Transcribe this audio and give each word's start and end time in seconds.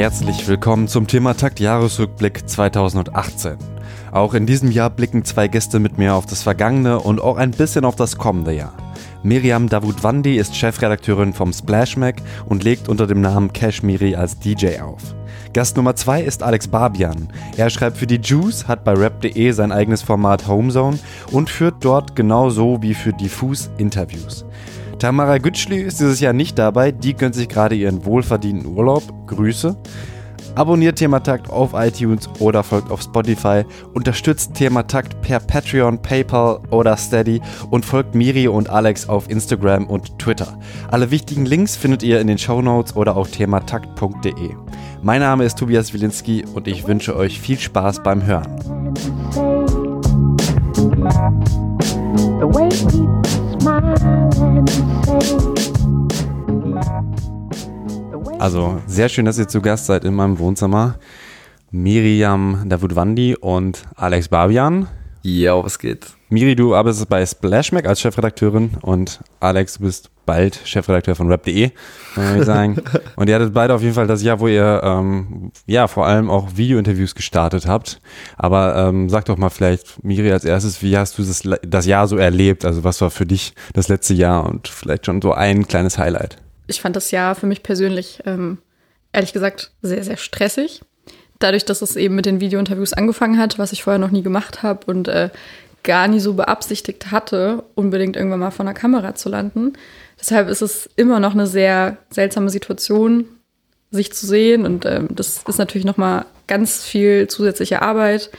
Herzlich 0.00 0.48
willkommen 0.48 0.88
zum 0.88 1.06
Thema 1.06 1.34
Takt 1.34 1.60
Jahresrückblick 1.60 2.48
2018. 2.48 3.58
Auch 4.12 4.32
in 4.32 4.46
diesem 4.46 4.70
Jahr 4.70 4.88
blicken 4.88 5.26
zwei 5.26 5.46
Gäste 5.46 5.78
mit 5.78 5.98
mir 5.98 6.14
auf 6.14 6.24
das 6.24 6.42
vergangene 6.42 7.00
und 7.00 7.20
auch 7.20 7.36
ein 7.36 7.50
bisschen 7.50 7.84
auf 7.84 7.96
das 7.96 8.16
kommende 8.16 8.54
Jahr. 8.54 8.72
Miriam 9.22 9.68
Davutwandi 9.68 10.38
ist 10.38 10.56
Chefredakteurin 10.56 11.34
vom 11.34 11.52
Splash 11.52 11.98
Mac 11.98 12.22
und 12.46 12.64
legt 12.64 12.88
unter 12.88 13.06
dem 13.06 13.20
Namen 13.20 13.52
Kashmiri 13.52 14.16
als 14.16 14.38
DJ 14.38 14.80
auf. 14.80 15.02
Gast 15.52 15.76
Nummer 15.76 15.94
2 15.94 16.22
ist 16.22 16.42
Alex 16.42 16.68
Barbian. 16.68 17.28
Er 17.58 17.68
schreibt 17.68 17.98
für 17.98 18.06
die 18.06 18.22
Juice, 18.22 18.68
hat 18.68 18.84
bei 18.84 18.94
rap.de 18.94 19.52
sein 19.52 19.70
eigenes 19.70 20.00
Format 20.00 20.48
Homezone 20.48 20.98
und 21.30 21.50
führt 21.50 21.84
dort 21.84 22.16
genauso 22.16 22.80
wie 22.80 22.94
für 22.94 23.12
Diffus 23.12 23.70
Interviews. 23.76 24.46
Tamara 25.00 25.38
Gütschli 25.38 25.80
ist 25.80 25.98
dieses 25.98 26.20
Jahr 26.20 26.34
nicht 26.34 26.58
dabei, 26.58 26.92
die 26.92 27.14
gönnt 27.14 27.34
sich 27.34 27.48
gerade 27.48 27.74
ihren 27.74 28.04
wohlverdienten 28.04 28.76
Urlaub. 28.76 29.02
Grüße. 29.28 29.74
Abonniert 30.56 30.98
Thematakt 30.98 31.48
auf 31.48 31.70
iTunes 31.72 32.28
oder 32.38 32.62
folgt 32.62 32.90
auf 32.90 33.00
Spotify, 33.00 33.64
unterstützt 33.94 34.52
Thematakt 34.52 35.22
per 35.22 35.40
Patreon, 35.40 36.02
PayPal 36.02 36.60
oder 36.70 36.98
Steady 36.98 37.40
und 37.70 37.86
folgt 37.86 38.14
Miri 38.14 38.46
und 38.46 38.68
Alex 38.68 39.08
auf 39.08 39.30
Instagram 39.30 39.86
und 39.86 40.18
Twitter. 40.18 40.58
Alle 40.90 41.10
wichtigen 41.10 41.46
Links 41.46 41.76
findet 41.76 42.02
ihr 42.02 42.20
in 42.20 42.26
den 42.26 42.36
Show 42.36 42.60
Notes 42.60 42.94
oder 42.94 43.16
auf 43.16 43.30
thematakt.de. 43.30 44.50
Mein 45.02 45.20
Name 45.22 45.44
ist 45.44 45.58
Tobias 45.58 45.94
Wilinski 45.94 46.44
und 46.52 46.68
ich 46.68 46.86
wünsche 46.86 47.16
euch 47.16 47.40
viel 47.40 47.58
Spaß 47.58 48.02
beim 48.02 48.26
Hören. 48.26 48.58
The 52.40 52.46
way 52.46 52.68
people 52.68 53.22
smile 53.60 54.19
also 58.38 58.80
sehr 58.86 59.08
schön, 59.08 59.26
dass 59.26 59.38
ihr 59.38 59.48
zu 59.48 59.60
Gast 59.60 59.86
seid 59.86 60.04
in 60.04 60.14
meinem 60.14 60.38
Wohnzimmer. 60.38 60.96
Miriam 61.70 62.64
Davutwandi 62.66 63.36
und 63.36 63.84
Alex 63.94 64.28
Barbian. 64.28 64.88
Ja, 65.22 65.62
was 65.62 65.78
geht? 65.78 66.06
Miri, 66.28 66.54
du 66.54 66.74
arbeitest 66.74 67.08
bei 67.08 67.24
Splashmac 67.26 67.86
als 67.86 68.00
Chefredakteurin 68.00 68.72
und 68.82 69.20
Alex, 69.40 69.74
du 69.74 69.84
bist 69.84 70.10
bald 70.24 70.60
Chefredakteur 70.64 71.16
von 71.16 71.28
Rap.de, 71.28 71.72
würde 72.14 72.38
ich 72.38 72.44
sagen. 72.44 72.80
und 73.16 73.28
ihr 73.28 73.34
hattet 73.34 73.52
beide 73.52 73.74
auf 73.74 73.82
jeden 73.82 73.94
Fall 73.94 74.06
das 74.06 74.22
Jahr, 74.22 74.38
wo 74.38 74.46
ihr 74.46 74.80
ähm, 74.84 75.50
ja 75.66 75.88
vor 75.88 76.06
allem 76.06 76.30
auch 76.30 76.56
Videointerviews 76.56 77.14
gestartet 77.14 77.66
habt. 77.66 78.00
Aber 78.36 78.76
ähm, 78.76 79.08
sag 79.08 79.24
doch 79.24 79.36
mal 79.36 79.50
vielleicht, 79.50 80.04
Miri, 80.04 80.30
als 80.30 80.44
erstes, 80.44 80.82
wie 80.82 80.96
hast 80.96 81.18
du 81.18 81.24
das, 81.24 81.42
das 81.62 81.86
Jahr 81.86 82.06
so 82.06 82.16
erlebt? 82.16 82.64
Also 82.64 82.84
was 82.84 83.00
war 83.00 83.10
für 83.10 83.26
dich 83.26 83.54
das 83.74 83.88
letzte 83.88 84.14
Jahr 84.14 84.46
und 84.46 84.68
vielleicht 84.68 85.06
schon 85.06 85.20
so 85.20 85.32
ein 85.32 85.66
kleines 85.66 85.98
Highlight? 85.98 86.38
ich 86.70 86.80
fand 86.80 86.96
das 86.96 87.10
Jahr 87.10 87.34
für 87.34 87.46
mich 87.46 87.62
persönlich, 87.62 88.20
ähm, 88.24 88.58
ehrlich 89.12 89.32
gesagt, 89.32 89.72
sehr, 89.82 90.02
sehr 90.04 90.16
stressig. 90.16 90.80
Dadurch, 91.40 91.64
dass 91.64 91.82
es 91.82 91.96
eben 91.96 92.14
mit 92.14 92.26
den 92.26 92.40
Videointerviews 92.40 92.92
angefangen 92.92 93.38
hat, 93.38 93.58
was 93.58 93.72
ich 93.72 93.82
vorher 93.82 93.98
noch 93.98 94.12
nie 94.12 94.22
gemacht 94.22 94.62
habe 94.62 94.86
und 94.86 95.08
äh, 95.08 95.30
gar 95.82 96.06
nie 96.06 96.20
so 96.20 96.34
beabsichtigt 96.34 97.10
hatte, 97.10 97.64
unbedingt 97.74 98.16
irgendwann 98.16 98.40
mal 98.40 98.50
vor 98.50 98.64
einer 98.64 98.74
Kamera 98.74 99.14
zu 99.14 99.28
landen. 99.28 99.72
Deshalb 100.20 100.48
ist 100.48 100.62
es 100.62 100.88
immer 100.96 101.18
noch 101.18 101.32
eine 101.32 101.46
sehr 101.46 101.96
seltsame 102.10 102.50
Situation, 102.50 103.24
sich 103.90 104.12
zu 104.12 104.26
sehen. 104.26 104.64
Und 104.64 104.86
ähm, 104.86 105.08
das 105.10 105.42
ist 105.48 105.58
natürlich 105.58 105.86
nochmal 105.86 106.26
ganz 106.46 106.84
viel 106.84 107.28
zusätzliche 107.28 107.82
Arbeit 107.82 108.30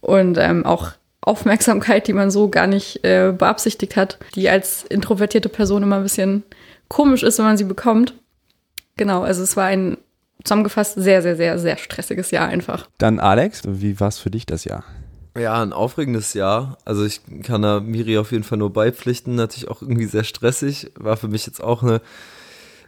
und 0.00 0.38
ähm, 0.38 0.64
auch 0.64 0.92
Aufmerksamkeit, 1.20 2.06
die 2.06 2.12
man 2.12 2.30
so 2.30 2.48
gar 2.48 2.66
nicht 2.66 3.04
äh, 3.04 3.32
beabsichtigt 3.36 3.96
hat, 3.96 4.18
die 4.34 4.48
als 4.48 4.84
introvertierte 4.84 5.48
Person 5.48 5.82
immer 5.82 5.96
ein 5.96 6.04
bisschen 6.04 6.44
komisch 6.88 7.22
ist, 7.22 7.38
wenn 7.38 7.46
man 7.46 7.56
sie 7.56 7.64
bekommt. 7.64 8.14
Genau, 8.96 9.22
also 9.22 9.42
es 9.42 9.56
war 9.56 9.64
ein 9.64 9.98
zusammengefasst 10.44 10.94
sehr, 10.96 11.22
sehr, 11.22 11.36
sehr, 11.36 11.58
sehr 11.58 11.76
stressiges 11.76 12.30
Jahr 12.30 12.48
einfach. 12.48 12.88
Dann 12.98 13.20
Alex, 13.20 13.62
wie 13.66 13.98
war 14.00 14.08
es 14.08 14.18
für 14.18 14.30
dich 14.30 14.46
das 14.46 14.64
Jahr? 14.64 14.84
Ja, 15.38 15.60
ein 15.62 15.72
aufregendes 15.72 16.32
Jahr. 16.34 16.78
Also 16.84 17.04
ich 17.04 17.20
kann 17.42 17.62
da 17.62 17.80
Miri 17.80 18.16
auf 18.16 18.32
jeden 18.32 18.44
Fall 18.44 18.58
nur 18.58 18.72
beipflichten. 18.72 19.34
Natürlich 19.34 19.68
auch 19.68 19.82
irgendwie 19.82 20.06
sehr 20.06 20.24
stressig. 20.24 20.92
War 20.94 21.16
für 21.16 21.28
mich 21.28 21.46
jetzt 21.46 21.62
auch 21.62 21.82
eine, 21.82 22.00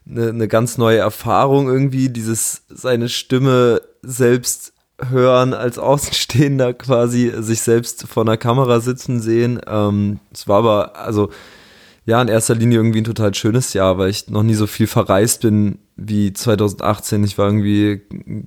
eine, 0.08 0.28
eine 0.28 0.48
ganz 0.48 0.78
neue 0.78 0.98
Erfahrung 0.98 1.68
irgendwie, 1.68 2.08
dieses 2.08 2.62
seine 2.68 3.10
Stimme 3.10 3.82
selbst 4.02 4.72
hören 5.10 5.52
als 5.52 5.78
Außenstehender 5.78 6.72
quasi, 6.74 7.32
sich 7.38 7.60
selbst 7.60 8.08
vor 8.08 8.22
einer 8.22 8.38
Kamera 8.38 8.80
sitzen 8.80 9.20
sehen. 9.20 9.60
Ähm, 9.66 10.18
es 10.32 10.48
war 10.48 10.58
aber, 10.58 10.96
also 10.96 11.30
ja, 12.06 12.22
in 12.22 12.28
erster 12.28 12.54
Linie 12.54 12.78
irgendwie 12.78 13.02
ein 13.02 13.04
total 13.04 13.34
schönes 13.34 13.74
Jahr, 13.74 13.98
weil 13.98 14.08
ich 14.08 14.28
noch 14.28 14.42
nie 14.42 14.54
so 14.54 14.66
viel 14.66 14.86
verreist 14.86 15.42
bin 15.42 15.78
wie 15.98 16.32
2018. 16.32 17.24
Ich 17.24 17.36
war 17.36 17.46
irgendwie 17.46 18.02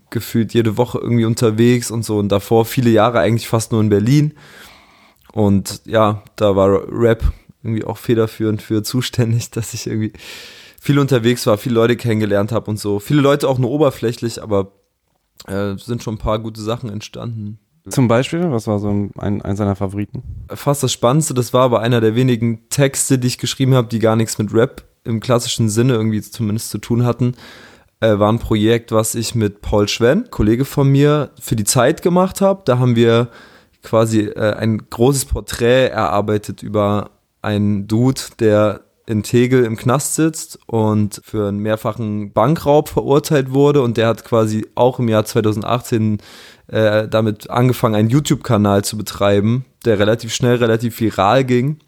gefühlt 0.09 0.53
jede 0.53 0.77
Woche 0.77 0.99
irgendwie 0.99 1.25
unterwegs 1.25 1.91
und 1.91 2.03
so 2.03 2.17
und 2.17 2.29
davor 2.29 2.65
viele 2.65 2.89
Jahre 2.89 3.19
eigentlich 3.19 3.47
fast 3.47 3.71
nur 3.71 3.81
in 3.81 3.89
Berlin. 3.89 4.33
Und 5.33 5.81
ja, 5.85 6.23
da 6.37 6.55
war 6.55 6.87
Rap 6.91 7.23
irgendwie 7.61 7.83
auch 7.83 7.97
federführend 7.97 8.61
für 8.61 8.83
zuständig, 8.83 9.51
dass 9.51 9.73
ich 9.73 9.85
irgendwie 9.85 10.13
viel 10.79 10.97
unterwegs 10.97 11.45
war, 11.45 11.57
viele 11.57 11.75
Leute 11.75 11.97
kennengelernt 11.97 12.51
habe 12.51 12.71
und 12.71 12.79
so. 12.79 12.99
Viele 12.99 13.21
Leute 13.21 13.47
auch 13.47 13.59
nur 13.59 13.69
oberflächlich, 13.69 14.41
aber 14.41 14.71
äh, 15.45 15.75
sind 15.75 16.01
schon 16.01 16.15
ein 16.15 16.19
paar 16.19 16.39
gute 16.39 16.61
Sachen 16.61 16.89
entstanden. 16.89 17.59
Zum 17.89 18.07
Beispiel, 18.07 18.49
was 18.51 18.67
war 18.67 18.79
so 18.79 18.89
ein, 18.89 19.41
ein 19.41 19.55
seiner 19.55 19.75
Favoriten? 19.75 20.23
Fast 20.49 20.83
das 20.83 20.93
Spannendste, 20.93 21.33
das 21.33 21.51
war 21.51 21.63
aber 21.63 21.81
einer 21.81 21.99
der 21.99 22.15
wenigen 22.15 22.69
Texte, 22.69 23.17
die 23.17 23.27
ich 23.27 23.37
geschrieben 23.39 23.73
habe, 23.73 23.87
die 23.87 23.99
gar 23.99 24.15
nichts 24.15 24.37
mit 24.37 24.53
Rap 24.53 24.83
im 25.03 25.19
klassischen 25.19 25.69
Sinne 25.69 25.93
irgendwie 25.93 26.21
zumindest 26.21 26.69
zu 26.69 26.77
tun 26.77 27.05
hatten. 27.05 27.35
Äh, 27.99 28.19
war 28.19 28.31
ein 28.31 28.39
Projekt, 28.39 28.91
was 28.91 29.15
ich 29.15 29.35
mit 29.35 29.61
Paul 29.61 29.87
Schwenn, 29.87 30.29
Kollege 30.29 30.65
von 30.65 30.87
mir, 30.87 31.31
für 31.39 31.55
die 31.55 31.63
Zeit 31.63 32.01
gemacht 32.01 32.41
habe. 32.41 32.63
Da 32.65 32.79
haben 32.79 32.95
wir 32.95 33.29
quasi 33.83 34.21
äh, 34.21 34.53
ein 34.53 34.89
großes 34.89 35.25
Porträt 35.25 35.87
erarbeitet 35.87 36.63
über 36.63 37.11
einen 37.41 37.87
Dude, 37.87 38.21
der 38.39 38.81
in 39.07 39.23
Tegel 39.23 39.65
im 39.65 39.75
Knast 39.75 40.15
sitzt 40.15 40.59
und 40.67 41.21
für 41.23 41.47
einen 41.47 41.59
mehrfachen 41.59 42.31
Bankraub 42.33 42.87
verurteilt 42.87 43.51
wurde 43.51 43.81
und 43.81 43.97
der 43.97 44.07
hat 44.07 44.23
quasi 44.23 44.67
auch 44.75 44.99
im 44.99 45.09
Jahr 45.09 45.25
2018 45.25 46.19
äh, 46.67 47.07
damit 47.07 47.49
angefangen, 47.49 47.95
einen 47.95 48.09
YouTube-Kanal 48.09 48.83
zu 48.83 48.97
betreiben, 48.97 49.65
der 49.85 49.99
relativ 49.99 50.33
schnell, 50.33 50.55
relativ 50.55 50.99
viral 50.99 51.43
ging 51.43 51.79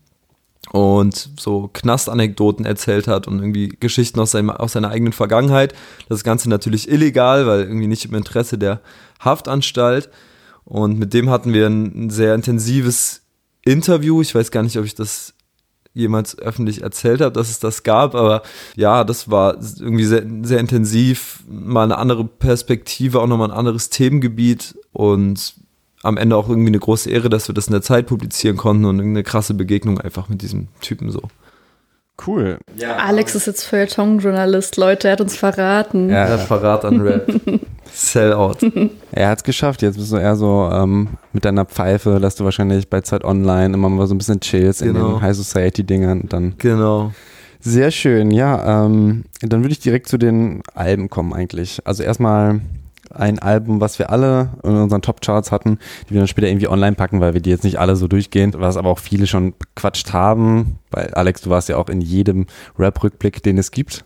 und 0.72 1.30
so 1.40 1.70
Knastanekdoten 1.72 2.66
erzählt 2.66 3.08
hat 3.08 3.28
und 3.28 3.40
irgendwie 3.40 3.70
Geschichten 3.70 4.20
aus, 4.20 4.32
seinem, 4.32 4.50
aus 4.50 4.74
seiner 4.74 4.90
eigenen 4.90 5.14
Vergangenheit. 5.14 5.74
Das 6.10 6.24
Ganze 6.24 6.50
natürlich 6.50 6.90
illegal, 6.90 7.46
weil 7.46 7.62
irgendwie 7.62 7.88
nicht 7.88 8.06
im 8.06 8.16
Interesse 8.16 8.58
der 8.58 8.82
Haftanstalt. 9.20 10.10
Und 10.66 10.98
mit 10.98 11.14
dem 11.14 11.30
hatten 11.30 11.54
wir 11.54 11.68
ein, 11.68 12.10
sehr 12.10 12.34
intensives 12.34 13.22
Interview. 13.64 14.22
Ich 14.22 14.34
weiß 14.34 14.52
gar 14.52 14.64
nicht, 14.64 14.78
ob 14.78 14.86
ich 14.86 14.96
das 14.96 15.34
jemals 15.94 16.40
öffentlich 16.40 16.82
erzählt 16.82 17.22
habe, 17.22 17.34
dass 17.34 17.50
es 17.50 17.60
das 17.60 17.84
gab. 17.84 18.16
Aber 18.16 18.42
ja, 18.76 19.04
das 19.04 19.30
war 19.30 19.58
irgendwie 19.80 20.06
sehr, 20.06 20.26
sehr 20.44 20.60
intensiv, 20.60 21.44
mal 21.48 21.84
eine 21.84 21.98
andere 21.98 22.26
Perspektive, 22.26 23.20
auch 23.20 23.28
nochmal 23.28 23.52
ein 23.52 23.58
anderes 23.58 23.90
Themengebiet 23.90 24.76
und 24.92 25.56
am 26.04 26.18
Ende 26.18 26.36
auch 26.36 26.50
irgendwie 26.50 26.68
eine 26.68 26.80
große 26.80 27.10
Ehre, 27.10 27.30
dass 27.30 27.48
wir 27.48 27.56
das 27.56 27.68
in 27.68 27.74
der 27.74 27.82
Zeit 27.82 28.06
publizieren 28.06 28.58
konnten 28.58 28.86
und 28.86 29.00
eine 29.00 29.24
krasse 29.24 29.54
Begegnung 29.54 30.00
einfach 30.00 30.30
mit 30.30 30.42
diesem 30.42 30.68
Typen 30.82 31.10
so. 31.10 31.22
Cool. 32.28 32.60
Ja. 32.78 32.98
Alex 32.98 33.34
ist 33.34 33.48
jetzt 33.48 33.64
Feuilleton-Journalist, 33.64 34.78
Leute, 34.78 35.08
er 35.08 35.14
hat 35.14 35.22
uns 35.22 35.36
verraten. 35.36 36.10
Ja, 36.10 36.26
er 36.26 36.34
hat 36.34 36.42
Verrat 36.42 36.86
an 36.86 37.02
Rap. 37.02 37.28
Sellout. 37.94 38.58
Er 39.12 39.30
hat 39.30 39.40
es 39.40 39.44
geschafft. 39.44 39.82
Jetzt 39.82 39.98
bist 39.98 40.12
du 40.12 40.18
eher 40.18 40.36
so 40.36 40.70
ähm, 40.72 41.10
mit 41.32 41.46
deiner 41.46 41.66
Pfeife, 41.66 42.20
dass 42.20 42.36
du 42.36 42.44
wahrscheinlich 42.44 42.90
bei 42.90 43.02
Zeit 43.02 43.24
Online 43.24 43.74
immer 43.74 43.90
mal 43.90 44.08
so 44.08 44.14
ein 44.14 44.20
bisschen 44.20 44.40
chillst 44.40 44.82
genau. 44.84 45.00
in 45.00 45.14
den. 45.14 45.22
High 45.22 45.36
Society-Dingern. 45.36 46.30
Dann 46.30 46.56
genau. 46.58 47.12
Sehr 47.60 47.92
schön, 47.92 48.32
ja. 48.32 48.86
Ähm, 48.86 49.24
dann 49.42 49.64
würde 49.64 49.72
ich 49.74 49.80
direkt 49.80 50.08
zu 50.08 50.18
den 50.18 50.62
Alben 50.76 51.10
kommen 51.10 51.34
eigentlich. 51.34 51.86
Also 51.86 52.04
erstmal 52.04 52.62
ein 53.10 53.40
Album, 53.40 53.82
was 53.82 54.00
wir 54.00 54.10
alle 54.10 54.50
in 54.64 54.76
unseren 54.76 55.02
Top-Charts 55.02 55.52
hatten, 55.52 55.80
die 56.08 56.14
wir 56.14 56.22
dann 56.22 56.28
später 56.28 56.48
irgendwie 56.48 56.68
online 56.68 56.96
packen, 56.96 57.20
weil 57.20 57.34
wir 57.34 57.42
die 57.42 57.50
jetzt 57.50 57.64
nicht 57.64 57.80
alle 57.80 57.96
so 57.96 58.08
durchgehen, 58.08 58.54
was 58.58 58.78
aber 58.78 58.90
auch 58.90 59.00
viele 59.00 59.28
schon 59.28 59.54
bequatscht 59.58 60.14
haben. 60.14 60.80
Weil 60.92 61.14
Alex, 61.14 61.42
du 61.42 61.50
warst 61.50 61.70
ja 61.70 61.78
auch 61.78 61.90
in 61.90 62.02
jedem 62.02 62.48
Rap-Rückblick, 62.78 63.44
den 63.44 63.58
es 63.58 63.72
gibt, 63.72 64.06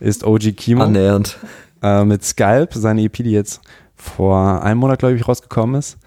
ist 0.00 0.24
OG 0.24 0.56
Kimo. 0.56 0.84
Annähernd. 0.84 1.38
Äh, 1.82 2.04
mit 2.04 2.24
Skype, 2.24 2.68
seine 2.72 3.02
EP, 3.02 3.12
die 3.12 3.32
jetzt 3.32 3.60
vor 3.94 4.62
einem 4.62 4.80
Monat, 4.80 4.98
glaube 4.98 5.14
ich, 5.14 5.26
rausgekommen 5.26 5.76
ist. 5.76 5.98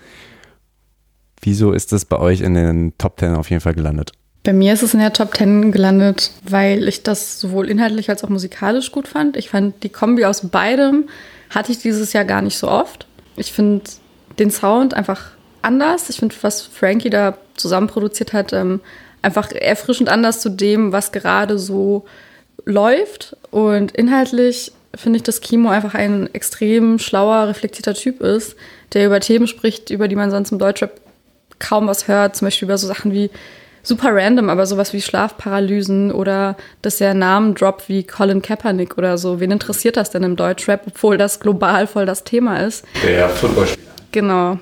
Wieso 1.41 1.71
ist 1.71 1.91
das 1.91 2.05
bei 2.05 2.17
euch 2.17 2.41
in 2.41 2.53
den 2.53 2.93
Top 2.97 3.19
10 3.19 3.35
auf 3.35 3.49
jeden 3.49 3.61
Fall 3.61 3.73
gelandet? 3.73 4.11
Bei 4.43 4.53
mir 4.53 4.73
ist 4.73 4.81
es 4.81 4.93
in 4.93 4.99
der 4.99 5.13
Top 5.13 5.35
10 5.35 5.71
gelandet, 5.71 6.31
weil 6.43 6.87
ich 6.87 7.03
das 7.03 7.39
sowohl 7.39 7.69
inhaltlich 7.69 8.09
als 8.09 8.23
auch 8.23 8.29
musikalisch 8.29 8.91
gut 8.91 9.07
fand. 9.07 9.37
Ich 9.37 9.49
fand 9.49 9.83
die 9.83 9.89
Kombi 9.89 10.25
aus 10.25 10.47
beidem 10.49 11.05
hatte 11.49 11.71
ich 11.71 11.79
dieses 11.79 12.13
Jahr 12.13 12.25
gar 12.25 12.41
nicht 12.41 12.57
so 12.57 12.67
oft. 12.67 13.07
Ich 13.35 13.51
finde 13.51 13.83
den 14.39 14.51
Sound 14.51 14.94
einfach 14.94 15.31
anders. 15.61 16.09
Ich 16.09 16.17
finde, 16.17 16.35
was 16.41 16.61
Frankie 16.61 17.09
da 17.09 17.38
zusammen 17.55 17.88
produziert 17.88 18.33
hat, 18.33 18.53
ähm, 18.53 18.81
einfach 19.21 19.51
erfrischend 19.51 20.09
anders 20.09 20.41
zu 20.41 20.49
dem, 20.49 20.91
was 20.91 21.11
gerade 21.11 21.57
so 21.57 22.05
läuft. 22.65 23.35
Und 23.51 23.91
inhaltlich 23.91 24.71
finde 24.95 25.17
ich, 25.17 25.23
dass 25.23 25.41
Kimo 25.41 25.69
einfach 25.69 25.94
ein 25.94 26.33
extrem 26.33 26.99
schlauer, 26.99 27.47
reflektierter 27.47 27.94
Typ 27.94 28.21
ist, 28.21 28.55
der 28.94 29.05
über 29.05 29.19
Themen 29.19 29.47
spricht, 29.47 29.89
über 29.89 30.07
die 30.07 30.15
man 30.15 30.31
sonst 30.31 30.51
im 30.51 30.59
Deutschrap 30.59 30.99
kaum 31.59 31.88
was 31.88 32.07
hört. 32.07 32.35
Zum 32.35 32.47
Beispiel 32.47 32.67
über 32.67 32.77
so 32.77 32.88
Sachen 32.88 33.11
wie 33.11 33.29
super 33.87 34.09
random, 34.13 34.49
aber 34.49 34.65
sowas 34.65 34.93
wie 34.93 35.01
Schlafparalysen 35.01 36.11
oder 36.11 36.55
dass 36.81 36.99
er 36.99 37.13
Namen 37.13 37.55
droppt 37.55 37.89
wie 37.89 38.03
Colin 38.03 38.41
Kaepernick 38.41 38.97
oder 38.97 39.17
so. 39.17 39.39
Wen 39.39 39.51
interessiert 39.51 39.97
das 39.97 40.11
denn 40.11 40.23
im 40.23 40.35
Deutschrap, 40.35 40.83
obwohl 40.87 41.17
das 41.17 41.39
global 41.39 41.87
voll 41.87 42.05
das 42.05 42.23
Thema 42.23 42.57
ist? 42.57 42.85
Der 43.03 43.29
Footballspieler. 43.29 43.87
Genau. 44.11 44.59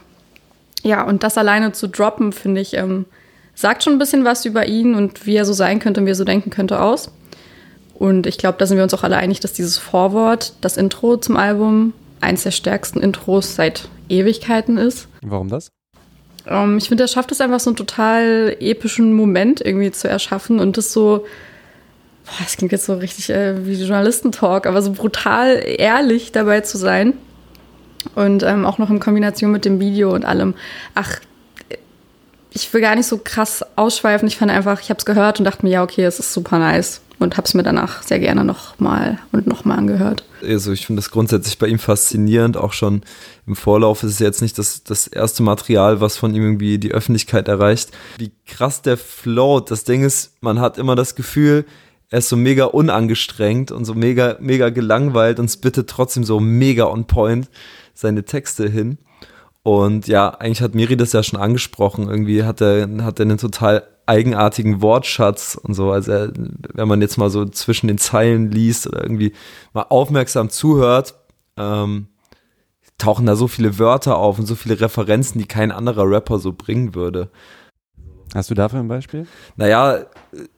Ja, 0.84 1.04
und 1.04 1.24
das 1.24 1.38
alleine 1.38 1.72
zu 1.72 1.88
droppen, 1.88 2.32
finde 2.32 2.62
ich, 2.62 2.76
ähm, 2.76 3.06
sagt 3.56 3.84
schon 3.84 3.94
ein 3.94 4.00
bisschen 4.00 4.26
was 4.26 4.46
über 4.46 4.68
ihn 4.68 4.94
und 4.94 5.26
wie 5.26 5.36
er 5.36 5.46
so 5.46 5.54
sein 5.54 5.80
könnte 5.80 6.02
und 6.02 6.06
wie 6.06 6.12
er 6.12 6.16
so 6.16 6.26
denken 6.26 6.52
könnte 6.52 6.80
aus. 6.80 7.12
Und 7.96 8.28
ich 8.28 8.38
glaube, 8.38 8.58
da 8.60 8.66
sind 8.66 8.78
wir 8.78 8.84
uns 8.84 8.94
auch 8.94 9.04
alle 9.04 9.18
einig, 9.18 9.40
dass 9.40 9.54
dieses 9.54 9.78
Vorwort, 9.78 10.54
das 10.62 10.78
Intro 10.78 11.18
zum 11.18 11.38
Album, 11.38 11.94
eins 12.22 12.44
der 12.44 12.52
stärksten 12.52 13.00
Intros 13.02 13.56
seit 13.56 13.88
Ewigkeiten 14.10 14.78
ist. 14.78 15.08
Warum 15.22 15.48
das? 15.48 15.70
Ähm, 16.48 16.78
ich 16.78 16.88
finde, 16.88 17.04
er 17.04 17.08
schafft 17.08 17.32
es 17.32 17.42
einfach 17.42 17.60
so 17.60 17.70
einen 17.70 17.78
total 17.78 18.56
epischen 18.60 19.14
Moment 19.14 19.62
irgendwie 19.62 19.92
zu 19.92 20.08
erschaffen 20.08 20.60
und 20.60 20.78
das 20.78 20.94
so, 20.94 21.26
boah, 22.26 22.44
das 22.44 22.58
klingt 22.58 22.72
jetzt 22.72 22.86
so 22.86 22.96
richtig 22.96 23.30
äh, 23.30 23.66
wie 23.66 23.74
Journalistentalk, 23.74 24.66
aber 24.68 24.82
so 24.82 24.92
brutal 24.92 25.62
ehrlich 25.66 26.32
dabei 26.32 26.62
zu 26.62 26.78
sein. 26.78 27.14
Und 28.14 28.44
ähm, 28.44 28.66
auch 28.66 28.78
noch 28.78 28.92
in 28.92 29.00
Kombination 29.00 29.52
mit 29.52 29.66
dem 29.66 29.80
Video 29.80 30.14
und 30.14 30.26
allem. 30.26 30.54
Ach, 30.94 31.20
ich 32.56 32.74
will 32.74 32.82
gar 32.82 32.96
nicht 32.96 33.08
so 33.08 33.20
krass 33.22 33.64
ausschweifen. 33.76 34.28
Ich 34.28 34.38
fand 34.38 34.50
einfach, 34.50 34.82
ich 34.82 34.90
habe 34.90 34.98
es 34.98 35.06
gehört 35.06 35.40
und 35.40 35.46
dachte 35.46 35.66
mir, 35.66 35.72
ja, 35.72 35.84
okay, 35.84 36.06
es 36.06 36.20
ist 36.20 36.34
super 36.34 36.58
nice 36.58 37.02
und 37.20 37.38
habe 37.38 37.46
es 37.46 37.54
mir 37.54 37.64
danach 37.64 38.02
sehr 38.02 38.20
gerne 38.20 38.46
nochmal 38.46 39.20
und 39.34 39.46
nochmal 39.46 39.78
angehört. 39.78 40.24
Also 40.42 40.72
ich 40.72 40.86
finde 40.86 41.02
das 41.02 41.12
grundsätzlich 41.12 41.58
bei 41.58 41.68
ihm 41.68 41.80
faszinierend, 41.80 42.56
auch 42.56 42.72
schon 42.72 43.02
im 43.46 43.56
Vorlauf 43.56 44.04
ist 44.04 44.12
es 44.12 44.20
jetzt 44.20 44.42
nicht 44.42 44.58
das, 44.58 44.84
das 44.84 45.08
erste 45.08 45.44
Material, 45.44 46.00
was 46.00 46.18
von 46.18 46.34
ihm 46.34 46.44
irgendwie 46.44 46.78
die 46.78 46.92
Öffentlichkeit 46.92 47.48
erreicht. 47.48 47.92
Wie 48.18 48.32
krass 48.46 48.82
der 48.82 48.98
float, 48.98 49.70
das 49.70 49.84
Ding 49.84 50.04
ist, 50.04 50.34
man 50.42 50.60
hat 50.60 50.78
immer 50.78 50.96
das 50.96 51.16
Gefühl, 51.16 51.66
er 52.10 52.20
ist 52.20 52.30
so 52.30 52.38
mega 52.38 52.66
unangestrengt 52.66 53.72
und 53.72 53.84
so 53.84 53.94
mega, 53.94 54.38
mega 54.40 54.70
gelangweilt 54.70 55.40
und 55.40 55.50
spittet 55.50 55.90
trotzdem 55.90 56.24
so 56.24 56.40
mega 56.40 56.86
on 56.86 57.06
point 57.06 57.50
seine 57.94 58.24
Texte 58.24 58.70
hin. 58.70 58.98
Und 59.66 60.08
ja, 60.08 60.30
eigentlich 60.30 60.62
hat 60.62 60.76
Miri 60.76 60.96
das 60.96 61.12
ja 61.12 61.24
schon 61.24 61.40
angesprochen. 61.40 62.08
Irgendwie 62.08 62.44
hat 62.44 62.62
er, 62.62 62.88
hat 63.04 63.20
er 63.20 63.24
einen 63.24 63.40
total 63.40 63.82
eigenartigen 64.06 64.84
Wortschatz 64.84 65.56
und 65.56 65.74
so. 65.74 65.90
Also 65.90 66.12
er, 66.12 66.34
wenn 66.76 66.88
man 66.88 67.02
jetzt 67.02 67.18
mal 67.18 67.32
so 67.32 67.46
zwischen 67.46 67.88
den 67.88 67.98
Zeilen 67.98 68.52
liest 68.52 68.86
oder 68.86 69.02
irgendwie 69.02 69.34
mal 69.74 69.88
aufmerksam 69.90 70.52
zuhört, 70.52 71.16
ähm, 71.58 72.10
tauchen 73.00 73.26
da 73.26 73.36
so 73.36 73.48
viele 73.48 73.80
Wörter 73.80 74.18
auf 74.18 74.38
und 74.38 74.46
so 74.46 74.54
viele 74.54 74.80
Referenzen, 74.80 75.40
die 75.40 75.48
kein 75.48 75.72
anderer 75.72 76.08
Rapper 76.08 76.38
so 76.38 76.54
bringen 76.54 76.94
würde. 76.94 77.32
Hast 78.36 78.50
du 78.50 78.54
dafür 78.54 78.82
ein 78.82 78.90
Beispiel? 78.90 79.28
Naja, 79.56 80.00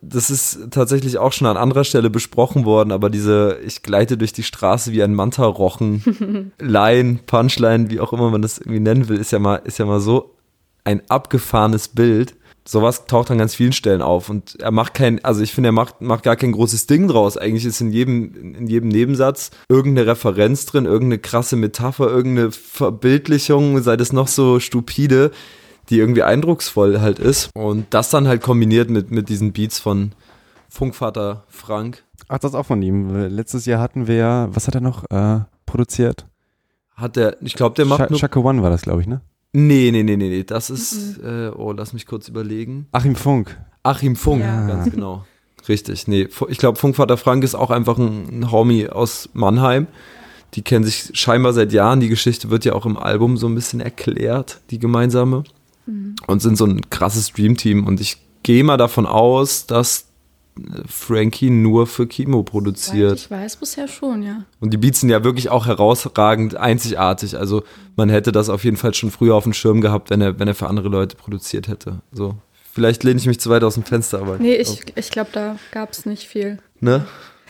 das 0.01 0.31
ist 0.31 0.71
tatsächlich 0.71 1.19
auch 1.19 1.31
schon 1.31 1.45
an 1.45 1.57
anderer 1.57 1.83
Stelle 1.83 2.09
besprochen 2.09 2.65
worden, 2.65 2.91
aber 2.91 3.11
diese 3.11 3.59
Ich 3.63 3.83
gleite 3.83 4.17
durch 4.17 4.33
die 4.33 4.41
Straße 4.41 4.93
wie 4.93 5.03
ein 5.03 5.13
Manta-Rochen, 5.13 6.53
Line, 6.59 7.19
Punchline, 7.27 7.91
wie 7.91 7.99
auch 7.99 8.13
immer 8.13 8.31
man 8.31 8.41
das 8.41 8.57
irgendwie 8.57 8.79
nennen 8.79 9.09
will, 9.09 9.19
ist 9.19 9.31
ja 9.31 9.37
mal, 9.37 9.57
ist 9.57 9.77
ja 9.77 9.85
mal 9.85 9.99
so 9.99 10.33
ein 10.85 11.03
abgefahrenes 11.07 11.89
Bild. 11.89 12.35
Sowas 12.67 13.05
taucht 13.05 13.29
an 13.29 13.37
ganz 13.37 13.53
vielen 13.53 13.73
Stellen 13.73 14.01
auf 14.01 14.29
und 14.29 14.59
er 14.59 14.71
macht 14.71 14.95
kein, 14.95 15.23
also 15.23 15.41
ich 15.41 15.53
finde, 15.53 15.69
er 15.69 15.73
macht, 15.73 16.01
macht 16.01 16.23
gar 16.23 16.35
kein 16.35 16.53
großes 16.53 16.87
Ding 16.87 17.07
draus. 17.07 17.37
Eigentlich 17.37 17.65
ist 17.65 17.79
in 17.79 17.91
jedem, 17.91 18.55
in 18.55 18.67
jedem 18.67 18.89
Nebensatz 18.89 19.51
irgendeine 19.69 20.07
Referenz 20.07 20.65
drin, 20.65 20.85
irgendeine 20.85 21.19
krasse 21.19 21.55
Metapher, 21.55 22.07
irgendeine 22.09 22.51
Verbildlichung, 22.51 23.83
sei 23.83 23.95
das 23.97 24.11
noch 24.11 24.27
so 24.27 24.59
stupide 24.59 25.31
die 25.89 25.99
irgendwie 25.99 26.23
eindrucksvoll 26.23 27.01
halt 27.01 27.19
ist. 27.19 27.49
Und 27.55 27.87
das 27.91 28.09
dann 28.09 28.27
halt 28.27 28.41
kombiniert 28.41 28.89
mit, 28.89 29.11
mit 29.11 29.29
diesen 29.29 29.53
Beats 29.53 29.79
von 29.79 30.11
Funkvater 30.69 31.45
Frank. 31.47 32.03
Ach, 32.27 32.39
das 32.39 32.51
ist 32.51 32.55
auch 32.55 32.65
von 32.65 32.81
ihm. 32.81 33.15
Letztes 33.29 33.65
Jahr 33.65 33.81
hatten 33.81 34.07
wir, 34.07 34.49
was 34.51 34.67
hat 34.67 34.75
er 34.75 34.81
noch 34.81 35.09
äh, 35.09 35.39
produziert? 35.65 36.25
Hat 36.95 37.15
der, 37.15 37.37
ich 37.41 37.55
glaube, 37.55 37.75
der 37.75 37.85
macht 37.85 38.09
Sh 38.09 38.19
Shaka 38.19 38.39
One 38.39 38.63
war 38.63 38.69
das, 38.69 38.81
glaube 38.81 39.01
ich, 39.01 39.07
ne? 39.07 39.21
Nee, 39.53 39.91
nee, 39.91 40.03
nee, 40.03 40.17
nee, 40.17 40.29
nee. 40.29 40.43
Das 40.43 40.69
ist, 40.69 41.21
mhm. 41.21 41.25
äh, 41.25 41.49
oh, 41.49 41.71
lass 41.71 41.93
mich 41.93 42.05
kurz 42.05 42.27
überlegen. 42.27 42.87
Achim 42.91 43.15
Funk. 43.15 43.57
Achim 43.83 44.15
Funk, 44.15 44.41
ja. 44.41 44.67
ganz 44.67 44.91
genau. 44.91 45.25
Richtig, 45.69 46.07
nee. 46.07 46.27
Ich 46.49 46.57
glaube, 46.57 46.77
Funkvater 46.77 47.17
Frank 47.17 47.43
ist 47.43 47.55
auch 47.55 47.71
einfach 47.71 47.97
ein, 47.97 48.39
ein 48.41 48.51
Homie 48.51 48.89
aus 48.89 49.29
Mannheim. 49.33 49.87
Die 50.53 50.61
kennen 50.61 50.85
sich 50.85 51.11
scheinbar 51.13 51.53
seit 51.53 51.73
Jahren. 51.73 51.99
Die 51.99 52.07
Geschichte 52.07 52.49
wird 52.49 52.65
ja 52.65 52.73
auch 52.73 52.85
im 52.85 52.97
Album 52.97 53.37
so 53.37 53.47
ein 53.47 53.55
bisschen 53.55 53.79
erklärt, 53.79 54.61
die 54.69 54.79
gemeinsame 54.79 55.43
mhm. 55.87 56.15
und 56.27 56.41
sind 56.41 56.57
so 56.57 56.65
ein 56.65 56.89
krasses 56.89 57.33
Dreamteam. 57.33 57.87
Und 57.87 57.99
ich 57.99 58.17
gehe 58.43 58.63
mal 58.63 58.77
davon 58.77 59.05
aus, 59.05 59.65
dass 59.65 60.07
äh, 60.57 60.81
Frankie 60.87 61.49
nur 61.49 61.87
für 61.87 62.07
Kimo 62.07 62.43
produziert. 62.43 63.17
Ich 63.17 63.31
weiß 63.31 63.55
bisher 63.57 63.87
schon, 63.87 64.23
ja. 64.23 64.43
Und 64.59 64.73
die 64.73 64.77
Beats 64.77 64.99
sind 64.99 65.09
ja 65.09 65.23
wirklich 65.23 65.49
auch 65.49 65.65
herausragend 65.65 66.55
einzigartig. 66.55 67.37
Also 67.37 67.63
man 67.95 68.09
hätte 68.09 68.31
das 68.31 68.49
auf 68.49 68.63
jeden 68.63 68.77
Fall 68.77 68.93
schon 68.93 69.11
früher 69.11 69.35
auf 69.35 69.43
dem 69.43 69.53
Schirm 69.53 69.81
gehabt, 69.81 70.09
wenn 70.09 70.21
er, 70.21 70.39
wenn 70.39 70.47
er 70.47 70.55
für 70.55 70.67
andere 70.67 70.89
Leute 70.89 71.15
produziert 71.15 71.67
hätte. 71.67 72.01
So. 72.11 72.35
Vielleicht 72.73 73.03
lehne 73.03 73.19
ich 73.19 73.25
mich 73.25 73.39
zu 73.39 73.49
weit 73.49 73.63
aus 73.63 73.73
dem 73.73 73.83
Fenster, 73.83 74.19
aber. 74.19 74.37
Nee, 74.37 74.55
ich, 74.55 74.83
ich 74.95 75.09
glaube, 75.09 75.31
da 75.33 75.57
gab 75.71 75.93
es 75.93 76.05
nicht 76.05 76.27
viel. 76.27 76.59
Ne? 76.79 77.07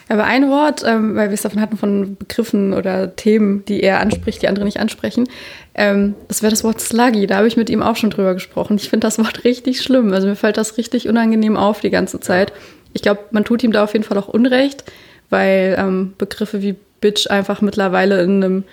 Aber 0.09 0.23
ein 0.23 0.49
Wort, 0.49 0.83
ähm, 0.85 1.15
weil 1.15 1.29
wir 1.29 1.33
es 1.33 1.41
davon 1.41 1.59
hatten, 1.61 1.77
von 1.77 2.15
Begriffen 2.15 2.73
oder 2.73 3.15
Themen, 3.15 3.65
die 3.65 3.81
er 3.81 3.99
anspricht, 3.99 4.41
die 4.41 4.47
andere 4.47 4.65
nicht 4.65 4.79
ansprechen, 4.79 5.27
ähm, 5.75 6.15
das 6.27 6.41
wäre 6.41 6.51
das 6.51 6.63
Wort 6.63 6.79
Sluggy. 6.79 7.27
Da 7.27 7.37
habe 7.37 7.47
ich 7.47 7.57
mit 7.57 7.69
ihm 7.69 7.83
auch 7.83 7.95
schon 7.95 8.09
drüber 8.09 8.33
gesprochen. 8.33 8.77
Ich 8.77 8.89
finde 8.89 9.05
das 9.05 9.19
Wort 9.19 9.43
richtig 9.43 9.81
schlimm. 9.81 10.13
Also 10.13 10.27
mir 10.27 10.35
fällt 10.35 10.57
das 10.57 10.77
richtig 10.77 11.09
unangenehm 11.09 11.57
auf 11.57 11.81
die 11.81 11.89
ganze 11.89 12.19
Zeit. 12.19 12.53
Ich 12.93 13.01
glaube, 13.01 13.21
man 13.31 13.43
tut 13.43 13.63
ihm 13.63 13.71
da 13.71 13.83
auf 13.83 13.93
jeden 13.93 14.05
Fall 14.05 14.17
auch 14.17 14.29
Unrecht, 14.29 14.85
weil 15.29 15.75
ähm, 15.77 16.13
Begriffe 16.17 16.61
wie 16.61 16.75
Bitch 17.01 17.29
einfach 17.29 17.61
mittlerweile 17.61 18.21
in 18.21 18.43
einem 18.43 18.63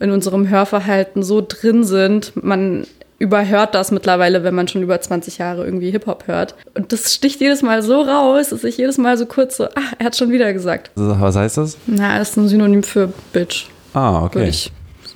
in 0.00 0.10
unserem 0.10 0.48
Hörverhalten 0.48 1.22
so 1.22 1.44
drin 1.46 1.84
sind. 1.84 2.32
Man 2.34 2.86
überhört 3.18 3.74
das 3.74 3.90
mittlerweile, 3.90 4.42
wenn 4.44 4.54
man 4.54 4.68
schon 4.68 4.82
über 4.82 5.00
20 5.00 5.38
Jahre 5.38 5.64
irgendwie 5.64 5.90
Hip-Hop 5.90 6.26
hört. 6.26 6.54
Und 6.74 6.92
das 6.92 7.14
sticht 7.14 7.40
jedes 7.40 7.62
Mal 7.62 7.82
so 7.82 8.02
raus, 8.02 8.50
dass 8.50 8.64
ich 8.64 8.76
jedes 8.76 8.98
Mal 8.98 9.16
so 9.16 9.26
kurz 9.26 9.56
so, 9.56 9.64
ah, 9.64 9.92
er 9.98 10.06
hat 10.06 10.16
schon 10.16 10.30
wieder 10.30 10.52
gesagt. 10.52 10.90
Was 10.94 11.36
heißt 11.36 11.56
das? 11.58 11.78
Na, 11.86 12.18
das 12.18 12.30
ist 12.30 12.36
ein 12.36 12.48
Synonym 12.48 12.82
für 12.82 13.12
Bitch. 13.32 13.66
Ah, 13.92 14.24
okay. 14.24 14.34
Würde 14.36 14.48
ich 14.48 14.72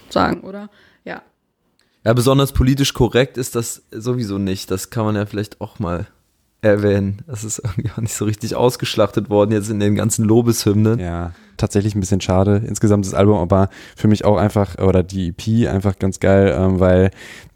sagen, 0.09 0.41
oder? 0.41 0.71
Ja. 1.05 1.23
Ja, 2.05 2.13
besonders 2.13 2.53
politisch 2.53 2.95
korrekt 2.95 3.37
ist 3.37 3.55
das 3.55 3.83
sowieso 3.91 4.39
nicht. 4.39 4.71
Das 4.71 4.91
kann 4.91 5.05
man 5.05 5.17
ja 5.17 5.27
vielleicht 5.27 5.61
auch 5.61 5.79
mal 5.79 6.07
erwähnen. 6.61 7.23
Das 7.27 7.45
ist 7.45 7.59
irgendwie 7.59 7.91
auch 7.91 8.01
nicht 8.01 8.15
so 8.15 8.25
richtig 8.25 8.55
ausgeschlachtet 8.55 9.31
worden 9.31 9.53
jetzt 9.53 9.71
in 9.71 9.81
den 9.81 9.95
ganzen 9.95 10.25
Lobeshymnen. 10.25 10.99
Ja, 10.99 11.33
tatsächlich 11.57 11.95
ein 11.95 12.01
bisschen 12.01 12.21
schade. 12.21 12.63
Insgesamt 12.67 13.07
das 13.07 13.15
Album 13.15 13.37
aber 13.39 13.69
für 13.97 14.09
mich 14.09 14.25
auch 14.25 14.37
einfach, 14.37 14.79
oder 14.79 15.03
die 15.03 15.29
EP 15.29 15.69
einfach 15.69 15.99
ganz 15.99 16.21
geil, 16.21 16.55
ähm, 16.57 16.81
weil 16.81 17.11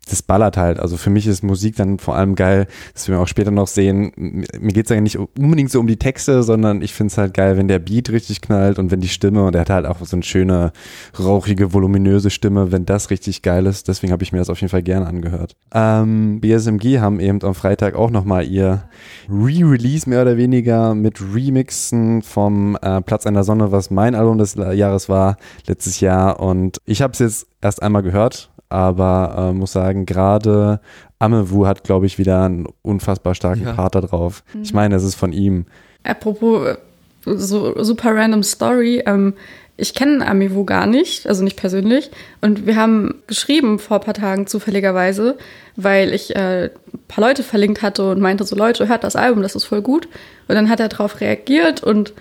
das 0.09 0.23
ballert 0.23 0.57
halt. 0.57 0.81
Also 0.81 0.97
für 0.97 1.11
mich 1.11 1.27
ist 1.27 1.43
Musik 1.43 1.77
dann 1.77 1.99
vor 1.99 2.17
allem 2.17 2.35
geil, 2.35 2.67
dass 2.93 3.09
wir 3.09 3.21
auch 3.21 3.29
später 3.29 3.51
noch 3.51 3.69
sehen. 3.69 4.13
Mir 4.17 4.73
geht 4.73 4.87
es 4.87 4.91
ja 4.91 5.01
nicht 5.01 5.19
unbedingt 5.19 5.71
so 5.71 5.79
um 5.79 5.87
die 5.87 5.97
Texte, 5.97 6.43
sondern 6.43 6.83
ich 6.83 6.93
finde 6.93 7.13
es 7.13 7.19
halt 7.19 7.35
geil, 7.35 7.57
wenn 7.57 7.69
der 7.69 7.79
Beat 7.79 8.11
richtig 8.11 8.41
knallt 8.41 8.79
und 8.79 8.91
wenn 8.91 9.01
die 9.01 9.09
Stimme, 9.09 9.45
und 9.45 9.55
er 9.55 9.63
hat 9.63 9.71
halt 9.71 9.87
auch 9.87 9.99
so 10.01 10.17
eine 10.17 10.25
schöne, 10.25 10.73
rauchige, 11.19 11.73
voluminöse 11.73 12.31
Stimme, 12.31 12.73
wenn 12.73 12.85
das 12.85 13.11
richtig 13.11 13.43
geil 13.43 13.67
ist. 13.67 13.87
Deswegen 13.89 14.13
habe 14.13 14.25
ich 14.25 14.33
mir 14.33 14.39
das 14.39 14.51
auf 14.51 14.61
jeden 14.61 14.71
Fall 14.71 14.83
gerne 14.83 15.07
angehört. 15.07 15.55
Ähm, 15.73 16.41
BSMG 16.41 16.99
haben 16.99 17.21
eben 17.21 17.43
am 17.43 17.55
Freitag 17.55 17.95
auch 17.95 18.11
nochmal 18.11 18.47
ihr 18.47 18.85
Re-Release 19.29 20.09
mehr 20.09 20.23
oder 20.23 20.37
weniger 20.37 20.95
mit 20.95 21.21
Remixen 21.21 22.23
vom 22.23 22.77
äh, 22.83 23.01
Platz 23.03 23.27
einer 23.27 23.45
Sonne, 23.45 23.71
was 23.71 23.91
mein 23.91 24.17
Album 24.17 24.39
des 24.39 24.55
Jahres 24.55 25.09
war 25.09 25.37
letztes 25.67 26.01
Jahr. 26.01 26.41
Und 26.41 26.79
ich 26.87 27.03
habe 27.03 27.13
es 27.13 27.21
jetzt 27.21 27.47
erst 27.61 27.83
einmal 27.83 28.03
gehört 28.03 28.52
aber 28.73 29.50
äh, 29.50 29.52
muss 29.52 29.73
sagen, 29.73 30.07
gerade 30.07 30.81
Amewu 31.19 31.67
hat, 31.67 31.85
glaube 31.85 32.07
ich, 32.07 32.19
wieder 32.19 32.45
einen 32.45 32.67
unfassbar 32.83 33.35
starken 33.35 33.64
ja. 33.64 33.73
Part 33.75 33.95
da 33.95 34.00
drauf. 34.00 34.43
Mhm. 34.55 34.62
Ich 34.62 34.75
meine, 34.75 34.97
es 34.97 35.05
ist 35.05 35.14
von 35.14 35.33
ihm. 35.33 35.67
Apropos 36.02 36.67
äh, 36.67 36.76
so 37.25 37.83
super 37.83 38.14
random 38.17 38.43
Story, 38.43 39.02
ähm, 39.07 39.35
ich 39.76 39.95
kenne 39.95 40.26
Amewu 40.26 40.64
gar 40.64 40.87
nicht, 40.87 41.26
also 41.26 41.43
nicht 41.43 41.57
persönlich. 41.57 42.11
Und 42.41 42.67
wir 42.67 42.76
haben 42.76 43.23
geschrieben 43.26 43.79
vor 43.79 43.99
ein 43.99 44.05
paar 44.05 44.14
Tagen 44.14 44.47
zufälligerweise, 44.47 45.38
weil 45.76 46.12
ich 46.12 46.37
äh, 46.37 46.67
ein 46.67 47.00
paar 47.09 47.25
Leute 47.25 47.43
verlinkt 47.43 47.83
hatte 47.83 48.11
und 48.11 48.21
meinte 48.21 48.45
so, 48.45 48.55
Leute, 48.55 48.88
hört 48.88 49.05
das 49.05 49.17
Album, 49.17 49.43
das 49.43 49.55
ist 49.55 49.64
voll 49.64 49.83
gut. 49.83 50.09
Und 50.49 50.55
dann 50.55 50.69
hat 50.69 50.81
er 50.81 50.88
darauf 50.88 51.21
reagiert 51.21 51.83
und 51.83 52.12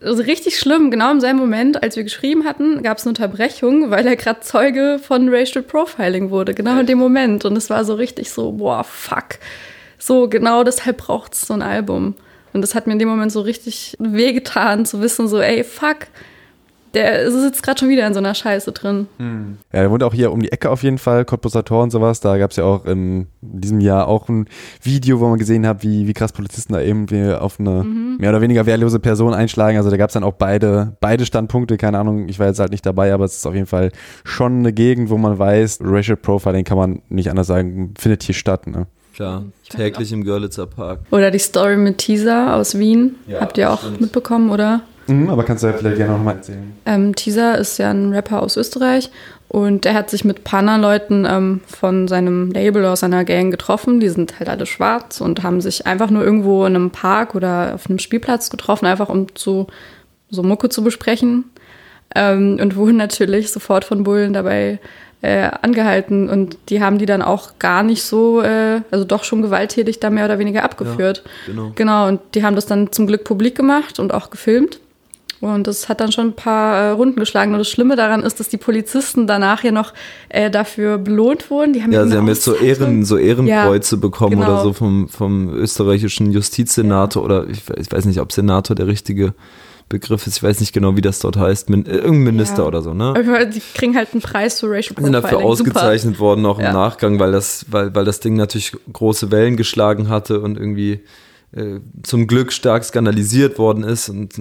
also 0.00 0.22
richtig 0.22 0.58
schlimm, 0.58 0.90
genau 0.90 1.10
im 1.10 1.20
selben 1.20 1.38
Moment, 1.38 1.82
als 1.82 1.96
wir 1.96 2.04
geschrieben 2.04 2.44
hatten, 2.44 2.82
gab 2.82 2.98
es 2.98 3.04
eine 3.04 3.10
Unterbrechung, 3.10 3.90
weil 3.90 4.06
er 4.06 4.16
gerade 4.16 4.40
Zeuge 4.40 5.00
von 5.02 5.28
Racial 5.28 5.62
Profiling 5.62 6.30
wurde, 6.30 6.54
genau 6.54 6.78
in 6.78 6.86
dem 6.86 6.98
Moment. 6.98 7.44
Und 7.44 7.56
es 7.56 7.70
war 7.70 7.84
so 7.84 7.94
richtig 7.94 8.30
so, 8.30 8.52
boah, 8.52 8.84
fuck. 8.84 9.38
So, 9.98 10.28
genau 10.28 10.62
deshalb 10.62 10.98
braucht 10.98 11.34
es 11.34 11.42
so 11.42 11.54
ein 11.54 11.62
Album. 11.62 12.14
Und 12.52 12.62
das 12.62 12.74
hat 12.74 12.86
mir 12.86 12.92
in 12.94 12.98
dem 12.98 13.08
Moment 13.08 13.32
so 13.32 13.40
richtig 13.40 13.96
wehgetan, 13.98 14.86
zu 14.86 15.02
wissen, 15.02 15.28
so, 15.28 15.40
ey, 15.40 15.64
fuck, 15.64 16.06
der 16.94 17.30
sitzt 17.30 17.62
gerade 17.62 17.80
schon 17.80 17.88
wieder 17.88 18.06
in 18.06 18.14
so 18.14 18.18
einer 18.18 18.34
Scheiße 18.34 18.72
drin. 18.72 19.06
Hm. 19.18 19.58
Ja, 19.72 19.80
der 19.80 19.90
wohnt 19.90 20.02
auch 20.02 20.14
hier 20.14 20.32
um 20.32 20.40
die 20.40 20.52
Ecke 20.52 20.70
auf 20.70 20.82
jeden 20.82 20.98
Fall, 20.98 21.24
Cottbusser 21.24 21.64
Tor 21.64 21.82
und 21.82 21.90
sowas. 21.90 22.20
Da 22.20 22.38
gab 22.38 22.50
es 22.50 22.56
ja 22.56 22.64
auch 22.64 22.84
in 22.84 23.26
diesem 23.40 23.80
Jahr 23.80 24.08
auch 24.08 24.28
ein 24.28 24.46
Video, 24.82 25.20
wo 25.20 25.28
man 25.28 25.38
gesehen 25.38 25.66
hat, 25.66 25.82
wie, 25.82 26.06
wie 26.06 26.12
krass 26.12 26.32
Polizisten 26.32 26.72
da 26.72 26.80
eben 26.80 27.06
auf 27.34 27.60
eine 27.60 27.84
mhm. 27.84 28.16
mehr 28.18 28.30
oder 28.30 28.40
weniger 28.40 28.66
wehrlose 28.66 28.98
Person 29.00 29.34
einschlagen. 29.34 29.76
Also 29.76 29.90
da 29.90 29.96
gab 29.96 30.10
es 30.10 30.14
dann 30.14 30.24
auch 30.24 30.34
beide, 30.34 30.96
beide 31.00 31.26
Standpunkte, 31.26 31.76
keine 31.76 31.98
Ahnung, 31.98 32.28
ich 32.28 32.38
war 32.38 32.46
jetzt 32.46 32.60
halt 32.60 32.72
nicht 32.72 32.86
dabei, 32.86 33.12
aber 33.12 33.24
es 33.24 33.36
ist 33.36 33.46
auf 33.46 33.54
jeden 33.54 33.66
Fall 33.66 33.90
schon 34.24 34.60
eine 34.60 34.72
Gegend, 34.72 35.10
wo 35.10 35.18
man 35.18 35.38
weiß, 35.38 35.80
Racial 35.82 36.16
Profiling 36.16 36.64
kann 36.64 36.78
man 36.78 37.02
nicht 37.08 37.30
anders 37.30 37.46
sagen, 37.46 37.94
findet 37.98 38.22
hier 38.22 38.34
statt. 38.34 38.66
Ne? 38.66 38.86
Klar, 39.14 39.46
täglich 39.68 40.12
im 40.12 40.22
Görlitzer 40.22 40.66
Park. 40.66 41.00
Oder 41.10 41.32
die 41.32 41.40
Story 41.40 41.76
mit 41.76 41.98
Teaser 41.98 42.54
aus 42.54 42.78
Wien, 42.78 43.16
ja, 43.26 43.40
habt 43.40 43.58
ihr 43.58 43.72
auch 43.72 43.80
stimmt. 43.80 44.00
mitbekommen, 44.00 44.50
oder? 44.50 44.82
Mhm, 45.08 45.30
aber 45.30 45.44
kannst 45.44 45.62
du 45.62 45.68
ja 45.68 45.72
vielleicht 45.72 45.96
gerne 45.96 46.12
nochmal 46.12 46.36
erzählen. 46.36 46.72
Ähm, 46.86 47.14
Teaser 47.14 47.58
ist 47.58 47.78
ja 47.78 47.90
ein 47.90 48.12
Rapper 48.12 48.42
aus 48.42 48.56
Österreich 48.56 49.10
und 49.48 49.84
der 49.84 49.94
hat 49.94 50.10
sich 50.10 50.24
mit 50.24 50.40
ein 50.40 50.44
paar 50.44 50.60
anderen 50.60 50.82
Leuten 50.82 51.26
ähm, 51.28 51.60
von 51.66 52.06
seinem 52.06 52.52
Label 52.52 52.82
oder 52.82 52.96
seiner 52.96 53.24
Gang 53.24 53.50
getroffen. 53.50 53.98
Die 54.00 54.10
sind 54.10 54.38
halt 54.38 54.50
alle 54.50 54.66
schwarz 54.66 55.20
und 55.20 55.42
haben 55.42 55.60
sich 55.62 55.86
einfach 55.86 56.10
nur 56.10 56.22
irgendwo 56.22 56.66
in 56.66 56.76
einem 56.76 56.90
Park 56.90 57.34
oder 57.34 57.74
auf 57.74 57.88
einem 57.88 57.98
Spielplatz 57.98 58.50
getroffen, 58.50 58.86
einfach 58.86 59.08
um 59.08 59.34
zu, 59.34 59.66
so 60.30 60.42
Mucke 60.42 60.68
zu 60.68 60.84
besprechen. 60.84 61.44
Ähm, 62.14 62.58
und 62.60 62.76
wurden 62.76 62.96
natürlich 62.96 63.50
sofort 63.50 63.84
von 63.84 64.04
Bullen 64.04 64.34
dabei 64.34 64.78
äh, 65.20 65.50
angehalten 65.62 66.28
und 66.28 66.56
die 66.68 66.82
haben 66.82 66.98
die 66.98 67.06
dann 67.06 67.22
auch 67.22 67.58
gar 67.58 67.82
nicht 67.82 68.02
so, 68.02 68.40
äh, 68.40 68.82
also 68.90 69.04
doch 69.04 69.24
schon 69.24 69.42
gewalttätig 69.42 69.98
da 69.98 70.10
mehr 70.10 70.26
oder 70.26 70.38
weniger 70.38 70.62
abgeführt. 70.62 71.22
Ja, 71.46 71.52
genau. 71.52 71.72
genau, 71.74 72.08
und 72.08 72.20
die 72.34 72.44
haben 72.44 72.54
das 72.54 72.66
dann 72.66 72.92
zum 72.92 73.06
Glück 73.06 73.24
publik 73.24 73.56
gemacht 73.56 73.98
und 73.98 74.14
auch 74.14 74.30
gefilmt. 74.30 74.78
Und 75.40 75.66
das 75.66 75.88
hat 75.88 76.00
dann 76.00 76.10
schon 76.10 76.28
ein 76.28 76.32
paar 76.32 76.76
äh, 76.76 76.90
Runden 76.90 77.20
geschlagen. 77.20 77.52
Und 77.52 77.58
das 77.58 77.68
Schlimme 77.68 77.94
daran 77.94 78.22
ist, 78.22 78.40
dass 78.40 78.48
die 78.48 78.56
Polizisten 78.56 79.26
danach 79.26 79.62
ja 79.62 79.70
noch 79.70 79.94
äh, 80.28 80.50
dafür 80.50 80.98
belohnt 80.98 81.50
wurden. 81.50 81.72
Die 81.72 81.82
haben 81.82 81.92
ja, 81.92 82.06
sie 82.06 82.16
haben 82.16 82.26
jetzt 82.26 82.42
so, 82.42 82.54
Ehren, 82.54 83.04
so 83.04 83.16
Ehrenkreuze 83.16 83.96
ja, 83.96 84.00
bekommen 84.00 84.40
genau. 84.40 84.52
oder 84.52 84.62
so 84.62 84.72
vom, 84.72 85.08
vom 85.08 85.54
österreichischen 85.54 86.32
Justizsenator 86.32 87.22
ja. 87.22 87.24
oder 87.24 87.48
ich, 87.48 87.62
ich, 87.76 87.90
weiß 87.90 88.04
nicht, 88.06 88.20
ob 88.20 88.32
Senator 88.32 88.74
der 88.74 88.88
richtige 88.88 89.34
Begriff 89.88 90.26
ist. 90.26 90.38
Ich 90.38 90.42
weiß 90.42 90.58
nicht 90.60 90.72
genau, 90.72 90.96
wie 90.96 91.00
das 91.00 91.20
dort 91.20 91.36
heißt. 91.36 91.70
Min, 91.70 91.86
äh, 91.86 91.90
irgendein 91.90 92.34
Minister 92.34 92.62
ja. 92.62 92.68
oder 92.68 92.82
so, 92.82 92.92
ne? 92.92 93.48
Die 93.54 93.62
kriegen 93.74 93.96
halt 93.96 94.08
einen 94.12 94.22
Preis 94.22 94.58
für 94.58 94.66
Racial 94.66 94.94
Profiling. 94.94 95.14
Sind 95.14 95.22
dafür 95.22 95.38
ausgezeichnet 95.38 96.16
Super. 96.16 96.26
worden, 96.26 96.46
auch 96.46 96.58
im 96.58 96.72
Nachgang, 96.72 97.20
weil 97.20 97.30
das, 97.30 97.64
weil, 97.70 97.94
weil 97.94 98.04
das 98.04 98.18
Ding 98.18 98.34
natürlich 98.34 98.72
große 98.92 99.30
Wellen 99.30 99.56
geschlagen 99.56 100.08
hatte 100.08 100.40
und 100.40 100.58
irgendwie 100.58 101.00
zum 102.02 102.26
Glück 102.26 102.52
stark 102.52 102.84
skandalisiert 102.84 103.58
worden 103.58 103.84
ist. 103.84 104.08
Und 104.08 104.34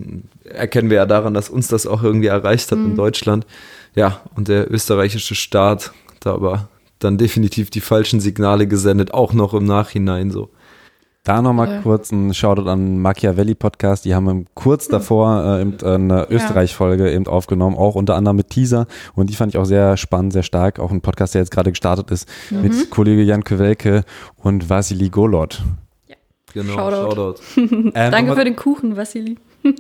erkennen 0.44 0.90
wir 0.90 0.98
ja 0.98 1.06
daran, 1.06 1.34
dass 1.34 1.50
uns 1.50 1.68
das 1.68 1.88
auch 1.88 2.04
irgendwie 2.04 2.28
erreicht 2.28 2.72
hat 2.72 2.80
mhm. 2.80 2.88
in 2.88 2.96
Deutschland. 2.96 3.46
Ja, 3.96 4.22
und 4.36 4.48
der 4.48 4.72
österreichische 4.72 5.36
Staat 5.36 5.92
da 6.20 6.34
aber 6.34 6.70
dann 7.00 7.18
definitiv 7.18 7.70
die 7.70 7.82
falschen 7.82 8.20
Signale 8.20 8.68
gesendet, 8.68 9.14
auch 9.14 9.34
noch 9.34 9.54
im 9.54 9.66
Nachhinein 9.66 10.32
so. 10.32 10.50
Da 11.24 11.42
nochmal 11.42 11.70
ja. 11.70 11.82
kurz 11.82 12.12
ein 12.12 12.34
Shoutout 12.34 12.70
an 12.70 13.00
Machiavelli 13.00 13.54
Podcast. 13.54 14.06
Die 14.06 14.16
haben 14.16 14.46
kurz 14.54 14.86
hm. 14.86 14.92
davor 14.94 15.44
äh, 15.44 15.62
eben 15.62 15.78
eine 15.84 16.28
Österreich-Folge 16.30 17.12
eben 17.12 17.28
aufgenommen, 17.28 17.76
auch 17.76 17.96
unter 17.96 18.16
anderem 18.16 18.38
mit 18.38 18.50
Teaser. 18.50 18.88
Und 19.14 19.30
die 19.30 19.36
fand 19.36 19.54
ich 19.54 19.60
auch 19.60 19.66
sehr 19.66 19.98
spannend, 19.98 20.32
sehr 20.32 20.44
stark. 20.44 20.80
Auch 20.80 20.90
ein 20.90 21.02
Podcast, 21.02 21.34
der 21.34 21.42
jetzt 21.42 21.52
gerade 21.52 21.72
gestartet 21.72 22.12
ist, 22.12 22.30
mhm. 22.50 22.62
mit 22.62 22.90
Kollege 22.90 23.24
Jan 23.24 23.44
Kowelke 23.44 24.06
und 24.38 24.70
Vasili 24.70 25.10
Golot. 25.10 25.64
Genau, 26.54 26.74
Shoutout. 26.74 27.42
Shoutout. 27.56 27.92
ähm, 27.96 28.12
Danke 28.12 28.36
für 28.36 28.44
den 28.44 28.56
Kuchen, 28.56 28.96
Vassili. 28.98 29.38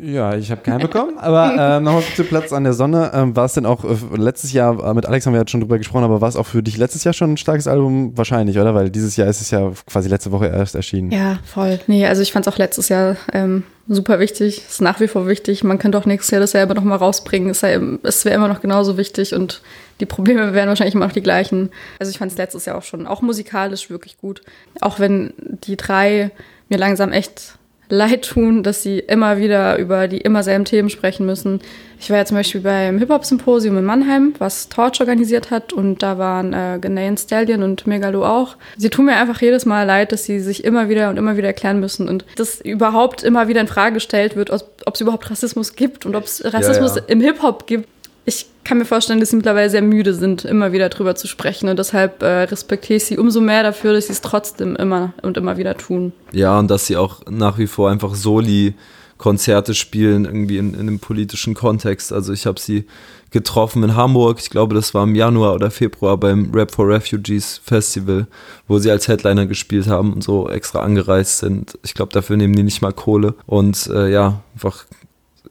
Ja, 0.00 0.34
ich 0.34 0.50
habe 0.50 0.62
keinen 0.62 0.80
bekommen, 0.80 1.18
aber 1.18 1.76
äh, 1.76 1.80
nochmal 1.80 2.02
zu 2.16 2.24
Platz 2.24 2.54
an 2.54 2.64
der 2.64 2.72
Sonne. 2.72 3.10
Ähm, 3.12 3.36
war 3.36 3.44
es 3.44 3.52
denn 3.52 3.66
auch 3.66 3.84
äh, 3.84 3.96
letztes 4.16 4.52
Jahr, 4.52 4.82
äh, 4.82 4.94
mit 4.94 5.04
Alex 5.04 5.26
haben 5.26 5.34
wir 5.34 5.40
jetzt 5.40 5.50
schon 5.50 5.60
drüber 5.60 5.76
gesprochen, 5.76 6.04
aber 6.04 6.22
war 6.22 6.28
es 6.28 6.36
auch 6.36 6.46
für 6.46 6.62
dich 6.62 6.78
letztes 6.78 7.04
Jahr 7.04 7.12
schon 7.12 7.34
ein 7.34 7.36
starkes 7.36 7.66
Album? 7.66 8.16
Wahrscheinlich, 8.16 8.58
oder? 8.58 8.74
Weil 8.74 8.88
dieses 8.88 9.16
Jahr 9.16 9.28
ist 9.28 9.42
es 9.42 9.50
ja 9.50 9.72
quasi 9.86 10.08
letzte 10.08 10.32
Woche 10.32 10.46
erst 10.46 10.74
erschienen. 10.74 11.10
Ja, 11.10 11.38
voll. 11.44 11.80
Nee, 11.86 12.06
also 12.06 12.22
ich 12.22 12.32
fand 12.32 12.46
es 12.46 12.52
auch 12.52 12.56
letztes 12.56 12.88
Jahr 12.88 13.16
ähm, 13.34 13.62
super 13.86 14.18
wichtig. 14.20 14.62
Ist 14.66 14.80
nach 14.80 15.00
wie 15.00 15.08
vor 15.08 15.26
wichtig. 15.26 15.62
Man 15.64 15.78
könnte 15.78 15.98
auch 15.98 16.06
nächstes 16.06 16.30
Jahr 16.30 16.40
dasselbe 16.40 16.74
nochmal 16.74 16.98
rausbringen. 16.98 17.50
Es, 17.50 17.62
es 17.62 18.24
wäre 18.24 18.34
immer 18.34 18.48
noch 18.48 18.62
genauso 18.62 18.96
wichtig 18.96 19.34
und 19.34 19.60
die 20.00 20.06
Probleme 20.06 20.54
wären 20.54 20.68
wahrscheinlich 20.68 20.94
immer 20.94 21.06
noch 21.06 21.12
die 21.12 21.22
gleichen. 21.22 21.70
Also 21.98 22.10
ich 22.10 22.18
fand 22.18 22.32
es 22.32 22.38
letztes 22.38 22.64
Jahr 22.64 22.78
auch 22.78 22.82
schon, 22.82 23.06
auch 23.06 23.20
musikalisch 23.20 23.90
wirklich 23.90 24.16
gut. 24.16 24.40
Auch 24.80 24.98
wenn 24.98 25.34
die 25.38 25.76
drei 25.76 26.30
mir 26.70 26.78
langsam 26.78 27.12
echt 27.12 27.58
leid 27.94 28.28
tun, 28.28 28.62
dass 28.62 28.82
sie 28.82 28.98
immer 28.98 29.38
wieder 29.38 29.78
über 29.78 30.08
die 30.08 30.18
immer 30.18 30.42
selben 30.42 30.64
Themen 30.64 30.90
sprechen 30.90 31.26
müssen. 31.26 31.60
Ich 31.98 32.10
war 32.10 32.18
ja 32.18 32.24
zum 32.24 32.36
Beispiel 32.36 32.60
beim 32.60 32.98
Hip-Hop-Symposium 32.98 33.78
in 33.78 33.84
Mannheim, 33.84 34.34
was 34.38 34.68
Torch 34.68 35.00
organisiert 35.00 35.50
hat 35.50 35.72
und 35.72 36.02
da 36.02 36.18
waren 36.18 36.52
äh, 36.52 36.78
Ghanaian 36.80 37.16
Stallion 37.16 37.62
und 37.62 37.86
Megalo 37.86 38.26
auch. 38.26 38.56
Sie 38.76 38.90
tun 38.90 39.06
mir 39.06 39.16
einfach 39.16 39.40
jedes 39.40 39.64
Mal 39.64 39.84
leid, 39.84 40.12
dass 40.12 40.24
sie 40.24 40.40
sich 40.40 40.64
immer 40.64 40.88
wieder 40.88 41.08
und 41.08 41.16
immer 41.16 41.36
wieder 41.36 41.48
erklären 41.48 41.80
müssen 41.80 42.08
und 42.08 42.24
dass 42.36 42.60
überhaupt 42.60 43.22
immer 43.22 43.48
wieder 43.48 43.60
in 43.60 43.68
Frage 43.68 43.94
gestellt 43.94 44.36
wird, 44.36 44.50
ob 44.50 44.94
es 44.94 45.00
überhaupt 45.00 45.30
Rassismus 45.30 45.76
gibt 45.76 46.04
und 46.04 46.14
ob 46.14 46.24
es 46.24 46.44
Rassismus 46.44 46.96
ja, 46.96 47.02
ja. 47.02 47.08
im 47.08 47.20
Hip-Hop 47.20 47.66
gibt 47.66 47.88
ich 48.24 48.46
kann 48.64 48.78
mir 48.78 48.84
vorstellen, 48.86 49.20
dass 49.20 49.30
sie 49.30 49.36
mittlerweile 49.36 49.68
sehr 49.68 49.82
müde 49.82 50.14
sind, 50.14 50.44
immer 50.44 50.72
wieder 50.72 50.88
drüber 50.88 51.14
zu 51.14 51.26
sprechen. 51.26 51.68
Und 51.68 51.78
deshalb 51.78 52.22
äh, 52.22 52.44
respektiere 52.44 52.96
ich 52.96 53.04
sie 53.04 53.18
umso 53.18 53.40
mehr 53.40 53.62
dafür, 53.62 53.92
dass 53.92 54.06
sie 54.06 54.12
es 54.12 54.22
trotzdem 54.22 54.76
immer 54.76 55.12
und 55.22 55.36
immer 55.36 55.58
wieder 55.58 55.76
tun. 55.76 56.12
Ja, 56.32 56.58
und 56.58 56.70
dass 56.70 56.86
sie 56.86 56.96
auch 56.96 57.20
nach 57.28 57.58
wie 57.58 57.66
vor 57.66 57.90
einfach 57.90 58.14
Soli 58.14 58.74
Konzerte 59.18 59.74
spielen, 59.74 60.24
irgendwie 60.24 60.58
in, 60.58 60.74
in 60.74 60.80
einem 60.80 60.98
politischen 60.98 61.54
Kontext. 61.54 62.12
Also 62.12 62.32
ich 62.32 62.46
habe 62.46 62.58
sie 62.58 62.86
getroffen 63.30 63.82
in 63.82 63.96
Hamburg, 63.96 64.38
ich 64.40 64.50
glaube, 64.50 64.74
das 64.74 64.94
war 64.94 65.04
im 65.04 65.14
Januar 65.14 65.54
oder 65.54 65.70
Februar 65.70 66.16
beim 66.16 66.50
Rap 66.52 66.72
for 66.72 66.88
Refugees 66.88 67.60
Festival, 67.64 68.26
wo 68.68 68.78
sie 68.78 68.90
als 68.90 69.08
Headliner 69.08 69.46
gespielt 69.46 69.86
haben 69.86 70.12
und 70.12 70.22
so 70.22 70.48
extra 70.48 70.80
angereist 70.80 71.38
sind. 71.38 71.78
Ich 71.82 71.94
glaube, 71.94 72.12
dafür 72.12 72.36
nehmen 72.36 72.54
die 72.54 72.62
nicht 72.62 72.82
mal 72.82 72.92
Kohle. 72.92 73.34
Und 73.46 73.88
äh, 73.88 74.10
ja, 74.10 74.42
einfach 74.54 74.84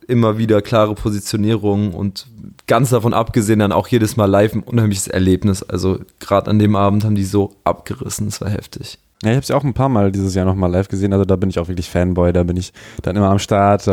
immer 0.04 0.38
wieder 0.38 0.62
klare 0.62 0.96
Positionierung 0.96 1.94
und 1.94 2.28
ganz 2.68 2.92
davon 2.92 3.14
abgesehen 3.14 3.60
dann 3.60 3.72
auch 3.72 3.88
jedes 3.88 4.18
Mal 4.18 4.26
live 4.26 4.54
ein 4.54 4.64
unheimliches 4.64 5.08
Erlebnis. 5.08 5.64
Also 5.64 6.00
gerade 6.20 6.50
an 6.50 6.60
dem 6.60 6.76
Abend 6.76 7.04
haben 7.04 7.16
die 7.16 7.24
so 7.24 7.56
abgerissen, 7.64 8.28
es 8.28 8.42
war 8.42 8.50
heftig. 8.50 9.00
Ja, 9.24 9.32
ich 9.32 9.38
habe 9.38 9.46
sie 9.46 9.54
auch 9.54 9.64
ein 9.64 9.74
paar 9.74 9.88
Mal 9.88 10.12
dieses 10.12 10.36
Jahr 10.36 10.46
nochmal 10.46 10.70
live 10.70 10.90
gesehen, 10.90 11.14
also 11.14 11.24
da 11.24 11.38
bin 11.38 11.50
ich 11.50 11.58
auch 11.58 11.70
wirklich 11.70 11.90
Fanboy, 11.90 12.34
da 12.34 12.44
bin 12.44 12.58
ich 12.58 12.74
dann 13.04 13.16
immer 13.16 13.30
am 13.30 13.40
Start. 13.40 13.88
Äh, 13.88 13.92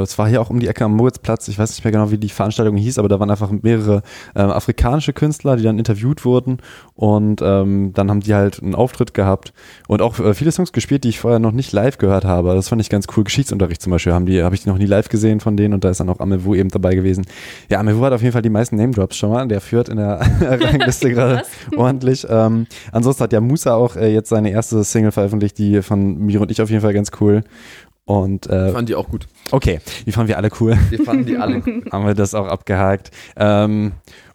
es 0.00 0.16
war 0.16 0.26
hier 0.26 0.40
auch 0.40 0.48
um 0.48 0.58
die 0.58 0.68
Ecke 0.68 0.84
am 0.84 0.96
Moritzplatz, 0.96 1.48
ich 1.48 1.58
weiß 1.58 1.70
nicht 1.70 1.84
mehr 1.84 1.92
genau, 1.92 2.10
wie 2.10 2.16
die 2.16 2.30
Veranstaltung 2.30 2.76
hieß, 2.76 2.98
aber 2.98 3.08
da 3.08 3.20
waren 3.20 3.30
einfach 3.30 3.50
mehrere 3.50 4.02
äh, 4.34 4.40
afrikanische 4.40 5.12
Künstler, 5.12 5.56
die 5.56 5.64
dann 5.64 5.78
interviewt 5.78 6.24
wurden 6.24 6.58
und 6.94 7.42
ähm, 7.42 7.92
dann 7.94 8.10
haben 8.10 8.20
die 8.20 8.34
halt 8.34 8.62
einen 8.62 8.74
Auftritt 8.74 9.12
gehabt 9.12 9.52
und 9.86 10.00
auch 10.00 10.18
äh, 10.18 10.32
viele 10.32 10.50
Songs 10.50 10.72
gespielt, 10.72 11.04
die 11.04 11.10
ich 11.10 11.20
vorher 11.20 11.40
noch 11.40 11.52
nicht 11.52 11.72
live 11.72 11.98
gehört 11.98 12.24
habe. 12.24 12.54
Das 12.54 12.68
fand 12.68 12.80
ich 12.80 12.88
ganz 12.88 13.06
cool. 13.16 13.24
Geschichtsunterricht 13.24 13.82
zum 13.82 13.90
Beispiel 13.90 14.14
haben 14.14 14.26
die, 14.26 14.42
habe 14.42 14.54
ich 14.54 14.64
noch 14.64 14.78
nie 14.78 14.86
live 14.86 15.08
gesehen 15.10 15.40
von 15.40 15.56
denen 15.58 15.74
und 15.74 15.84
da 15.84 15.90
ist 15.90 16.00
dann 16.00 16.08
auch 16.08 16.20
Amewu 16.20 16.54
eben 16.54 16.70
dabei 16.70 16.94
gewesen. 16.94 17.26
Ja, 17.68 17.80
Amewu 17.80 18.02
hat 18.04 18.14
auf 18.14 18.22
jeden 18.22 18.32
Fall 18.32 18.42
die 18.42 18.50
meisten 18.50 18.76
Name 18.76 18.92
Drops 18.92 19.16
schon 19.16 19.30
mal, 19.30 19.46
der 19.46 19.60
führt 19.60 19.90
in 19.90 19.98
der 19.98 20.20
Rangliste 20.40 21.10
gerade 21.14 21.42
ordentlich. 21.76 22.26
Ähm, 22.28 22.66
ansonsten 22.92 23.24
hat 23.24 23.32
ja 23.32 23.40
Musa 23.40 23.74
auch 23.74 23.96
äh, 23.96 24.12
jetzt 24.12 24.30
seine 24.30 24.50
erste 24.50 24.69
erste 24.72 24.84
Single 24.84 25.12
veröffentlicht, 25.12 25.58
die 25.58 25.82
von 25.82 26.18
mir 26.18 26.40
und 26.40 26.50
ich 26.50 26.62
auf 26.62 26.70
jeden 26.70 26.82
Fall 26.82 26.94
ganz 26.94 27.10
cool. 27.20 27.42
Und, 28.04 28.48
äh, 28.48 28.72
fanden 28.72 28.86
die 28.86 28.94
auch 28.94 29.08
gut. 29.08 29.26
Okay, 29.50 29.80
die 30.06 30.12
fanden 30.12 30.28
wir 30.28 30.36
alle 30.36 30.50
cool. 30.60 30.76
Wir 30.88 31.04
fanden 31.04 31.26
die 31.26 31.36
alle 31.36 31.62
cool. 31.64 31.84
Haben 31.92 32.06
wir 32.06 32.14
das 32.14 32.34
auch 32.34 32.46
abgehakt. 32.46 33.10
Ähm, 33.36 33.92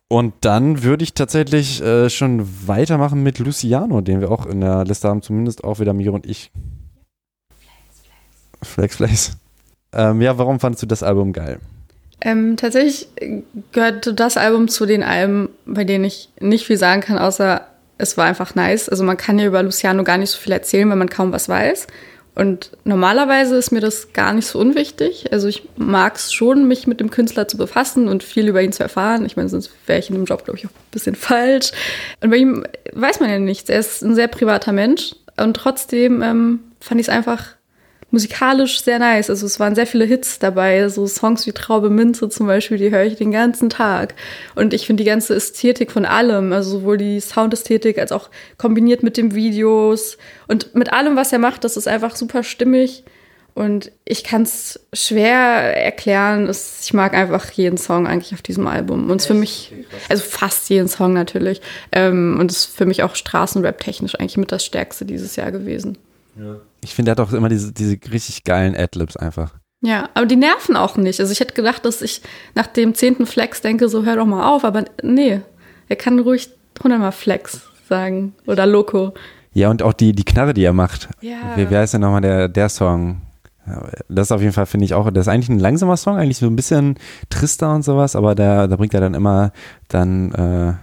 und 0.08 0.34
dann 0.42 0.84
würde 0.84 1.04
ich 1.04 1.14
tatsächlich 1.14 1.82
äh, 1.82 2.10
schon 2.10 2.48
weitermachen 2.68 3.24
mit 3.24 3.40
Luciano, 3.40 4.02
den 4.02 4.22
wir 4.22 4.32
auch 4.32 4.46
in 4.46 4.62
der 4.62 4.86
Liste 4.86 5.10
haben, 5.10 5.22
zumindest 5.22 5.64
auch 5.64 5.80
wieder 5.80 5.94
Miro 5.94 6.16
und 6.16 6.26
ich. 6.26 6.52
Flex, 8.62 8.96
Flex. 8.96 8.96
Flex. 8.96 9.38
Ähm, 9.94 10.22
ja, 10.22 10.38
warum 10.38 10.60
fandest 10.60 10.84
du 10.84 10.88
das 10.88 11.04
Album 11.04 11.34
geil? 11.34 11.60
Ähm, 12.22 12.56
tatsächlich 12.56 13.08
gehört 13.72 14.20
das 14.20 14.38
Album 14.38 14.68
zu 14.68 14.86
den 14.86 15.04
Alben, 15.04 15.50
bei 15.66 15.84
denen 15.84 16.06
ich 16.06 16.30
nicht 16.40 16.66
viel 16.66 16.78
sagen 16.78 17.02
kann, 17.02 17.18
außer 17.18 17.62
es 17.98 18.18
war 18.18 18.26
einfach 18.26 18.56
nice. 18.56 18.90
Also 18.90 19.04
man 19.04 19.18
kann 19.18 19.40
ja 19.40 19.46
über 19.46 19.64
Luciano 19.64 20.04
gar 20.04 20.18
nicht 20.18 20.32
so 20.32 20.38
viel 20.38 20.54
erzählen, 20.54 20.90
wenn 20.90 20.98
man 20.98 21.10
kaum 21.10 21.32
was 21.32 21.50
weiß. 21.50 21.88
Und 22.36 22.72
normalerweise 22.84 23.56
ist 23.56 23.72
mir 23.72 23.80
das 23.80 24.12
gar 24.12 24.34
nicht 24.34 24.48
so 24.48 24.60
unwichtig. 24.60 25.32
Also 25.32 25.48
ich 25.48 25.70
mag 25.78 26.16
es 26.18 26.34
schon, 26.34 26.68
mich 26.68 26.86
mit 26.86 27.00
dem 27.00 27.10
Künstler 27.10 27.48
zu 27.48 27.56
befassen 27.56 28.10
und 28.10 28.24
viel 28.24 28.50
über 28.50 28.62
ihn 28.62 28.74
zu 28.74 28.84
erfahren. 28.84 29.26
Ich 29.26 29.38
meine, 29.38 29.48
sonst 29.48 29.72
wäre 29.88 30.00
ich 30.00 30.10
in 30.10 30.16
dem 30.16 30.26
Job, 30.26 30.44
glaube 30.44 30.60
ich, 30.60 30.66
auch 30.66 30.72
ein 30.72 30.92
bisschen 30.92 31.16
falsch. 31.16 31.72
Und 32.20 32.32
bei 32.32 32.38
ihm 32.38 32.66
weiß 32.92 33.22
man 33.22 33.30
ja 33.30 33.40
nichts. 33.40 33.70
Er 33.70 33.80
ist 33.80 34.02
ein 34.02 34.16
sehr 34.16 34.28
privater 34.28 34.74
Mensch. 34.74 35.16
Und 35.38 35.56
trotzdem 35.56 36.22
ähm, 36.22 36.60
fand 36.82 37.00
ich 37.00 37.08
es 37.08 37.14
einfach 37.14 37.56
musikalisch 38.12 38.82
sehr 38.82 39.00
nice. 39.00 39.30
Also 39.30 39.46
es 39.46 39.60
waren 39.60 39.76
sehr 39.76 39.88
viele 39.88 40.06
Hits 40.06 40.40
dabei, 40.40 40.88
so 40.90 41.06
Songs 41.08 41.46
wie 41.48 41.52
Traube 41.52 41.90
Minze 41.90 42.30
zum 42.30 42.48
Beispiel, 42.48 42.78
die 42.78 42.92
höre 42.92 43.04
ich 43.04 43.16
den 43.16 43.32
ganzen 43.32 43.70
Tag. 43.70 44.16
Und 44.56 44.74
ich 44.74 44.88
finde 44.88 45.04
die 45.04 45.10
ganze 45.10 45.36
Ästhetik 45.36 45.92
von 45.92 46.06
allem, 46.06 46.54
also 46.54 46.80
sowohl 46.80 46.98
die 46.98 47.20
Soundästhetik 47.20 47.98
als 47.98 48.12
auch 48.12 48.30
kombiniert 48.58 49.04
mit 49.04 49.18
den 49.18 49.36
Videos 49.36 50.18
und 50.48 50.76
mit 50.76 50.94
allem, 50.94 51.16
was 51.16 51.34
er 51.34 51.40
macht, 51.40 51.64
das 51.64 51.78
ist 51.78 51.88
einfach 51.88 52.16
super 52.16 52.44
stimmig. 52.44 53.04
Und 53.56 53.94
ich 54.04 54.26
kann 54.26 54.42
es 54.42 54.82
schwer 54.92 55.32
erklären. 55.32 56.52
Ich 56.82 56.94
mag 56.94 57.14
einfach 57.14 57.50
jeden 57.52 57.78
Song 57.78 58.06
eigentlich 58.06 58.34
auf 58.34 58.42
diesem 58.42 58.68
Album. 58.68 59.10
Und 59.10 59.22
es 59.22 59.28
für 59.28 59.34
mich, 59.34 59.72
also 60.10 60.24
fast 60.24 60.70
jeden 60.70 60.90
Song 60.90 61.14
natürlich. 61.14 61.62
Ähm, 61.94 62.36
und 62.38 62.52
es 62.52 62.58
ist 62.58 62.78
für 62.78 62.86
mich 62.86 63.02
auch 63.02 63.16
Straßenrap 63.16 63.80
technisch 63.80 64.20
eigentlich 64.20 64.36
mit 64.36 64.52
das 64.52 64.66
Stärkste 64.66 65.06
dieses 65.06 65.38
Jahr 65.38 65.54
gewesen. 65.54 65.98
Ja. 66.38 66.58
Ich 66.84 66.94
finde, 66.94 67.12
er 67.12 67.14
hat 67.14 67.20
auch 67.20 67.34
immer 67.34 67.50
diese, 67.50 67.72
diese 67.72 67.98
richtig 68.12 68.44
geilen 68.44 68.76
Adlibs 68.76 69.18
einfach. 69.18 69.54
Ja, 69.82 70.10
aber 70.14 70.26
die 70.26 70.36
nerven 70.36 70.76
auch 70.76 70.98
nicht. 70.98 71.20
Also 71.20 71.32
ich 71.32 71.40
hätte 71.40 71.54
gedacht, 71.54 71.86
dass 71.86 72.02
ich 72.02 72.22
nach 72.56 72.68
dem 72.68 72.96
zehnten 72.96 73.26
Flex 73.26 73.62
denke, 73.62 73.88
so 73.90 74.04
hör 74.04 74.16
doch 74.16 74.26
mal 74.26 74.48
auf. 74.48 74.64
Aber 74.64 74.86
nee, 75.04 75.42
er 75.88 75.96
kann 75.96 76.20
ruhig 76.20 76.50
hundertmal 76.84 77.12
Flex 77.12 77.62
sagen 77.88 78.34
oder 78.48 78.66
Loco. 78.66 79.14
Ja, 79.54 79.70
und 79.70 79.84
auch 79.84 79.94
die, 79.94 80.14
die 80.14 80.26
Knarre, 80.26 80.54
die 80.54 80.64
er 80.64 80.74
macht. 80.74 81.10
Ja. 81.22 81.38
Wie, 81.56 81.70
wie 81.70 81.76
heißt 81.76 81.94
denn 81.94 82.02
nochmal 82.02 82.22
der, 82.22 82.48
der 82.50 82.70
Song? 82.70 83.22
Das 84.10 84.28
ist 84.28 84.32
auf 84.32 84.42
jeden 84.42 84.54
Fall, 84.54 84.68
finde 84.68 84.86
ich 84.86 84.94
auch, 84.94 85.10
das 85.10 85.26
ist 85.26 85.28
eigentlich 85.28 85.50
ein 85.50 85.60
langsamer 85.60 85.98
Song, 85.98 86.18
eigentlich 86.18 86.38
so 86.38 86.46
ein 86.46 86.56
bisschen 86.56 87.00
trister 87.30 87.74
und 87.74 87.84
sowas, 87.84 88.16
aber 88.16 88.36
da, 88.36 88.68
da 88.68 88.76
bringt 88.76 88.94
er 88.94 89.00
dann 89.02 89.16
immer 89.16 89.52
dann 89.88 90.32
äh, 90.34 90.74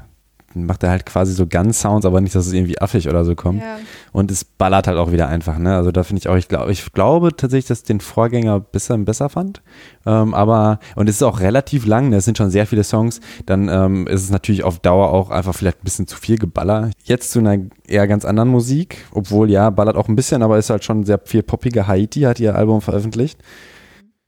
macht 0.54 0.82
er 0.82 0.90
halt 0.90 1.06
quasi 1.06 1.32
so 1.32 1.46
Gun-Sounds, 1.46 2.06
aber 2.06 2.20
nicht, 2.20 2.34
dass 2.34 2.46
es 2.46 2.52
irgendwie 2.52 2.80
affig 2.80 3.08
oder 3.08 3.24
so 3.24 3.34
kommt. 3.34 3.60
Ja. 3.60 3.78
Und 4.12 4.30
es 4.30 4.44
ballert 4.44 4.86
halt 4.86 4.98
auch 4.98 5.12
wieder 5.12 5.28
einfach, 5.28 5.58
ne? 5.58 5.74
Also 5.76 5.92
da 5.92 6.02
finde 6.02 6.20
ich 6.20 6.28
auch, 6.28 6.36
ich 6.36 6.48
glaube, 6.48 6.72
ich 6.72 6.92
glaube 6.92 7.36
tatsächlich, 7.36 7.66
dass 7.66 7.78
ich 7.80 7.84
den 7.84 8.00
Vorgänger 8.00 8.56
ein 8.56 8.64
bisschen 8.70 9.04
besser 9.04 9.28
fand. 9.28 9.62
Ähm, 10.06 10.34
aber, 10.34 10.78
und 10.96 11.08
es 11.08 11.16
ist 11.16 11.22
auch 11.22 11.40
relativ 11.40 11.86
lang, 11.86 12.08
ne? 12.10 12.16
es 12.16 12.24
sind 12.24 12.38
schon 12.38 12.50
sehr 12.50 12.66
viele 12.66 12.84
Songs, 12.84 13.20
dann 13.46 13.68
ähm, 13.68 14.06
ist 14.06 14.22
es 14.22 14.30
natürlich 14.30 14.64
auf 14.64 14.78
Dauer 14.80 15.12
auch 15.12 15.30
einfach 15.30 15.54
vielleicht 15.54 15.80
ein 15.80 15.84
bisschen 15.84 16.06
zu 16.06 16.16
viel 16.16 16.38
Geballer. 16.38 16.90
Jetzt 17.04 17.30
zu 17.30 17.38
einer 17.38 17.58
eher 17.86 18.06
ganz 18.06 18.24
anderen 18.24 18.48
Musik, 18.48 19.04
obwohl 19.12 19.50
ja, 19.50 19.70
ballert 19.70 19.96
auch 19.96 20.08
ein 20.08 20.16
bisschen, 20.16 20.42
aber 20.42 20.58
ist 20.58 20.70
halt 20.70 20.84
schon 20.84 21.04
sehr 21.04 21.20
viel 21.24 21.42
poppige. 21.42 21.86
Haiti 21.86 22.20
hat 22.22 22.40
ihr 22.40 22.54
Album 22.54 22.80
veröffentlicht. 22.80 23.38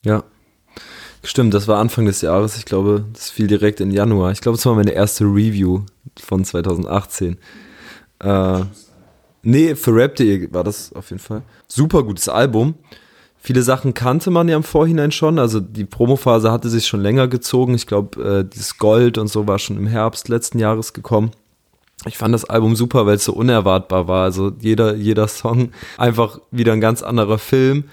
Ja, 0.05 0.23
Stimmt, 1.27 1.55
das 1.55 1.67
war 1.69 1.79
Anfang 1.79 2.05
des 2.05 2.21
Jahres. 2.21 2.59
Ich 2.59 2.67
glaube, 2.67 3.07
das 3.15 3.31
fiel 3.31 3.47
direkt 3.47 3.81
in 3.81 3.91
Januar. 3.91 4.31
Ich 4.33 4.43
glaube, 4.43 4.59
es 4.59 4.67
war 4.67 4.75
meine 4.75 4.93
erste 4.93 5.25
Review 5.25 5.81
von 6.23 6.45
2018. 6.45 7.39
Äh, 8.21 8.61
nee, 9.43 9.75
für 9.75 9.95
Rap.de 9.95 10.53
war 10.53 10.65
das 10.65 10.93
auf 10.93 11.09
jeden 11.09 11.23
Fall. 11.23 11.41
Super 11.67 12.03
gutes 12.03 12.29
Album. 12.29 12.75
Viele 13.39 13.63
Sachen 13.63 13.95
kannte 13.95 14.31
man 14.31 14.49
ja 14.49 14.57
im 14.57 14.63
Vorhinein 14.63 15.13
schon. 15.13 15.39
Also 15.39 15.61
die 15.61 15.87
Promophase 15.87 16.53
hatte 16.53 16.69
sich 16.69 16.87
schon 16.87 17.01
länger 17.01 17.27
gezogen. 17.27 17.75
Ich 17.75 17.87
glaube, 17.87 18.23
äh, 18.23 18.45
dieses 18.45 18.77
Gold 18.77 19.17
und 19.17 19.29
so 19.29 19.49
war 19.49 19.59
schon 19.59 19.79
im 19.79 19.87
Herbst 19.87 20.29
letzten 20.29 20.59
Jahres 20.59 20.93
gekommen. 20.93 21.31
Ich 22.07 22.19
fand 22.19 22.35
das 22.35 22.45
Album 22.45 22.77
super, 22.77 23.07
weil 23.07 23.17
es 23.17 23.25
so 23.25 23.33
unerwartbar 23.33 24.09
war. 24.09 24.25
Also 24.25 24.53
jeder, 24.61 24.95
jeder 24.95 25.27
Song 25.29 25.71
einfach 25.97 26.39
wieder 26.51 26.75
ein 26.75 26.83
ganz 26.83 27.03
anderer 27.03 27.39
Film 27.39 27.85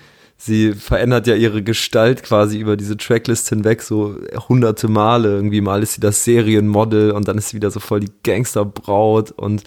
sie 0.43 0.73
verändert 0.73 1.27
ja 1.27 1.35
ihre 1.35 1.61
Gestalt 1.61 2.23
quasi 2.23 2.57
über 2.57 2.75
diese 2.75 2.97
Tracklist 2.97 3.49
hinweg 3.49 3.83
so 3.83 4.15
hunderte 4.49 4.87
Male. 4.87 5.35
Irgendwie 5.35 5.61
mal 5.61 5.83
ist 5.83 5.93
sie 5.93 6.01
das 6.01 6.23
Serienmodel 6.23 7.11
und 7.11 7.27
dann 7.27 7.37
ist 7.37 7.49
sie 7.49 7.57
wieder 7.57 7.69
so 7.69 7.79
voll 7.79 7.99
die 7.99 8.11
Gangsterbraut 8.23 9.31
und 9.31 9.63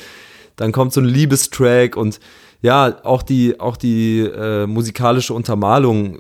dann 0.57 0.73
kommt 0.73 0.93
so 0.93 1.01
ein 1.01 1.07
Liebestrack 1.07 1.97
und 1.97 2.19
ja, 2.61 2.97
auch 3.05 3.23
die, 3.23 3.61
auch 3.61 3.77
die 3.77 4.21
äh, 4.21 4.67
musikalische 4.67 5.35
Untermalung 5.35 6.19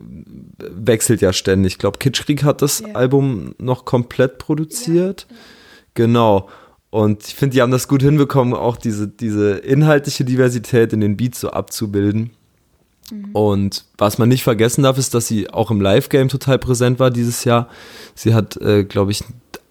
wechselt 0.58 1.20
ja 1.20 1.32
ständig. 1.32 1.72
Ich 1.72 1.78
glaube, 1.78 1.98
Kitschkrieg 1.98 2.44
hat 2.44 2.62
das 2.62 2.80
ja. 2.80 2.94
Album 2.94 3.54
noch 3.58 3.84
komplett 3.84 4.38
produziert. 4.38 5.26
Ja. 5.28 5.36
Genau. 5.94 6.48
Und 6.90 7.26
ich 7.26 7.34
finde, 7.34 7.54
die 7.54 7.62
haben 7.62 7.72
das 7.72 7.88
gut 7.88 8.02
hinbekommen, 8.02 8.54
auch 8.54 8.76
diese, 8.76 9.08
diese 9.08 9.52
inhaltliche 9.52 10.24
Diversität 10.24 10.92
in 10.92 11.00
den 11.00 11.16
Beats 11.16 11.40
so 11.40 11.50
abzubilden. 11.50 12.30
Mhm. 13.10 13.30
Und 13.32 13.84
was 13.98 14.18
man 14.18 14.28
nicht 14.28 14.44
vergessen 14.44 14.82
darf, 14.82 14.98
ist, 14.98 15.14
dass 15.14 15.26
sie 15.26 15.50
auch 15.50 15.70
im 15.70 15.80
Live-Game 15.80 16.28
total 16.28 16.58
präsent 16.58 16.98
war 16.98 17.10
dieses 17.10 17.44
Jahr. 17.44 17.68
Sie 18.14 18.34
hat, 18.34 18.56
äh, 18.58 18.84
glaube 18.84 19.12
ich, 19.12 19.24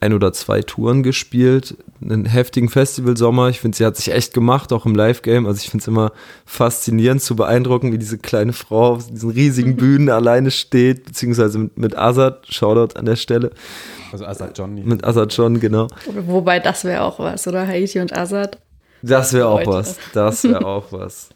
ein 0.04 0.14
oder 0.14 0.34
zwei 0.34 0.62
Touren 0.62 1.02
gespielt, 1.02 1.78
einen 2.02 2.26
heftigen 2.26 2.68
Festivalsommer. 2.68 3.48
Ich 3.50 3.62
finde, 3.62 3.78
sie 3.78 3.86
hat 3.86 3.96
sich 3.96 4.12
echt 4.12 4.34
gemacht, 4.34 4.74
auch 4.74 4.86
im 4.86 4.96
Live-Game. 4.96 5.46
Also 5.46 5.60
ich 5.60 5.70
finde 5.70 5.82
es 5.82 5.88
immer 5.88 6.12
faszinierend 6.46 7.22
zu 7.22 7.38
beeindrucken, 7.38 7.94
wie 7.94 7.98
diese 7.98 8.18
kleine 8.18 8.52
Frau 8.52 8.96
auf 8.96 9.08
diesen 9.08 9.30
riesigen 9.30 9.76
Bühnen 9.78 10.10
alleine 10.10 10.52
steht, 10.52 11.06
beziehungsweise 11.06 11.58
mit, 11.58 11.78
mit 11.78 11.98
Azad, 11.98 12.46
Shoutout 12.54 13.00
an 13.00 13.06
der 13.06 13.16
Stelle. 13.16 13.52
Also 14.12 14.26
Azad 14.26 14.58
John. 14.58 14.76
Mit 14.76 15.06
Azad 15.06 15.34
John, 15.34 15.60
genau. 15.60 15.88
Wobei 16.28 16.60
das 16.60 16.84
wäre 16.84 17.04
auch 17.04 17.20
was, 17.20 17.48
oder? 17.48 17.66
Haiti 17.66 18.00
und 18.00 18.16
Azad. 18.16 18.60
Das 19.02 19.32
wäre 19.32 19.48
auch 19.50 19.66
was. 19.66 19.98
Das 20.14 20.44
wäre 20.44 20.66
auch 20.66 20.92
was. 20.92 21.30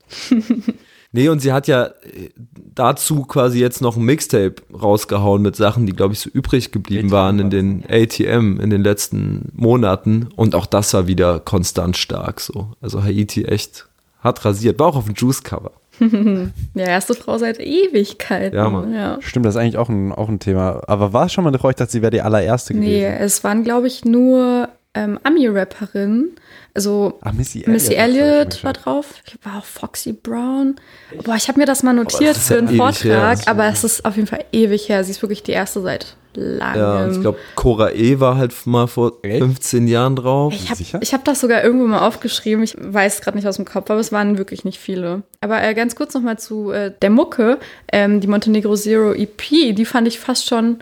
Nee, 1.18 1.30
und 1.30 1.40
sie 1.40 1.52
hat 1.52 1.68
ja 1.68 1.86
äh, 1.86 2.30
dazu 2.76 3.24
quasi 3.24 3.60
jetzt 3.60 3.82
noch 3.82 3.98
ein 3.98 4.04
Mixtape 4.04 4.58
rausgehauen 4.72 5.42
mit 5.42 5.56
Sachen, 5.56 5.88
die, 5.88 5.94
glaube 5.94 6.14
ich, 6.14 6.20
so 6.20 6.30
übrig 6.30 6.72
geblieben 6.72 7.08
ATM 7.08 7.12
waren 7.12 7.40
in 7.40 7.50
den 7.50 7.84
ATM 7.90 8.60
in 8.60 8.70
den 8.70 8.84
letzten 8.84 9.52
Monaten. 9.56 10.30
Und 10.36 10.54
auch 10.54 10.68
das 10.68 10.94
war 10.94 11.08
wieder 11.08 11.40
konstant 11.40 11.98
stark 11.98 12.40
so. 12.40 12.68
Also 12.82 13.04
Haiti 13.04 13.46
echt 13.46 13.88
hat 14.20 14.46
rasiert. 14.46 14.78
War 14.78 14.90
auch 14.90 14.96
auf 14.96 15.06
dem 15.06 15.16
Juice-Cover. 15.16 15.72
ja, 16.76 16.86
erste 16.86 17.16
Frau 17.16 17.40
seit 17.40 17.60
Ewigkeit. 17.60 18.54
Ja, 18.54 18.70
Mann. 18.70 18.94
Ja. 18.94 19.18
Stimmt, 19.20 19.48
das 19.48 19.56
ist 19.56 19.62
eigentlich 19.62 19.78
auch 19.78 19.90
ein, 19.90 20.12
auch 20.12 20.30
ein 20.30 20.38
Thema. 20.38 20.84
Aber 20.86 21.14
war 21.14 21.26
es 21.26 21.34
schon 21.34 21.46
mal 21.46 21.50
eine 21.50 21.58
Frau, 21.58 21.72
ich 21.72 21.78
dachte, 21.78 21.94
sie 21.94 22.04
wäre 22.04 22.12
die 22.12 22.22
allererste 22.22 22.76
gewesen? 22.76 22.92
Nee, 22.92 23.06
es 23.06 23.44
waren, 23.44 23.64
glaube 23.64 23.88
ich, 23.88 24.06
nur 24.06 24.70
ähm, 24.98 25.20
Ami-Rapperinnen. 25.24 26.36
Also 26.74 27.18
Ach, 27.22 27.34
Missy 27.34 27.60
Elliott, 27.60 27.74
Missy 27.74 27.94
Elliott 27.96 28.64
war 28.64 28.74
drauf. 28.74 29.16
Ich 29.26 29.38
war 29.44 29.60
auch 29.60 29.66
Foxy 29.66 30.14
Brown. 30.14 30.76
Boah, 31.24 31.36
ich 31.36 31.48
habe 31.48 31.60
mir 31.60 31.66
das 31.66 31.82
mal 31.82 31.94
notiert 31.94 32.36
das 32.36 32.48
für 32.48 32.58
einen 32.58 32.70
Vortrag, 32.70 33.40
her, 33.40 33.48
aber 33.48 33.66
es 33.66 33.84
ist 33.84 34.06
auf 34.06 34.16
jeden 34.16 34.28
Fall 34.28 34.46
ewig 34.52 34.88
her. 34.88 35.04
Sie 35.04 35.12
ist 35.12 35.22
wirklich 35.22 35.42
die 35.42 35.54
erste 35.54 35.82
seit 35.82 36.16
langem. 36.36 36.80
Ja, 36.80 37.10
ich 37.10 37.22
glaube, 37.22 37.40
Cora 37.56 37.92
E 37.92 38.20
war 38.20 38.38
halt 38.38 38.54
mal 38.66 38.88
vor 38.88 39.14
15 39.24 39.88
Jahren 39.88 40.16
drauf. 40.16 40.54
Ich 40.54 40.70
habe 40.70 41.04
hab 41.04 41.26
das 41.26 41.42
sogar 41.42 41.64
irgendwo 41.64 41.88
mal 41.88 42.06
aufgeschrieben. 42.06 42.64
Ich 42.64 42.76
weiß 42.80 43.22
gerade 43.22 43.38
nicht 43.38 43.48
aus 43.48 43.56
dem 43.56 43.66
Kopf, 43.66 43.90
aber 43.90 44.00
es 44.00 44.12
waren 44.12 44.38
wirklich 44.38 44.64
nicht 44.64 44.78
viele. 44.78 45.24
Aber 45.42 45.62
äh, 45.64 45.74
ganz 45.74 45.96
kurz 45.96 46.14
nochmal 46.14 46.38
zu 46.38 46.72
äh, 46.72 46.92
der 47.02 47.10
Mucke. 47.10 47.58
Ähm, 47.92 48.22
die 48.22 48.28
Montenegro 48.28 48.76
Zero 48.76 49.14
EP, 49.14 49.76
die 49.76 49.86
fand 49.86 50.08
ich 50.08 50.20
fast 50.20 50.48
schon 50.48 50.78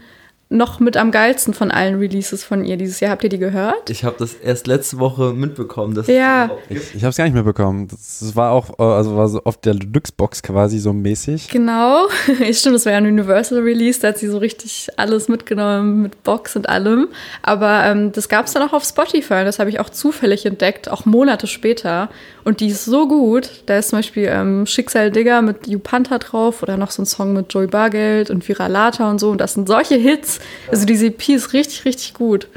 noch 0.49 0.79
mit 0.79 0.95
am 0.95 1.10
geilsten 1.10 1.55
von 1.55 1.71
allen 1.71 1.97
Releases 1.97 2.43
von 2.43 2.63
ihr 2.63 2.77
dieses 2.77 2.99
Jahr. 2.99 3.12
Habt 3.12 3.23
ihr 3.23 3.29
die 3.29 3.39
gehört? 3.39 3.89
Ich 3.89 4.03
habe 4.03 4.15
das 4.19 4.36
erst 4.36 4.67
letzte 4.67 4.99
Woche 4.99 5.34
mitbekommen. 5.34 5.95
Dass 5.95 6.05
ja. 6.08 6.51
Ich, 6.69 6.93
ich 6.93 7.03
habe 7.03 7.10
es 7.10 7.17
gar 7.17 7.23
nicht 7.25 7.34
mitbekommen. 7.34 7.88
Das 7.88 8.36
war 8.36 8.51
auch, 8.51 8.77
äh, 8.79 8.84
also 8.84 9.17
war 9.17 9.27
so 9.27 9.41
auf 9.43 9.58
der 9.58 9.73
Deluxe-Box 9.73 10.43
quasi 10.43 10.77
so 10.77 10.93
mäßig. 10.93 11.49
Genau. 11.49 12.08
Stimmt, 12.51 12.75
das 12.75 12.86
war 12.86 12.91
ja 12.91 12.99
ein 12.99 13.08
Universal 13.08 13.60
Release. 13.60 13.99
Da 13.99 14.10
hat 14.10 14.19
sie 14.19 14.27
so 14.27 14.38
richtig 14.38 14.89
alles 14.97 15.27
mitgenommen 15.29 16.03
mit 16.03 16.21
Box 16.23 16.55
und 16.55 16.69
allem. 16.69 17.08
Aber 17.41 17.84
ähm, 17.86 18.12
das 18.12 18.29
gab 18.29 18.45
es 18.45 18.53
dann 18.53 18.62
auch 18.62 18.73
auf 18.73 18.84
Spotify. 18.84 19.43
Das 19.43 19.58
habe 19.58 19.71
ich 19.71 19.79
auch 19.79 19.89
zufällig 19.89 20.45
entdeckt, 20.45 20.89
auch 20.89 21.05
Monate 21.05 21.47
später. 21.47 22.10
Und 22.43 22.60
die 22.60 22.67
ist 22.67 22.86
so 22.86 23.08
gut. 23.08 23.63
Da 23.65 23.79
ist 23.79 23.89
zum 23.89 23.99
Beispiel 23.99 24.29
ähm, 24.31 24.67
Schicksal 24.67 25.10
Digger 25.10 25.41
mit 25.41 25.67
You 25.67 25.79
Panther 25.79 26.19
drauf 26.19 26.62
oder 26.62 26.77
noch 26.77 26.91
so 26.91 27.01
ein 27.01 27.08
Song 27.08 27.34
mit 27.34 27.51
Joey 27.51 27.65
Bargeld 27.65 28.29
und 28.29 28.47
Viralata 28.47 29.10
und 29.10 29.19
so. 29.19 29.31
Und 29.31 29.41
das 29.41 29.55
sind 29.55 29.67
solche 29.67 29.95
Hits. 29.95 30.35
Also 30.69 30.86
diese 30.86 31.08
EP 31.08 31.30
ist 31.30 31.54
richtig, 31.54 31.86
richtig 31.86 32.13
gut. 32.13 32.48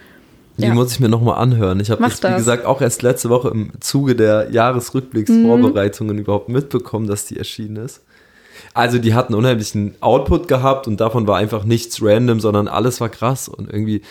Die 0.59 0.65
ja. 0.65 0.75
muss 0.75 0.93
ich 0.93 0.99
mir 0.99 1.09
nochmal 1.09 1.39
anhören. 1.39 1.79
Ich 1.79 1.91
habe 1.91 2.03
das, 2.03 2.21
wie 2.23 2.35
gesagt, 2.35 2.65
auch 2.65 2.81
erst 2.81 3.03
letzte 3.03 3.31
Woche 3.31 3.49
im 3.49 3.71
Zuge 3.81 4.17
der 4.17 4.51
Jahresrückblicksvorbereitungen 4.51 6.17
mhm. 6.17 6.23
überhaupt 6.23 6.49
mitbekommen, 6.49 7.07
dass 7.07 7.27
die 7.27 7.39
erschienen 7.39 7.77
ist. 7.77 8.03
Also 8.75 8.99
die 8.99 9.15
hatten 9.15 9.35
unheimlichen 9.35 9.95
Output 10.01 10.49
gehabt 10.49 10.89
und 10.89 11.01
davon 11.01 11.29
war 11.29 11.37
einfach 11.37 11.65
nichts 11.65 12.03
random, 12.03 12.41
sondern 12.41 12.67
alles 12.67 13.01
war 13.01 13.09
krass. 13.09 13.49
Und 13.49 13.73
irgendwie 13.73 14.03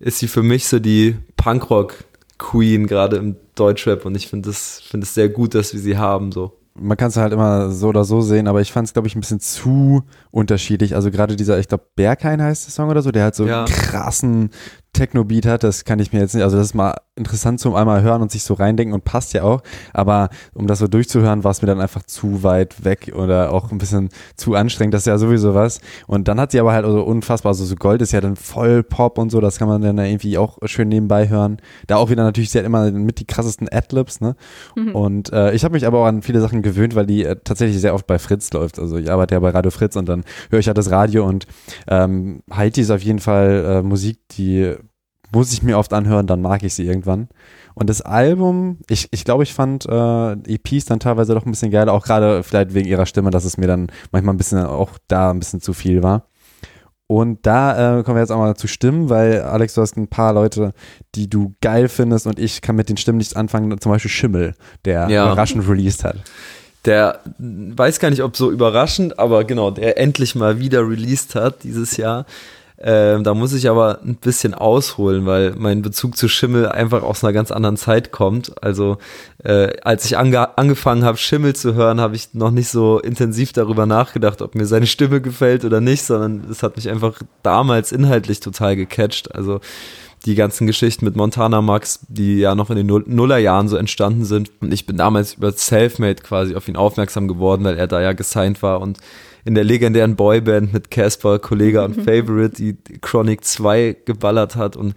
ist 0.00 0.18
sie 0.18 0.26
für 0.26 0.42
mich 0.42 0.66
so 0.66 0.80
die 0.80 1.16
Punkrock-Queen 1.36 2.88
gerade 2.88 3.16
im 3.16 3.36
Deutschrap 3.54 4.04
und 4.04 4.16
ich 4.16 4.26
finde 4.26 4.50
es 4.50 4.80
find 4.80 5.06
sehr 5.06 5.28
gut, 5.28 5.54
dass 5.54 5.74
wir 5.74 5.80
sie 5.80 5.96
haben. 5.96 6.32
So 6.32 6.56
man 6.74 6.96
kann 6.96 7.08
es 7.08 7.16
halt 7.16 7.32
immer 7.32 7.70
so 7.70 7.88
oder 7.88 8.04
so 8.04 8.20
sehen, 8.20 8.48
aber 8.48 8.60
ich 8.60 8.72
fand 8.72 8.86
es, 8.86 8.92
glaube 8.92 9.06
ich, 9.06 9.14
ein 9.14 9.20
bisschen 9.20 9.40
zu 9.40 10.02
unterschiedlich. 10.30 10.94
Also 10.94 11.10
gerade 11.10 11.36
dieser, 11.36 11.58
ich 11.58 11.68
glaube, 11.68 11.84
Berghain 11.94 12.42
heißt 12.42 12.66
der 12.66 12.72
Song 12.72 12.90
oder 12.90 13.02
so, 13.02 13.12
der 13.12 13.24
hat 13.24 13.34
so 13.34 13.46
ja. 13.46 13.64
krassen 13.64 14.50
Techno-Beat 14.94 15.46
hat, 15.46 15.62
das 15.62 15.84
kann 15.84 15.98
ich 15.98 16.12
mir 16.12 16.20
jetzt 16.20 16.34
nicht, 16.34 16.42
also 16.42 16.56
das 16.56 16.68
ist 16.68 16.74
mal 16.74 16.94
interessant 17.16 17.60
zum 17.60 17.74
einmal 17.74 18.02
hören 18.02 18.22
und 18.22 18.30
sich 18.32 18.42
so 18.42 18.54
reindenken 18.54 18.94
und 18.94 19.04
passt 19.04 19.34
ja 19.34 19.44
auch, 19.44 19.62
aber 19.92 20.30
um 20.54 20.66
das 20.66 20.80
so 20.80 20.88
durchzuhören, 20.88 21.44
war 21.44 21.52
es 21.52 21.62
mir 21.62 21.66
dann 21.66 21.80
einfach 21.80 22.02
zu 22.02 22.42
weit 22.42 22.84
weg 22.84 23.12
oder 23.14 23.52
auch 23.52 23.70
ein 23.70 23.78
bisschen 23.78 24.08
zu 24.36 24.54
anstrengend, 24.54 24.94
das 24.94 25.02
ist 25.02 25.06
ja 25.06 25.18
sowieso 25.18 25.54
was. 25.54 25.80
Und 26.06 26.26
dann 26.26 26.40
hat 26.40 26.50
sie 26.50 26.58
aber 26.58 26.72
halt 26.72 26.84
also 26.84 27.02
unfassbar, 27.04 27.50
also 27.50 27.64
so 27.64 27.76
Gold 27.76 28.02
ist 28.02 28.12
ja 28.12 28.20
dann 28.20 28.36
voll 28.36 28.82
Pop 28.82 29.18
und 29.18 29.30
so, 29.30 29.40
das 29.40 29.58
kann 29.58 29.68
man 29.68 29.82
dann 29.82 29.98
irgendwie 29.98 30.38
auch 30.38 30.58
schön 30.64 30.88
nebenbei 30.88 31.28
hören, 31.28 31.58
da 31.86 31.96
auch 31.96 32.10
wieder 32.10 32.24
natürlich, 32.24 32.50
sie 32.50 32.58
hat 32.58 32.66
immer 32.66 32.90
mit 32.90 33.20
die 33.20 33.26
krassesten 33.26 33.68
Adlibs, 33.70 34.20
ne, 34.20 34.34
mhm. 34.74 34.94
und 34.94 35.32
äh, 35.32 35.52
ich 35.52 35.64
habe 35.64 35.74
mich 35.74 35.86
aber 35.86 36.00
auch 36.00 36.06
an 36.06 36.22
viele 36.22 36.40
Sachen 36.40 36.62
gewöhnt, 36.62 36.94
weil 36.94 37.06
die 37.06 37.24
äh, 37.24 37.36
tatsächlich 37.44 37.80
sehr 37.80 37.94
oft 37.94 38.06
bei 38.06 38.18
Fritz 38.18 38.52
läuft, 38.52 38.78
also 38.78 38.96
ich 38.96 39.10
arbeite 39.10 39.34
ja 39.34 39.40
bei 39.40 39.50
Radio 39.50 39.70
Fritz 39.70 39.94
und 39.96 40.08
dann 40.08 40.24
höre 40.50 40.58
ich 40.58 40.66
halt 40.66 40.78
das 40.78 40.90
Radio 40.90 41.26
und 41.26 41.46
ähm, 41.86 42.42
Haiti 42.50 42.80
ist 42.80 42.90
auf 42.90 43.02
jeden 43.02 43.20
Fall 43.20 43.64
äh, 43.66 43.82
Musik, 43.82 44.18
die 44.32 44.74
muss 45.34 45.52
ich 45.52 45.62
mir 45.62 45.78
oft 45.78 45.92
anhören, 45.92 46.26
dann 46.26 46.40
mag 46.40 46.62
ich 46.62 46.74
sie 46.74 46.86
irgendwann. 46.86 47.28
Und 47.74 47.90
das 47.90 48.00
Album, 48.00 48.78
ich, 48.88 49.08
ich 49.10 49.24
glaube, 49.24 49.42
ich 49.42 49.52
fand 49.52 49.84
äh, 49.86 50.32
EPs 50.32 50.84
dann 50.84 51.00
teilweise 51.00 51.34
doch 51.34 51.44
ein 51.44 51.50
bisschen 51.50 51.70
geil, 51.72 51.88
auch 51.88 52.04
gerade 52.04 52.42
vielleicht 52.42 52.72
wegen 52.74 52.88
ihrer 52.88 53.06
Stimme, 53.06 53.30
dass 53.30 53.44
es 53.44 53.56
mir 53.56 53.66
dann 53.66 53.88
manchmal 54.12 54.34
ein 54.34 54.38
bisschen 54.38 54.64
auch 54.64 54.90
da 55.08 55.30
ein 55.30 55.40
bisschen 55.40 55.60
zu 55.60 55.72
viel 55.72 56.02
war. 56.02 56.26
Und 57.06 57.44
da 57.46 57.98
äh, 57.98 58.02
kommen 58.02 58.16
wir 58.16 58.22
jetzt 58.22 58.30
auch 58.30 58.38
mal 58.38 58.56
zu 58.56 58.66
Stimmen, 58.66 59.10
weil 59.10 59.42
Alex, 59.42 59.74
du 59.74 59.82
hast 59.82 59.96
ein 59.96 60.08
paar 60.08 60.32
Leute, 60.32 60.72
die 61.14 61.28
du 61.28 61.52
geil 61.60 61.88
findest 61.88 62.26
und 62.26 62.38
ich 62.38 62.62
kann 62.62 62.76
mit 62.76 62.88
den 62.88 62.96
Stimmen 62.96 63.18
nichts 63.18 63.34
anfangen, 63.34 63.78
zum 63.80 63.92
Beispiel 63.92 64.10
Schimmel, 64.10 64.54
der 64.84 65.08
Ja. 65.10 65.26
überraschend 65.26 65.68
released 65.68 66.02
hat. 66.04 66.16
Der 66.86 67.20
weiß 67.38 67.98
gar 67.98 68.10
nicht, 68.10 68.22
ob 68.22 68.36
so 68.36 68.50
überraschend, 68.50 69.18
aber 69.18 69.44
genau, 69.44 69.70
der 69.70 69.98
endlich 69.98 70.34
mal 70.34 70.58
wieder 70.60 70.80
released 70.88 71.34
hat 71.34 71.62
dieses 71.64 71.96
Jahr. 71.96 72.24
Ähm, 72.76 73.22
da 73.22 73.34
muss 73.34 73.52
ich 73.52 73.70
aber 73.70 74.00
ein 74.02 74.16
bisschen 74.16 74.52
ausholen, 74.52 75.26
weil 75.26 75.54
mein 75.56 75.80
Bezug 75.80 76.16
zu 76.16 76.28
Schimmel 76.28 76.68
einfach 76.68 77.04
aus 77.04 77.22
einer 77.22 77.32
ganz 77.32 77.52
anderen 77.52 77.76
Zeit 77.76 78.10
kommt. 78.10 78.62
Also 78.62 78.98
äh, 79.44 79.68
als 79.82 80.04
ich 80.06 80.18
ange 80.18 80.58
angefangen 80.58 81.04
habe, 81.04 81.16
Schimmel 81.16 81.54
zu 81.54 81.74
hören, 81.74 82.00
habe 82.00 82.16
ich 82.16 82.34
noch 82.34 82.50
nicht 82.50 82.68
so 82.68 82.98
intensiv 82.98 83.52
darüber 83.52 83.86
nachgedacht, 83.86 84.42
ob 84.42 84.56
mir 84.56 84.66
seine 84.66 84.88
Stimme 84.88 85.20
gefällt 85.20 85.64
oder 85.64 85.80
nicht, 85.80 86.02
sondern 86.02 86.50
es 86.50 86.64
hat 86.64 86.74
mich 86.76 86.88
einfach 86.90 87.22
damals 87.44 87.92
inhaltlich 87.92 88.40
total 88.40 88.74
gecatcht. 88.74 89.32
Also 89.32 89.60
die 90.26 90.34
ganzen 90.34 90.66
Geschichten 90.66 91.04
mit 91.04 91.14
Montana 91.14 91.62
Max, 91.62 92.00
die 92.08 92.38
ja 92.38 92.56
noch 92.56 92.70
in 92.70 92.76
den 92.76 92.86
Null 92.86 93.04
Nullerjahren 93.06 93.68
so 93.68 93.76
entstanden 93.76 94.24
sind. 94.24 94.50
Und 94.60 94.72
ich 94.72 94.84
bin 94.84 94.96
damals 94.96 95.34
über 95.34 95.52
Selfmade 95.52 96.22
quasi 96.22 96.56
auf 96.56 96.66
ihn 96.66 96.76
aufmerksam 96.76 97.28
geworden, 97.28 97.62
weil 97.64 97.76
er 97.76 97.86
da 97.86 98.00
ja 98.00 98.14
gesigned 98.14 98.62
war 98.62 98.80
und 98.80 98.98
in 99.44 99.54
der 99.54 99.64
legendären 99.64 100.16
Boyband 100.16 100.72
mit 100.72 100.90
Casper, 100.90 101.38
Kollege 101.38 101.84
und 101.84 101.96
Favorite, 102.02 102.56
die 102.56 102.76
Chronic 103.00 103.44
2 103.44 103.96
geballert 104.04 104.56
hat. 104.56 104.76
Und 104.76 104.94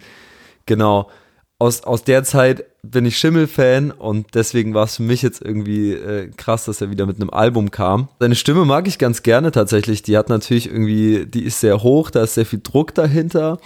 genau, 0.66 1.10
aus, 1.58 1.82
aus 1.82 2.04
der 2.04 2.24
Zeit 2.24 2.64
bin 2.82 3.04
ich 3.04 3.18
Schimmel-Fan 3.18 3.90
und 3.90 4.34
deswegen 4.34 4.74
war 4.74 4.84
es 4.84 4.96
für 4.96 5.02
mich 5.02 5.22
jetzt 5.22 5.42
irgendwie 5.42 5.92
äh, 5.92 6.30
krass, 6.36 6.64
dass 6.64 6.80
er 6.80 6.90
wieder 6.90 7.04
mit 7.04 7.20
einem 7.20 7.30
Album 7.30 7.70
kam. 7.70 8.08
Seine 8.20 8.36
Stimme 8.36 8.64
mag 8.64 8.86
ich 8.86 8.98
ganz 8.98 9.22
gerne 9.22 9.50
tatsächlich. 9.50 10.02
Die 10.02 10.16
hat 10.16 10.28
natürlich 10.28 10.66
irgendwie, 10.66 11.26
die 11.26 11.44
ist 11.44 11.60
sehr 11.60 11.82
hoch, 11.82 12.10
da 12.10 12.22
ist 12.22 12.34
sehr 12.34 12.46
viel 12.46 12.60
Druck 12.62 12.94
dahinter 12.94 13.58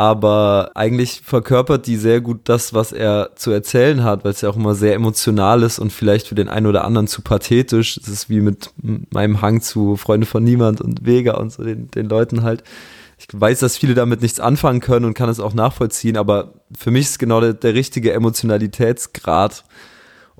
aber 0.00 0.70
eigentlich 0.76 1.20
verkörpert 1.22 1.86
die 1.86 1.98
sehr 1.98 2.22
gut 2.22 2.40
das, 2.44 2.72
was 2.72 2.90
er 2.90 3.32
zu 3.36 3.50
erzählen 3.50 4.02
hat, 4.02 4.24
weil 4.24 4.30
es 4.30 4.40
ja 4.40 4.48
auch 4.48 4.56
immer 4.56 4.74
sehr 4.74 4.94
emotional 4.94 5.62
ist 5.62 5.78
und 5.78 5.92
vielleicht 5.92 6.28
für 6.28 6.34
den 6.34 6.48
einen 6.48 6.64
oder 6.64 6.86
anderen 6.86 7.06
zu 7.06 7.20
pathetisch. 7.20 7.98
Es 7.98 8.08
ist 8.08 8.30
wie 8.30 8.40
mit 8.40 8.70
meinem 9.10 9.42
Hang 9.42 9.60
zu 9.60 9.96
Freunde 9.96 10.26
von 10.26 10.42
Niemand 10.42 10.80
und 10.80 11.04
Vega 11.04 11.34
und 11.34 11.52
so 11.52 11.62
den, 11.64 11.90
den 11.90 12.08
Leuten 12.08 12.44
halt. 12.44 12.64
Ich 13.18 13.26
weiß, 13.30 13.58
dass 13.58 13.76
viele 13.76 13.92
damit 13.92 14.22
nichts 14.22 14.40
anfangen 14.40 14.80
können 14.80 15.04
und 15.04 15.12
kann 15.12 15.28
es 15.28 15.38
auch 15.38 15.52
nachvollziehen, 15.52 16.16
aber 16.16 16.54
für 16.74 16.90
mich 16.90 17.02
ist 17.02 17.18
genau 17.18 17.42
der, 17.42 17.52
der 17.52 17.74
richtige 17.74 18.14
Emotionalitätsgrad. 18.14 19.64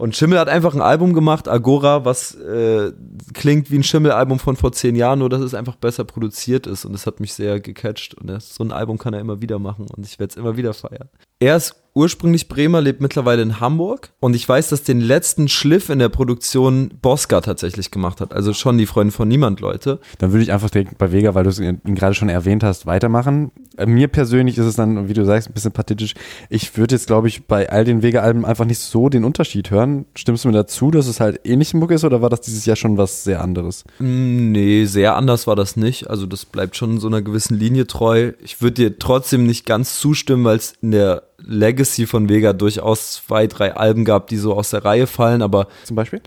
Und 0.00 0.16
Schimmel 0.16 0.38
hat 0.38 0.48
einfach 0.48 0.74
ein 0.74 0.80
Album 0.80 1.12
gemacht, 1.12 1.46
Agora, 1.46 2.06
was 2.06 2.34
äh, 2.34 2.90
klingt 3.34 3.70
wie 3.70 3.76
ein 3.76 3.82
Schimmel-Album 3.82 4.38
von 4.38 4.56
vor 4.56 4.72
zehn 4.72 4.96
Jahren, 4.96 5.18
nur 5.18 5.28
dass 5.28 5.42
es 5.42 5.52
einfach 5.52 5.76
besser 5.76 6.04
produziert 6.04 6.66
ist. 6.66 6.86
Und 6.86 6.94
das 6.94 7.04
hat 7.04 7.20
mich 7.20 7.34
sehr 7.34 7.60
gecatcht. 7.60 8.14
Und 8.14 8.28
das, 8.28 8.54
so 8.54 8.64
ein 8.64 8.72
Album 8.72 8.96
kann 8.96 9.12
er 9.12 9.20
immer 9.20 9.42
wieder 9.42 9.58
machen 9.58 9.84
und 9.94 10.06
ich 10.06 10.18
werde 10.18 10.30
es 10.30 10.36
immer 10.38 10.56
wieder 10.56 10.72
feiern. 10.72 11.10
Er 11.38 11.56
ist 11.56 11.79
ursprünglich 11.94 12.48
Bremer, 12.48 12.80
lebt 12.80 13.00
mittlerweile 13.00 13.42
in 13.42 13.60
Hamburg. 13.60 14.10
Und 14.20 14.34
ich 14.34 14.48
weiß, 14.48 14.68
dass 14.68 14.82
den 14.82 15.00
letzten 15.00 15.48
Schliff 15.48 15.88
in 15.88 15.98
der 15.98 16.08
Produktion 16.08 16.90
Bosca 17.02 17.40
tatsächlich 17.40 17.90
gemacht 17.90 18.20
hat. 18.20 18.32
Also 18.32 18.52
schon 18.52 18.78
die 18.78 18.86
Freunde 18.86 19.12
von 19.12 19.28
Niemand, 19.28 19.60
Leute. 19.60 19.98
Dann 20.18 20.32
würde 20.32 20.42
ich 20.42 20.52
einfach 20.52 20.70
direkt 20.70 20.98
bei 20.98 21.12
Vega, 21.12 21.34
weil 21.34 21.44
du 21.44 21.50
ihn 21.62 21.94
gerade 21.94 22.14
schon 22.14 22.28
erwähnt 22.28 22.62
hast, 22.62 22.86
weitermachen. 22.86 23.50
Äh, 23.76 23.86
Mir 23.86 24.08
persönlich 24.08 24.58
ist 24.58 24.66
es 24.66 24.76
dann, 24.76 25.08
wie 25.08 25.12
du 25.14 25.24
sagst, 25.24 25.48
ein 25.48 25.52
bisschen 25.54 25.72
pathetisch. 25.72 26.14
Ich 26.48 26.76
würde 26.76 26.94
jetzt, 26.94 27.06
glaube 27.06 27.28
ich, 27.28 27.46
bei 27.46 27.68
all 27.70 27.84
den 27.84 28.02
Vega-Alben 28.02 28.44
einfach 28.44 28.64
nicht 28.64 28.78
so 28.80 29.08
den 29.08 29.24
Unterschied 29.24 29.70
hören. 29.70 30.06
Stimmst 30.14 30.44
du 30.44 30.48
mir 30.48 30.54
dazu, 30.54 30.90
dass 30.90 31.06
es 31.06 31.20
halt 31.20 31.40
ähnlich 31.44 31.74
Muck 31.74 31.90
ist 31.90 32.04
oder 32.04 32.22
war 32.22 32.30
das 32.30 32.40
dieses 32.42 32.66
Jahr 32.66 32.76
schon 32.76 32.96
was 32.98 33.24
sehr 33.24 33.40
anderes? 33.42 33.84
Mm, 33.98 34.50
Nee, 34.52 34.84
sehr 34.84 35.16
anders 35.16 35.46
war 35.46 35.56
das 35.56 35.76
nicht. 35.76 36.10
Also 36.10 36.26
das 36.26 36.44
bleibt 36.44 36.76
schon 36.76 36.98
so 36.98 37.06
einer 37.06 37.22
gewissen 37.22 37.56
Linie 37.58 37.86
treu. 37.86 38.32
Ich 38.42 38.60
würde 38.60 38.74
dir 38.74 38.98
trotzdem 38.98 39.46
nicht 39.46 39.64
ganz 39.66 40.00
zustimmen, 40.00 40.44
weil 40.44 40.56
es 40.56 40.74
in 40.82 40.90
der 40.90 41.22
Legacy 41.44 42.06
von 42.06 42.28
Vega 42.28 42.52
durchaus 42.52 43.14
zwei, 43.14 43.46
drei 43.46 43.74
Alben 43.74 44.04
gab, 44.04 44.28
die 44.28 44.36
so 44.36 44.54
aus 44.54 44.70
der 44.70 44.84
Reihe 44.84 45.06
fallen, 45.06 45.42
aber 45.42 45.68
Zum 45.84 45.96
Beispiel? 45.96 46.20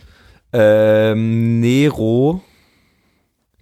ähm, 0.51 1.59
Nero, 1.59 2.41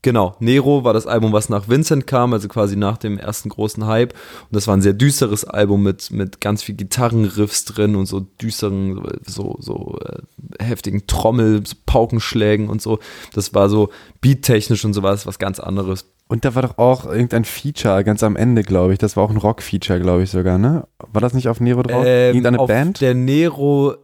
genau, 0.01 0.35
Nero 0.39 0.83
war 0.83 0.93
das 0.93 1.07
Album, 1.07 1.31
was 1.31 1.49
nach 1.49 1.69
Vincent 1.69 2.07
kam, 2.07 2.33
also 2.33 2.47
quasi 2.47 2.75
nach 2.75 2.97
dem 2.97 3.17
ersten 3.17 3.49
großen 3.49 3.85
Hype. 3.85 4.13
Und 4.13 4.55
das 4.55 4.67
war 4.67 4.75
ein 4.75 4.81
sehr 4.81 4.93
düsteres 4.93 5.45
Album 5.45 5.83
mit, 5.83 6.11
mit 6.11 6.41
ganz 6.41 6.63
viel 6.63 6.75
Gitarrenriffs 6.75 7.65
drin 7.65 7.95
und 7.95 8.07
so 8.07 8.19
düsteren, 8.19 9.01
so, 9.25 9.55
so 9.59 9.97
äh, 10.05 10.63
heftigen 10.63 11.07
Trommel, 11.07 11.65
so 11.65 11.75
Paukenschlägen 11.85 12.67
und 12.69 12.81
so. 12.81 12.99
Das 13.33 13.53
war 13.53 13.69
so 13.69 13.89
beattechnisch 14.21 14.83
und 14.85 14.93
sowas, 14.93 15.25
was 15.25 15.39
ganz 15.39 15.59
anderes. 15.59 16.05
Und 16.31 16.45
da 16.45 16.55
war 16.55 16.61
doch 16.61 16.77
auch 16.77 17.05
irgendein 17.05 17.43
Feature 17.43 18.05
ganz 18.05 18.23
am 18.23 18.37
Ende, 18.37 18.63
glaube 18.63 18.93
ich. 18.93 18.99
Das 18.99 19.17
war 19.17 19.23
auch 19.25 19.31
ein 19.31 19.35
Rock-Feature, 19.35 19.99
glaube 19.99 20.23
ich 20.23 20.31
sogar, 20.31 20.57
ne? 20.57 20.87
War 21.11 21.19
das 21.19 21.33
nicht 21.33 21.49
auf 21.49 21.59
Nero 21.59 21.83
drauf? 21.83 22.05
Ähm, 22.07 22.35
Irgendeine 22.35 22.59
auf 22.59 22.67
Band? 22.69 23.01
Der 23.01 23.13
Nero 23.13 23.95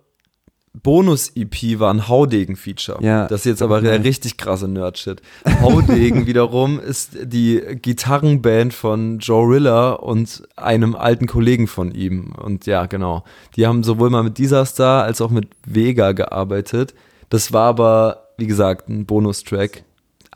Bonus-EP 0.74 1.80
war 1.80 1.94
ein 1.94 2.10
Haudegen-Feature. 2.10 3.02
Ja. 3.02 3.28
Das 3.28 3.42
ist 3.42 3.46
jetzt 3.46 3.62
aber 3.62 3.80
der 3.80 4.04
richtig 4.04 4.36
krasse 4.36 4.68
Nerd-Shit. 4.68 5.22
Haudegen 5.62 6.28
wiederum 6.28 6.82
ist 6.82 7.12
die 7.24 7.62
Gitarrenband 7.82 8.74
von 8.74 9.20
Joe 9.20 9.48
Rilla 9.48 9.94
und 9.94 10.44
einem 10.58 10.96
alten 10.96 11.28
Kollegen 11.28 11.68
von 11.68 11.92
ihm. 11.92 12.34
Und 12.34 12.66
ja, 12.66 12.88
genau. 12.88 13.24
Die 13.56 13.66
haben 13.66 13.86
sowohl 13.86 14.10
mal 14.10 14.24
mit 14.24 14.38
dieser 14.38 14.66
Star 14.66 15.04
als 15.04 15.22
auch 15.22 15.32
mit 15.32 15.48
Vega 15.66 16.12
gearbeitet. 16.12 16.94
Das 17.30 17.54
war 17.54 17.70
aber, 17.70 18.28
wie 18.38 18.48
gesagt, 18.48 18.90
ein 18.90 19.06
Bonustrack. 19.06 19.86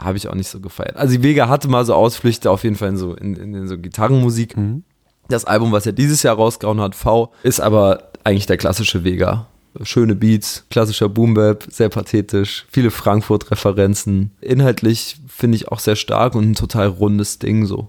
Habe 0.02 0.18
ich 0.18 0.28
auch 0.28 0.36
nicht 0.36 0.50
so 0.50 0.60
gefeiert. 0.60 0.98
Also 0.98 1.16
die 1.16 1.24
Vega 1.24 1.48
hatte 1.48 1.68
mal 1.68 1.86
so 1.86 1.94
Ausflüchte 1.94 2.50
auf 2.50 2.64
jeden 2.64 2.76
Fall 2.76 2.90
in 2.90 2.98
so, 2.98 3.14
in, 3.14 3.36
in 3.36 3.68
so 3.68 3.78
Gitarrenmusik. 3.78 4.56
Das 5.30 5.46
Album, 5.46 5.72
was 5.72 5.86
er 5.86 5.94
dieses 5.94 6.24
Jahr 6.24 6.36
rausgehauen 6.36 6.82
hat, 6.82 6.96
V, 6.96 7.32
ist 7.44 7.62
aber 7.62 8.12
eigentlich 8.24 8.48
der 8.48 8.58
klassische 8.58 9.04
Vega. 9.04 9.48
Schöne 9.84 10.16
Beats, 10.16 10.66
klassischer 10.70 11.08
Boombap, 11.08 11.66
sehr 11.70 11.88
pathetisch, 11.88 12.66
viele 12.70 12.92
Frankfurt-Referenzen. 12.92 14.32
Inhaltlich 14.42 15.22
finde 15.28 15.56
ich 15.56 15.70
auch 15.70 15.80
sehr 15.80 15.96
stark 15.96 16.36
und 16.36 16.50
ein 16.50 16.56
total 16.56 16.88
rundes 16.88 17.40
Ding 17.40 17.66
so. 17.66 17.88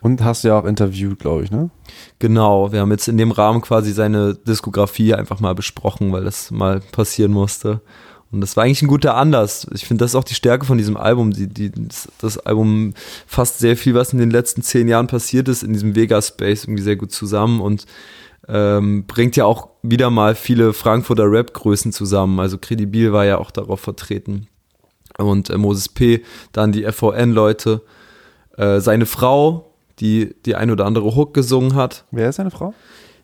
Und 0.00 0.22
hast 0.22 0.44
du 0.44 0.48
ja 0.48 0.58
auch 0.58 0.64
interviewt, 0.64 1.18
glaube 1.18 1.42
ich, 1.42 1.50
ne? 1.50 1.70
Genau, 2.18 2.72
wir 2.72 2.80
haben 2.80 2.92
jetzt 2.92 3.08
in 3.08 3.18
dem 3.18 3.32
Rahmen 3.32 3.60
quasi 3.60 3.92
seine 3.92 4.34
Diskografie 4.34 5.12
einfach 5.12 5.40
mal 5.40 5.54
besprochen, 5.54 6.12
weil 6.12 6.24
das 6.24 6.50
mal 6.50 6.80
passieren 6.80 7.32
musste. 7.32 7.80
Und 8.30 8.42
das 8.42 8.56
war 8.56 8.64
eigentlich 8.64 8.82
ein 8.82 8.88
guter 8.88 9.16
Anlass. 9.16 9.66
Ich 9.72 9.86
finde, 9.86 10.04
das 10.04 10.12
ist 10.12 10.14
auch 10.14 10.24
die 10.24 10.34
Stärke 10.34 10.66
von 10.66 10.76
diesem 10.76 10.96
Album. 10.96 11.32
Die, 11.32 11.46
die, 11.48 11.70
das, 11.70 12.08
das 12.20 12.38
Album 12.38 12.92
fasst 13.26 13.58
sehr 13.58 13.76
viel, 13.76 13.94
was 13.94 14.12
in 14.12 14.18
den 14.18 14.30
letzten 14.30 14.62
zehn 14.62 14.86
Jahren 14.86 15.06
passiert 15.06 15.48
ist, 15.48 15.62
in 15.62 15.72
diesem 15.72 15.94
Vega-Space 15.94 16.64
irgendwie 16.64 16.82
sehr 16.82 16.96
gut 16.96 17.10
zusammen 17.10 17.60
und 17.60 17.86
ähm, 18.46 19.04
bringt 19.06 19.36
ja 19.36 19.44
auch 19.44 19.68
wieder 19.82 20.10
mal 20.10 20.34
viele 20.34 20.72
Frankfurter 20.72 21.30
Rap-Größen 21.30 21.92
zusammen. 21.92 22.38
Also 22.40 22.58
Credibil 22.58 23.12
war 23.12 23.24
ja 23.24 23.38
auch 23.38 23.50
darauf 23.50 23.80
vertreten. 23.80 24.48
Und 25.16 25.50
äh, 25.50 25.56
Moses 25.56 25.88
P., 25.88 26.22
dann 26.52 26.72
die 26.72 26.84
FVN-Leute, 26.84 27.82
äh, 28.56 28.80
seine 28.80 29.06
Frau, 29.06 29.74
die 30.00 30.34
die 30.44 30.54
ein 30.54 30.70
oder 30.70 30.86
andere 30.86 31.16
Hook 31.16 31.34
gesungen 31.34 31.74
hat. 31.74 32.04
Wer 32.10 32.28
ist 32.28 32.36
seine 32.36 32.50
Frau? 32.50 32.74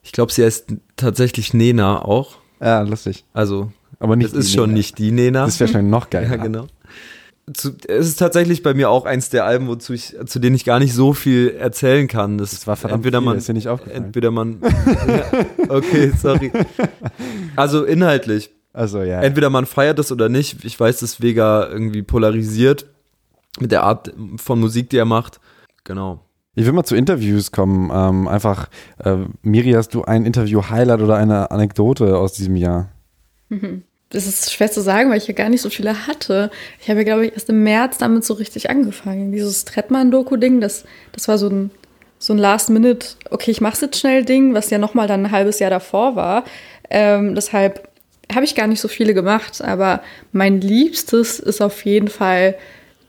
Ich 0.03 0.13
glaube, 0.13 0.33
sie 0.33 0.45
heißt 0.45 0.75
tatsächlich 0.97 1.55
Nena 1.55 2.05
auch. 2.05 2.37
Ja, 2.61 2.83
lustig. 2.83 3.25
Also, 3.33 3.73
Aber 3.99 4.17
nicht 4.17 4.33
das 4.33 4.39
ist 4.39 4.49
die 4.53 4.57
schon 4.57 4.71
Nena. 4.71 4.77
nicht 4.79 4.99
die 4.99 5.11
Nena. 5.13 5.45
Das 5.45 5.61
wäre 5.61 5.71
schon 5.73 5.91
noch 5.91 6.11
geiler. 6.11 6.31
Ja, 6.31 6.37
genau. 6.37 6.67
Zu, 7.53 7.73
es 7.89 8.09
ist 8.09 8.17
tatsächlich 8.19 8.63
bei 8.63 8.73
mir 8.73 8.89
auch 8.89 9.05
eins 9.05 9.29
der 9.29 9.45
Alben, 9.45 9.69
wozu 9.69 9.93
ich, 9.93 10.17
zu 10.25 10.39
denen 10.39 10.57
ich 10.57 10.65
gar 10.65 10.79
nicht 10.79 10.95
so 10.95 11.13
viel 11.13 11.51
erzählen 11.59 12.09
kann. 12.09 12.39
Das, 12.39 12.53
Das 12.53 12.67
war 12.67 12.77
verdammt 12.77 13.01
entweder 13.01 13.19
viel, 13.19 13.27
man, 13.27 13.37
ist 13.37 13.49
dir 13.49 13.53
nicht 13.53 13.69
aufgefallen. 13.69 14.05
entweder 14.05 14.31
man, 14.31 14.61
ja, 15.07 15.25
okay, 15.69 16.11
sorry. 16.19 16.51
Also 17.55 17.85
inhaltlich, 17.85 18.51
Also 18.73 19.03
ja. 19.03 19.21
entweder 19.21 19.51
man 19.51 19.67
feiert 19.67 19.99
es 19.99 20.11
oder 20.11 20.31
nicht. 20.31 20.65
Ich 20.65 20.81
weiß, 20.81 21.01
dass 21.01 21.21
Vega 21.21 21.69
irgendwie 21.69 22.03
polarisiert 22.03 22.87
mit 23.61 23.73
der 23.73 23.83
Art 23.83 24.13
von 24.37 24.59
Musik, 24.59 24.89
die 24.89 24.97
er 24.97 25.05
macht. 25.05 25.39
Genau. 25.85 26.25
Ich 26.55 26.65
will 26.65 26.73
mal 26.73 26.85
zu 26.85 26.97
Interviews 26.97 27.53
kommen. 27.53 27.91
Ähm, 27.93 28.27
einfach, 28.27 28.69
äh, 28.99 29.17
Miri, 29.43 29.73
hast 29.73 29.91
du 29.95 30.05
ein 30.05 30.25
Interview-Highlight 30.25 31.03
oder 31.03 31.17
eine 31.17 31.51
Anekdote 31.51 32.17
aus 32.17 32.33
diesem 32.33 32.57
Jahr? 32.57 32.89
Das 34.11 34.27
ist 34.27 34.53
schwer 34.53 34.71
zu 34.71 34.81
sagen, 34.81 35.11
weil 35.11 35.19
ich 35.19 35.27
ja 35.27 35.35
gar 35.35 35.49
nicht 35.49 35.63
so 35.63 35.71
viele 35.71 36.07
hatte. 36.07 36.51
Ich 36.81 36.89
habe 36.89 37.01
ja, 37.01 37.05
glaube 37.05 37.27
ich, 37.27 37.33
erst 37.33 37.49
im 37.49 37.65
März 37.65 37.99
damit 37.99 38.25
so 38.25 38.35
richtig 38.35 38.71
angefangen. 38.71 39.33
Dieses 39.33 39.65
Trettmann-Doku-Ding, 39.65 40.61
das, 40.61 40.85
das 41.13 41.27
war 41.27 41.37
so 41.37 41.49
ein, 41.49 41.71
so 42.19 42.33
ein 42.33 42.39
Last-Minute, 42.39 43.07
okay, 43.31 43.51
ich 43.51 43.61
mach's 43.61 43.81
jetzt 43.81 43.99
schnell 43.99 44.25
Ding, 44.25 44.55
was 44.55 44.71
ja 44.71 44.79
nochmal 44.79 45.09
dann 45.09 45.27
ein 45.27 45.33
halbes 45.33 45.59
Jahr 45.59 45.71
davor 45.71 46.15
war. 46.15 46.45
Ähm, 46.91 47.35
deshalb 47.35 47.89
habe 48.33 48.45
ich 48.45 48.55
gar 48.55 48.67
nicht 48.67 48.81
so 48.81 48.89
viele 48.89 49.15
gemacht, 49.15 49.61
aber 49.63 50.01
mein 50.33 50.61
Liebstes 50.61 51.41
ist 51.41 51.61
auf 51.61 51.85
jeden 51.85 52.09
Fall 52.09 52.55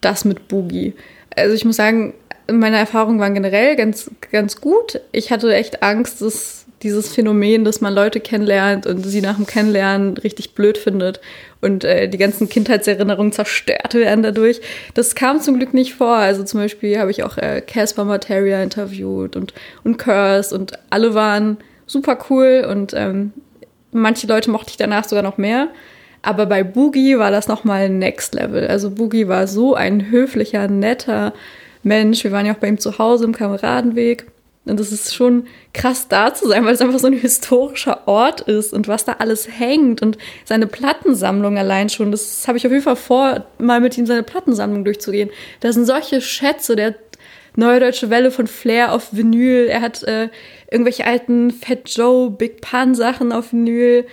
das 0.01 0.25
mit 0.25 0.47
Boogie. 0.47 0.93
Also 1.35 1.53
ich 1.53 1.65
muss 1.65 1.75
sagen, 1.75 2.13
meine 2.51 2.77
Erfahrungen 2.77 3.19
waren 3.19 3.33
generell 3.33 3.75
ganz, 3.75 4.11
ganz 4.31 4.61
gut. 4.61 5.01
Ich 5.11 5.31
hatte 5.31 5.53
echt 5.53 5.83
Angst, 5.83 6.21
dass 6.21 6.64
dieses 6.85 7.13
Phänomen, 7.13 7.65
dass 7.65 7.81
man 7.81 7.93
Leute 7.93 8.19
kennenlernt 8.19 8.85
und 8.85 9.03
sie 9.03 9.19
nach 9.19 9.35
dem 9.35 9.47
Kennenlernen 9.47 10.17
richtig 10.17 10.53
blöd 10.53 10.77
findet 10.77 11.19
und 11.59 11.83
äh, 11.83 12.07
die 12.07 12.19
ganzen 12.19 12.47
Kindheitserinnerungen 12.47 13.31
zerstört 13.31 13.95
werden 13.95 14.23
dadurch. 14.23 14.61
Das 14.93 15.15
kam 15.15 15.41
zum 15.41 15.57
Glück 15.57 15.73
nicht 15.73 15.95
vor. 15.95 16.15
Also 16.15 16.43
zum 16.43 16.59
Beispiel 16.59 16.99
habe 16.99 17.09
ich 17.09 17.23
auch 17.23 17.37
äh, 17.37 17.61
Casper 17.65 18.03
äh, 18.03 18.05
Materia 18.05 18.61
interviewt 18.61 19.35
und, 19.35 19.53
und 19.83 19.97
Curse 19.97 20.55
und 20.55 20.73
alle 20.91 21.15
waren 21.15 21.57
super 21.87 22.19
cool 22.29 22.65
und 22.69 22.93
ähm, 22.93 23.33
manche 23.91 24.27
Leute 24.27 24.51
mochte 24.51 24.69
ich 24.69 24.77
danach 24.77 25.05
sogar 25.05 25.23
noch 25.23 25.37
mehr. 25.37 25.69
Aber 26.21 26.45
bei 26.45 26.63
Boogie 26.63 27.17
war 27.17 27.31
das 27.31 27.47
nochmal 27.47 27.89
Next 27.89 28.35
Level. 28.35 28.67
Also 28.67 28.91
Boogie 28.91 29.27
war 29.27 29.47
so 29.47 29.73
ein 29.73 30.11
höflicher, 30.11 30.67
netter 30.67 31.33
Mensch. 31.81 32.23
Wir 32.23 32.31
waren 32.31 32.45
ja 32.45 32.53
auch 32.53 32.59
bei 32.59 32.67
ihm 32.67 32.79
zu 32.79 32.99
Hause 32.99 33.25
im 33.25 33.33
Kameradenweg. 33.33 34.27
Und 34.65 34.79
es 34.79 34.91
ist 34.91 35.13
schon 35.13 35.45
krass 35.73 36.07
da 36.07 36.33
zu 36.33 36.47
sein, 36.47 36.65
weil 36.65 36.73
es 36.73 36.81
einfach 36.81 36.99
so 36.99 37.07
ein 37.07 37.13
historischer 37.13 38.07
Ort 38.07 38.41
ist 38.41 38.73
und 38.73 38.87
was 38.87 39.05
da 39.05 39.17
alles 39.19 39.47
hängt 39.59 40.01
und 40.01 40.17
seine 40.43 40.65
Plattensammlung 40.65 41.57
allein 41.57 41.89
schon. 41.89 42.11
Das 42.11 42.47
habe 42.47 42.57
ich 42.57 42.65
auf 42.65 42.71
jeden 42.71 42.83
Fall 42.83 42.95
vor, 42.95 43.45
mal 43.59 43.79
mit 43.79 43.97
ihm 43.97 44.07
seine 44.07 44.23
Plattensammlung 44.23 44.83
durchzugehen. 44.83 45.29
Da 45.59 45.71
sind 45.71 45.85
solche 45.85 46.19
Schätze, 46.19 46.75
der 46.75 46.95
Neue 47.57 47.79
Deutsche 47.79 48.09
Welle 48.09 48.31
von 48.31 48.47
Flair 48.47 48.91
auf 48.91 49.13
Vinyl. 49.13 49.67
Er 49.67 49.81
hat 49.81 50.03
äh, 50.03 50.29
irgendwelche 50.69 51.05
alten 51.05 51.51
Fat 51.51 51.89
Joe, 51.89 52.29
Big 52.29 52.61
Pun 52.61 52.95
Sachen 52.95 53.31
auf 53.31 53.53
Vinyl. 53.53 54.05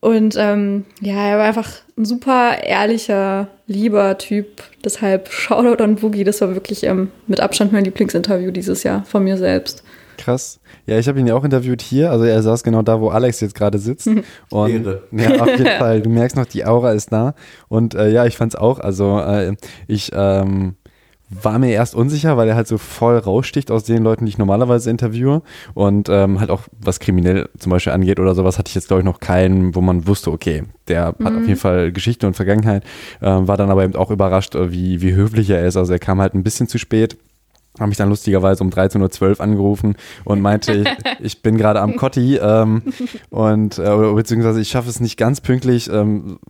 Und 0.00 0.36
ähm, 0.38 0.84
ja, 1.00 1.28
er 1.28 1.38
war 1.38 1.46
einfach 1.46 1.68
ein 1.96 2.04
super 2.04 2.62
ehrlicher, 2.62 3.48
lieber 3.68 4.18
Typ. 4.18 4.62
Deshalb 4.84 5.28
Shoutout 5.30 5.82
an 5.82 5.96
Boogie. 5.96 6.24
Das 6.24 6.40
war 6.40 6.54
wirklich 6.54 6.82
ähm, 6.82 7.12
mit 7.28 7.38
Abstand 7.38 7.72
mein 7.72 7.84
Lieblingsinterview 7.84 8.50
dieses 8.50 8.82
Jahr 8.82 9.04
von 9.04 9.22
mir 9.22 9.36
selbst. 9.36 9.84
Krass. 10.16 10.58
Ja, 10.86 10.98
ich 10.98 11.06
habe 11.06 11.20
ihn 11.20 11.26
ja 11.26 11.34
auch 11.36 11.44
interviewt 11.44 11.80
hier. 11.80 12.10
Also 12.10 12.24
er 12.24 12.42
saß 12.42 12.64
genau 12.64 12.82
da, 12.82 13.00
wo 13.00 13.10
Alex 13.10 13.40
jetzt 13.40 13.54
gerade 13.54 13.78
sitzt. 13.78 14.08
Und 14.50 14.86
Ehre. 14.86 15.02
ja, 15.12 15.40
auf 15.40 15.50
jeden 15.50 15.66
Fall. 15.78 16.02
Du 16.02 16.10
merkst 16.10 16.36
noch, 16.36 16.46
die 16.46 16.64
Aura 16.64 16.92
ist 16.92 17.12
da. 17.12 17.34
Und 17.68 17.94
äh, 17.94 18.10
ja, 18.10 18.26
ich 18.26 18.36
fand's 18.36 18.56
auch. 18.56 18.80
Also 18.80 19.20
äh, 19.20 19.54
ich 19.86 20.10
ähm, 20.14 20.74
war 21.30 21.58
mir 21.58 21.72
erst 21.72 21.94
unsicher, 21.94 22.36
weil 22.36 22.48
er 22.48 22.56
halt 22.56 22.68
so 22.68 22.78
voll 22.78 23.18
raussticht 23.18 23.70
aus 23.70 23.84
den 23.84 24.02
Leuten, 24.02 24.24
die 24.24 24.30
ich 24.30 24.38
normalerweise 24.38 24.90
interviewe. 24.90 25.42
Und 25.74 26.08
ähm, 26.08 26.40
halt 26.40 26.50
auch, 26.50 26.62
was 26.80 27.00
kriminell 27.00 27.48
zum 27.58 27.70
Beispiel 27.70 27.92
angeht 27.92 28.18
oder 28.18 28.34
sowas, 28.34 28.58
hatte 28.58 28.70
ich 28.70 28.74
jetzt, 28.74 28.88
glaube 28.88 29.00
ich, 29.00 29.04
noch 29.04 29.20
keinen, 29.20 29.74
wo 29.74 29.80
man 29.80 30.06
wusste, 30.06 30.30
okay, 30.30 30.64
der 30.88 31.14
mhm. 31.18 31.24
hat 31.24 31.34
auf 31.34 31.40
mhm. 31.40 31.48
jeden 31.48 31.60
Fall 31.60 31.92
Geschichte 31.92 32.26
und 32.26 32.34
Vergangenheit. 32.34 32.84
Ähm, 33.20 33.46
war 33.46 33.56
dann 33.56 33.70
aber 33.70 33.84
eben 33.84 33.94
auch 33.94 34.10
überrascht, 34.10 34.54
äh, 34.54 34.72
wie, 34.72 35.02
wie 35.02 35.14
höflich 35.14 35.50
er 35.50 35.66
ist. 35.66 35.76
Also 35.76 35.92
er 35.92 35.98
kam 35.98 36.20
halt 36.20 36.34
ein 36.34 36.42
bisschen 36.42 36.68
zu 36.68 36.78
spät 36.78 37.16
habe 37.78 37.90
mich 37.90 37.98
dann 37.98 38.08
lustigerweise 38.08 38.64
um 38.64 38.70
13.12 38.70 39.30
Uhr 39.30 39.40
angerufen 39.40 39.94
und 40.24 40.40
meinte, 40.40 40.72
ich, 40.72 40.88
ich 41.20 41.42
bin 41.42 41.56
gerade 41.56 41.80
am 41.80 41.94
Kotti 41.94 42.36
ähm, 42.36 42.82
und 43.30 43.78
äh, 43.78 44.12
beziehungsweise 44.14 44.60
ich 44.60 44.68
schaffe 44.68 44.88
es 44.88 44.98
nicht 44.98 45.16
ganz 45.16 45.40
pünktlich, 45.40 45.88
ähm, 45.88 46.40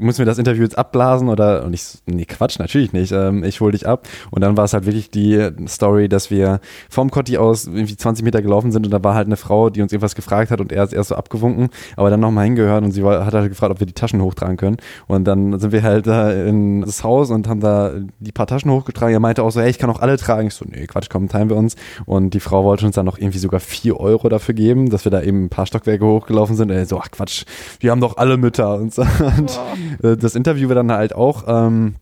müssen 0.00 0.18
wir 0.18 0.26
das 0.26 0.38
Interview 0.38 0.62
jetzt 0.62 0.78
abblasen 0.78 1.28
oder 1.28 1.64
und 1.64 1.72
ich 1.72 1.98
nee 2.06 2.24
Quatsch 2.24 2.58
natürlich 2.58 2.92
nicht. 2.92 3.12
Ähm, 3.12 3.44
ich 3.44 3.60
hole 3.60 3.72
dich 3.72 3.86
ab. 3.86 4.08
Und 4.30 4.42
dann 4.42 4.56
war 4.56 4.64
es 4.64 4.72
halt 4.72 4.86
wirklich 4.86 5.10
die 5.10 5.50
Story 5.68 6.08
dass 6.08 6.30
wir 6.30 6.60
vom 6.88 7.10
Cotti 7.10 7.38
aus 7.38 7.66
irgendwie 7.66 7.96
20 7.96 8.24
Meter 8.24 8.42
gelaufen 8.42 8.72
sind 8.72 8.86
und 8.86 8.92
da 8.92 9.02
war 9.02 9.14
halt 9.14 9.26
eine 9.26 9.36
Frau 9.36 9.70
die 9.70 9.82
uns 9.82 9.92
irgendwas 9.92 10.14
gefragt 10.14 10.50
hat 10.50 10.60
und 10.60 10.72
er 10.72 10.84
ist 10.84 10.92
erst 10.92 11.10
so 11.10 11.14
abgewunken 11.14 11.68
aber 11.96 12.10
dann 12.10 12.20
nochmal 12.20 12.44
hingehört 12.44 12.82
und 12.84 12.92
sie 12.92 13.02
war, 13.04 13.24
hat 13.24 13.34
halt 13.34 13.48
gefragt 13.48 13.72
ob 13.72 13.80
wir 13.80 13.86
die 13.86 13.92
Taschen 13.92 14.22
hochtragen 14.22 14.56
können. 14.56 14.76
Und 15.06 15.24
dann 15.24 15.58
sind 15.58 15.72
wir 15.72 15.82
halt 15.82 16.06
da 16.06 16.32
in 16.32 16.82
das 16.82 17.04
Haus 17.04 17.30
und 17.30 17.48
haben 17.48 17.60
da 17.60 17.92
die 18.18 18.32
paar 18.32 18.46
Taschen 18.46 18.70
hochgetragen. 18.70 19.14
Er 19.14 19.20
meinte 19.20 19.42
auch 19.42 19.50
so 19.50 19.60
hey 19.60 19.70
ich 19.70 19.78
kann 19.78 19.90
auch 19.90 20.00
alle 20.00 20.16
tragen. 20.16 20.48
Ich 20.48 20.54
so 20.54 20.64
nee 20.68 20.86
Quatsch 20.86 21.08
komm 21.10 21.28
teilen 21.28 21.48
wir 21.48 21.56
uns. 21.56 21.76
Und 22.06 22.34
die 22.34 22.40
Frau 22.40 22.64
wollte 22.64 22.86
uns 22.86 22.94
dann 22.94 23.06
noch 23.06 23.18
irgendwie 23.18 23.38
sogar 23.38 23.60
vier 23.60 23.98
Euro 24.00 24.28
dafür 24.28 24.54
geben 24.54 24.90
dass 24.90 25.04
wir 25.04 25.12
da 25.12 25.22
eben 25.22 25.44
ein 25.44 25.48
paar 25.50 25.66
Stockwerke 25.66 26.04
hochgelaufen 26.04 26.56
sind. 26.56 26.70
Und 26.70 26.76
er 26.76 26.86
so 26.86 26.98
ach 26.98 27.10
Quatsch 27.10 27.44
wir 27.80 27.90
haben 27.90 28.00
doch 28.00 28.16
alle 28.16 28.36
Mütter. 28.36 28.74
Und 28.74 28.94
so. 28.94 29.02
Und 29.02 29.50
äh, 29.50 29.89
das 29.98 30.34
Interview 30.34 30.68
war 30.68 30.74
dann 30.74 30.92
halt 30.92 31.14
auch, 31.14 31.44
ähm, 31.46 31.96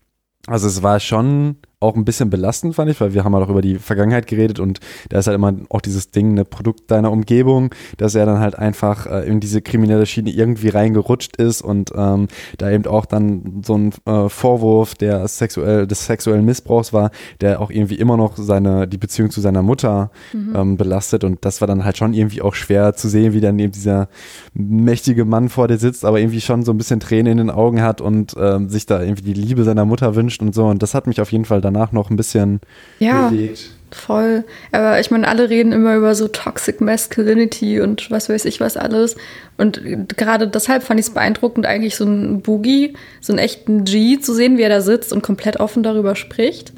also 0.47 0.67
es 0.67 0.83
war 0.83 0.99
schon 0.99 1.57
auch 1.81 1.95
ein 1.95 2.03
bisschen 2.03 2.29
belastend, 2.29 2.75
fand 2.75 2.91
ich, 2.91 2.99
weil 2.99 3.13
wir 3.13 3.23
haben 3.23 3.33
halt 3.33 3.45
auch 3.45 3.49
über 3.49 3.61
die 3.61 3.77
Vergangenheit 3.77 4.27
geredet 4.27 4.59
und 4.59 4.81
da 5.07 5.19
ist 5.19 5.27
halt 5.27 5.35
immer 5.35 5.53
auch 5.69 5.79
dieses 5.79 6.11
Ding, 6.11 6.33
ne 6.33 6.43
Produkt 6.43 6.91
deiner 6.91 7.09
Umgebung, 7.09 7.73
dass 7.95 8.15
er 8.15 8.25
dann 8.25 8.39
halt 8.39 8.59
einfach 8.59 9.05
äh, 9.05 9.25
in 9.25 9.39
diese 9.39 9.61
kriminelle 9.61 10.05
Schiene 10.05 10.29
irgendwie 10.29 10.67
reingerutscht 10.69 11.37
ist 11.37 11.61
und 11.61 11.91
ähm, 11.95 12.27
da 12.57 12.69
eben 12.69 12.85
auch 12.85 13.05
dann 13.05 13.61
so 13.65 13.77
ein 13.77 13.93
äh, 14.05 14.27
Vorwurf 14.27 14.95
der 14.95 15.25
sexuell, 15.29 15.87
des 15.87 16.05
sexuellen 16.05 16.43
Missbrauchs 16.43 16.91
war, 16.91 17.11
der 17.39 17.61
auch 17.61 17.71
irgendwie 17.71 17.95
immer 17.95 18.17
noch 18.17 18.35
seine, 18.35 18.85
die 18.85 18.97
Beziehung 18.97 19.29
zu 19.29 19.39
seiner 19.39 19.61
Mutter 19.61 20.11
mhm. 20.33 20.55
ähm, 20.55 20.77
belastet 20.77 21.23
und 21.23 21.45
das 21.45 21.61
war 21.61 21.67
dann 21.69 21.85
halt 21.85 21.97
schon 21.97 22.13
irgendwie 22.13 22.41
auch 22.41 22.55
schwer 22.55 22.93
zu 22.93 23.07
sehen, 23.07 23.31
wie 23.31 23.39
dann 23.39 23.57
eben 23.57 23.71
dieser 23.71 24.09
mächtige 24.53 25.23
Mann 25.23 25.47
vor 25.47 25.69
dir 25.69 25.77
sitzt, 25.77 26.03
aber 26.03 26.19
irgendwie 26.19 26.41
schon 26.41 26.63
so 26.63 26.73
ein 26.73 26.77
bisschen 26.77 26.99
Tränen 26.99 27.31
in 27.31 27.37
den 27.37 27.49
Augen 27.51 27.81
hat 27.81 28.01
und 28.01 28.35
ähm, 28.37 28.67
sich 28.67 28.85
da 28.85 29.01
irgendwie 29.01 29.23
die 29.23 29.33
Liebe 29.33 29.63
seiner 29.63 29.85
Mutter 29.85 30.15
wünscht 30.15 30.41
und 30.41 30.53
so 30.53 30.65
und 30.65 30.83
das 30.83 30.93
hat 30.93 31.07
mich 31.07 31.21
auf 31.21 31.31
jeden 31.31 31.45
Fall 31.45 31.61
dann 31.61 31.68
danach 31.71 31.91
noch 31.91 32.09
ein 32.09 32.15
bisschen 32.15 32.59
ja, 32.99 33.29
bewegt. 33.29 33.71
Voll. 33.91 34.43
Aber 34.71 34.99
ich 34.99 35.09
meine, 35.09 35.27
alle 35.27 35.49
reden 35.49 35.71
immer 35.71 35.95
über 35.95 36.13
so 36.13 36.27
Toxic 36.27 36.79
Masculinity 36.79 37.81
und 37.81 38.11
was 38.11 38.29
weiß 38.29 38.45
ich 38.45 38.59
was 38.59 38.77
alles. 38.77 39.15
Und 39.57 39.81
gerade 40.15 40.47
deshalb 40.47 40.83
fand 40.83 40.99
ich 40.99 41.07
es 41.07 41.13
beeindruckend, 41.13 41.65
eigentlich 41.65 41.95
so 41.95 42.05
einen 42.05 42.41
Boogie, 42.41 42.93
so 43.19 43.33
einen 43.33 43.39
echten 43.39 43.85
G 43.85 44.19
zu 44.19 44.33
sehen, 44.33 44.57
wie 44.57 44.61
er 44.61 44.69
da 44.69 44.81
sitzt 44.81 45.11
und 45.11 45.23
komplett 45.23 45.59
offen 45.59 45.81
darüber 45.81 46.15
spricht. 46.15 46.71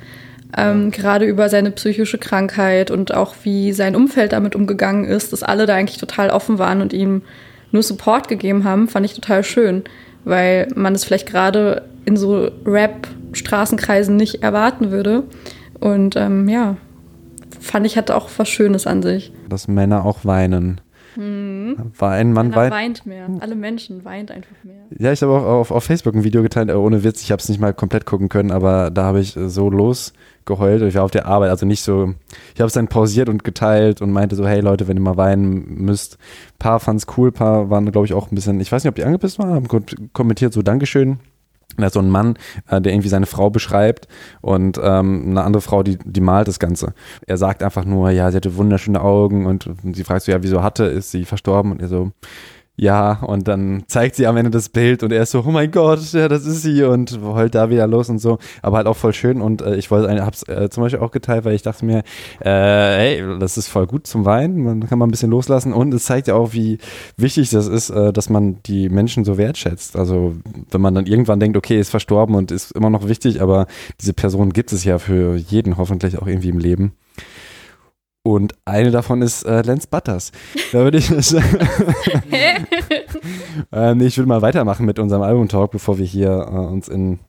Ähm, 0.57 0.91
gerade 0.91 1.25
über 1.25 1.49
seine 1.49 1.71
psychische 1.71 2.17
Krankheit 2.17 2.91
und 2.91 3.13
auch 3.13 3.35
wie 3.43 3.71
sein 3.71 3.95
Umfeld 3.95 4.33
damit 4.33 4.55
umgegangen 4.55 5.05
ist, 5.05 5.31
dass 5.31 5.43
alle 5.43 5.65
da 5.65 5.75
eigentlich 5.75 5.97
total 5.97 6.29
offen 6.29 6.59
waren 6.59 6.81
und 6.81 6.93
ihm 6.93 7.23
nur 7.71 7.83
Support 7.83 8.27
gegeben 8.27 8.65
haben, 8.65 8.89
fand 8.89 9.05
ich 9.05 9.13
total 9.13 9.43
schön, 9.43 9.83
weil 10.25 10.67
man 10.75 10.93
es 10.93 11.05
vielleicht 11.05 11.27
gerade 11.27 11.83
in 12.05 12.17
so 12.17 12.49
Rap 12.65 13.07
Straßenkreisen 13.33 14.15
nicht 14.15 14.43
erwarten 14.43 14.91
würde. 14.91 15.23
Und 15.79 16.15
ähm, 16.15 16.47
ja, 16.47 16.77
fand 17.59 17.85
ich, 17.85 17.97
hatte 17.97 18.15
auch 18.15 18.29
was 18.37 18.49
Schönes 18.49 18.87
an 18.87 19.01
sich. 19.01 19.31
Dass 19.49 19.67
Männer 19.67 20.05
auch 20.05 20.25
weinen. 20.25 20.81
Mhm. 21.15 21.75
Weinen, 21.97 22.33
man 22.33 22.55
weint. 22.55 22.73
weint 22.73 23.05
mehr. 23.05 23.27
Alle 23.39 23.55
Menschen 23.55 24.05
weint 24.05 24.31
einfach 24.31 24.55
mehr. 24.63 24.85
Ja, 24.97 25.11
ich 25.11 25.21
habe 25.21 25.33
auch 25.33 25.43
auf, 25.43 25.71
auf 25.71 25.83
Facebook 25.83 26.15
ein 26.15 26.23
Video 26.23 26.41
geteilt, 26.41 26.71
ohne 26.71 27.03
Witz, 27.03 27.21
ich 27.21 27.31
habe 27.31 27.41
es 27.41 27.49
nicht 27.49 27.59
mal 27.59 27.73
komplett 27.73 28.05
gucken 28.05 28.29
können, 28.29 28.51
aber 28.51 28.91
da 28.91 29.03
habe 29.03 29.19
ich 29.19 29.33
so 29.33 29.69
losgeheult. 29.69 30.81
Ich 30.83 30.95
war 30.95 31.03
auf 31.03 31.11
der 31.11 31.25
Arbeit, 31.25 31.49
also 31.49 31.65
nicht 31.65 31.83
so, 31.83 32.13
ich 32.53 32.61
habe 32.61 32.67
es 32.67 32.73
dann 32.73 32.87
pausiert 32.87 33.27
und 33.27 33.43
geteilt 33.43 34.01
und 34.01 34.11
meinte 34.11 34.35
so, 34.35 34.47
hey 34.47 34.61
Leute, 34.61 34.87
wenn 34.87 34.97
ihr 34.97 35.01
mal 35.01 35.17
weinen 35.17 35.83
müsst. 35.83 36.17
Ein 36.53 36.59
paar 36.59 36.79
fanden 36.79 36.97
es 36.97 37.17
cool, 37.17 37.29
ein 37.29 37.33
paar 37.33 37.69
waren, 37.69 37.91
glaube 37.91 38.05
ich, 38.05 38.13
auch 38.13 38.31
ein 38.31 38.35
bisschen, 38.35 38.59
ich 38.61 38.71
weiß 38.71 38.83
nicht, 38.83 38.89
ob 38.89 38.95
die 38.95 39.03
angepisst 39.03 39.37
waren, 39.37 39.53
haben 39.53 39.85
kommentiert 40.13 40.53
so, 40.53 40.61
Dankeschön. 40.61 41.19
Da 41.77 41.87
ist 41.87 41.93
so 41.93 41.99
ein 41.99 42.09
Mann, 42.09 42.35
äh, 42.67 42.81
der 42.81 42.93
irgendwie 42.93 43.09
seine 43.09 43.25
Frau 43.25 43.49
beschreibt 43.49 44.07
und 44.41 44.79
ähm, 44.81 45.27
eine 45.29 45.43
andere 45.43 45.61
Frau, 45.61 45.83
die, 45.83 45.97
die 46.03 46.21
malt 46.21 46.47
das 46.47 46.59
Ganze. 46.59 46.93
Er 47.25 47.37
sagt 47.37 47.63
einfach 47.63 47.85
nur, 47.85 48.09
ja, 48.11 48.29
sie 48.31 48.37
hatte 48.37 48.55
wunderschöne 48.55 49.01
Augen 49.01 49.45
und 49.45 49.69
sie 49.93 50.03
fragt 50.03 50.23
so, 50.23 50.31
ja, 50.31 50.43
wieso 50.43 50.63
hatte, 50.63 50.85
ist 50.85 51.11
sie 51.11 51.25
verstorben? 51.25 51.71
Und 51.71 51.81
er 51.81 51.87
so, 51.87 52.11
ja, 52.77 53.19
und 53.21 53.47
dann 53.47 53.83
zeigt 53.87 54.15
sie 54.15 54.25
am 54.25 54.37
Ende 54.37 54.49
das 54.49 54.69
Bild 54.69 55.03
und 55.03 55.11
er 55.11 55.23
ist 55.23 55.31
so, 55.31 55.43
oh 55.45 55.51
mein 55.51 55.69
Gott, 55.71 55.99
ja, 56.13 56.27
das 56.27 56.45
ist 56.45 56.63
sie 56.63 56.83
und 56.83 57.19
heult 57.21 57.53
da 57.53 57.69
wieder 57.69 57.85
los 57.85 58.09
und 58.09 58.19
so. 58.19 58.39
Aber 58.61 58.77
halt 58.77 58.87
auch 58.87 58.97
voll 58.97 59.13
schön 59.13 59.41
und 59.41 59.61
äh, 59.61 59.75
ich 59.75 59.91
wollte, 59.91 60.25
hab's 60.25 60.43
äh, 60.47 60.69
zum 60.69 60.83
Beispiel 60.83 60.99
auch 60.99 61.11
geteilt, 61.11 61.45
weil 61.45 61.53
ich 61.53 61.61
dachte 61.61 61.85
mir, 61.85 61.99
äh, 62.39 62.45
hey, 62.45 63.23
das 63.39 63.57
ist 63.57 63.67
voll 63.67 63.87
gut 63.87 64.07
zum 64.07 64.25
Weinen, 64.25 64.63
man 64.63 64.87
kann 64.87 64.97
mal 64.97 65.05
ein 65.05 65.11
bisschen 65.11 65.29
loslassen 65.29 65.73
und 65.73 65.93
es 65.93 66.05
zeigt 66.05 66.27
ja 66.27 66.35
auch, 66.35 66.53
wie 66.53 66.79
wichtig 67.17 67.49
das 67.51 67.67
ist, 67.67 67.89
äh, 67.91 68.13
dass 68.13 68.29
man 68.29 68.63
die 68.63 68.89
Menschen 68.89 69.25
so 69.25 69.37
wertschätzt. 69.37 69.95
Also 69.95 70.35
wenn 70.71 70.81
man 70.81 70.95
dann 70.95 71.05
irgendwann 71.05 71.39
denkt, 71.39 71.57
okay, 71.57 71.79
ist 71.79 71.91
verstorben 71.91 72.35
und 72.35 72.51
ist 72.51 72.71
immer 72.71 72.89
noch 72.89 73.07
wichtig, 73.07 73.41
aber 73.41 73.67
diese 73.99 74.13
Person 74.13 74.53
gibt 74.53 74.71
es 74.73 74.85
ja 74.85 74.97
für 74.97 75.35
jeden 75.35 75.77
hoffentlich 75.77 76.17
auch 76.17 76.25
irgendwie 76.25 76.49
im 76.49 76.57
Leben. 76.57 76.93
Und 78.23 78.53
eine 78.65 78.91
davon 78.91 79.21
ist 79.21 79.43
äh, 79.43 79.61
Lance 79.63 79.87
Butters. 79.89 80.31
Da 80.71 80.79
würde 80.79 80.99
ich. 80.99 81.11
äh, 83.71 83.95
nee, 83.95 84.05
ich 84.05 84.17
würde 84.17 84.27
mal 84.27 84.41
weitermachen 84.41 84.85
mit 84.85 84.99
unserem 84.99 85.23
Album-Talk, 85.23 85.71
bevor 85.71 85.97
wir 85.97 86.05
hier 86.05 86.29
äh, 86.29 86.51
uns 86.51 86.87
in 86.87 87.19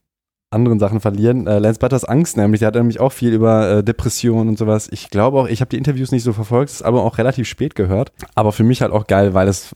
anderen 0.53 0.79
Sachen 0.79 1.01
verlieren. 1.01 1.47
Äh, 1.47 1.59
Lance 1.59 1.81
Butters 1.81 2.05
Angst 2.05 2.37
nämlich, 2.37 2.61
der 2.61 2.69
hat 2.69 2.75
nämlich 2.75 3.01
auch 3.01 3.13
viel 3.13 3.33
über 3.33 3.79
äh, 3.79 3.85
Depressionen 3.85 4.51
und 4.51 4.59
sowas. 4.59 4.89
Ich 4.93 5.11
glaube 5.11 5.39
auch, 5.39 5.49
ich 5.49 5.61
habe 5.61 5.71
die 5.71 5.79
Interviews 5.79 6.13
nicht 6.13 6.23
so 6.23 6.33
verfolgt, 6.33 6.71
das 6.71 6.83
Album 6.83 7.01
auch 7.01 7.19
relativ 7.19 7.49
spät 7.49 7.75
gehört. 7.75 8.13
Aber 8.35 8.53
für 8.53 8.65
mich 8.65 8.83
halt 8.83 8.93
auch 8.93 9.07
geil, 9.07 9.35
weil 9.35 9.49
es 9.49 9.75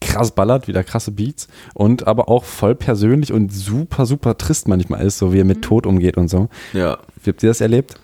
krass 0.00 0.32
ballert, 0.32 0.68
wieder 0.68 0.84
krasse 0.84 1.12
Beats 1.12 1.48
und 1.74 2.06
aber 2.06 2.28
auch 2.28 2.44
voll 2.44 2.74
persönlich 2.74 3.32
und 3.32 3.52
super, 3.52 4.04
super 4.04 4.36
trist 4.36 4.68
manchmal 4.68 5.02
ist, 5.02 5.18
so 5.18 5.32
wie 5.32 5.40
er 5.40 5.44
mit 5.44 5.58
mhm. 5.58 5.62
Tod 5.62 5.86
umgeht 5.86 6.16
und 6.16 6.28
so. 6.28 6.48
Ja. 6.72 6.98
Wie 7.22 7.30
habt 7.30 7.42
ihr 7.42 7.50
das 7.50 7.60
erlebt? 7.60 7.94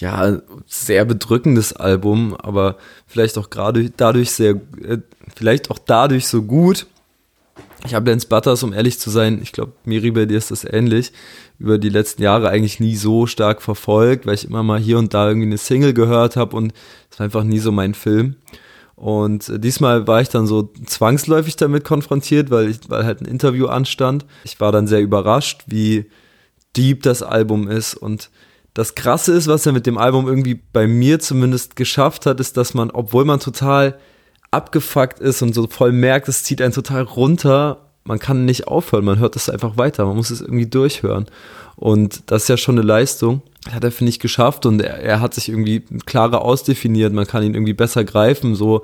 Ja, 0.00 0.40
sehr 0.66 1.04
bedrückendes 1.04 1.72
Album, 1.72 2.34
aber 2.36 2.76
vielleicht 3.06 3.38
auch 3.38 3.50
gerade 3.50 3.90
dadurch 3.96 4.32
sehr, 4.32 4.60
äh, 4.82 4.98
vielleicht 5.34 5.70
auch 5.70 5.78
dadurch 5.78 6.26
so 6.26 6.42
gut. 6.42 6.86
Ich 7.86 7.94
habe 7.94 8.10
Lance 8.10 8.26
Butters, 8.26 8.62
um 8.62 8.72
ehrlich 8.72 8.98
zu 8.98 9.10
sein, 9.10 9.40
ich 9.42 9.52
glaube, 9.52 9.72
Miri, 9.84 10.10
bei 10.10 10.26
dir 10.26 10.36
ist 10.38 10.50
das 10.50 10.64
ähnlich, 10.64 11.12
über 11.58 11.78
die 11.78 11.88
letzten 11.88 12.22
Jahre 12.22 12.48
eigentlich 12.48 12.80
nie 12.80 12.96
so 12.96 13.26
stark 13.26 13.62
verfolgt, 13.62 14.26
weil 14.26 14.34
ich 14.34 14.44
immer 14.44 14.62
mal 14.62 14.78
hier 14.78 14.98
und 14.98 15.14
da 15.14 15.28
irgendwie 15.28 15.46
eine 15.46 15.58
Single 15.58 15.94
gehört 15.94 16.36
habe 16.36 16.56
und 16.56 16.72
es 17.10 17.18
war 17.18 17.24
einfach 17.24 17.44
nie 17.44 17.58
so 17.58 17.72
mein 17.72 17.94
Film. 17.94 18.36
Und 19.00 19.50
diesmal 19.64 20.06
war 20.06 20.20
ich 20.20 20.28
dann 20.28 20.46
so 20.46 20.70
zwangsläufig 20.84 21.56
damit 21.56 21.84
konfrontiert, 21.84 22.50
weil, 22.50 22.68
ich, 22.68 22.80
weil 22.88 23.06
halt 23.06 23.22
ein 23.22 23.24
Interview 23.24 23.66
anstand. 23.66 24.26
Ich 24.44 24.60
war 24.60 24.72
dann 24.72 24.86
sehr 24.86 25.00
überrascht, 25.00 25.62
wie 25.66 26.04
deep 26.76 27.02
das 27.02 27.22
Album 27.22 27.66
ist. 27.66 27.94
Und 27.94 28.28
das 28.74 28.94
Krasse 28.94 29.32
ist, 29.32 29.48
was 29.48 29.66
er 29.66 29.72
mit 29.72 29.86
dem 29.86 29.98
Album 29.98 30.26
irgendwie 30.26 30.60
bei 30.72 30.86
mir 30.86 31.18
zumindest 31.18 31.76
geschafft 31.76 32.26
hat, 32.26 32.40
ist, 32.40 32.56
dass 32.56 32.74
man, 32.74 32.90
obwohl 32.90 33.24
man 33.24 33.40
total 33.40 33.98
abgefuckt 34.50 35.20
ist 35.20 35.42
und 35.42 35.54
so 35.54 35.66
voll 35.66 35.92
merkt, 35.92 36.28
es 36.28 36.42
zieht 36.42 36.62
einen 36.62 36.72
total 36.72 37.02
runter, 37.02 37.88
man 38.04 38.18
kann 38.18 38.44
nicht 38.44 38.68
aufhören, 38.68 39.04
man 39.04 39.18
hört 39.18 39.36
es 39.36 39.48
einfach 39.48 39.76
weiter, 39.76 40.06
man 40.06 40.16
muss 40.16 40.30
es 40.30 40.40
irgendwie 40.40 40.66
durchhören. 40.66 41.26
Und 41.76 42.22
das 42.26 42.42
ist 42.42 42.48
ja 42.48 42.56
schon 42.56 42.76
eine 42.76 42.86
Leistung. 42.86 43.42
Hat 43.70 43.84
er, 43.84 43.92
finde 43.92 44.10
ich, 44.10 44.20
geschafft 44.20 44.66
und 44.66 44.80
er, 44.82 44.98
er 44.98 45.20
hat 45.20 45.34
sich 45.34 45.48
irgendwie 45.48 45.80
klarer 46.06 46.42
ausdefiniert. 46.42 47.12
Man 47.12 47.26
kann 47.26 47.42
ihn 47.42 47.54
irgendwie 47.54 47.74
besser 47.74 48.04
greifen, 48.04 48.54
so 48.54 48.82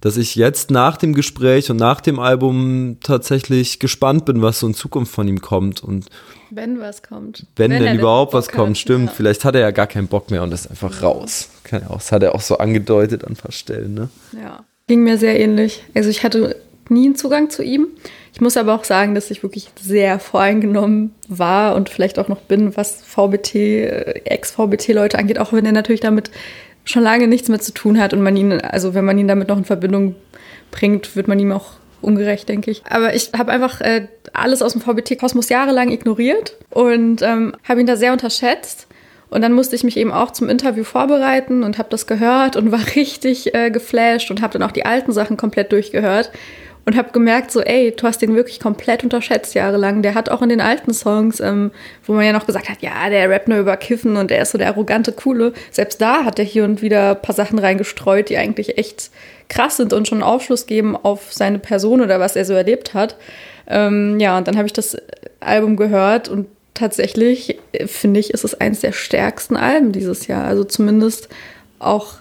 dass 0.00 0.18
ich 0.18 0.34
jetzt 0.34 0.70
nach 0.70 0.98
dem 0.98 1.14
Gespräch 1.14 1.70
und 1.70 1.78
nach 1.78 2.02
dem 2.02 2.18
Album 2.18 2.98
tatsächlich 3.02 3.78
gespannt 3.78 4.26
bin, 4.26 4.42
was 4.42 4.60
so 4.60 4.66
in 4.66 4.74
Zukunft 4.74 5.10
von 5.14 5.26
ihm 5.26 5.40
kommt. 5.40 5.82
Und 5.82 6.10
wenn 6.56 6.80
was 6.80 7.02
kommt. 7.02 7.46
Wenn, 7.56 7.70
wenn 7.70 7.82
denn 7.82 7.98
überhaupt 7.98 8.32
was 8.32 8.48
kommt, 8.48 8.78
stimmt. 8.78 9.06
Ja. 9.06 9.12
Vielleicht 9.12 9.44
hat 9.44 9.54
er 9.54 9.60
ja 9.60 9.70
gar 9.70 9.86
keinen 9.86 10.08
Bock 10.08 10.30
mehr 10.30 10.42
und 10.42 10.52
ist 10.52 10.68
einfach 10.68 11.02
raus. 11.02 11.50
Kann 11.64 11.82
ja 11.82 11.90
auch, 11.90 11.96
das 11.96 12.12
hat 12.12 12.22
er 12.22 12.34
auch 12.34 12.40
so 12.40 12.58
angedeutet 12.58 13.24
an 13.24 13.32
ein 13.32 13.36
paar 13.36 13.52
Stellen, 13.52 13.94
ne? 13.94 14.08
Ja. 14.32 14.64
Ging 14.86 15.02
mir 15.02 15.16
sehr 15.16 15.40
ähnlich. 15.40 15.82
Also 15.94 16.10
ich 16.10 16.24
hatte 16.24 16.56
nie 16.90 17.06
einen 17.06 17.16
Zugang 17.16 17.50
zu 17.50 17.62
ihm. 17.62 17.88
Ich 18.32 18.40
muss 18.40 18.56
aber 18.56 18.74
auch 18.74 18.84
sagen, 18.84 19.14
dass 19.14 19.30
ich 19.30 19.42
wirklich 19.42 19.70
sehr 19.80 20.18
voreingenommen 20.18 21.14
war 21.28 21.74
und 21.76 21.88
vielleicht 21.88 22.18
auch 22.18 22.28
noch 22.28 22.40
bin, 22.40 22.76
was 22.76 23.02
VBT, 23.02 23.54
äh, 23.54 24.20
Ex-VBT-Leute 24.24 25.18
angeht, 25.18 25.38
auch 25.38 25.52
wenn 25.52 25.64
er 25.64 25.72
natürlich 25.72 26.00
damit 26.00 26.30
schon 26.84 27.02
lange 27.02 27.28
nichts 27.28 27.48
mehr 27.48 27.60
zu 27.60 27.72
tun 27.72 27.98
hat 27.98 28.12
und 28.12 28.22
man 28.22 28.36
ihn, 28.36 28.52
also 28.52 28.92
wenn 28.92 29.04
man 29.04 29.18
ihn 29.18 29.28
damit 29.28 29.48
noch 29.48 29.56
in 29.56 29.64
Verbindung 29.64 30.16
bringt, 30.70 31.16
wird 31.16 31.28
man 31.28 31.38
ihm 31.38 31.52
auch 31.52 31.72
ungerecht, 32.04 32.48
denke 32.48 32.70
ich. 32.70 32.82
Aber 32.88 33.14
ich 33.14 33.30
habe 33.36 33.50
einfach 33.50 33.80
äh, 33.80 34.08
alles 34.32 34.62
aus 34.62 34.72
dem 34.72 34.80
VBT-Kosmos 34.80 35.48
jahrelang 35.48 35.90
ignoriert 35.90 36.56
und 36.70 37.22
ähm, 37.22 37.54
habe 37.68 37.80
ihn 37.80 37.86
da 37.86 37.96
sehr 37.96 38.12
unterschätzt. 38.12 38.86
Und 39.30 39.42
dann 39.42 39.52
musste 39.52 39.74
ich 39.74 39.82
mich 39.82 39.96
eben 39.96 40.12
auch 40.12 40.30
zum 40.30 40.48
Interview 40.48 40.84
vorbereiten 40.84 41.64
und 41.64 41.78
habe 41.78 41.88
das 41.90 42.06
gehört 42.06 42.56
und 42.56 42.70
war 42.72 42.94
richtig 42.94 43.54
äh, 43.54 43.70
geflasht 43.70 44.30
und 44.30 44.42
habe 44.42 44.52
dann 44.52 44.62
auch 44.62 44.72
die 44.72 44.86
alten 44.86 45.12
Sachen 45.12 45.36
komplett 45.36 45.72
durchgehört 45.72 46.30
und 46.86 46.96
habe 46.96 47.12
gemerkt, 47.12 47.50
so, 47.50 47.60
ey, 47.60 47.94
du 47.96 48.06
hast 48.06 48.20
den 48.20 48.34
wirklich 48.34 48.60
komplett 48.60 49.02
unterschätzt 49.02 49.54
jahrelang. 49.54 50.02
Der 50.02 50.14
hat 50.14 50.28
auch 50.28 50.42
in 50.42 50.50
den 50.50 50.60
alten 50.60 50.92
Songs, 50.92 51.40
ähm, 51.40 51.70
wo 52.04 52.12
man 52.12 52.26
ja 52.26 52.32
noch 52.32 52.46
gesagt 52.46 52.68
hat, 52.68 52.82
ja, 52.82 53.08
der 53.08 53.30
rappt 53.30 53.48
nur 53.48 53.58
über 53.58 53.76
Kiffen 53.76 54.16
und 54.16 54.30
der 54.30 54.42
ist 54.42 54.52
so 54.52 54.58
der 54.58 54.68
arrogante 54.68 55.12
Coole. 55.12 55.52
Selbst 55.70 56.00
da 56.00 56.24
hat 56.24 56.38
er 56.38 56.44
hier 56.44 56.64
und 56.64 56.82
wieder 56.82 57.12
ein 57.12 57.22
paar 57.22 57.34
Sachen 57.34 57.58
reingestreut, 57.58 58.28
die 58.28 58.36
eigentlich 58.36 58.76
echt 58.76 59.10
krass 59.48 59.78
sind 59.78 59.92
und 59.92 60.08
schon 60.08 60.22
Aufschluss 60.22 60.66
geben 60.66 60.96
auf 60.96 61.32
seine 61.32 61.58
Person 61.58 62.00
oder 62.00 62.20
was 62.20 62.36
er 62.36 62.44
so 62.44 62.52
erlebt 62.52 62.92
hat. 62.92 63.16
Ähm, 63.66 64.20
ja, 64.20 64.36
und 64.36 64.46
dann 64.46 64.56
habe 64.56 64.66
ich 64.66 64.72
das 64.72 64.96
Album 65.40 65.76
gehört 65.76 66.28
und 66.28 66.46
tatsächlich 66.74 67.58
äh, 67.72 67.86
finde 67.86 68.20
ich, 68.20 68.34
ist 68.34 68.44
es 68.44 68.60
eines 68.60 68.80
der 68.80 68.92
stärksten 68.92 69.56
Alben 69.56 69.92
dieses 69.92 70.26
Jahr. 70.26 70.44
Also 70.44 70.64
zumindest 70.64 71.28
auch 71.78 72.14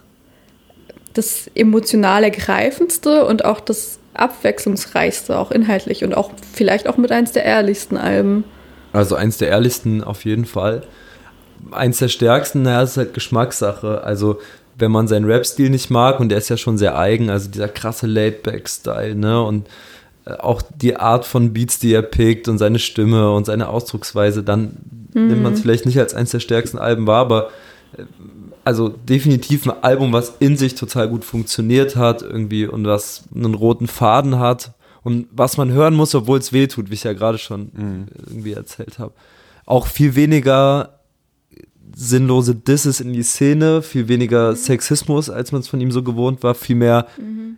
das 1.14 1.50
emotional 1.54 2.24
ergreifendste 2.24 3.26
und 3.26 3.46
auch 3.46 3.60
das 3.60 4.00
abwechslungsreichste, 4.14 5.38
auch 5.38 5.52
inhaltlich 5.52 6.04
und 6.04 6.16
auch 6.16 6.32
vielleicht 6.54 6.88
auch 6.88 6.98
mit 6.98 7.12
eins 7.12 7.32
der 7.32 7.46
ehrlichsten 7.46 7.98
Alben. 7.98 8.44
Also 8.92 9.16
eins 9.16 9.38
der 9.38 9.50
ehrlichsten 9.50 10.04
auf 10.04 10.26
jeden 10.26 10.46
Fall. 10.46 10.84
Eins 11.72 11.98
der 11.98 12.10
stärksten, 12.10 12.62
naja, 12.62 12.84
ist 12.84 12.98
halt 12.98 13.14
Geschmackssache. 13.14 14.04
Also 14.04 14.40
wenn 14.78 14.92
man 14.92 15.08
seinen 15.08 15.26
Rap-Stil 15.26 15.70
nicht 15.70 15.90
mag 15.90 16.20
und 16.20 16.30
der 16.30 16.38
ist 16.38 16.50
ja 16.50 16.58
schon 16.58 16.78
sehr 16.78 16.98
eigen, 16.98 17.30
also 17.30 17.50
dieser 17.50 17.68
krasse 17.68 18.08
Laid-Back-Style, 18.08 19.16
ne? 19.16 19.42
Und 19.44 19.68
äh, 20.26 20.34
auch 20.34 20.62
die 20.62 20.96
Art 20.96 21.26
von 21.26 21.54
Beats, 21.54 21.80
die 21.80 21.94
er 21.94 22.02
pickt 22.02 22.48
und 22.48 22.58
seine 22.58 22.80
Stimme 22.80 23.32
und 23.32 23.46
seine 23.46 23.70
Ausdrucksweise, 23.70 24.44
dann 24.44 24.78
mhm. 25.14 25.28
nimmt 25.28 25.44
man 25.44 25.54
es 25.54 25.62
vielleicht 25.62 25.86
nicht 25.86 26.00
als 26.00 26.14
eins 26.14 26.32
der 26.32 26.40
stärksten 26.40 26.78
Alben 26.78 27.08
wahr, 27.08 27.22
aber 27.22 27.50
äh, 27.98 28.04
also 28.64 28.90
definitiv 28.90 29.66
ein 29.66 29.84
Album, 29.84 30.14
was 30.14 30.36
in 30.40 30.58
sich 30.58 30.76
total 30.76 31.10
gut 31.10 31.26
funktioniert 31.26 31.96
hat 31.96 32.22
irgendwie 32.22 32.66
und 32.66 32.86
was 32.86 33.24
einen 33.34 33.54
roten 33.54 33.88
Faden 33.88 34.40
hat 34.40 34.74
und 35.04 35.28
was 35.32 35.58
man 35.58 35.72
hören 35.72 35.96
muss, 35.96 36.16
obwohl 36.16 36.40
es 36.40 36.54
weh 36.54 36.68
tut, 36.68 36.90
wie 36.90 36.94
ich 36.94 37.04
ja 37.04 37.14
gerade 37.14 37.38
schon 37.38 37.72
mhm. 37.74 38.06
irgendwie 38.28 38.54
erzählt 38.54 39.00
habe. 39.00 39.14
Auch 39.66 39.88
viel 39.88 40.16
weniger 40.16 41.00
sinnlose 41.96 42.56
Disses 42.56 43.00
in 43.00 43.14
die 43.14 43.24
Szene, 43.24 43.82
viel 43.82 44.08
weniger 44.08 44.52
mhm. 44.52 44.56
Sexismus, 44.56 45.30
als 45.30 45.52
man 45.52 45.62
es 45.62 45.68
von 45.68 45.82
ihm 45.82 45.92
so 45.92 46.02
gewohnt 46.02 46.42
war, 46.42 46.56
viel 46.56 46.76
mehr 46.76 47.08
mhm. 47.18 47.58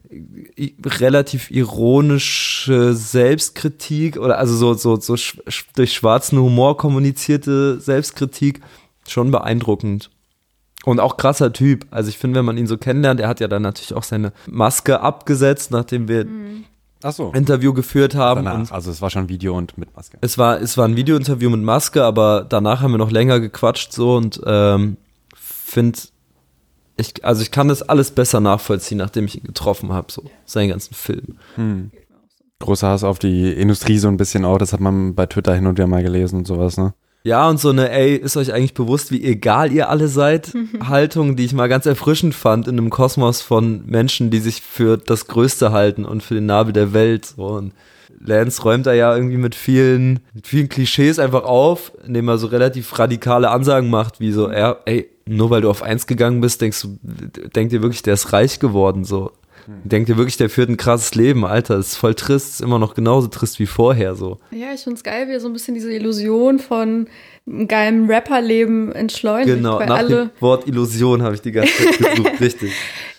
relativ 0.84 1.52
ironische 1.52 2.94
Selbstkritik 2.94 4.18
oder 4.18 4.38
also 4.40 4.56
so, 4.56 4.74
so, 4.74 5.00
so 5.00 5.16
sch 5.16 5.38
durch 5.76 5.94
schwarzen 5.94 6.40
Humor 6.40 6.78
kommunizierte 6.78 7.80
Selbstkritik. 7.80 8.62
Schon 9.08 9.30
beeindruckend. 9.30 10.10
Und 10.86 11.00
auch 11.00 11.18
krasser 11.18 11.52
Typ. 11.52 11.86
Also 11.92 12.10
ich 12.10 12.18
finde, 12.18 12.38
wenn 12.38 12.46
man 12.46 12.58
ihn 12.58 12.68
so 12.68 12.78
kennenlernt, 12.78 13.20
er 13.20 13.28
hat 13.28 13.40
ja 13.40 13.48
dann 13.48 13.64
natürlich 13.64 13.94
auch 13.94 14.04
seine 14.04 14.32
Maske 14.48 15.02
abgesetzt, 15.02 15.72
nachdem 15.72 16.08
wir 16.08 16.26
mhm. 16.26 16.66
so. 17.12 17.32
Interview 17.34 17.74
geführt 17.74 18.16
haben. 18.16 18.46
Danach, 18.46 18.72
also 18.72 18.92
es 18.92 19.02
war 19.02 19.10
schon 19.10 19.28
Video 19.28 19.58
und 19.58 19.78
mit 19.78 19.96
Maske. 19.96 20.18
Es 20.22 20.38
war, 20.38 20.62
es 20.62 20.78
war 20.78 20.88
ein 20.88 20.96
Videointerview 20.96 21.50
mit 21.50 21.62
Maske, 21.62 22.04
aber 22.04 22.46
danach 22.48 22.82
haben 22.82 22.92
wir 22.92 23.00
noch 23.00 23.12
länger 23.12 23.40
gequatscht 23.40 23.92
so 23.92 24.16
und 24.16 24.40
ähm, 24.46 24.98
finde, 25.36 26.00
ich, 26.98 27.26
also 27.26 27.42
ich 27.42 27.52
kann 27.52 27.68
das 27.68 27.82
alles 27.82 28.12
besser 28.12 28.40
nachvollziehen, 28.40 29.00
nachdem 29.00 29.26
ich 29.26 29.38
ihn 29.38 29.44
getroffen 29.44 29.92
habe, 29.92 30.12
so 30.12 30.24
seinen 30.46 30.70
ganzen 30.70 30.94
Film. 30.94 31.38
Hm. 31.56 31.92
Großer 32.60 32.88
Hass 32.88 33.04
auf 33.04 33.20
die 33.20 33.52
Industrie 33.52 33.98
so 33.98 34.08
ein 34.08 34.18
bisschen 34.18 34.46
auch, 34.46 34.58
das 34.58 34.72
hat 34.72 34.80
man 34.80 35.14
bei 35.14 35.26
Twitter 35.26 35.54
hin 35.54 35.68
und 35.68 35.78
wieder 35.78 35.88
mal 35.88 36.04
gelesen 36.04 36.38
und 36.38 36.48
sowas, 36.48 36.78
ne? 36.78 36.94
Ja, 37.26 37.50
und 37.50 37.60
so 37.60 37.70
eine, 37.70 37.90
ey, 37.90 38.16
ist 38.16 38.38
euch 38.38 38.54
eigentlich 38.54 38.76
bewusst, 38.76 39.12
wie 39.12 39.24
egal 39.24 39.72
ihr 39.72 39.90
alle 39.90 40.08
seid, 40.08 40.54
mhm. 40.54 40.70
Haltung, 40.88 41.36
die 41.36 41.44
ich 41.44 41.54
mal 41.54 41.68
ganz 41.68 41.88
erfrischend 41.88 42.36
fand 42.36 42.68
in 42.68 42.78
einem 42.78 42.92
Kosmos 42.92 43.42
von 43.42 43.84
Menschen, 43.88 44.30
die 44.30 44.38
sich 44.38 44.62
für 44.62 44.98
das 44.98 45.26
Größte 45.26 45.72
halten 45.72 46.06
und 46.06 46.22
für 46.22 46.36
den 46.36 46.46
Nabel 46.46 46.72
der 46.72 46.94
Welt. 46.94 47.34
Und 47.36 47.74
Lance 48.20 48.62
räumt 48.62 48.86
da 48.86 48.94
ja 48.94 49.16
irgendwie 49.16 49.38
mit 49.38 49.56
vielen, 49.56 50.20
mit 50.36 50.46
vielen 50.46 50.70
Klischees 50.70 51.18
einfach 51.18 51.46
auf, 51.46 51.94
indem 52.06 52.28
er 52.28 52.38
so 52.38 52.46
relativ 52.46 53.00
radikale 53.00 53.50
Ansagen 53.50 53.90
macht, 53.90 54.20
wie 54.20 54.32
so, 54.32 54.46
er, 54.46 54.82
ey, 54.86 55.10
nur 55.26 55.50
weil 55.50 55.62
du 55.62 55.72
auf 55.72 55.82
eins 55.82 56.06
gegangen 56.06 56.42
bist, 56.42 56.62
denkst 56.62 56.84
du, 56.84 57.00
denkt 57.56 57.74
ihr 57.74 57.82
wirklich, 57.82 58.04
der 58.04 58.14
ist 58.14 58.34
reich 58.34 58.60
geworden, 58.60 59.04
so. 59.04 59.32
Denkt 59.84 60.10
ihr 60.10 60.18
wirklich, 60.18 60.38
der 60.38 60.50
führt 60.50 60.70
ein 60.70 60.78
krasses 60.78 61.16
Leben, 61.16 61.46
Alter, 61.46 61.78
ist 61.78 61.96
voll 61.96 62.16
trist, 62.16 62.56
ist 62.56 62.62
immer 62.62 62.80
noch 62.80 62.94
genauso 62.94 63.28
trist 63.28 63.60
wie 63.60 63.66
vorher 63.66 64.16
so. 64.16 64.40
Ja, 64.52 64.74
ich 64.74 64.82
find's 64.82 65.04
geil, 65.04 65.28
wie 65.28 65.34
er 65.34 65.40
so 65.40 65.48
ein 65.48 65.54
bisschen 65.54 65.74
diese 65.74 65.92
Illusion 65.92 66.60
von 66.60 67.08
einem 67.48 67.68
geilen 67.68 68.12
Rapperleben 68.12 68.92
entschleunigt. 68.92 69.58
Genau, 69.58 69.80
nach 69.80 69.98
alle 69.98 70.16
dem 70.16 70.30
Wort 70.40 70.68
Illusion 70.68 71.24
habe 71.24 71.36
ich 71.36 71.42
die 71.42 71.52
ganze 71.52 71.74
Zeit 71.74 71.98
gesucht, 71.98 72.32
richtig. 72.40 72.72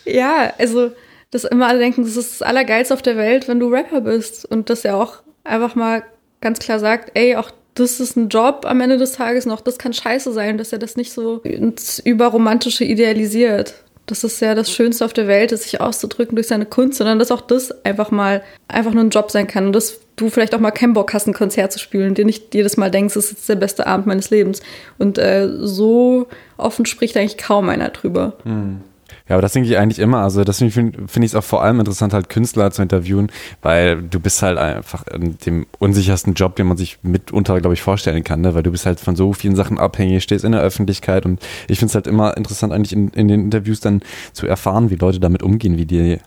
Ja, 0.05 0.53
also, 0.57 0.91
dass 1.31 1.43
immer 1.43 1.67
alle 1.67 1.79
denken, 1.79 2.03
das 2.03 2.15
ist 2.15 2.39
das 2.39 2.41
Allergeilste 2.41 2.93
auf 2.93 3.01
der 3.01 3.17
Welt, 3.17 3.47
wenn 3.47 3.59
du 3.59 3.67
Rapper 3.67 4.01
bist 4.01 4.45
und 4.45 4.69
dass 4.69 4.85
er 4.85 4.97
auch 4.97 5.17
einfach 5.43 5.75
mal 5.75 6.03
ganz 6.41 6.59
klar 6.59 6.79
sagt, 6.79 7.11
ey, 7.15 7.35
auch 7.35 7.51
das 7.73 7.99
ist 7.99 8.15
ein 8.15 8.29
Job 8.29 8.65
am 8.65 8.81
Ende 8.81 8.97
des 8.97 9.11
Tages 9.13 9.45
und 9.45 9.51
auch 9.51 9.61
das 9.61 9.77
kann 9.77 9.93
scheiße 9.93 10.33
sein, 10.33 10.57
dass 10.57 10.73
er 10.73 10.79
das 10.79 10.95
nicht 10.95 11.11
so 11.11 11.37
ins 11.39 11.99
Überromantische 11.99 12.83
idealisiert 12.83 13.83
das 14.07 14.23
ist 14.23 14.39
ja 14.39 14.55
das 14.55 14.71
Schönste 14.71 15.03
auf 15.05 15.13
der 15.13 15.27
Welt, 15.27 15.51
ist 15.51 15.63
sich 15.63 15.81
auszudrücken 15.81 16.35
durch 16.35 16.47
seine 16.47 16.65
Kunst, 16.65 16.97
sondern 16.97 17.19
dass 17.19 17.29
auch 17.29 17.41
das 17.41 17.85
einfach 17.85 18.09
mal 18.09 18.41
einfach 18.67 18.93
nur 18.93 19.03
ein 19.03 19.09
Job 19.09 19.29
sein 19.31 19.47
kann 19.47 19.67
und 19.67 19.73
dass 19.73 19.99
du 20.15 20.29
vielleicht 20.29 20.55
auch 20.55 20.59
mal 20.59 20.71
keinen 20.71 20.93
Bock 20.93 21.13
hast, 21.13 21.27
ein 21.27 21.33
Konzert 21.33 21.73
zu 21.73 21.79
spielen 21.79 22.15
dir 22.15 22.25
nicht 22.25 22.55
jedes 22.55 22.77
Mal 22.77 22.89
denkst, 22.89 23.15
es 23.17 23.31
ist 23.33 23.49
der 23.49 23.55
beste 23.55 23.85
Abend 23.85 24.07
meines 24.07 24.29
Lebens. 24.29 24.61
Und 24.97 25.17
äh, 25.17 25.47
so 25.59 26.27
offen 26.55 26.85
spricht 26.85 27.17
eigentlich 27.17 27.37
kaum 27.37 27.69
einer 27.69 27.89
drüber. 27.89 28.33
Hm. 28.43 28.81
Ja, 29.29 29.35
aber 29.35 29.41
das 29.41 29.53
denke 29.53 29.69
ich 29.69 29.77
eigentlich 29.77 29.99
immer. 29.99 30.19
Also 30.19 30.43
deswegen 30.43 30.71
finde 30.71 31.07
find 31.07 31.25
ich 31.25 31.31
es 31.31 31.35
auch 31.35 31.43
vor 31.43 31.63
allem 31.63 31.79
interessant, 31.79 32.13
halt 32.13 32.29
Künstler 32.29 32.71
zu 32.71 32.81
interviewen, 32.81 33.29
weil 33.61 34.01
du 34.01 34.19
bist 34.19 34.41
halt 34.41 34.57
einfach 34.57 35.05
in 35.07 35.37
dem 35.39 35.65
unsichersten 35.79 36.33
Job, 36.33 36.55
den 36.55 36.67
man 36.67 36.77
sich 36.77 36.99
mitunter, 37.01 37.59
glaube 37.59 37.73
ich, 37.73 37.81
vorstellen 37.81 38.23
kann, 38.23 38.41
ne? 38.41 38.55
weil 38.55 38.63
du 38.63 38.71
bist 38.71 38.85
halt 38.85 38.99
von 38.99 39.15
so 39.15 39.33
vielen 39.33 39.55
Sachen 39.55 39.79
abhängig, 39.79 40.23
stehst 40.23 40.45
in 40.45 40.53
der 40.53 40.61
Öffentlichkeit 40.61 41.25
und 41.25 41.41
ich 41.67 41.79
finde 41.79 41.91
es 41.91 41.95
halt 41.95 42.07
immer 42.07 42.37
interessant, 42.37 42.71
eigentlich 42.71 42.93
in, 42.93 43.09
in 43.09 43.27
den 43.27 43.41
Interviews 43.41 43.81
dann 43.81 44.01
zu 44.33 44.47
erfahren, 44.47 44.89
wie 44.89 44.95
Leute 44.95 45.19
damit 45.19 45.43
umgehen, 45.43 45.77
wie 45.77 45.85
die 45.85 46.17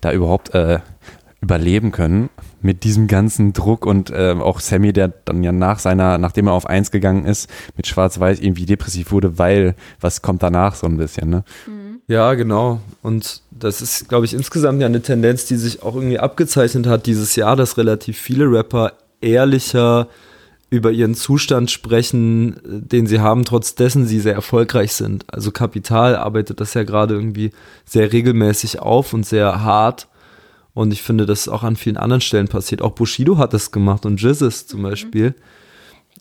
da 0.00 0.12
überhaupt 0.12 0.54
äh, 0.54 0.78
überleben 1.40 1.92
können 1.92 2.30
mit 2.62 2.84
diesem 2.84 3.06
ganzen 3.06 3.52
Druck 3.52 3.86
und 3.86 4.10
äh, 4.10 4.34
auch 4.38 4.60
Sammy, 4.60 4.92
der 4.92 5.08
dann 5.24 5.42
ja 5.42 5.52
nach 5.52 5.78
seiner, 5.78 6.18
nachdem 6.18 6.48
er 6.48 6.52
auf 6.52 6.66
eins 6.66 6.90
gegangen 6.90 7.24
ist, 7.24 7.50
mit 7.76 7.86
Schwarz-Weiß 7.86 8.40
irgendwie 8.40 8.66
depressiv 8.66 9.12
wurde, 9.12 9.38
weil 9.38 9.74
was 10.00 10.22
kommt 10.22 10.42
danach 10.42 10.74
so 10.74 10.86
ein 10.86 10.96
bisschen, 10.96 11.30
ne? 11.30 11.44
Mhm. 11.66 11.86
Ja, 12.08 12.34
genau. 12.34 12.80
Und 13.02 13.42
das 13.50 13.82
ist, 13.82 14.08
glaube 14.08 14.26
ich, 14.26 14.34
insgesamt 14.34 14.80
ja 14.80 14.86
eine 14.86 15.02
Tendenz, 15.02 15.46
die 15.46 15.56
sich 15.56 15.82
auch 15.82 15.96
irgendwie 15.96 16.20
abgezeichnet 16.20 16.86
hat 16.86 17.06
dieses 17.06 17.34
Jahr, 17.34 17.56
dass 17.56 17.78
relativ 17.78 18.16
viele 18.16 18.44
Rapper 18.44 18.92
ehrlicher 19.20 20.08
über 20.70 20.90
ihren 20.90 21.14
Zustand 21.14 21.70
sprechen, 21.70 22.60
den 22.64 23.06
sie 23.06 23.20
haben, 23.20 23.44
trotz 23.44 23.74
dessen 23.74 24.06
sie 24.06 24.20
sehr 24.20 24.34
erfolgreich 24.34 24.92
sind. 24.92 25.24
Also 25.32 25.50
Kapital 25.52 26.16
arbeitet 26.16 26.60
das 26.60 26.74
ja 26.74 26.82
gerade 26.82 27.14
irgendwie 27.14 27.52
sehr 27.84 28.12
regelmäßig 28.12 28.80
auf 28.80 29.12
und 29.12 29.24
sehr 29.24 29.62
hart. 29.62 30.08
Und 30.76 30.92
ich 30.92 31.00
finde, 31.00 31.24
das 31.24 31.40
ist 31.40 31.48
auch 31.48 31.62
an 31.62 31.74
vielen 31.74 31.96
anderen 31.96 32.20
Stellen 32.20 32.48
passiert. 32.48 32.82
Auch 32.82 32.90
Bushido 32.90 33.38
hat 33.38 33.54
das 33.54 33.72
gemacht 33.72 34.04
und 34.04 34.20
Jizzes 34.20 34.66
zum 34.66 34.82
Beispiel. 34.82 35.34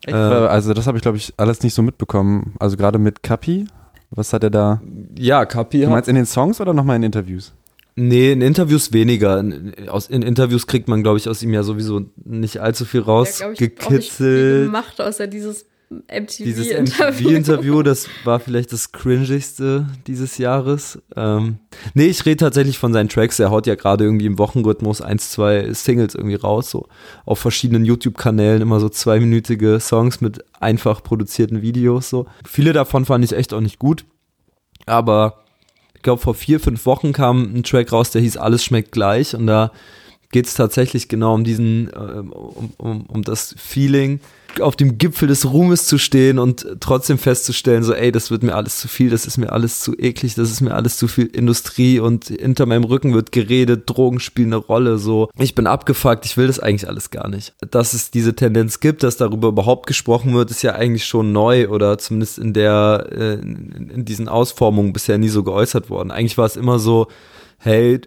Äh, 0.07 0.13
also 0.13 0.73
das 0.73 0.87
habe 0.87 0.97
ich, 0.97 1.01
glaube 1.01 1.17
ich, 1.17 1.33
alles 1.35 1.61
nicht 1.61 1.73
so 1.73 1.81
mitbekommen. 1.81 2.53
Also 2.57 2.77
gerade 2.77 2.97
mit 2.97 3.21
Kapi, 3.21 3.67
was 4.11 4.31
hat 4.31 4.43
er 4.43 4.49
da? 4.51 4.81
Ja, 5.19 5.45
Kapi 5.45 5.81
Du 5.81 5.89
meinst 5.89 6.07
in 6.07 6.15
den 6.15 6.25
Songs 6.25 6.61
oder 6.61 6.73
nochmal 6.73 6.95
in 6.95 7.03
Interviews? 7.03 7.53
Nee, 7.97 8.31
in 8.31 8.41
Interviews 8.41 8.93
weniger. 8.93 9.41
In, 9.41 9.89
aus, 9.89 10.07
in 10.07 10.21
Interviews 10.21 10.67
kriegt 10.67 10.87
man, 10.87 11.03
glaube 11.03 11.17
ich, 11.17 11.27
aus 11.27 11.43
ihm 11.43 11.51
ja 11.51 11.63
sowieso 11.63 12.05
nicht 12.23 12.59
allzu 12.59 12.85
viel 12.85 13.01
rausgekitzelt. 13.01 14.59
Ja, 14.59 14.65
gemacht, 14.67 15.01
außer 15.01 15.27
dieses 15.27 15.65
MTV-Interview. 15.89 16.45
Dieses 16.45 16.69
MTV-Interview, 16.69 17.81
das 17.83 18.07
war 18.23 18.39
vielleicht 18.39 18.73
das 18.73 18.91
cringigste 18.91 19.87
dieses 20.07 20.37
Jahres. 20.37 21.01
Ähm, 21.15 21.57
nee, 21.93 22.07
ich 22.07 22.25
rede 22.25 22.37
tatsächlich 22.37 22.77
von 22.77 22.93
seinen 22.93 23.09
Tracks. 23.09 23.39
Er 23.39 23.51
haut 23.51 23.67
ja 23.67 23.75
gerade 23.75 24.03
irgendwie 24.03 24.25
im 24.25 24.37
Wochenrhythmus 24.37 25.01
eins, 25.01 25.31
zwei 25.31 25.71
Singles 25.73 26.15
irgendwie 26.15 26.35
raus, 26.35 26.71
so 26.71 26.87
auf 27.25 27.39
verschiedenen 27.39 27.85
YouTube-Kanälen 27.85 28.61
immer 28.61 28.79
so 28.79 28.89
zweiminütige 28.89 29.79
Songs 29.79 30.21
mit 30.21 30.43
einfach 30.59 31.03
produzierten 31.03 31.61
Videos. 31.61 32.09
So. 32.09 32.25
Viele 32.45 32.73
davon 32.73 33.05
fand 33.05 33.23
ich 33.23 33.33
echt 33.33 33.53
auch 33.53 33.61
nicht 33.61 33.79
gut. 33.79 34.05
Aber 34.85 35.45
glaube, 36.05 36.21
vor 36.21 36.35
vier, 36.35 36.61
fünf 36.61 36.85
Wochen 36.85 37.11
kam 37.11 37.53
ein 37.53 37.63
Track 37.63 37.91
raus, 37.91 38.11
der 38.11 38.21
hieß 38.21 38.37
Alles 38.37 38.63
schmeckt 38.63 38.93
gleich 38.93 39.35
und 39.35 39.47
da 39.47 39.71
geht 40.31 40.45
es 40.45 40.53
tatsächlich 40.53 41.09
genau 41.09 41.33
um 41.33 41.43
diesen, 41.43 41.89
äh, 41.89 41.97
um, 41.97 42.71
um, 42.77 43.05
um 43.07 43.21
das 43.23 43.55
Feeling, 43.57 44.21
auf 44.61 44.75
dem 44.75 44.97
Gipfel 44.97 45.27
des 45.27 45.51
Ruhmes 45.51 45.85
zu 45.85 45.97
stehen 45.97 46.39
und 46.39 46.65
trotzdem 46.79 47.17
festzustellen, 47.17 47.83
so, 47.83 47.93
ey, 47.93 48.11
das 48.11 48.31
wird 48.31 48.43
mir 48.43 48.55
alles 48.55 48.77
zu 48.77 48.87
viel, 48.87 49.09
das 49.09 49.25
ist 49.25 49.37
mir 49.37 49.51
alles 49.51 49.79
zu 49.79 49.93
eklig, 49.97 50.35
das 50.35 50.51
ist 50.51 50.61
mir 50.61 50.73
alles 50.73 50.97
zu 50.97 51.07
viel 51.07 51.27
Industrie 51.27 51.99
und 51.99 52.25
hinter 52.25 52.65
meinem 52.65 52.83
Rücken 52.83 53.13
wird 53.13 53.31
geredet, 53.31 53.83
Drogen 53.85 54.19
spielen 54.19 54.53
eine 54.53 54.57
Rolle, 54.57 54.97
so. 54.97 55.29
Ich 55.37 55.55
bin 55.55 55.67
abgefuckt, 55.67 56.25
ich 56.25 56.37
will 56.37 56.47
das 56.47 56.59
eigentlich 56.59 56.87
alles 56.87 57.11
gar 57.11 57.27
nicht. 57.27 57.53
Dass 57.71 57.93
es 57.93 58.11
diese 58.11 58.35
Tendenz 58.35 58.79
gibt, 58.79 59.03
dass 59.03 59.17
darüber 59.17 59.49
überhaupt 59.49 59.87
gesprochen 59.87 60.33
wird, 60.33 60.51
ist 60.51 60.61
ja 60.61 60.73
eigentlich 60.73 61.05
schon 61.05 61.31
neu 61.31 61.69
oder 61.69 61.97
zumindest 61.97 62.39
in 62.39 62.53
der, 62.53 63.07
äh, 63.11 63.33
in 63.35 64.05
diesen 64.05 64.27
Ausformungen 64.27 64.93
bisher 64.93 65.17
nie 65.17 65.29
so 65.29 65.43
geäußert 65.43 65.89
worden. 65.89 66.11
Eigentlich 66.11 66.37
war 66.37 66.45
es 66.45 66.55
immer 66.55 66.79
so, 66.79 67.07
hey, 67.57 68.01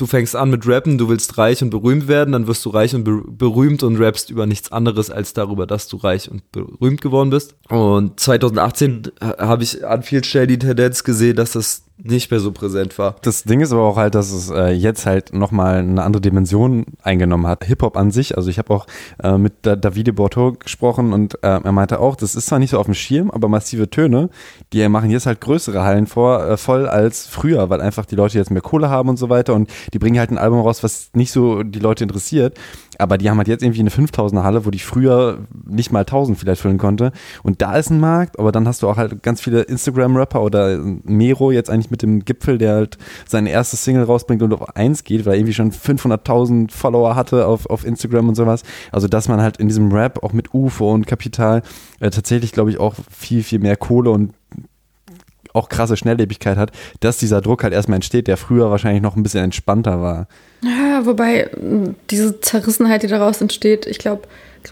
du 0.00 0.06
fängst 0.06 0.34
an 0.34 0.50
mit 0.50 0.66
Rappen, 0.66 0.96
du 0.96 1.08
willst 1.08 1.36
reich 1.36 1.62
und 1.62 1.70
berühmt 1.70 2.08
werden, 2.08 2.32
dann 2.32 2.46
wirst 2.46 2.64
du 2.64 2.70
reich 2.70 2.94
und 2.94 3.04
berühmt 3.36 3.82
und 3.82 3.96
rappst 3.96 4.30
über 4.30 4.46
nichts 4.46 4.72
anderes 4.72 5.10
als 5.10 5.34
darüber, 5.34 5.66
dass 5.66 5.88
du 5.88 5.98
reich 5.98 6.30
und 6.30 6.50
berühmt 6.52 7.00
geworden 7.00 7.30
bist. 7.30 7.54
Und 7.68 8.18
2018 8.18 9.12
habe 9.20 9.62
ich 9.62 9.86
an 9.86 10.02
vielen 10.02 10.24
Stellen 10.24 10.48
die 10.48 10.58
Tendenz 10.58 11.04
gesehen, 11.04 11.36
dass 11.36 11.52
das 11.52 11.87
nicht 12.02 12.30
mehr 12.30 12.40
so 12.40 12.52
präsent 12.52 12.98
war. 12.98 13.16
Das 13.22 13.42
Ding 13.42 13.60
ist 13.60 13.72
aber 13.72 13.82
auch 13.82 13.96
halt, 13.96 14.14
dass 14.14 14.30
es 14.30 14.50
äh, 14.50 14.70
jetzt 14.70 15.06
halt 15.06 15.32
nochmal 15.32 15.78
eine 15.78 16.02
andere 16.02 16.20
Dimension 16.20 16.86
eingenommen 17.02 17.46
hat. 17.46 17.64
Hip-Hop 17.64 17.96
an 17.96 18.10
sich, 18.10 18.36
also 18.36 18.48
ich 18.50 18.58
habe 18.58 18.72
auch 18.72 18.86
äh, 19.22 19.36
mit 19.36 19.54
da 19.62 19.76
Davide 19.76 20.12
Borto 20.12 20.52
gesprochen 20.52 21.12
und 21.12 21.34
äh, 21.42 21.60
er 21.60 21.72
meinte 21.72 22.00
auch, 22.00 22.16
das 22.16 22.34
ist 22.34 22.46
zwar 22.46 22.58
nicht 22.58 22.70
so 22.70 22.78
auf 22.78 22.86
dem 22.86 22.94
Schirm, 22.94 23.30
aber 23.30 23.48
massive 23.48 23.90
Töne, 23.90 24.30
die 24.72 24.88
machen 24.88 25.10
jetzt 25.10 25.26
halt 25.26 25.40
größere 25.40 25.82
Hallen 25.82 26.06
vor, 26.06 26.44
äh, 26.44 26.56
voll 26.56 26.86
als 26.86 27.26
früher, 27.26 27.68
weil 27.70 27.80
einfach 27.80 28.06
die 28.06 28.16
Leute 28.16 28.38
jetzt 28.38 28.50
mehr 28.50 28.62
Kohle 28.62 28.90
haben 28.90 29.08
und 29.08 29.16
so 29.16 29.28
weiter 29.28 29.54
und 29.54 29.70
die 29.92 29.98
bringen 29.98 30.18
halt 30.18 30.30
ein 30.30 30.38
Album 30.38 30.60
raus, 30.60 30.82
was 30.82 31.10
nicht 31.14 31.32
so 31.32 31.62
die 31.62 31.80
Leute 31.80 32.04
interessiert. 32.04 32.56
Aber 32.98 33.16
die 33.16 33.30
haben 33.30 33.38
halt 33.38 33.48
jetzt 33.48 33.62
irgendwie 33.62 33.80
eine 33.80 33.90
5000er 33.90 34.42
Halle, 34.42 34.66
wo 34.66 34.70
die 34.70 34.80
früher 34.80 35.38
nicht 35.66 35.92
mal 35.92 36.00
1000 36.00 36.38
vielleicht 36.38 36.60
füllen 36.60 36.78
konnte. 36.78 37.12
Und 37.42 37.62
da 37.62 37.76
ist 37.76 37.90
ein 37.90 38.00
Markt, 38.00 38.38
aber 38.38 38.52
dann 38.52 38.66
hast 38.66 38.82
du 38.82 38.88
auch 38.88 38.96
halt 38.96 39.22
ganz 39.22 39.40
viele 39.40 39.62
Instagram-Rapper 39.62 40.42
oder 40.42 40.78
Mero 40.78 41.50
jetzt 41.52 41.70
eigentlich 41.70 41.90
mit 41.90 42.02
dem 42.02 42.24
Gipfel, 42.24 42.58
der 42.58 42.74
halt 42.74 42.98
seine 43.26 43.50
erste 43.50 43.76
Single 43.76 44.02
rausbringt 44.02 44.42
und 44.42 44.52
auf 44.52 44.76
eins 44.76 45.04
geht, 45.04 45.24
weil 45.24 45.34
er 45.34 45.38
irgendwie 45.38 45.54
schon 45.54 45.70
500.000 45.70 46.72
Follower 46.72 47.14
hatte 47.14 47.46
auf, 47.46 47.66
auf 47.66 47.86
Instagram 47.86 48.28
und 48.28 48.34
sowas. 48.34 48.62
Also, 48.92 49.08
dass 49.08 49.28
man 49.28 49.40
halt 49.40 49.58
in 49.58 49.68
diesem 49.68 49.92
Rap 49.92 50.22
auch 50.24 50.32
mit 50.32 50.52
UFO 50.52 50.92
und 50.92 51.06
Kapital 51.06 51.62
äh, 52.00 52.10
tatsächlich, 52.10 52.52
glaube 52.52 52.70
ich, 52.70 52.78
auch 52.78 52.94
viel, 53.10 53.42
viel 53.42 53.60
mehr 53.60 53.76
Kohle 53.76 54.10
und 54.10 54.34
auch 55.58 55.68
krasse 55.68 55.96
Schnelllebigkeit 55.96 56.56
hat, 56.56 56.70
dass 57.00 57.18
dieser 57.18 57.40
Druck 57.40 57.62
halt 57.62 57.72
erstmal 57.72 57.96
entsteht, 57.96 58.26
der 58.26 58.36
früher 58.36 58.70
wahrscheinlich 58.70 59.02
noch 59.02 59.16
ein 59.16 59.22
bisschen 59.22 59.44
entspannter 59.44 60.00
war. 60.00 60.28
Ja, 60.62 61.04
wobei 61.04 61.50
diese 62.10 62.40
Zerrissenheit, 62.40 63.02
die 63.02 63.08
daraus 63.08 63.40
entsteht, 63.40 63.86
ich 63.86 63.98
glaube, 63.98 64.22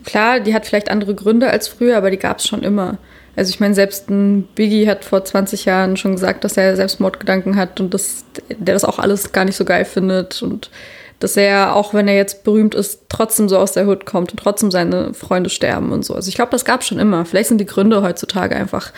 klar, 0.04 0.40
die 0.40 0.54
hat 0.54 0.66
vielleicht 0.66 0.90
andere 0.90 1.14
Gründe 1.14 1.50
als 1.50 1.68
früher, 1.68 1.96
aber 1.96 2.10
die 2.10 2.16
gab 2.16 2.38
es 2.38 2.46
schon 2.46 2.62
immer. 2.62 2.98
Also 3.36 3.50
ich 3.50 3.60
meine, 3.60 3.74
selbst 3.74 4.08
ein 4.08 4.48
Biggie 4.54 4.88
hat 4.88 5.04
vor 5.04 5.24
20 5.24 5.66
Jahren 5.66 5.96
schon 5.96 6.12
gesagt, 6.12 6.42
dass 6.42 6.56
er 6.56 6.74
Selbstmordgedanken 6.74 7.56
hat 7.56 7.80
und 7.80 7.92
dass 7.92 8.24
der 8.48 8.74
das 8.74 8.84
auch 8.84 8.98
alles 8.98 9.32
gar 9.32 9.44
nicht 9.44 9.56
so 9.56 9.64
geil 9.64 9.84
findet 9.84 10.42
und 10.42 10.70
dass 11.18 11.36
er, 11.36 11.74
auch 11.74 11.94
wenn 11.94 12.08
er 12.08 12.16
jetzt 12.16 12.44
berühmt 12.44 12.74
ist, 12.74 13.02
trotzdem 13.08 13.48
so 13.48 13.58
aus 13.58 13.72
der 13.72 13.86
Hood 13.86 14.04
kommt 14.04 14.32
und 14.32 14.38
trotzdem 14.38 14.70
seine 14.70 15.14
Freunde 15.14 15.48
sterben 15.50 15.92
und 15.92 16.04
so. 16.04 16.14
Also 16.14 16.28
ich 16.28 16.34
glaube, 16.34 16.50
das 16.50 16.64
gab 16.64 16.80
es 16.80 16.86
schon 16.86 16.98
immer. 16.98 17.24
Vielleicht 17.24 17.48
sind 17.48 17.58
die 17.58 17.66
Gründe 17.66 18.02
heutzutage 18.02 18.56
einfach 18.56 18.92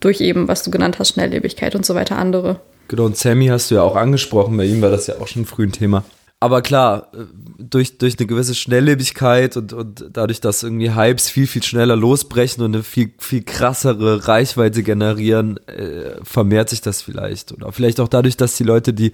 durch 0.00 0.20
eben, 0.20 0.48
was 0.48 0.62
du 0.62 0.70
genannt 0.70 0.98
hast, 0.98 1.14
Schnelllebigkeit 1.14 1.74
und 1.74 1.86
so 1.86 1.94
weiter 1.94 2.18
andere. 2.18 2.60
Genau, 2.88 3.04
und 3.04 3.16
Sammy 3.16 3.46
hast 3.46 3.70
du 3.70 3.76
ja 3.76 3.82
auch 3.82 3.96
angesprochen, 3.96 4.56
bei 4.56 4.64
ihm 4.64 4.82
war 4.82 4.90
das 4.90 5.06
ja 5.06 5.14
auch 5.20 5.28
schon 5.28 5.46
früh 5.46 5.64
ein 5.64 5.72
Thema. 5.72 6.04
Aber 6.42 6.62
klar, 6.62 7.08
äh, 7.12 7.18
durch, 7.58 7.98
durch 7.98 8.18
eine 8.18 8.26
gewisse 8.26 8.54
Schnelllebigkeit 8.54 9.58
und, 9.58 9.74
und 9.74 10.06
dadurch, 10.10 10.40
dass 10.40 10.62
irgendwie 10.62 10.94
Hypes 10.94 11.28
viel, 11.28 11.46
viel 11.46 11.62
schneller 11.62 11.96
losbrechen 11.96 12.64
und 12.64 12.74
eine 12.74 12.82
viel, 12.82 13.12
viel 13.18 13.42
krassere 13.42 14.26
Reichweite 14.26 14.82
generieren, 14.82 15.58
äh, 15.66 16.16
vermehrt 16.22 16.70
sich 16.70 16.80
das 16.80 17.02
vielleicht. 17.02 17.52
Oder 17.52 17.70
vielleicht 17.72 18.00
auch 18.00 18.08
dadurch, 18.08 18.38
dass 18.38 18.56
die 18.56 18.64
Leute, 18.64 18.94
die 18.94 19.12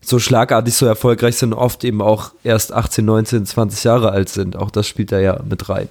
so 0.00 0.18
schlagartig 0.18 0.74
so 0.74 0.84
erfolgreich 0.84 1.36
sind, 1.36 1.54
oft 1.54 1.84
eben 1.84 2.02
auch 2.02 2.32
erst 2.42 2.72
18, 2.72 3.04
19, 3.04 3.46
20 3.46 3.84
Jahre 3.84 4.10
alt 4.10 4.28
sind. 4.28 4.56
Auch 4.56 4.72
das 4.72 4.88
spielt 4.88 5.12
da 5.12 5.20
ja 5.20 5.40
mit 5.48 5.68
rein. 5.68 5.88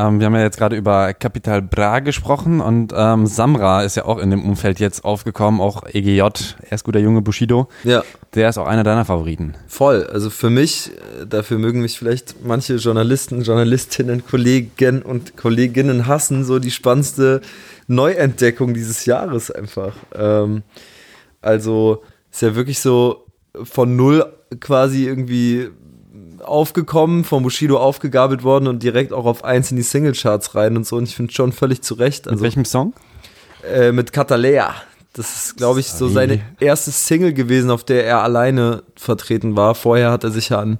Ähm, 0.00 0.18
wir 0.18 0.26
haben 0.26 0.34
ja 0.34 0.42
jetzt 0.42 0.56
gerade 0.56 0.76
über 0.76 1.12
Capital 1.12 1.60
Bra 1.62 2.00
gesprochen 2.00 2.60
und 2.60 2.92
ähm, 2.96 3.26
Samra 3.26 3.82
ist 3.82 3.96
ja 3.96 4.04
auch 4.04 4.18
in 4.18 4.30
dem 4.30 4.44
Umfeld 4.44 4.80
jetzt 4.80 5.04
aufgekommen, 5.04 5.60
auch 5.60 5.82
EGJ, 5.86 6.20
er 6.20 6.72
ist 6.72 6.84
guter 6.84 7.00
Junge 7.00 7.20
Bushido. 7.20 7.68
Ja. 7.84 8.02
Der 8.34 8.48
ist 8.48 8.58
auch 8.58 8.66
einer 8.66 8.84
deiner 8.84 9.04
Favoriten. 9.04 9.54
Voll. 9.66 10.06
Also 10.06 10.30
für 10.30 10.50
mich, 10.50 10.92
äh, 10.92 11.26
dafür 11.26 11.58
mögen 11.58 11.82
mich 11.82 11.98
vielleicht 11.98 12.44
manche 12.44 12.76
Journalisten, 12.76 13.42
Journalistinnen, 13.42 14.24
Kollegen 14.26 15.02
und 15.02 15.36
Kolleginnen 15.36 16.06
hassen, 16.06 16.44
so 16.44 16.58
die 16.58 16.70
spannendste 16.70 17.40
Neuentdeckung 17.86 18.72
dieses 18.72 19.04
Jahres 19.04 19.50
einfach. 19.50 19.94
Ähm, 20.14 20.62
also 21.42 22.02
ist 22.30 22.42
ja 22.42 22.54
wirklich 22.54 22.78
so 22.78 23.26
von 23.64 23.96
null 23.96 24.24
quasi 24.60 25.06
irgendwie 25.06 25.70
aufgekommen, 26.50 27.24
von 27.24 27.42
Bushido 27.42 27.78
aufgegabelt 27.78 28.42
worden 28.42 28.66
und 28.66 28.82
direkt 28.82 29.12
auch 29.12 29.24
auf 29.24 29.44
eins 29.44 29.70
in 29.70 29.76
die 29.76 29.82
Singlecharts 29.82 30.54
rein 30.54 30.76
und 30.76 30.86
so. 30.86 30.96
Und 30.96 31.04
ich 31.04 31.16
finde 31.16 31.32
schon 31.32 31.52
völlig 31.52 31.82
zu 31.82 31.94
Recht. 31.94 32.26
Also, 32.26 32.36
mit 32.36 32.42
welchem 32.42 32.64
Song? 32.64 32.92
Äh, 33.72 33.92
mit 33.92 34.12
Katalea. 34.12 34.74
Das 35.12 35.36
ist, 35.36 35.56
glaube 35.56 35.80
ich, 35.80 35.88
so 35.88 36.08
seine 36.08 36.40
erste 36.60 36.92
Single 36.92 37.32
gewesen, 37.32 37.70
auf 37.70 37.82
der 37.82 38.04
er 38.04 38.22
alleine 38.22 38.84
vertreten 38.94 39.56
war. 39.56 39.74
Vorher 39.74 40.12
hat 40.12 40.22
er 40.22 40.30
sich 40.30 40.50
ja 40.50 40.60
an, 40.60 40.78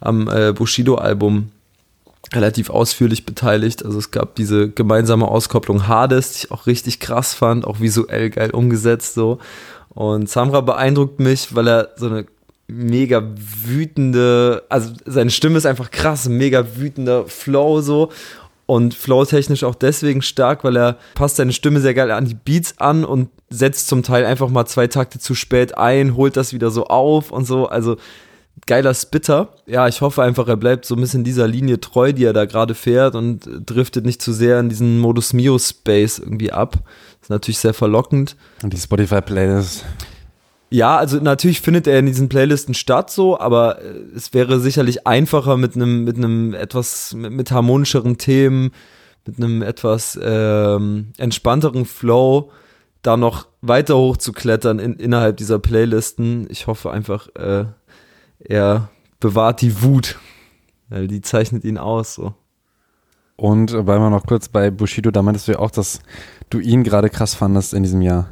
am 0.00 0.28
äh, 0.28 0.52
Bushido-Album 0.52 1.50
relativ 2.34 2.70
ausführlich 2.70 3.24
beteiligt. 3.24 3.84
Also 3.84 3.98
es 3.98 4.10
gab 4.10 4.34
diese 4.34 4.68
gemeinsame 4.68 5.26
Auskopplung 5.26 5.88
Hades, 5.88 6.32
die 6.32 6.38
ich 6.46 6.50
auch 6.50 6.66
richtig 6.66 7.00
krass 7.00 7.34
fand, 7.34 7.66
auch 7.66 7.80
visuell 7.80 8.30
geil 8.30 8.50
umgesetzt 8.50 9.14
so. 9.14 9.38
Und 9.90 10.28
Samra 10.28 10.60
beeindruckt 10.62 11.20
mich, 11.20 11.54
weil 11.54 11.68
er 11.68 11.90
so 11.96 12.06
eine 12.06 12.24
mega 12.72 13.22
wütende, 13.36 14.64
also 14.68 14.92
seine 15.04 15.30
Stimme 15.30 15.58
ist 15.58 15.66
einfach 15.66 15.90
krass, 15.90 16.28
mega 16.28 16.76
wütender 16.76 17.26
Flow 17.26 17.80
so 17.80 18.10
und 18.66 18.94
flow-technisch 18.94 19.64
auch 19.64 19.74
deswegen 19.74 20.22
stark, 20.22 20.64
weil 20.64 20.76
er 20.76 20.96
passt 21.14 21.36
seine 21.36 21.52
Stimme 21.52 21.80
sehr 21.80 21.94
geil 21.94 22.10
an 22.10 22.24
die 22.24 22.34
Beats 22.34 22.78
an 22.78 23.04
und 23.04 23.28
setzt 23.50 23.88
zum 23.88 24.02
Teil 24.02 24.24
einfach 24.24 24.48
mal 24.48 24.66
zwei 24.66 24.86
Takte 24.86 25.18
zu 25.18 25.34
spät 25.34 25.76
ein, 25.76 26.16
holt 26.16 26.36
das 26.36 26.52
wieder 26.52 26.70
so 26.70 26.86
auf 26.86 27.30
und 27.32 27.46
so, 27.46 27.68
also 27.68 27.96
geiler 28.66 28.94
Spitter. 28.94 29.54
Ja, 29.66 29.88
ich 29.88 30.00
hoffe 30.00 30.22
einfach, 30.22 30.48
er 30.48 30.56
bleibt 30.56 30.84
so 30.84 30.94
ein 30.94 31.00
bisschen 31.00 31.24
dieser 31.24 31.48
Linie 31.48 31.80
treu, 31.80 32.12
die 32.12 32.24
er 32.24 32.32
da 32.32 32.44
gerade 32.44 32.74
fährt 32.74 33.14
und 33.14 33.48
driftet 33.66 34.06
nicht 34.06 34.22
zu 34.22 34.32
sehr 34.32 34.60
in 34.60 34.68
diesen 34.68 34.98
Modus 34.98 35.32
Mio 35.32 35.58
Space 35.58 36.18
irgendwie 36.18 36.52
ab. 36.52 36.78
ist 37.20 37.30
natürlich 37.30 37.58
sehr 37.58 37.74
verlockend. 37.74 38.36
Und 38.62 38.72
die 38.72 38.78
Spotify-Playlist 38.78 39.84
ja, 40.72 40.96
also 40.96 41.18
natürlich 41.18 41.60
findet 41.60 41.86
er 41.86 41.98
in 41.98 42.06
diesen 42.06 42.30
Playlisten 42.30 42.72
statt 42.74 43.10
so, 43.10 43.38
aber 43.38 43.82
äh, 43.82 43.94
es 44.16 44.32
wäre 44.32 44.58
sicherlich 44.58 45.06
einfacher 45.06 45.58
mit 45.58 45.76
einem 45.76 46.04
mit 46.04 46.16
einem 46.16 46.54
etwas 46.54 47.12
mit, 47.14 47.32
mit 47.32 47.50
harmonischeren 47.50 48.16
Themen, 48.16 48.70
mit 49.26 49.36
einem 49.36 49.60
etwas 49.60 50.18
ähm, 50.22 51.12
entspannteren 51.18 51.84
Flow 51.84 52.50
da 53.02 53.18
noch 53.18 53.48
weiter 53.60 53.98
hoch 53.98 54.16
zu 54.16 54.32
klettern 54.32 54.78
in, 54.78 54.94
innerhalb 54.94 55.36
dieser 55.36 55.58
Playlisten. 55.58 56.46
Ich 56.48 56.66
hoffe 56.66 56.90
einfach, 56.90 57.28
äh, 57.34 57.66
er 58.38 58.88
bewahrt 59.20 59.60
die 59.60 59.82
Wut, 59.82 60.18
weil 60.88 61.06
die 61.06 61.20
zeichnet 61.20 61.64
ihn 61.64 61.76
aus 61.76 62.14
so. 62.14 62.34
Und 63.36 63.72
weil 63.74 63.98
wir 63.98 64.08
noch 64.08 64.24
kurz 64.24 64.48
bei 64.48 64.70
Bushido, 64.70 65.10
da 65.10 65.20
meintest 65.20 65.48
du 65.48 65.52
ja 65.52 65.58
auch, 65.58 65.70
dass 65.70 66.00
du 66.48 66.60
ihn 66.60 66.82
gerade 66.82 67.10
krass 67.10 67.34
fandest 67.34 67.74
in 67.74 67.82
diesem 67.82 68.00
Jahr. 68.00 68.28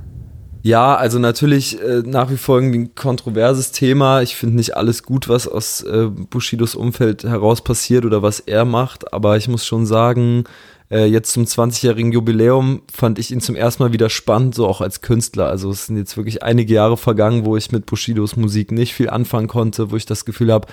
Ja, 0.63 0.95
also 0.95 1.19
natürlich 1.19 1.81
äh, 1.81 2.03
nach 2.05 2.31
wie 2.31 2.37
vor 2.37 2.59
irgendwie 2.59 2.81
ein 2.81 2.95
kontroverses 2.95 3.73
Thema. 3.73 4.21
Ich 4.21 4.37
finde 4.37 4.57
nicht 4.57 4.77
alles 4.77 5.03
gut, 5.03 5.29
was 5.29 5.49
aus 5.49 5.83
äh, 5.83 6.09
Bushidos 6.09 6.75
Umfeld 6.75 7.25
heraus 7.25 7.63
passiert 7.63 8.05
oder 8.05 8.23
was 8.23 8.41
er 8.41 8.67
macht, 8.67 9.13
aber 9.13 9.39
ich 9.39 9.49
muss 9.49 9.65
schon 9.65 9.87
sagen, 9.87 10.45
äh, 10.91 11.07
jetzt 11.07 11.33
zum 11.33 11.45
20-jährigen 11.45 12.13
Jubiläum 12.13 12.83
fand 12.93 13.19
ich 13.19 13.31
ihn 13.31 13.41
zum 13.41 13.57
ersten 13.57 13.83
Mal 13.83 13.93
wieder 13.93 14.11
spannend, 14.11 14.55
so 14.55 14.67
auch 14.67 14.83
als 14.83 15.01
Künstler. 15.01 15.47
Also 15.47 15.71
es 15.71 15.87
sind 15.87 15.97
jetzt 15.97 16.17
wirklich 16.17 16.43
einige 16.43 16.75
Jahre 16.75 16.99
vergangen, 16.99 17.47
wo 17.47 17.57
ich 17.57 17.73
mit 17.73 17.87
Bushidos 17.87 18.37
Musik 18.37 18.71
nicht 18.71 18.93
viel 18.93 19.09
anfangen 19.09 19.49
konnte, 19.49 19.91
wo 19.91 19.97
ich 19.97 20.05
das 20.05 20.27
Gefühl 20.27 20.53
habe, 20.53 20.69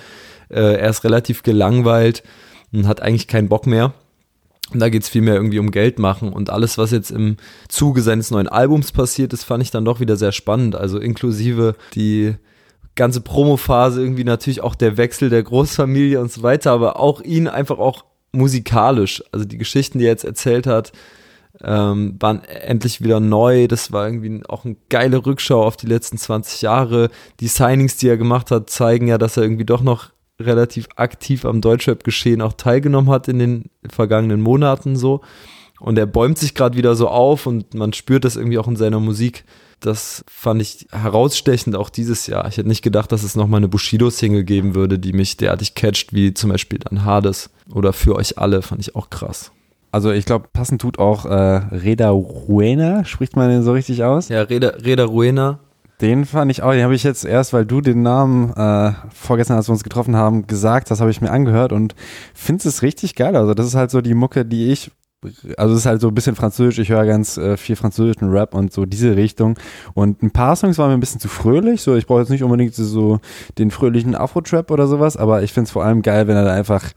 äh, 0.50 0.74
er 0.74 0.90
ist 0.90 1.04
relativ 1.04 1.42
gelangweilt 1.42 2.22
und 2.72 2.86
hat 2.86 3.00
eigentlich 3.00 3.28
keinen 3.28 3.48
Bock 3.48 3.66
mehr. 3.66 3.94
Und 4.72 4.80
da 4.80 4.88
geht 4.90 5.02
es 5.02 5.08
vielmehr 5.08 5.34
irgendwie 5.34 5.58
um 5.58 5.70
Geld 5.70 5.98
machen. 5.98 6.32
Und 6.32 6.50
alles, 6.50 6.76
was 6.76 6.90
jetzt 6.90 7.10
im 7.10 7.36
Zuge 7.68 8.02
seines 8.02 8.30
neuen 8.30 8.48
Albums 8.48 8.92
passiert 8.92 9.32
ist, 9.32 9.44
fand 9.44 9.62
ich 9.62 9.70
dann 9.70 9.84
doch 9.84 10.00
wieder 10.00 10.16
sehr 10.16 10.32
spannend. 10.32 10.76
Also 10.76 10.98
inklusive 10.98 11.74
die 11.94 12.34
ganze 12.94 13.20
Promophase, 13.20 14.02
irgendwie 14.02 14.24
natürlich 14.24 14.60
auch 14.60 14.74
der 14.74 14.96
Wechsel 14.96 15.30
der 15.30 15.42
Großfamilie 15.42 16.20
und 16.20 16.32
so 16.32 16.42
weiter, 16.42 16.72
aber 16.72 16.98
auch 16.98 17.22
ihn 17.22 17.48
einfach 17.48 17.78
auch 17.78 18.04
musikalisch. 18.32 19.22
Also 19.32 19.46
die 19.46 19.56
Geschichten, 19.56 19.98
die 19.98 20.04
er 20.04 20.10
jetzt 20.10 20.24
erzählt 20.24 20.66
hat, 20.66 20.92
ähm, 21.62 22.16
waren 22.20 22.44
endlich 22.44 23.00
wieder 23.00 23.20
neu. 23.20 23.68
Das 23.68 23.92
war 23.92 24.06
irgendwie 24.06 24.42
auch 24.48 24.64
eine 24.64 24.76
geile 24.90 25.24
Rückschau 25.24 25.64
auf 25.64 25.76
die 25.76 25.86
letzten 25.86 26.18
20 26.18 26.62
Jahre. 26.62 27.08
Die 27.40 27.48
Signings, 27.48 27.96
die 27.96 28.08
er 28.08 28.16
gemacht 28.16 28.50
hat, 28.50 28.68
zeigen 28.68 29.08
ja, 29.08 29.16
dass 29.16 29.36
er 29.36 29.44
irgendwie 29.44 29.64
doch 29.64 29.82
noch 29.82 30.10
relativ 30.40 30.88
aktiv 30.96 31.44
am 31.44 31.60
Deutschrap-Geschehen 31.60 32.42
auch 32.42 32.52
teilgenommen 32.52 33.10
hat 33.10 33.28
in 33.28 33.38
den 33.38 33.64
vergangenen 33.88 34.40
Monaten 34.40 34.96
so. 34.96 35.20
Und 35.80 35.98
er 35.98 36.06
bäumt 36.06 36.38
sich 36.38 36.54
gerade 36.54 36.76
wieder 36.76 36.96
so 36.96 37.08
auf 37.08 37.46
und 37.46 37.74
man 37.74 37.92
spürt 37.92 38.24
das 38.24 38.36
irgendwie 38.36 38.58
auch 38.58 38.68
in 38.68 38.76
seiner 38.76 39.00
Musik. 39.00 39.44
Das 39.80 40.24
fand 40.28 40.60
ich 40.60 40.88
herausstechend 40.90 41.76
auch 41.76 41.88
dieses 41.88 42.26
Jahr. 42.26 42.48
Ich 42.48 42.56
hätte 42.56 42.68
nicht 42.68 42.82
gedacht, 42.82 43.12
dass 43.12 43.22
es 43.22 43.36
nochmal 43.36 43.58
eine 43.58 43.68
Bushido-Single 43.68 44.42
geben 44.42 44.74
würde, 44.74 44.98
die 44.98 45.12
mich 45.12 45.36
derartig 45.36 45.74
catcht, 45.74 46.12
wie 46.12 46.34
zum 46.34 46.50
Beispiel 46.50 46.80
dann 46.80 47.04
Hades 47.04 47.50
oder 47.72 47.92
Für 47.92 48.16
euch 48.16 48.38
alle, 48.38 48.62
fand 48.62 48.80
ich 48.80 48.96
auch 48.96 49.08
krass. 49.10 49.52
Also 49.92 50.10
ich 50.10 50.24
glaube, 50.24 50.48
passend 50.52 50.80
tut 50.80 50.98
auch 50.98 51.24
äh, 51.24 51.34
Reda 51.34 52.10
Ruena, 52.10 53.04
spricht 53.04 53.36
man 53.36 53.48
den 53.48 53.62
so 53.62 53.72
richtig 53.72 54.04
aus? 54.04 54.28
Ja, 54.28 54.42
Reda, 54.42 54.68
Reda 54.68 55.04
Ruena, 55.04 55.60
den 56.00 56.26
fand 56.26 56.50
ich 56.50 56.62
auch, 56.62 56.72
den 56.72 56.84
habe 56.84 56.94
ich 56.94 57.02
jetzt 57.02 57.24
erst, 57.24 57.52
weil 57.52 57.66
du 57.66 57.80
den 57.80 58.02
Namen 58.02 58.52
äh, 58.54 58.92
vorgestern, 59.12 59.56
als 59.56 59.68
wir 59.68 59.72
uns 59.72 59.82
getroffen 59.82 60.16
haben, 60.16 60.46
gesagt 60.46 60.90
das 60.90 61.00
habe 61.00 61.10
ich 61.10 61.20
mir 61.20 61.30
angehört 61.30 61.72
und 61.72 61.94
finde 62.34 62.68
es 62.68 62.82
richtig 62.82 63.14
geil. 63.16 63.34
Also 63.36 63.54
das 63.54 63.66
ist 63.66 63.74
halt 63.74 63.90
so 63.90 64.00
die 64.00 64.14
Mucke, 64.14 64.44
die 64.44 64.70
ich, 64.70 64.92
also 65.56 65.74
es 65.74 65.80
ist 65.80 65.86
halt 65.86 66.00
so 66.00 66.08
ein 66.08 66.14
bisschen 66.14 66.36
französisch, 66.36 66.78
ich 66.78 66.90
höre 66.90 67.04
ganz 67.04 67.36
äh, 67.36 67.56
viel 67.56 67.74
französischen 67.74 68.30
Rap 68.30 68.54
und 68.54 68.72
so 68.72 68.86
diese 68.86 69.16
Richtung. 69.16 69.58
Und 69.94 70.22
ein 70.22 70.30
paar 70.30 70.54
Songs 70.54 70.78
waren 70.78 70.90
mir 70.90 70.96
ein 70.96 71.00
bisschen 71.00 71.20
zu 71.20 71.28
fröhlich, 71.28 71.82
so 71.82 71.96
ich 71.96 72.06
brauche 72.06 72.20
jetzt 72.20 72.30
nicht 72.30 72.44
unbedingt 72.44 72.74
so 72.74 73.18
den 73.58 73.72
fröhlichen 73.72 74.14
Afro-Trap 74.14 74.70
oder 74.70 74.86
sowas, 74.86 75.16
aber 75.16 75.42
ich 75.42 75.52
finde 75.52 75.66
es 75.66 75.72
vor 75.72 75.84
allem 75.84 76.02
geil, 76.02 76.28
wenn 76.28 76.36
er 76.36 76.44
da 76.44 76.52
einfach 76.52 76.92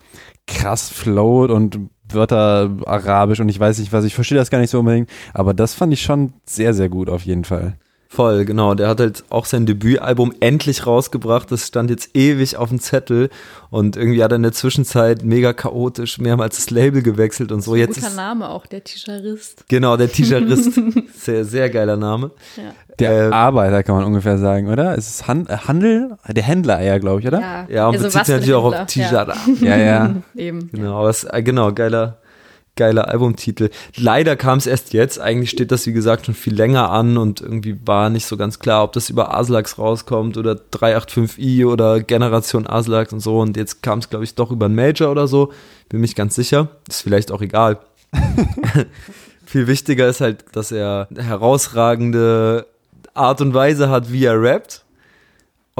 krass 0.46 0.90
float 0.90 1.50
und 1.50 1.80
Wörter 2.08 2.70
arabisch 2.86 3.40
und 3.40 3.50
ich 3.50 3.60
weiß 3.60 3.80
nicht 3.80 3.94
was, 3.94 4.06
ich 4.06 4.14
verstehe 4.14 4.38
das 4.38 4.52
gar 4.52 4.60
nicht 4.60 4.70
so 4.70 4.80
unbedingt, 4.80 5.10
aber 5.34 5.56
das 5.56 5.74
fand 5.74 5.92
ich 5.92 6.02
schon 6.02 6.34
sehr, 6.46 6.74
sehr 6.76 6.90
gut 6.90 7.10
auf 7.10 7.24
jeden 7.26 7.46
Fall. 7.46 7.78
Voll, 8.14 8.44
genau. 8.44 8.76
Der 8.76 8.90
hat 8.90 9.00
halt 9.00 9.24
auch 9.30 9.46
sein 9.46 9.66
Debütalbum 9.66 10.34
endlich 10.42 10.86
rausgebracht. 10.86 11.50
Das 11.50 11.66
stand 11.68 11.90
jetzt 11.90 12.10
ewig 12.14 12.58
auf 12.58 12.68
dem 12.68 12.82
Zettel 12.82 13.30
und 13.70 13.96
irgendwie 13.96 14.22
hat 14.22 14.34
er 14.34 14.36
in 14.36 14.44
der 14.44 14.52
Zwischenzeit 14.52 15.24
mega 15.24 15.54
chaotisch 15.54 16.18
mehrmals 16.18 16.58
das 16.58 16.70
Label 16.72 17.04
gewechselt 17.04 17.54
und 17.54 17.62
so. 17.62 17.74
Jetzt 17.74 17.96
Guter 17.96 18.08
ist, 18.08 18.16
Name 18.18 18.50
auch, 18.50 18.66
der 18.66 18.84
Tischarist. 18.84 19.64
Genau, 19.70 19.96
der 19.96 20.12
Tischarist. 20.12 20.74
sehr, 21.16 21.46
sehr 21.46 21.70
geiler 21.70 21.96
Name. 21.96 22.32
Ja. 22.58 22.64
Der 23.00 23.30
Äh, 23.30 23.32
Arbeiter 23.32 23.82
kann 23.82 23.96
man 23.96 24.04
ungefähr 24.04 24.38
sagen, 24.38 24.68
oder? 24.68 24.98
Es 24.98 25.10
ist 25.10 25.28
Han 25.30 25.48
äh, 25.48 25.56
Handel, 25.56 26.18
der 26.28 26.44
Händler 26.44 26.82
eher, 26.82 27.00
glaube 27.00 27.22
ich, 27.22 27.28
oder? 27.28 27.40
Ja, 27.40 27.66
Ja, 27.70 27.88
und 27.88 27.94
also 27.96 28.08
bezieht 28.08 28.26
sich 28.26 28.36
natürlich 28.36 28.54
auch 28.56 28.66
auf 28.66 28.74
Händler, 28.74 28.88
Tijara. 28.88 29.36
Ja, 29.62 29.78
ja. 29.78 30.16
Eben. 30.36 30.70
Genau, 30.74 31.00
aber 31.00 31.10
es, 31.10 31.24
äh, 31.24 31.42
genau, 31.42 31.72
geiler, 31.72 32.18
geiler 32.76 33.10
Albumtitel. 33.10 33.70
Leider 33.96 34.36
kam 34.36 34.58
es 34.58 34.68
erst 34.68 34.94
jetzt. 34.94 35.20
Eigentlich 35.20 35.50
steht 35.50 35.72
das, 35.72 35.86
wie 35.86 35.94
gesagt, 35.94 36.26
schon 36.26 36.36
viel 36.36 36.56
länger 36.56 36.90
an 36.90 37.18
und 37.18 37.42
irgendwie 37.42 37.78
war 37.86 38.10
nicht 38.10 38.26
so 38.26 38.38
ganz 38.38 38.60
klar, 38.60 38.84
ob 38.84 38.94
das 38.94 39.10
über 39.10 39.36
Aslax 39.36 39.78
rauskommt 39.78 40.38
oder 40.38 40.54
385i 40.54 41.66
oder 41.66 42.00
Generation 42.00 42.68
Aslax 42.68 43.14
und 43.14 43.20
so. 43.20 43.40
Und 43.40 43.58
jetzt 43.58 43.84
kam 43.84 44.00
es, 44.00 44.10
glaube 44.10 44.24
ich, 44.24 44.36
doch 44.36 44.52
über 44.52 44.66
einen 44.66 44.76
Major 44.76 45.12
oder 45.12 45.28
so. 45.28 45.52
Bin 45.90 46.02
mich 46.02 46.16
ganz 46.16 46.36
sicher. 46.36 46.70
Ist 46.88 47.02
vielleicht 47.02 47.32
auch 47.32 47.42
egal. 47.42 47.80
viel 49.46 49.68
wichtiger 49.68 50.08
ist 50.08 50.22
halt, 50.22 50.46
dass 50.54 50.72
er 50.72 51.08
eine 51.10 51.24
herausragende 51.24 52.66
Art 53.14 53.42
und 53.42 53.54
Weise 53.54 53.90
hat, 53.90 54.12
wie 54.12 54.26
er 54.26 54.42
rappt. 54.42 54.84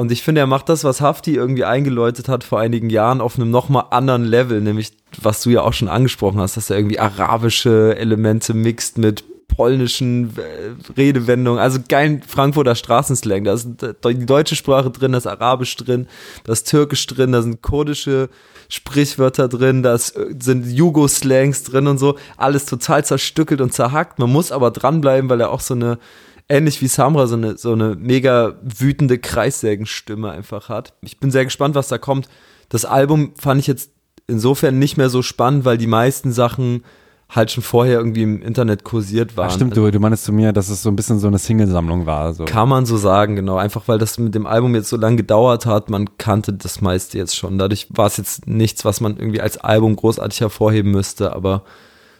Und 0.02 0.10
ich 0.10 0.24
finde, 0.24 0.40
er 0.40 0.48
macht 0.48 0.68
das, 0.68 0.82
was 0.82 1.00
Hafti 1.00 1.36
irgendwie 1.36 1.64
eingeläutet 1.64 2.28
hat 2.28 2.42
vor 2.42 2.58
einigen 2.58 2.90
Jahren, 2.90 3.20
auf 3.20 3.36
einem 3.36 3.52
nochmal 3.52 3.84
anderen 3.90 4.24
Level, 4.24 4.60
nämlich 4.60 4.90
was 5.22 5.44
du 5.44 5.50
ja 5.50 5.60
auch 5.60 5.74
schon 5.74 5.86
angesprochen 5.86 6.40
hast, 6.40 6.56
dass 6.56 6.70
er 6.70 6.76
irgendwie 6.76 6.98
arabische 6.98 7.96
Elemente 7.96 8.52
mixt 8.52 8.98
mit 8.98 9.22
polnischen 9.46 10.36
äh, 10.36 10.92
Redewendungen, 10.96 11.60
also 11.60 11.78
geilen 11.88 12.20
Frankfurter 12.20 12.74
Straßenslang. 12.74 13.44
Da 13.44 13.52
ist 13.52 13.68
die 13.80 14.26
deutsche 14.26 14.56
Sprache 14.56 14.90
drin, 14.90 15.12
da 15.12 15.18
ist 15.18 15.28
Arabisch 15.28 15.76
drin, 15.76 16.08
da 16.42 16.52
ist 16.52 16.68
Türkisch 16.68 17.06
drin, 17.06 17.30
da 17.30 17.40
sind 17.40 17.62
kurdische 17.62 18.28
Sprichwörter 18.68 19.46
drin, 19.46 19.84
da 19.84 19.94
äh, 19.94 19.98
sind 20.40 20.66
Jugo-Slangs 20.66 21.62
drin 21.62 21.86
und 21.86 21.98
so. 21.98 22.18
Alles 22.36 22.66
total 22.66 23.04
zerstückelt 23.04 23.60
und 23.60 23.72
zerhackt. 23.72 24.18
Man 24.18 24.32
muss 24.32 24.50
aber 24.50 24.72
dranbleiben, 24.72 25.30
weil 25.30 25.40
er 25.40 25.50
auch 25.50 25.60
so 25.60 25.74
eine 25.74 25.98
ähnlich 26.48 26.82
wie 26.82 26.88
Samra 26.88 27.26
so 27.26 27.36
eine, 27.36 27.56
so 27.56 27.72
eine 27.72 27.94
mega 27.96 28.56
wütende 28.62 29.18
Kreissägenstimme 29.18 30.30
einfach 30.30 30.68
hat. 30.68 30.94
Ich 31.02 31.18
bin 31.18 31.30
sehr 31.30 31.44
gespannt, 31.44 31.74
was 31.74 31.88
da 31.88 31.98
kommt. 31.98 32.28
Das 32.68 32.84
Album 32.84 33.34
fand 33.38 33.60
ich 33.60 33.66
jetzt 33.66 33.90
insofern 34.26 34.78
nicht 34.78 34.96
mehr 34.96 35.10
so 35.10 35.22
spannend, 35.22 35.64
weil 35.64 35.78
die 35.78 35.86
meisten 35.86 36.32
Sachen 36.32 36.82
halt 37.34 37.50
schon 37.50 37.62
vorher 37.62 37.98
irgendwie 37.98 38.22
im 38.22 38.42
Internet 38.42 38.84
kursiert 38.84 39.36
waren. 39.36 39.48
Ach, 39.48 39.54
stimmt, 39.54 39.76
du, 39.76 39.90
du 39.90 40.00
meinst 40.00 40.24
zu 40.24 40.32
mir, 40.32 40.52
dass 40.52 40.68
es 40.68 40.82
so 40.82 40.90
ein 40.90 40.96
bisschen 40.96 41.18
so 41.18 41.28
eine 41.28 41.38
Single-Sammlung 41.38 42.04
war. 42.04 42.34
So. 42.34 42.44
Kann 42.44 42.68
man 42.68 42.84
so 42.84 42.96
sagen, 42.96 43.36
genau. 43.36 43.56
Einfach 43.56 43.88
weil 43.88 43.98
das 43.98 44.18
mit 44.18 44.34
dem 44.34 44.46
Album 44.46 44.74
jetzt 44.74 44.90
so 44.90 44.96
lange 44.96 45.16
gedauert 45.16 45.64
hat, 45.64 45.88
man 45.88 46.18
kannte 46.18 46.52
das 46.52 46.80
meiste 46.80 47.16
jetzt 47.16 47.34
schon. 47.34 47.58
Dadurch 47.58 47.88
war 47.90 48.06
es 48.06 48.18
jetzt 48.18 48.46
nichts, 48.46 48.84
was 48.84 49.00
man 49.00 49.16
irgendwie 49.16 49.40
als 49.40 49.56
Album 49.56 49.96
großartig 49.96 50.40
hervorheben 50.42 50.92
müsste, 50.92 51.32
aber 51.34 51.62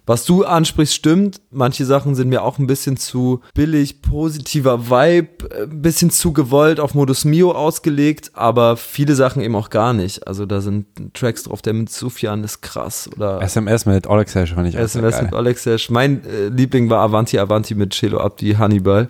was 0.04 0.24
du 0.24 0.44
ansprichst, 0.44 0.94
stimmt. 0.94 1.40
Manche 1.50 1.84
Sachen 1.84 2.14
sind 2.14 2.28
mir 2.28 2.42
auch 2.42 2.58
ein 2.58 2.66
bisschen 2.66 2.96
zu 2.96 3.40
billig, 3.54 4.02
positiver 4.02 4.90
Vibe, 4.90 5.62
ein 5.62 5.80
bisschen 5.82 6.10
zu 6.10 6.32
gewollt 6.32 6.80
auf 6.80 6.94
Modus 6.94 7.24
Mio 7.24 7.52
ausgelegt, 7.52 8.32
aber 8.34 8.76
viele 8.76 9.14
Sachen 9.14 9.42
eben 9.42 9.54
auch 9.54 9.70
gar 9.70 9.92
nicht. 9.92 10.26
Also 10.26 10.44
da 10.44 10.60
sind 10.60 10.86
Tracks 11.14 11.44
drauf, 11.44 11.62
der 11.62 11.74
mit 11.74 11.90
Sufjan 11.90 12.42
ist 12.42 12.62
krass 12.62 13.08
oder 13.14 13.40
SMS 13.42 13.86
mit 13.86 14.08
Alex 14.08 14.34
Hash 14.34 14.54
fand 14.54 14.68
ich 14.68 14.76
auch 14.76 14.80
SMS 14.82 15.14
geil. 15.16 15.24
mit 15.24 15.34
Alex 15.34 15.66
Hash. 15.66 15.88
Mein 15.90 16.24
äh, 16.24 16.48
Liebling 16.48 16.90
war 16.90 17.00
Avanti 17.00 17.38
Avanti 17.38 17.74
mit 17.76 17.94
Celo 17.94 18.18
Abdi 18.20 18.54
Hannibal. 18.54 19.08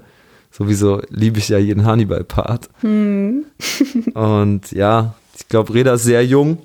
Sowieso 0.50 1.00
liebe 1.08 1.38
ich 1.38 1.48
ja 1.48 1.56
jeden 1.56 1.86
Hannibal-Part. 1.86 2.68
Und 2.82 4.72
ja, 4.72 5.14
ich 5.38 5.48
glaube, 5.48 5.72
Reda 5.72 5.94
ist 5.94 6.02
sehr 6.02 6.24
jung. 6.26 6.58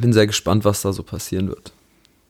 Bin 0.00 0.12
sehr 0.12 0.26
gespannt, 0.26 0.64
was 0.64 0.82
da 0.82 0.92
so 0.92 1.04
passieren 1.04 1.46
wird. 1.46 1.73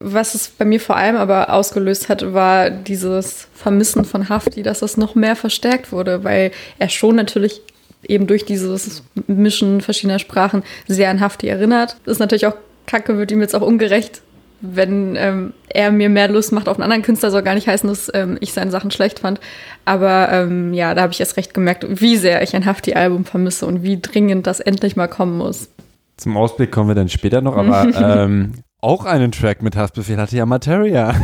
Was 0.00 0.34
es 0.34 0.48
bei 0.48 0.64
mir 0.64 0.80
vor 0.80 0.96
allem 0.96 1.16
aber 1.16 1.52
ausgelöst 1.52 2.08
hat, 2.08 2.34
war 2.34 2.70
dieses 2.70 3.48
Vermissen 3.54 4.04
von 4.04 4.28
Hafti, 4.28 4.62
dass 4.62 4.82
es 4.82 4.96
noch 4.96 5.14
mehr 5.14 5.36
verstärkt 5.36 5.92
wurde, 5.92 6.24
weil 6.24 6.50
er 6.78 6.88
schon 6.88 7.16
natürlich 7.16 7.62
eben 8.06 8.26
durch 8.26 8.44
dieses 8.44 9.02
Mischen 9.26 9.80
verschiedener 9.80 10.18
Sprachen 10.18 10.62
sehr 10.86 11.10
an 11.10 11.20
Hafti 11.20 11.48
erinnert. 11.48 11.96
Das 12.04 12.12
ist 12.12 12.18
natürlich 12.18 12.46
auch 12.46 12.56
kacke, 12.86 13.16
wird 13.16 13.32
ihm 13.32 13.40
jetzt 13.40 13.54
auch 13.54 13.62
ungerecht, 13.62 14.20
wenn 14.60 15.16
ähm, 15.16 15.52
er 15.68 15.90
mir 15.90 16.08
mehr 16.08 16.28
Lust 16.28 16.52
macht 16.52 16.68
auf 16.68 16.76
einen 16.76 16.84
anderen 16.84 17.02
Künstler, 17.02 17.30
soll 17.30 17.42
gar 17.42 17.54
nicht 17.54 17.68
heißen, 17.68 17.88
dass 17.88 18.10
ähm, 18.14 18.38
ich 18.40 18.52
seine 18.52 18.70
Sachen 18.70 18.90
schlecht 18.90 19.20
fand. 19.20 19.40
Aber 19.84 20.28
ähm, 20.30 20.72
ja, 20.72 20.94
da 20.94 21.02
habe 21.02 21.12
ich 21.12 21.20
erst 21.20 21.36
recht 21.36 21.54
gemerkt, 21.54 21.86
wie 21.88 22.16
sehr 22.16 22.42
ich 22.42 22.54
ein 22.54 22.64
Hafti-Album 22.64 23.24
vermisse 23.24 23.66
und 23.66 23.82
wie 23.82 24.00
dringend 24.00 24.46
das 24.46 24.60
endlich 24.60 24.96
mal 24.96 25.08
kommen 25.08 25.36
muss. 25.36 25.68
Zum 26.16 26.36
Ausblick 26.36 26.70
kommen 26.70 26.88
wir 26.88 26.94
dann 26.94 27.08
später 27.08 27.40
noch, 27.40 27.56
aber 27.56 27.88
ähm, 28.24 28.52
auch 28.84 29.06
einen 29.06 29.32
Track 29.32 29.62
mit 29.62 29.76
Haftbefehl 29.76 30.18
hatte 30.18 30.36
ja 30.36 30.44
Materia. 30.44 31.14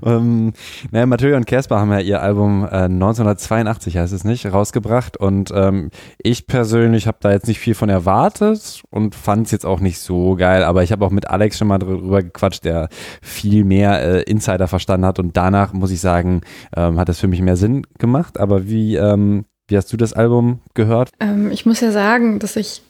um, 0.00 0.52
naja, 0.92 1.04
Materia 1.04 1.36
und 1.36 1.46
Casper 1.46 1.80
haben 1.80 1.90
ja 1.90 1.98
ihr 1.98 2.22
Album 2.22 2.62
äh, 2.62 2.84
1982, 2.84 3.96
heißt 3.96 4.12
es 4.12 4.22
nicht, 4.22 4.46
rausgebracht 4.46 5.16
und 5.16 5.50
ähm, 5.52 5.90
ich 6.16 6.46
persönlich 6.46 7.08
habe 7.08 7.18
da 7.20 7.32
jetzt 7.32 7.48
nicht 7.48 7.58
viel 7.58 7.74
von 7.74 7.88
erwartet 7.88 8.82
und 8.90 9.16
fand 9.16 9.46
es 9.46 9.52
jetzt 9.52 9.66
auch 9.66 9.80
nicht 9.80 9.98
so 9.98 10.36
geil, 10.36 10.62
aber 10.62 10.84
ich 10.84 10.92
habe 10.92 11.04
auch 11.04 11.10
mit 11.10 11.28
Alex 11.28 11.58
schon 11.58 11.66
mal 11.66 11.78
drüber 11.78 12.22
gequatscht, 12.22 12.64
der 12.64 12.88
viel 13.20 13.64
mehr 13.64 14.00
äh, 14.00 14.22
Insider 14.22 14.68
verstanden 14.68 15.06
hat 15.06 15.18
und 15.18 15.36
danach 15.36 15.72
muss 15.72 15.90
ich 15.90 16.00
sagen, 16.00 16.42
ähm, 16.76 17.00
hat 17.00 17.08
das 17.08 17.18
für 17.18 17.28
mich 17.28 17.42
mehr 17.42 17.56
Sinn 17.56 17.82
gemacht, 17.98 18.38
aber 18.38 18.68
wie, 18.68 18.94
ähm, 18.94 19.44
wie 19.66 19.76
hast 19.76 19.92
du 19.92 19.96
das 19.96 20.12
Album 20.12 20.60
gehört? 20.74 21.10
Ähm, 21.18 21.50
ich 21.50 21.66
muss 21.66 21.80
ja 21.80 21.90
sagen, 21.90 22.38
dass 22.38 22.54
ich 22.54 22.82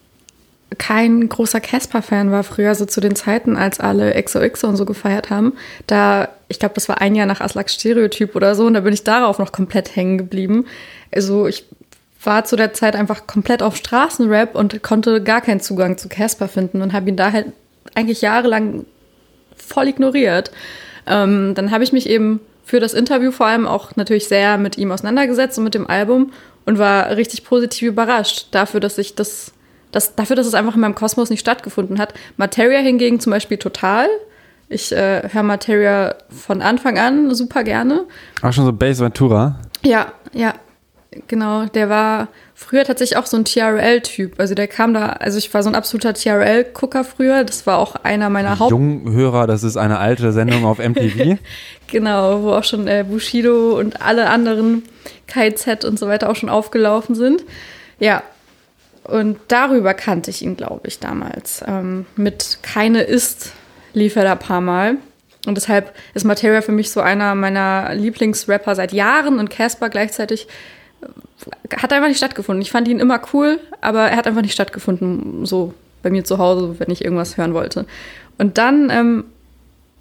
kein 0.77 1.29
großer 1.29 1.61
Casper-Fan 1.61 2.31
war 2.31 2.45
früher, 2.45 2.75
so 2.75 2.85
zu 2.85 3.01
den 3.01 3.17
Zeiten, 3.17 3.57
als 3.57 3.81
alle 3.81 4.21
XOXO 4.23 4.69
und 4.69 4.77
so 4.77 4.85
gefeiert 4.85 5.31
haben. 5.31 5.55
Da, 5.87 6.29
ich 6.49 6.59
glaube, 6.59 6.75
das 6.75 6.89
war 6.89 7.01
ein 7.01 7.15
Jahr 7.15 7.27
nach 7.27 7.41
Aslaks 7.41 7.75
Stereotyp 7.75 8.37
oder 8.37 8.55
so, 8.55 8.67
und 8.67 8.75
da 8.75 8.81
bin 8.81 8.93
ich 8.93 9.05
darauf 9.05 9.39
noch 9.39 9.53
komplett 9.53 9.97
hängen 9.97 10.19
geblieben. 10.19 10.67
Also 11.11 11.47
ich 11.47 11.65
war 12.23 12.45
zu 12.45 12.57
der 12.57 12.75
Zeit 12.75 12.97
einfach 12.97 13.27
komplett 13.27 13.63
auf 13.63 13.77
Straßenrap 13.77 14.55
und 14.55 14.83
konnte 14.83 15.23
gar 15.23 15.41
keinen 15.41 15.61
Zugang 15.61 15.97
zu 15.97 16.09
Casper 16.09 16.49
finden 16.49 16.83
und 16.83 16.93
habe 16.93 17.09
ihn 17.09 17.17
da 17.17 17.33
halt 17.33 17.53
eigentlich 17.95 18.21
jahrelang 18.21 18.85
voll 19.57 19.89
ignoriert. 19.89 20.51
Ähm, 21.07 21.55
dann 21.55 21.71
habe 21.71 21.85
ich 21.85 21.93
mich 21.93 22.09
eben 22.09 22.41
für 22.65 22.81
das 22.81 22.93
Interview 22.93 23.33
vor 23.33 23.47
allem 23.47 23.67
auch 23.67 23.97
natürlich 23.97 24.29
sehr 24.29 24.59
mit 24.59 24.77
ihm 24.77 24.93
auseinandergesetzt 24.93 25.57
und 25.57 25.65
mit 25.65 25.75
dem 25.75 25.87
Album 25.89 26.33
und 26.67 26.79
war 26.79 27.17
richtig 27.17 27.45
positiv 27.45 27.89
überrascht 27.89 28.49
dafür, 28.51 28.81
dass 28.81 28.99
ich 28.99 29.15
das, 29.15 29.53
das 29.93 30.15
dafür, 30.15 30.37
dass 30.37 30.47
es 30.47 30.55
einfach 30.55 30.75
in 30.75 30.81
meinem 30.81 30.95
Kosmos 30.95 31.31
nicht 31.31 31.41
stattgefunden 31.41 31.99
hat. 31.99 32.15
Materia 32.37 32.81
hingegen 32.81 33.21
zum 33.21 33.31
Beispiel 33.31 33.59
total. 33.59 34.09
Ich 34.69 34.93
äh, 34.93 35.29
höre 35.33 35.43
Materia 35.43 36.15
von 36.29 36.61
Anfang 36.61 36.99
an 36.99 37.35
super 37.35 37.65
gerne. 37.65 38.05
Auch 38.43 38.53
schon 38.53 38.67
so 38.67 38.73
Bass 38.73 39.01
Ventura? 39.01 39.59
Ja, 39.83 40.13
ja, 40.35 40.55
genau. 41.27 41.65
Der 41.67 41.89
war 41.89 42.29
früher 42.55 42.85
tatsächlich 42.85 43.17
auch 43.17 43.25
so 43.25 43.39
ein 43.39 43.47
TRL-Typ. 43.47 44.39
Also 44.39 44.55
der 44.55 44.69
kam 44.69 44.93
da, 44.93 45.07
also 45.07 45.39
ich 45.39 45.53
war 45.55 45.63
so 45.63 45.71
ein 45.71 45.75
absoluter 45.75 46.13
TRL-Gucker 46.13 47.05
früher. 47.05 47.45
Das 47.45 47.67
war 47.67 47.79
auch 47.79 47.97
einer 47.97 48.29
meiner 48.29 48.59
Haupt... 48.59 48.71
Junghörer, 48.71 49.47
das 49.47 49.65
ist 49.65 49.79
eine 49.79 49.99
alte 49.99 50.33
Sendung 50.33 50.67
auf 50.67 50.79
MTV. 50.79 51.39
genau, 51.87 52.43
wo 52.43 52.53
auch 52.53 52.65
schon 52.65 52.87
äh, 52.89 53.07
Bushido 53.09 53.79
und 53.79 54.03
alle 54.03 54.29
anderen 54.29 54.83
KZ 55.29 55.87
und 55.87 55.99
so 55.99 56.09
weiter 56.09 56.29
auch 56.29 56.37
schon 56.37 56.51
aufgelaufen 56.51 57.15
sind. 57.15 57.43
Ja, 58.01 58.23
und 59.09 59.39
darüber 59.49 59.95
kannte 59.95 60.31
ich 60.31 60.43
ihn, 60.43 60.57
glaube 60.57 60.87
ich, 60.87 61.01
damals. 61.01 61.65
Ähm, 61.67 62.07
mit 62.17 62.59
Keine 62.63 63.03
ist 63.03 63.53
lief 63.95 64.17
er 64.17 64.25
da 64.25 64.33
ein 64.33 64.39
paar 64.39 64.61
Mal. 64.61 64.97
Und 65.47 65.57
deshalb 65.57 65.95
ist 66.15 66.25
Materia 66.25 66.61
für 66.61 66.73
mich 66.73 66.91
so 66.91 67.01
einer 67.01 67.35
meiner 67.35 67.95
Lieblingsrapper 67.95 68.75
seit 68.75 68.93
Jahren 68.93 69.39
und 69.39 69.51
Casper 69.51 69.89
gleichzeitig 69.89 70.47
äh, 71.01 71.77
hat 71.77 71.93
einfach 71.93 72.09
nicht 72.09 72.19
stattgefunden. 72.19 72.61
Ich 72.61 72.71
fand 72.71 72.87
ihn 72.87 73.01
immer 73.01 73.21
cool, 73.33 73.59
aber 73.81 74.11
er 74.11 74.17
hat 74.17 74.27
einfach 74.27 74.43
nicht 74.43 74.53
stattgefunden, 74.53 75.47
so 75.47 75.73
bei 76.03 76.11
mir 76.11 76.25
zu 76.25 76.39
Hause, 76.39 76.77
wenn 76.79 76.91
ich 76.91 77.05
irgendwas 77.05 77.37
hören 77.37 77.55
wollte. 77.55 77.87
Und 78.37 78.59
dann 78.59 78.91
ähm, 78.91 79.25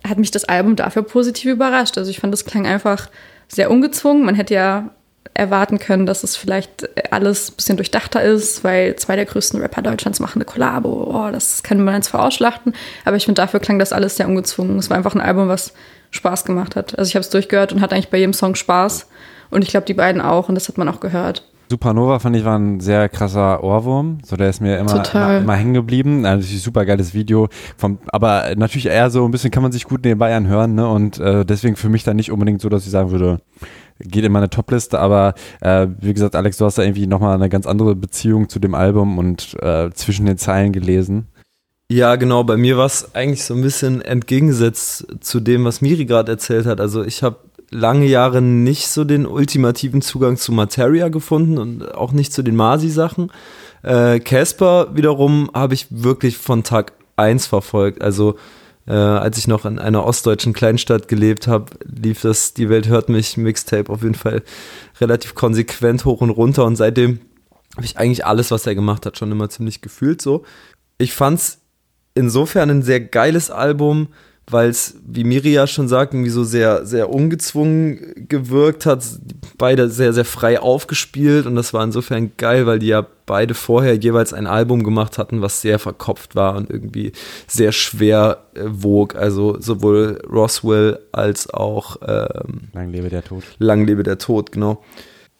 hat 0.07 0.17
mich 0.17 0.31
das 0.31 0.45
Album 0.45 0.75
dafür 0.75 1.03
positiv 1.03 1.51
überrascht. 1.51 1.97
Also 1.97 2.11
ich 2.11 2.19
fand, 2.19 2.33
das 2.33 2.45
klang 2.45 2.67
einfach 2.67 3.09
sehr 3.47 3.71
ungezwungen. 3.71 4.25
Man 4.25 4.35
hätte 4.35 4.53
ja 4.53 4.89
erwarten 5.33 5.79
können, 5.79 6.05
dass 6.05 6.23
es 6.23 6.35
vielleicht 6.35 6.89
alles 7.11 7.51
ein 7.51 7.55
bisschen 7.55 7.77
durchdachter 7.77 8.21
ist, 8.21 8.63
weil 8.63 8.95
zwei 8.95 9.15
der 9.15 9.25
größten 9.25 9.59
Rapper 9.61 9.81
Deutschlands 9.81 10.19
machen 10.19 10.37
eine 10.37 10.45
Kollabo. 10.45 11.11
Oh, 11.13 11.31
das 11.31 11.63
kann 11.63 11.83
man 11.83 11.95
jetzt 11.95 12.09
vorausschlachten. 12.09 12.73
Aber 13.05 13.15
ich 13.15 13.25
finde, 13.25 13.41
dafür 13.41 13.59
klang 13.59 13.79
das 13.79 13.93
alles 13.93 14.17
sehr 14.17 14.27
ungezwungen. 14.27 14.77
Es 14.79 14.89
war 14.89 14.97
einfach 14.97 15.15
ein 15.15 15.21
Album, 15.21 15.47
was 15.47 15.73
Spaß 16.11 16.45
gemacht 16.45 16.75
hat. 16.75 16.97
Also 16.97 17.09
ich 17.09 17.15
habe 17.15 17.21
es 17.21 17.29
durchgehört 17.29 17.73
und 17.73 17.81
hatte 17.81 17.95
eigentlich 17.95 18.09
bei 18.09 18.17
jedem 18.17 18.33
Song 18.33 18.55
Spaß. 18.55 19.07
Und 19.49 19.63
ich 19.63 19.69
glaube, 19.69 19.85
die 19.85 19.93
beiden 19.93 20.21
auch. 20.21 20.49
Und 20.49 20.55
das 20.55 20.67
hat 20.67 20.77
man 20.77 20.89
auch 20.89 20.99
gehört. 20.99 21.43
Supernova 21.69 22.19
fand 22.19 22.35
ich 22.37 22.45
war 22.45 22.57
ein 22.57 22.79
sehr 22.79 23.09
krasser 23.09 23.61
Ohrwurm. 23.61 24.19
So, 24.23 24.37
der 24.37 24.49
ist 24.49 24.61
mir 24.61 24.77
immer, 24.77 25.03
immer, 25.13 25.37
immer, 25.39 25.55
hängen 25.55 25.73
geblieben. 25.73 26.25
Also 26.25 26.57
super 26.57 26.85
geiles 26.85 27.13
Video. 27.13 27.49
Vom, 27.75 27.97
aber 28.07 28.53
natürlich 28.55 28.85
eher 28.85 29.09
so 29.09 29.25
ein 29.25 29.31
bisschen 29.31 29.51
kann 29.51 29.63
man 29.63 29.73
sich 29.73 29.83
gut 29.83 30.05
nebenbei 30.05 30.33
anhören. 30.33 30.75
Ne? 30.75 30.87
Und 30.87 31.19
äh, 31.19 31.43
deswegen 31.43 31.75
für 31.75 31.89
mich 31.89 32.03
dann 32.03 32.15
nicht 32.15 32.31
unbedingt 32.31 32.61
so, 32.61 32.69
dass 32.69 32.85
ich 32.85 32.91
sagen 32.91 33.11
würde, 33.11 33.41
geht 33.99 34.23
in 34.23 34.31
meine 34.31 34.49
Topliste, 34.49 34.99
aber 34.99 35.33
äh, 35.61 35.87
wie 35.99 36.13
gesagt, 36.13 36.35
Alex, 36.35 36.57
du 36.57 36.65
hast 36.65 36.77
da 36.77 36.83
irgendwie 36.83 37.07
nochmal 37.07 37.35
eine 37.35 37.49
ganz 37.49 37.65
andere 37.65 37.95
Beziehung 37.95 38.49
zu 38.49 38.59
dem 38.59 38.75
Album 38.75 39.17
und 39.17 39.55
äh, 39.61 39.91
zwischen 39.93 40.25
den 40.25 40.37
Zeilen 40.37 40.73
gelesen. 40.73 41.27
Ja, 41.89 42.17
genau, 42.17 42.43
bei 42.43 42.57
mir 42.57 42.77
war 42.77 42.85
es 42.85 43.15
eigentlich 43.15 43.45
so 43.45 43.53
ein 43.53 43.61
bisschen 43.61 44.01
entgegengesetzt 44.01 45.07
zu 45.21 45.39
dem, 45.39 45.63
was 45.63 45.81
Miri 45.81 46.05
gerade 46.05 46.33
erzählt 46.33 46.65
hat. 46.65 46.81
Also 46.81 47.03
ich 47.03 47.23
habe 47.23 47.37
lange 47.69 48.05
Jahre 48.05 48.41
nicht 48.41 48.89
so 48.89 49.03
den 49.03 49.25
ultimativen 49.25 50.01
Zugang 50.01 50.37
zu 50.37 50.51
Materia 50.51 51.07
gefunden 51.09 51.57
und 51.57 51.95
auch 51.95 52.11
nicht 52.11 52.33
zu 52.33 52.43
den 52.43 52.55
Masi-Sachen. 52.55 53.31
Äh, 53.83 54.19
Casper 54.19 54.89
äh, 54.91 54.97
wiederum 54.97 55.49
habe 55.53 55.73
ich 55.73 55.87
wirklich 55.89 56.37
von 56.37 56.63
Tag 56.63 56.93
1 57.15 57.45
verfolgt. 57.45 58.01
Also 58.01 58.35
äh, 58.87 58.93
als 58.93 59.37
ich 59.37 59.47
noch 59.47 59.65
in 59.65 59.79
einer 59.79 60.05
ostdeutschen 60.05 60.53
Kleinstadt 60.53 61.07
gelebt 61.07 61.47
habe, 61.47 61.71
lief 61.85 62.21
das 62.21 62.53
Die 62.53 62.69
Welt 62.69 62.87
hört 62.87 63.09
mich 63.09 63.37
Mixtape 63.37 63.91
auf 63.91 64.01
jeden 64.01 64.15
Fall 64.15 64.43
relativ 64.99 65.35
konsequent 65.35 66.05
hoch 66.05 66.21
und 66.21 66.29
runter 66.29 66.65
und 66.65 66.75
seitdem 66.75 67.19
habe 67.75 67.85
ich 67.85 67.97
eigentlich 67.97 68.25
alles, 68.25 68.49
was 68.49 68.65
er 68.65 68.75
gemacht 68.75 69.05
hat, 69.05 69.17
schon 69.17 69.31
immer 69.31 69.49
ziemlich 69.49 69.81
gefühlt 69.81 70.21
so. 70.21 70.43
Ich 70.97 71.13
fand 71.13 71.39
es 71.39 71.59
insofern 72.15 72.69
ein 72.71 72.81
sehr 72.81 72.99
geiles 72.99 73.51
Album, 73.51 74.07
weil 74.49 74.69
es, 74.69 74.95
wie 75.05 75.25
Miria 75.25 75.67
schon 75.67 75.87
sagt, 75.87 76.13
irgendwie 76.13 76.29
so 76.29 76.43
sehr, 76.43 76.85
sehr 76.85 77.09
ungezwungen 77.09 78.27
gewirkt 78.29 78.85
hat. 78.85 79.03
Beide 79.57 79.89
sehr, 79.89 80.13
sehr 80.13 80.25
frei 80.25 80.59
aufgespielt 80.59 81.45
und 81.45 81.55
das 81.55 81.73
war 81.73 81.83
insofern 81.83 82.31
geil, 82.37 82.65
weil 82.65 82.79
die 82.79 82.87
ja 82.87 83.05
beide 83.25 83.53
vorher 83.53 83.95
jeweils 83.95 84.33
ein 84.33 84.47
Album 84.47 84.83
gemacht 84.83 85.17
hatten, 85.17 85.41
was 85.41 85.61
sehr 85.61 85.79
verkopft 85.79 86.35
war 86.35 86.55
und 86.55 86.69
irgendwie 86.69 87.11
sehr 87.47 87.73
schwer 87.73 88.45
äh, 88.53 88.61
wog. 88.65 89.15
Also 89.15 89.59
sowohl 89.59 90.21
Roswell 90.31 90.99
als 91.11 91.53
auch 91.53 91.97
ähm, 92.07 92.69
Lang 92.73 92.91
lebe 92.91 93.09
der 93.09 93.23
Tod. 93.23 93.43
Lang 93.59 93.85
lebe 93.85 94.03
der 94.03 94.17
Tod, 94.17 94.51
genau 94.53 94.81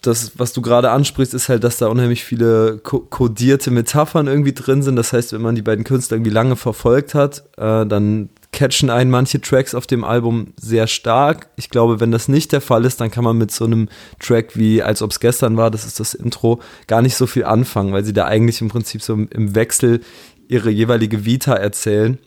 das, 0.02 0.34
was 0.38 0.54
du 0.54 0.62
gerade 0.62 0.92
ansprichst, 0.92 1.34
ist 1.34 1.50
halt, 1.50 1.64
dass 1.64 1.78
da 1.78 1.88
unheimlich 1.88 2.24
viele 2.24 2.78
kodierte 2.78 3.72
Metaphern 3.72 4.28
irgendwie 4.28 4.54
drin 4.54 4.84
sind. 4.84 4.96
Das 4.96 5.12
heißt, 5.12 5.34
wenn 5.34 5.42
man 5.42 5.56
die 5.56 5.62
beiden 5.62 5.84
Künstler 5.84 6.18
irgendwie 6.18 6.32
lange 6.32 6.56
verfolgt 6.56 7.16
hat, 7.16 7.44
äh, 7.58 7.86
dann 7.86 8.30
catchen 8.58 8.90
einen 8.90 9.12
manche 9.12 9.40
Tracks 9.40 9.76
auf 9.76 9.86
dem 9.86 10.04
Album 10.04 10.56
sehr 10.60 10.88
stark. 10.88 11.48
Ich 11.58 11.70
glaube, 11.70 12.00
wenn 12.00 12.12
das 12.12 12.28
nicht 12.28 12.52
der 12.52 12.60
Fall 12.60 12.86
ist, 12.86 13.00
dann 13.00 13.12
kann 13.12 13.24
man 13.24 13.38
mit 13.38 13.52
so 13.52 13.66
einem 13.66 13.88
Track 14.20 14.58
wie 14.58 14.82
Als 14.82 15.04
ob 15.04 15.12
es 15.12 15.20
gestern 15.20 15.58
war, 15.58 15.70
das 15.70 15.86
ist 15.86 16.00
das 16.00 16.16
Intro, 16.16 16.60
gar 16.88 17.04
nicht 17.04 17.16
so 17.16 17.28
viel 17.28 17.46
anfangen, 17.46 17.94
weil 17.94 18.04
sie 18.04 18.14
da 18.14 18.26
eigentlich 18.26 18.60
im 18.62 18.70
Prinzip 18.70 19.04
so 19.04 19.14
im 19.14 19.54
Wechsel 19.54 20.02
ihre 20.48 20.72
jeweilige 20.72 21.24
Vita 21.24 21.54
erzählen 21.54 22.18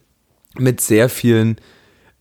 mit 0.56 0.80
sehr 0.80 1.08
vielen 1.08 1.56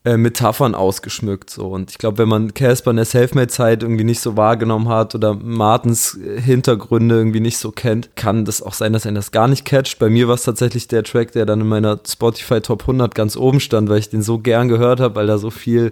äh, 0.06 0.18
Metaphern 0.18 0.76
ausgeschmückt. 0.76 1.50
So. 1.50 1.68
Und 1.68 1.92
ich 1.92 1.98
glaube, 1.98 2.20
wenn 2.20 2.30
man 2.30 2.54
Casper 2.54 2.92
in 2.92 2.98
der 2.98 3.06
Selfmade-Zeit 3.06 3.84
irgendwie 3.84 4.04
nicht 4.04 4.22
so 4.22 4.38
wahrgenommen 4.38 4.88
hat 4.88 5.14
oder 5.14 5.34
Martens 5.34 6.18
Hintergründe 6.38 7.16
irgendwie 7.16 7.42
nicht 7.42 7.58
so 7.58 7.72
kennt, 7.72 8.16
kann 8.16 8.46
das 8.46 8.62
auch 8.62 8.74
sein, 8.74 8.94
dass 8.94 9.06
er 9.06 9.12
das 9.12 9.32
gar 9.32 9.48
nicht 9.48 9.66
catcht. 9.66 10.00
Bei 10.00 10.10
mir 10.10 10.28
war 10.28 10.36
es 10.36 10.44
tatsächlich 10.44 10.88
der 10.88 11.04
Track, 11.04 11.34
der 11.34 11.46
dann 11.46 11.62
in 11.62 11.68
meiner 11.68 12.00
Spotify 12.08 12.62
Top 12.62 12.84
100 12.84 13.14
ganz 13.14 13.36
oben 13.36 13.60
stand, 13.60 13.90
weil 13.90 14.00
ich 14.00 14.10
den 14.10 14.22
so 14.22 14.40
gern 14.40 14.70
gehört 14.70 15.00
habe, 15.00 15.16
weil 15.16 15.28
da 15.28 15.38
so 15.38 15.50
viel 15.50 15.92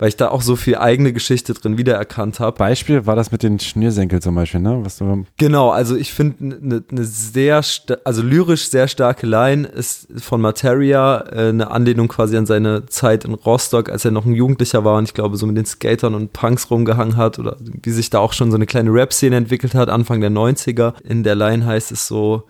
weil 0.00 0.08
ich 0.08 0.16
da 0.16 0.28
auch 0.28 0.40
so 0.40 0.56
viel 0.56 0.76
eigene 0.76 1.12
Geschichte 1.12 1.52
drin 1.52 1.76
wiedererkannt 1.76 2.40
habe. 2.40 2.56
Beispiel 2.56 3.04
war 3.04 3.16
das 3.16 3.30
mit 3.32 3.42
den 3.42 3.60
Schnürsenkel 3.60 4.22
zum 4.22 4.34
Beispiel, 4.34 4.60
ne? 4.60 4.80
Was 4.82 4.96
du 4.96 5.26
genau, 5.36 5.68
also 5.70 5.94
ich 5.94 6.14
finde 6.14 6.56
eine 6.56 6.82
ne 6.90 7.04
sehr, 7.04 7.62
also 8.04 8.22
lyrisch 8.22 8.70
sehr 8.70 8.88
starke 8.88 9.26
Line 9.26 9.68
ist 9.68 10.08
von 10.16 10.40
Materia 10.40 11.22
äh, 11.30 11.50
eine 11.50 11.70
Anlehnung 11.70 12.08
quasi 12.08 12.38
an 12.38 12.46
seine 12.46 12.86
Zeit 12.86 13.26
in 13.26 13.34
Rostock, 13.34 13.90
als 13.90 14.06
er 14.06 14.10
noch 14.10 14.24
ein 14.24 14.34
Jugendlicher 14.34 14.84
war 14.84 14.96
und 14.96 15.04
ich 15.04 15.12
glaube 15.12 15.36
so 15.36 15.46
mit 15.46 15.58
den 15.58 15.66
Skatern 15.66 16.14
und 16.14 16.32
Punks 16.32 16.70
rumgehangen 16.70 17.18
hat 17.18 17.38
oder 17.38 17.58
wie 17.60 17.90
sich 17.90 18.08
da 18.08 18.20
auch 18.20 18.32
schon 18.32 18.50
so 18.50 18.56
eine 18.56 18.66
kleine 18.66 18.90
Rap-Szene 18.90 19.36
entwickelt 19.36 19.74
hat, 19.74 19.90
Anfang 19.90 20.22
der 20.22 20.30
90er. 20.30 20.94
In 21.04 21.24
der 21.24 21.34
Line 21.34 21.66
heißt 21.66 21.92
es 21.92 22.06
so, 22.06 22.44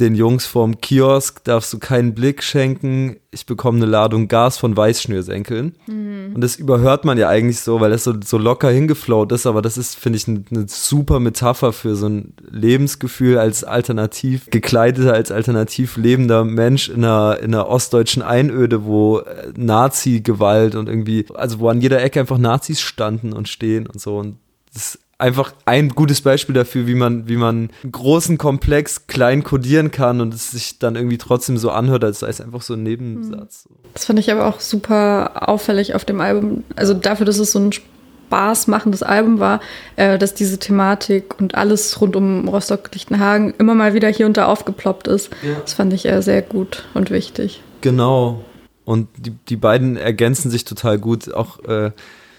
den 0.00 0.14
Jungs 0.14 0.46
vom 0.46 0.80
Kiosk 0.80 1.44
darfst 1.44 1.72
du 1.72 1.78
keinen 1.78 2.14
Blick 2.14 2.42
schenken. 2.42 3.16
Ich 3.30 3.46
bekomme 3.46 3.78
eine 3.78 3.86
Ladung 3.86 4.26
Gas 4.28 4.58
von 4.58 4.76
Weißschnürsenkeln. 4.76 5.76
Mhm. 5.86 6.32
Und 6.34 6.40
das 6.40 6.56
überhört 6.56 7.04
man 7.04 7.18
ja 7.18 7.28
eigentlich 7.28 7.60
so, 7.60 7.80
weil 7.80 7.90
das 7.90 8.04
so, 8.04 8.14
so 8.24 8.38
locker 8.38 8.70
hingeflowt 8.70 9.30
ist. 9.32 9.46
Aber 9.46 9.62
das 9.62 9.76
ist, 9.76 9.96
finde 9.96 10.16
ich, 10.16 10.26
eine, 10.26 10.42
eine 10.50 10.66
super 10.68 11.20
Metapher 11.20 11.72
für 11.72 11.94
so 11.94 12.08
ein 12.08 12.32
Lebensgefühl 12.50 13.38
als 13.38 13.62
alternativ 13.62 14.50
gekleideter, 14.50 15.12
als 15.12 15.30
alternativ 15.30 15.96
lebender 15.96 16.44
Mensch 16.44 16.88
in 16.88 17.04
einer, 17.04 17.38
in 17.40 17.54
einer 17.54 17.68
ostdeutschen 17.68 18.22
Einöde, 18.22 18.84
wo 18.84 19.18
äh, 19.18 19.52
Nazi-Gewalt 19.56 20.74
und 20.74 20.88
irgendwie, 20.88 21.26
also 21.34 21.60
wo 21.60 21.68
an 21.68 21.80
jeder 21.80 22.02
Ecke 22.02 22.20
einfach 22.20 22.38
Nazis 22.38 22.80
standen 22.80 23.32
und 23.32 23.48
stehen 23.48 23.86
und 23.86 24.00
so. 24.00 24.18
Und 24.18 24.38
das 24.72 24.98
einfach 25.20 25.52
ein 25.66 25.90
gutes 25.90 26.20
Beispiel 26.20 26.54
dafür, 26.54 26.86
wie 26.86 26.94
man, 26.94 27.28
wie 27.28 27.36
man 27.36 27.70
einen 27.82 27.92
großen 27.92 28.38
Komplex 28.38 29.06
klein 29.06 29.44
kodieren 29.44 29.90
kann 29.90 30.20
und 30.20 30.34
es 30.34 30.50
sich 30.50 30.78
dann 30.78 30.96
irgendwie 30.96 31.18
trotzdem 31.18 31.58
so 31.58 31.70
anhört, 31.70 32.04
als 32.04 32.20
sei 32.20 32.28
es 32.28 32.40
einfach 32.40 32.62
so 32.62 32.74
ein 32.74 32.82
Nebensatz. 32.82 33.66
Hm. 33.68 33.76
Das 33.94 34.04
fand 34.06 34.18
ich 34.18 34.30
aber 34.30 34.46
auch 34.46 34.60
super 34.60 35.48
auffällig 35.48 35.94
auf 35.94 36.04
dem 36.04 36.20
Album. 36.20 36.64
Also 36.76 36.94
dafür, 36.94 37.26
dass 37.26 37.38
es 37.38 37.52
so 37.52 37.58
ein 37.58 37.72
Spaß 37.72 38.68
machendes 38.68 39.02
Album 39.02 39.40
war, 39.40 39.60
äh, 39.96 40.16
dass 40.16 40.34
diese 40.34 40.58
Thematik 40.58 41.38
und 41.40 41.54
alles 41.54 42.00
rund 42.00 42.16
um 42.16 42.48
Rostock-Lichtenhagen 42.48 43.54
immer 43.58 43.74
mal 43.74 43.94
wieder 43.94 44.08
hier 44.08 44.26
und 44.26 44.36
da 44.36 44.46
aufgeploppt 44.46 45.08
ist. 45.08 45.30
Ja. 45.42 45.60
Das 45.60 45.74
fand 45.74 45.92
ich 45.92 46.06
äh, 46.06 46.22
sehr 46.22 46.42
gut 46.42 46.84
und 46.94 47.10
wichtig. 47.10 47.62
Genau. 47.80 48.44
Und 48.84 49.08
die, 49.18 49.32
die 49.48 49.56
beiden 49.56 49.96
ergänzen 49.96 50.50
sich 50.50 50.64
total 50.64 50.98
gut. 50.98 51.32
Auch 51.34 51.62
äh, 51.64 51.90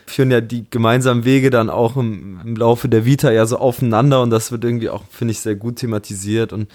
führen 0.05 0.31
ja 0.31 0.41
die 0.41 0.65
gemeinsamen 0.69 1.25
Wege 1.25 1.49
dann 1.49 1.69
auch 1.69 1.95
im, 1.97 2.39
im, 2.43 2.55
Laufe 2.55 2.89
der 2.89 3.05
Vita 3.05 3.31
ja 3.31 3.45
so 3.45 3.57
aufeinander 3.57 4.21
und 4.21 4.29
das 4.29 4.51
wird 4.51 4.63
irgendwie 4.63 4.89
auch, 4.89 5.03
finde 5.09 5.31
ich, 5.31 5.39
sehr 5.39 5.55
gut 5.55 5.77
thematisiert 5.77 6.53
und 6.53 6.67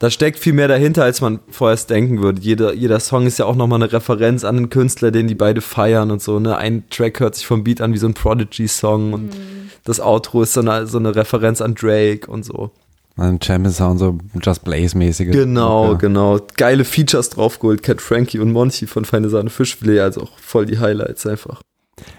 da 0.00 0.08
steckt 0.08 0.38
viel 0.38 0.54
mehr 0.54 0.66
dahinter, 0.66 1.04
als 1.04 1.20
man 1.20 1.40
vorerst 1.50 1.90
denken 1.90 2.22
würde. 2.22 2.40
Jeder, 2.40 2.72
jeder 2.72 3.00
Song 3.00 3.26
ist 3.26 3.38
ja 3.38 3.44
auch 3.44 3.54
nochmal 3.54 3.82
eine 3.82 3.92
Referenz 3.92 4.44
an 4.44 4.56
einen 4.56 4.70
Künstler, 4.70 5.10
den 5.10 5.28
die 5.28 5.34
beide 5.34 5.60
feiern 5.60 6.10
und 6.10 6.22
so. 6.22 6.40
Ne? 6.40 6.56
Ein 6.56 6.84
Track 6.88 7.20
hört 7.20 7.34
sich 7.34 7.46
vom 7.46 7.64
Beat 7.64 7.82
an 7.82 7.92
wie 7.92 7.98
so 7.98 8.06
ein 8.06 8.14
Prodigy-Song 8.14 9.12
und 9.12 9.24
mhm. 9.24 9.70
das 9.84 10.00
Outro 10.00 10.40
ist 10.40 10.54
so 10.54 10.60
eine, 10.60 10.86
so 10.86 10.96
eine 10.96 11.14
Referenz 11.14 11.60
an 11.60 11.74
Drake 11.74 12.30
und 12.30 12.46
so. 12.46 12.70
Ein 13.18 13.38
Champion 13.42 13.74
Sound, 13.74 13.98
so 13.98 14.18
Just 14.42 14.64
Blaze-mäßige. 14.64 15.32
Genau, 15.32 15.90
okay. 15.90 15.98
genau. 16.06 16.40
Geile 16.56 16.86
Features 16.86 17.28
draufgeholt. 17.28 17.82
Cat 17.82 18.00
Frankie 18.00 18.38
und 18.38 18.52
Monty 18.52 18.86
von 18.86 19.04
Feine 19.04 19.28
Sahne 19.28 19.50
Fischfilet, 19.50 20.00
also 20.00 20.22
auch 20.22 20.38
voll 20.38 20.64
die 20.64 20.78
Highlights 20.78 21.26
einfach. 21.26 21.60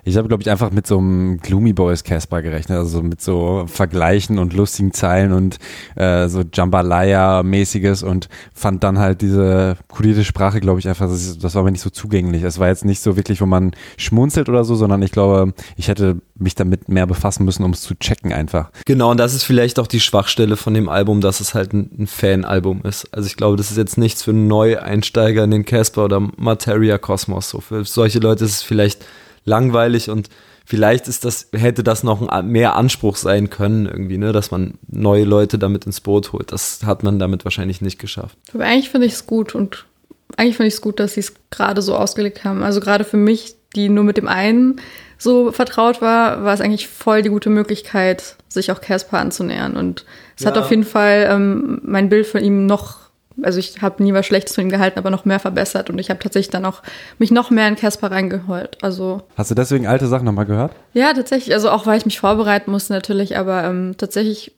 Ich 0.03 0.17
habe, 0.17 0.27
glaube 0.27 0.43
ich, 0.43 0.49
einfach 0.49 0.71
mit 0.71 0.87
so 0.87 0.97
einem 0.97 1.37
Gloomy 1.37 1.73
Boys 1.73 2.03
Casper 2.03 2.41
gerechnet, 2.41 2.77
also 2.77 3.01
mit 3.01 3.21
so 3.21 3.65
Vergleichen 3.67 4.39
und 4.39 4.53
lustigen 4.53 4.93
Zeilen 4.93 5.31
und 5.31 5.57
äh, 5.95 6.27
so 6.27 6.41
Jambalaya-mäßiges 6.41 8.03
und 8.03 8.29
fand 8.53 8.83
dann 8.83 8.99
halt 8.99 9.21
diese 9.21 9.77
kodierte 9.87 10.23
Sprache, 10.23 10.59
glaube 10.59 10.79
ich, 10.79 10.87
einfach, 10.87 11.07
das, 11.07 11.55
war 11.55 11.63
mir 11.63 11.71
nicht 11.71 11.81
so 11.81 11.89
zugänglich. 11.89 12.43
Es 12.43 12.59
war 12.59 12.67
jetzt 12.67 12.85
nicht 12.85 13.01
so 13.01 13.15
wirklich, 13.15 13.41
wo 13.41 13.45
man 13.45 13.71
schmunzelt 13.97 14.49
oder 14.49 14.63
so, 14.63 14.75
sondern 14.75 15.01
ich 15.01 15.11
glaube, 15.11 15.53
ich 15.75 15.87
hätte 15.87 16.21
mich 16.35 16.55
damit 16.55 16.89
mehr 16.89 17.07
befassen 17.07 17.45
müssen, 17.45 17.63
um 17.63 17.71
es 17.71 17.81
zu 17.81 17.95
checken 17.95 18.33
einfach. 18.33 18.71
Genau, 18.85 19.11
und 19.11 19.17
das 19.17 19.33
ist 19.33 19.43
vielleicht 19.43 19.79
auch 19.79 19.87
die 19.87 19.99
Schwachstelle 19.99 20.57
von 20.57 20.73
dem 20.73 20.89
Album, 20.89 21.21
dass 21.21 21.39
es 21.39 21.53
halt 21.53 21.73
ein, 21.73 22.07
Fan-Album 22.07 22.81
ist. 22.83 23.07
Also 23.13 23.27
ich 23.27 23.35
glaube, 23.35 23.57
das 23.57 23.71
ist 23.71 23.77
jetzt 23.77 23.97
nichts 23.97 24.23
für 24.23 24.33
Neueinsteiger 24.33 25.43
in 25.43 25.51
den 25.51 25.65
Casper 25.65 26.05
oder 26.05 26.19
Materia 26.19 26.97
Kosmos. 26.97 27.49
So 27.49 27.61
für 27.61 27.85
solche 27.85 28.19
Leute 28.19 28.43
ist 28.45 28.51
es 28.51 28.61
vielleicht 28.63 29.05
langweilig 29.45 30.09
und 30.09 30.29
vielleicht 30.65 31.07
ist 31.07 31.25
das, 31.25 31.49
hätte 31.53 31.83
das 31.83 32.03
noch 32.03 32.27
ein 32.27 32.47
mehr 32.47 32.75
Anspruch 32.75 33.15
sein 33.15 33.49
können, 33.49 33.85
irgendwie, 33.85 34.17
ne, 34.17 34.31
dass 34.31 34.51
man 34.51 34.75
neue 34.87 35.25
Leute 35.25 35.59
damit 35.59 35.85
ins 35.85 36.01
Boot 36.01 36.31
holt. 36.31 36.51
Das 36.51 36.81
hat 36.85 37.03
man 37.03 37.19
damit 37.19 37.43
wahrscheinlich 37.43 37.81
nicht 37.81 37.99
geschafft. 37.99 38.37
Aber 38.53 38.65
eigentlich 38.65 38.89
finde 38.89 39.07
ich 39.07 39.13
es 39.13 39.27
gut 39.27 39.55
und 39.55 39.85
eigentlich 40.37 40.57
finde 40.57 40.67
ich 40.67 40.75
es 40.75 40.81
gut, 40.81 40.99
dass 40.99 41.15
sie 41.15 41.19
es 41.19 41.33
gerade 41.49 41.81
so 41.81 41.95
ausgelegt 41.95 42.43
haben. 42.43 42.63
Also 42.63 42.79
gerade 42.79 43.03
für 43.03 43.17
mich, 43.17 43.55
die 43.75 43.89
nur 43.89 44.03
mit 44.03 44.17
dem 44.17 44.27
einen 44.27 44.79
so 45.17 45.51
vertraut 45.51 46.01
war, 46.01 46.43
war 46.43 46.53
es 46.53 46.61
eigentlich 46.61 46.87
voll 46.87 47.21
die 47.21 47.29
gute 47.29 47.49
Möglichkeit, 47.49 48.37
sich 48.47 48.71
auch 48.71 48.81
Casper 48.81 49.19
anzunähern. 49.19 49.75
Und 49.75 50.05
es 50.37 50.43
ja. 50.43 50.49
hat 50.49 50.57
auf 50.57 50.69
jeden 50.69 50.83
Fall 50.83 51.27
ähm, 51.29 51.81
mein 51.83 52.09
Bild 52.09 52.25
von 52.25 52.43
ihm 52.43 52.65
noch 52.65 53.10
also 53.43 53.59
ich 53.59 53.81
habe 53.81 54.03
nie 54.03 54.13
was 54.13 54.25
Schlechtes 54.25 54.55
von 54.55 54.65
ihm 54.65 54.69
gehalten, 54.69 54.99
aber 54.99 55.09
noch 55.09 55.25
mehr 55.25 55.39
verbessert 55.39 55.89
und 55.89 55.99
ich 55.99 56.09
habe 56.09 56.19
tatsächlich 56.19 56.51
dann 56.51 56.65
auch 56.65 56.81
mich 57.17 57.31
noch 57.31 57.49
mehr 57.49 57.67
in 57.67 57.75
Casper 57.75 58.11
reingeholt. 58.11 58.77
Also 58.81 59.23
hast 59.37 59.51
du 59.51 59.55
deswegen 59.55 59.87
alte 59.87 60.07
Sachen 60.07 60.25
nochmal 60.25 60.45
gehört? 60.45 60.73
Ja, 60.93 61.13
tatsächlich. 61.13 61.53
Also 61.53 61.69
auch 61.69 61.85
weil 61.85 61.97
ich 61.97 62.05
mich 62.05 62.19
vorbereiten 62.19 62.71
musste 62.71 62.93
natürlich, 62.93 63.37
aber 63.37 63.63
ähm, 63.63 63.95
tatsächlich 63.97 64.53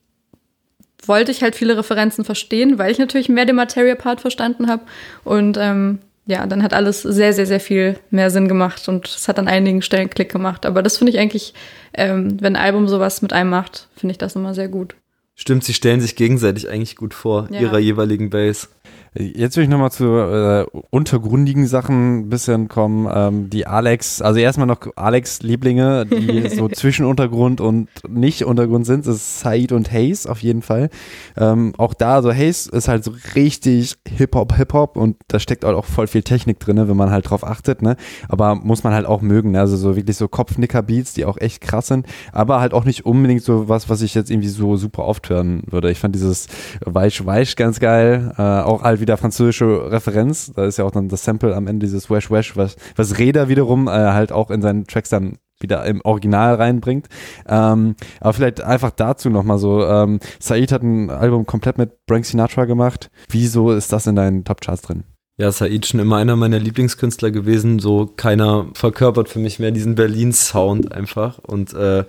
wollte 1.05 1.31
ich 1.31 1.43
halt 1.43 1.55
viele 1.55 1.77
Referenzen 1.77 2.23
verstehen, 2.23 2.77
weil 2.77 2.91
ich 2.91 2.99
natürlich 2.99 3.29
mehr 3.29 3.45
den 3.45 3.55
Materia-Part 3.55 4.21
verstanden 4.21 4.69
habe 4.69 4.83
und 5.23 5.57
ähm, 5.59 5.99
ja, 6.25 6.45
dann 6.47 6.63
hat 6.63 6.73
alles 6.73 7.01
sehr, 7.01 7.33
sehr, 7.33 7.45
sehr 7.45 7.59
viel 7.59 7.99
mehr 8.09 8.29
Sinn 8.29 8.47
gemacht 8.47 8.87
und 8.87 9.07
es 9.07 9.27
hat 9.27 9.39
an 9.39 9.49
einigen 9.49 9.81
Stellen 9.81 10.09
Klick 10.09 10.31
gemacht. 10.31 10.65
Aber 10.65 10.81
das 10.81 10.97
finde 10.97 11.11
ich 11.11 11.19
eigentlich, 11.19 11.53
ähm, 11.93 12.37
wenn 12.41 12.55
ein 12.55 12.61
Album 12.61 12.87
sowas 12.87 13.21
mit 13.21 13.33
einem 13.33 13.49
macht, 13.49 13.89
finde 13.97 14.11
ich 14.11 14.17
das 14.17 14.35
immer 14.35 14.53
sehr 14.53 14.69
gut. 14.69 14.95
Stimmt, 15.35 15.63
sie 15.63 15.73
stellen 15.73 15.99
sich 15.99 16.15
gegenseitig 16.15 16.69
eigentlich 16.69 16.95
gut 16.95 17.13
vor, 17.13 17.47
ja. 17.51 17.61
ihrer 17.61 17.79
jeweiligen 17.79 18.29
Base. 18.29 18.67
Jetzt 19.15 19.57
will 19.57 19.63
ich 19.63 19.69
nochmal 19.69 19.91
zu 19.91 20.05
äh, 20.05 20.65
untergrundigen 20.89 21.67
Sachen 21.67 22.21
ein 22.21 22.29
bisschen 22.29 22.67
kommen. 22.67 23.07
Ähm, 23.13 23.49
die 23.49 23.67
Alex, 23.67 24.23
also 24.23 24.39
erstmal 24.39 24.65
noch 24.65 24.79
Alex 24.95 25.43
Lieblinge, 25.43 26.07
die 26.07 26.49
so 26.55 26.67
zwischen 26.67 27.05
Untergrund 27.05 27.61
und 27.61 27.89
nicht 28.09 28.43
Untergrund 28.43 28.87
sind, 28.87 29.05
das 29.05 29.15
ist 29.17 29.39
Said 29.41 29.71
und 29.71 29.91
Hayes 29.91 30.25
auf 30.25 30.41
jeden 30.41 30.63
Fall. 30.63 30.89
Ähm, 31.37 31.73
auch 31.77 31.93
da, 31.93 32.23
so 32.23 32.33
Hayes 32.33 32.65
ist 32.65 32.87
halt 32.87 33.03
so 33.03 33.13
richtig 33.35 33.95
Hip-Hop, 34.07 34.55
Hip-Hop 34.55 34.97
und 34.97 35.17
da 35.27 35.39
steckt 35.39 35.63
auch 35.63 35.85
voll 35.85 36.07
viel 36.07 36.23
Technik 36.23 36.59
drin, 36.59 36.87
wenn 36.87 36.97
man 36.97 37.11
halt 37.11 37.29
drauf 37.29 37.45
achtet, 37.45 37.83
ne? 37.83 37.97
Aber 38.29 38.55
muss 38.55 38.83
man 38.83 38.93
halt 38.93 39.05
auch 39.05 39.21
mögen, 39.21 39.51
ne? 39.51 39.59
Also 39.59 39.77
so 39.77 39.95
wirklich 39.95 40.17
so 40.17 40.27
Kopfnicker-Beats, 40.27 41.13
die 41.13 41.25
auch 41.25 41.37
echt 41.37 41.61
krass 41.61 41.87
sind, 41.87 42.07
aber 42.31 42.59
halt 42.59 42.73
auch 42.73 42.83
nicht 42.83 43.05
unbedingt 43.05 43.43
so 43.43 43.69
was, 43.69 43.89
was 43.89 44.01
ich 44.01 44.15
jetzt 44.15 44.31
irgendwie 44.31 44.49
so 44.49 44.75
super 44.75 45.05
oft 45.05 45.29
hören 45.29 45.61
würde. 45.69 45.91
Ich 45.91 45.99
fand 45.99 46.15
dieses 46.15 46.47
Weich-Weich 46.83 47.55
ganz 47.55 47.79
geil, 47.79 48.33
äh, 48.39 48.41
auch 48.41 48.81
halt 48.81 49.02
wieder 49.03 49.17
französische 49.17 49.91
Referenz. 49.91 50.51
Da 50.55 50.65
ist 50.65 50.77
ja 50.77 50.85
auch 50.85 50.91
dann 50.91 51.09
das 51.09 51.23
Sample 51.23 51.55
am 51.55 51.67
Ende 51.67 51.85
dieses 51.85 52.09
Wesh 52.09 52.31
Wesh, 52.31 52.57
was, 52.57 52.75
was 52.95 53.19
Reda 53.19 53.49
wiederum 53.49 53.87
äh, 53.87 53.91
halt 53.91 54.31
auch 54.31 54.49
in 54.49 54.61
seinen 54.61 54.87
Tracks 54.87 55.09
dann 55.09 55.37
wieder 55.59 55.85
im 55.85 56.01
Original 56.03 56.55
reinbringt. 56.55 57.07
Ähm, 57.47 57.95
aber 58.19 58.33
vielleicht 58.33 58.61
einfach 58.61 58.91
dazu 58.91 59.29
nochmal 59.29 59.59
so, 59.59 59.85
ähm, 59.85 60.19
Said 60.39 60.71
hat 60.71 60.83
ein 60.83 61.09
Album 61.09 61.45
komplett 61.45 61.77
mit 61.77 61.91
Frank 62.07 62.25
Sinatra 62.25 62.65
gemacht. 62.65 63.11
Wieso 63.29 63.71
ist 63.71 63.93
das 63.93 64.07
in 64.07 64.15
deinen 64.15 64.43
Top-Charts 64.43 64.81
drin? 64.81 65.03
Ja, 65.37 65.51
Said 65.51 65.85
schon 65.85 65.99
immer 65.99 66.17
einer 66.17 66.35
meiner 66.35 66.59
Lieblingskünstler 66.59 67.31
gewesen. 67.31 67.79
So 67.79 68.05
keiner 68.05 68.67
verkörpert 68.73 69.29
für 69.29 69.39
mich 69.39 69.59
mehr 69.59 69.71
diesen 69.71 69.95
Berlin-Sound 69.95 70.91
einfach. 70.91 71.39
Und 71.39 71.73
äh, 71.73 72.05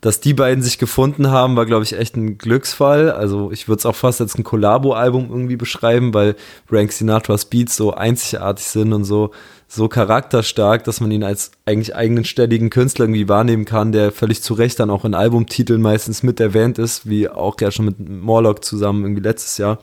dass 0.00 0.20
die 0.20 0.32
beiden 0.32 0.62
sich 0.62 0.78
gefunden 0.78 1.30
haben, 1.30 1.56
war, 1.56 1.66
glaube 1.66 1.84
ich, 1.84 1.92
echt 1.92 2.16
ein 2.16 2.38
Glücksfall. 2.38 3.10
Also 3.10 3.52
ich 3.52 3.68
würde 3.68 3.80
es 3.80 3.86
auch 3.86 3.94
fast 3.94 4.20
als 4.20 4.36
ein 4.36 4.44
Collabo-Album 4.44 5.28
irgendwie 5.28 5.56
beschreiben, 5.56 6.14
weil 6.14 6.36
Frank 6.66 6.92
Sinatras 6.92 7.44
Beats 7.44 7.76
so 7.76 7.92
einzigartig 7.92 8.64
sind 8.64 8.94
und 8.94 9.04
so, 9.04 9.30
so 9.68 9.88
charakterstark, 9.88 10.84
dass 10.84 11.00
man 11.00 11.10
ihn 11.10 11.22
als 11.22 11.52
eigentlich 11.66 11.94
eigenständigen 11.94 12.70
Künstler 12.70 13.04
irgendwie 13.04 13.28
wahrnehmen 13.28 13.66
kann, 13.66 13.92
der 13.92 14.10
völlig 14.10 14.42
zu 14.42 14.54
Recht 14.54 14.80
dann 14.80 14.90
auch 14.90 15.04
in 15.04 15.14
Albumtiteln 15.14 15.82
meistens 15.82 16.22
mit 16.22 16.40
erwähnt 16.40 16.78
ist, 16.78 17.08
wie 17.08 17.28
auch 17.28 17.56
ja 17.60 17.70
schon 17.70 17.84
mit 17.84 18.08
Morlock 18.08 18.64
zusammen 18.64 19.04
irgendwie 19.04 19.22
letztes 19.22 19.58
Jahr. 19.58 19.78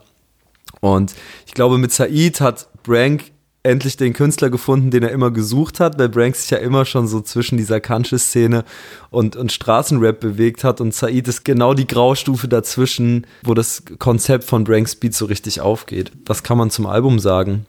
Und 0.82 1.14
ich 1.46 1.54
glaube, 1.54 1.78
mit 1.78 1.92
Said 1.92 2.42
hat 2.42 2.68
Brank 2.84 3.32
endlich 3.68 3.98
den 3.98 4.14
Künstler 4.14 4.50
gefunden, 4.50 4.92
den 4.92 5.04
er 5.04 5.12
immer 5.12 5.32
gesucht 5.32 5.80
hat, 5.80 6.00
weil 6.00 6.10
Brank 6.10 6.36
sich 6.36 6.50
ja 6.50 6.58
immer 6.58 6.86
schon 6.86 7.08
so 7.08 7.22
zwischen 7.22 7.58
dieser 7.58 7.80
Country-Szene 7.80 8.64
und, 9.10 9.36
und 9.36 9.52
Straßenrap 9.52 10.20
bewegt 10.20 10.64
hat 10.64 10.82
und 10.82 10.94
Said 10.94 11.28
ist 11.28 11.46
genau 11.46 11.74
die 11.74 11.88
Graustufe 11.88 12.48
dazwischen, 12.48 13.28
wo 13.44 13.54
das 13.54 13.84
Konzept 14.00 14.44
von 14.44 14.64
Branks 14.64 14.96
Beat 14.96 15.14
so 15.14 15.26
richtig 15.26 15.62
aufgeht. 15.62 16.12
Was 16.26 16.44
kann 16.44 16.58
man 16.58 16.70
zum 16.72 16.86
Album 16.86 17.20
sagen? 17.20 17.66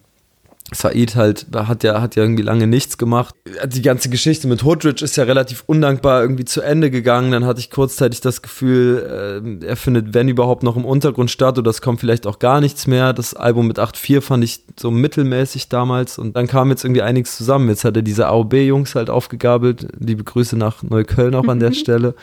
Said 0.71 1.17
halt 1.17 1.47
hat 1.55 1.83
ja, 1.83 2.01
hat 2.03 2.15
ja 2.15 2.23
irgendwie 2.23 2.43
lange 2.43 2.67
nichts 2.67 2.99
gemacht. 2.99 3.35
Die 3.67 3.81
ganze 3.81 4.11
Geschichte 4.11 4.49
mit 4.49 4.65
Hoodridge 4.65 5.03
ist 5.03 5.17
ja 5.17 5.25
relativ 5.25 5.65
undankbar 5.67 6.21
irgendwie 6.21 6.45
zu 6.45 6.61
Ende 6.61 6.91
gegangen. 6.91 7.33
Dann 7.33 7.47
hatte 7.47 7.61
ich 7.61 7.71
kurzzeitig 7.71 8.21
das 8.21 8.43
Gefühl, 8.43 9.61
äh, 9.63 9.67
er 9.67 9.77
findet, 9.77 10.13
wenn 10.13 10.29
überhaupt, 10.29 10.63
noch 10.63 10.77
im 10.77 10.85
Untergrund 10.85 11.31
statt 11.31 11.59
oder 11.59 11.71
es 11.71 11.81
kommt 11.81 12.01
vielleicht 12.01 12.27
auch 12.27 12.39
gar 12.39 12.61
nichts 12.61 12.87
mehr. 12.87 13.15
Das 13.15 13.33
Album 13.33 13.67
mit 13.67 13.79
8.4 13.79 14.21
fand 14.21 14.45
ich 14.45 14.65
so 14.79 14.91
mittelmäßig 14.91 15.69
damals 15.69 16.19
und 16.19 16.37
dann 16.37 16.47
kam 16.47 16.69
jetzt 16.69 16.85
irgendwie 16.85 17.03
einiges 17.03 17.37
zusammen. 17.37 17.69
Jetzt 17.71 17.85
hat 17.85 17.97
er 17.97 18.03
diese 18.03 18.27
AOB-Jungs 18.27 18.95
halt 18.95 19.09
aufgegabelt. 19.09 19.87
Liebe 19.99 20.25
Grüße 20.25 20.57
nach 20.57 20.83
Neukölln 20.83 21.35
auch 21.35 21.49
an 21.49 21.61
der 21.61 21.73
Stelle 21.79 22.15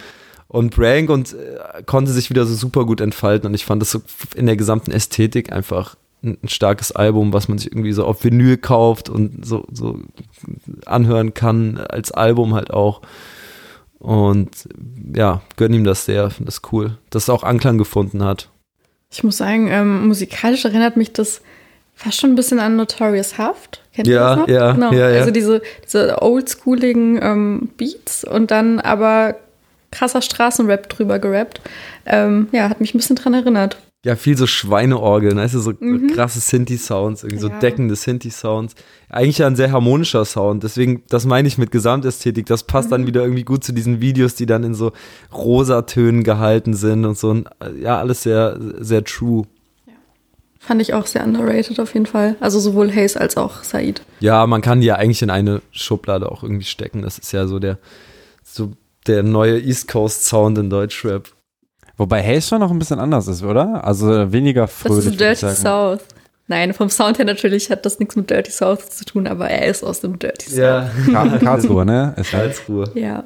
und 0.48 0.76
Brank 0.76 1.10
und 1.10 1.34
äh, 1.34 1.82
konnte 1.86 2.12
sich 2.12 2.30
wieder 2.30 2.46
so 2.46 2.54
super 2.54 2.86
gut 2.86 3.02
entfalten 3.02 3.48
und 3.48 3.56
ich 3.56 3.66
fand 3.66 3.82
das 3.82 3.92
so 3.92 4.02
in 4.36 4.46
der 4.46 4.56
gesamten 4.56 4.92
Ästhetik 4.92 5.52
einfach 5.52 5.96
ein, 6.26 6.38
starkes 6.48 6.92
Album, 6.92 7.34
was 7.34 7.48
man 7.48 7.58
sich 7.58 7.72
irgendwie 7.72 7.94
so 7.94 8.06
auf 8.06 8.24
Vinyl 8.24 8.58
kauft 8.58 9.10
und 9.10 9.46
so, 9.46 9.66
so 9.72 10.00
anhören 10.86 11.34
kann, 11.34 11.78
als 11.78 12.12
Album 12.12 12.54
halt 12.54 12.72
auch. 12.72 13.02
Und 14.00 14.68
ja, 15.16 15.42
gönn 15.56 15.74
ihm 15.74 15.84
das 15.84 16.06
sehr, 16.06 16.30
finde 16.30 16.52
das 16.52 16.62
cool, 16.72 16.98
dass 17.10 17.24
es 17.24 17.30
auch 17.30 17.44
Anklang 17.44 17.78
gefunden 17.78 18.24
hat. 18.24 18.50
Ich 19.12 19.24
muss 19.24 19.38
sagen, 19.38 19.68
ähm, 19.70 20.08
musikalisch 20.08 20.66
erinnert 20.66 20.98
mich 20.98 21.14
das 21.14 21.42
fast 21.94 22.20
schon 22.20 22.32
ein 22.32 22.36
bisschen 22.36 22.60
an 22.60 22.76
Notorious 22.76 23.38
Haft. 23.38 23.82
Kennt 23.94 24.08
ja, 24.08 24.14
ihr 24.14 24.20
das 24.20 24.38
noch? 24.38 24.48
Ja, 24.48 24.72
genau. 24.74 24.94
ja, 24.94 25.10
ja. 25.10 25.20
Also 25.20 25.32
diese, 25.32 25.62
diese 25.86 26.22
oldschooligen 26.22 27.20
ähm, 27.22 27.70
Beats 27.78 28.26
und 28.26 28.52
dann 28.52 28.80
aber 28.80 29.36
krasser 29.92 30.22
Straßenrap 30.22 30.90
drüber 30.90 31.20
gerappt. 31.20 31.62
Ähm, 32.06 32.50
ja, 32.52 32.70
hat 32.70 32.82
mich 32.82 32.94
ein 32.94 32.98
bisschen 32.98 33.16
dran 33.16 33.34
erinnert 33.34 33.78
ja, 34.06 34.16
viel 34.16 34.38
so 34.38 34.46
Schweineorgeln, 34.46 35.38
weißt 35.38 35.56
du, 35.56 35.60
so 35.60 35.74
mhm. 35.80 36.12
krasse 36.14 36.40
Synthi-Sounds, 36.40 37.24
irgendwie 37.24 37.44
ja. 37.44 37.50
so 37.52 37.60
deckende 37.60 37.96
Synthi-Sounds. 37.96 38.76
Eigentlich 39.10 39.40
ja 39.40 39.48
ein 39.48 39.56
sehr 39.56 39.72
harmonischer 39.72 40.26
Sound, 40.26 40.62
deswegen, 40.62 41.02
das 41.10 41.26
meine 41.26 41.48
ich 41.48 41.58
mit 41.58 41.72
Gesamtästhetik, 41.72 42.46
das 42.46 42.66
passt 42.66 42.90
mhm. 42.90 42.92
dann 42.92 43.08
wieder 43.08 43.24
irgendwie 43.24 43.44
gut 43.44 43.64
zu 43.64 43.72
diesen 43.72 44.02
Videos, 44.02 44.36
die 44.36 44.46
dann 44.46 44.64
in 44.64 44.76
so 44.76 44.92
rosa 45.34 45.82
Tönen 45.82 46.24
gehalten 46.24 46.76
sind 46.76 47.04
und 47.04 47.18
so, 47.18 47.36
ja, 47.82 47.98
alles 47.98 48.22
sehr, 48.22 48.60
sehr 48.78 49.04
true. 49.04 49.48
Fand 50.60 50.84
ich 50.84 50.94
auch 50.94 51.08
sehr 51.08 51.26
underrated 51.26 51.80
auf 51.80 51.96
jeden 51.96 52.06
Fall. 52.06 52.36
Also 52.40 52.60
sowohl 52.60 52.94
Hayes 52.94 53.18
als 53.18 53.38
auch 53.38 53.64
Said. 53.64 54.04
Ja, 54.20 54.46
man 54.46 54.62
kann 54.62 54.82
die 54.82 54.88
ja 54.88 54.98
eigentlich 54.98 55.24
in 55.24 55.32
eine 55.32 55.64
Schublade 55.72 56.32
auch 56.32 56.44
irgendwie 56.44 56.66
stecken. 56.66 57.02
Das 57.02 57.18
ist 57.18 57.32
ja 57.32 57.48
so 57.48 57.58
der, 57.58 57.80
so 58.44 58.74
der 59.08 59.24
neue 59.24 59.60
East 59.60 59.88
Coast 59.88 60.26
Sound 60.26 60.60
in 60.60 60.70
Deutschrap. 60.70 61.35
Wobei 61.98 62.42
schon 62.42 62.60
noch 62.60 62.72
ein 62.72 62.80
bisschen 62.80 63.00
anders 63.00 63.28
ist, 63.28 63.44
oder? 63.44 63.84
Also 63.86 64.32
weniger 64.32 64.68
fröhlich. 64.68 65.06
Das 65.06 65.14
ist 65.14 65.20
Dirty 65.44 65.56
South. 65.56 66.02
Nein, 66.48 66.74
vom 66.74 66.90
Sound 66.90 67.18
her 67.18 67.26
natürlich 67.26 67.72
hat 67.72 67.86
das 67.86 68.00
nichts 68.00 68.16
mit 68.16 68.30
Dirty 68.30 68.52
South 68.52 68.90
zu 68.90 69.06
tun, 69.06 69.28
aber 69.28 69.50
er 69.50 69.68
ist 69.68 69.84
aus 69.84 70.02
dem 70.02 70.20
Dirty 70.20 70.50
South. 70.50 70.58
Ja, 70.60 70.90
Karlsruhe, 71.40 71.86
ne? 71.86 72.14
Ist 72.18 72.32
Karlsruhe. 72.32 72.92
Ja. 72.94 73.24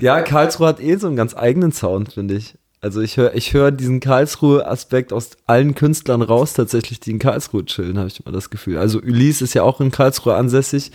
Ja, 0.00 0.20
Karlsruhe 0.22 0.66
hat 0.66 0.80
eh 0.80 0.96
so 0.96 1.06
einen 1.06 1.16
ganz 1.16 1.36
eigenen 1.36 1.70
Sound, 1.70 2.14
finde 2.14 2.34
ich. 2.34 2.54
Also 2.80 3.00
ich 3.00 3.16
höre 3.16 3.34
ich 3.34 3.54
hör 3.54 3.70
diesen 3.70 4.00
Karlsruhe-Aspekt 4.00 5.12
aus 5.12 5.30
allen 5.46 5.76
Künstlern 5.76 6.20
raus, 6.20 6.54
tatsächlich, 6.54 6.98
die 6.98 7.12
in 7.12 7.20
Karlsruhe 7.20 7.64
chillen, 7.64 7.96
habe 7.96 8.08
ich 8.08 8.18
immer 8.18 8.34
das 8.34 8.50
Gefühl. 8.50 8.78
Also 8.78 8.98
Ulysse 8.98 9.44
ist 9.44 9.54
ja 9.54 9.62
auch 9.62 9.80
in 9.80 9.92
Karlsruhe 9.92 10.34
ansässig, 10.34 10.90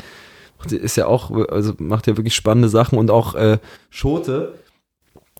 ist 0.70 0.98
ja 0.98 1.06
auch, 1.06 1.32
also 1.50 1.74
macht 1.78 2.08
ja 2.08 2.18
wirklich 2.18 2.36
spannende 2.36 2.68
Sachen 2.68 3.00
und 3.00 3.10
auch 3.10 3.36
äh, 3.36 3.60
Schote, 3.89 4.56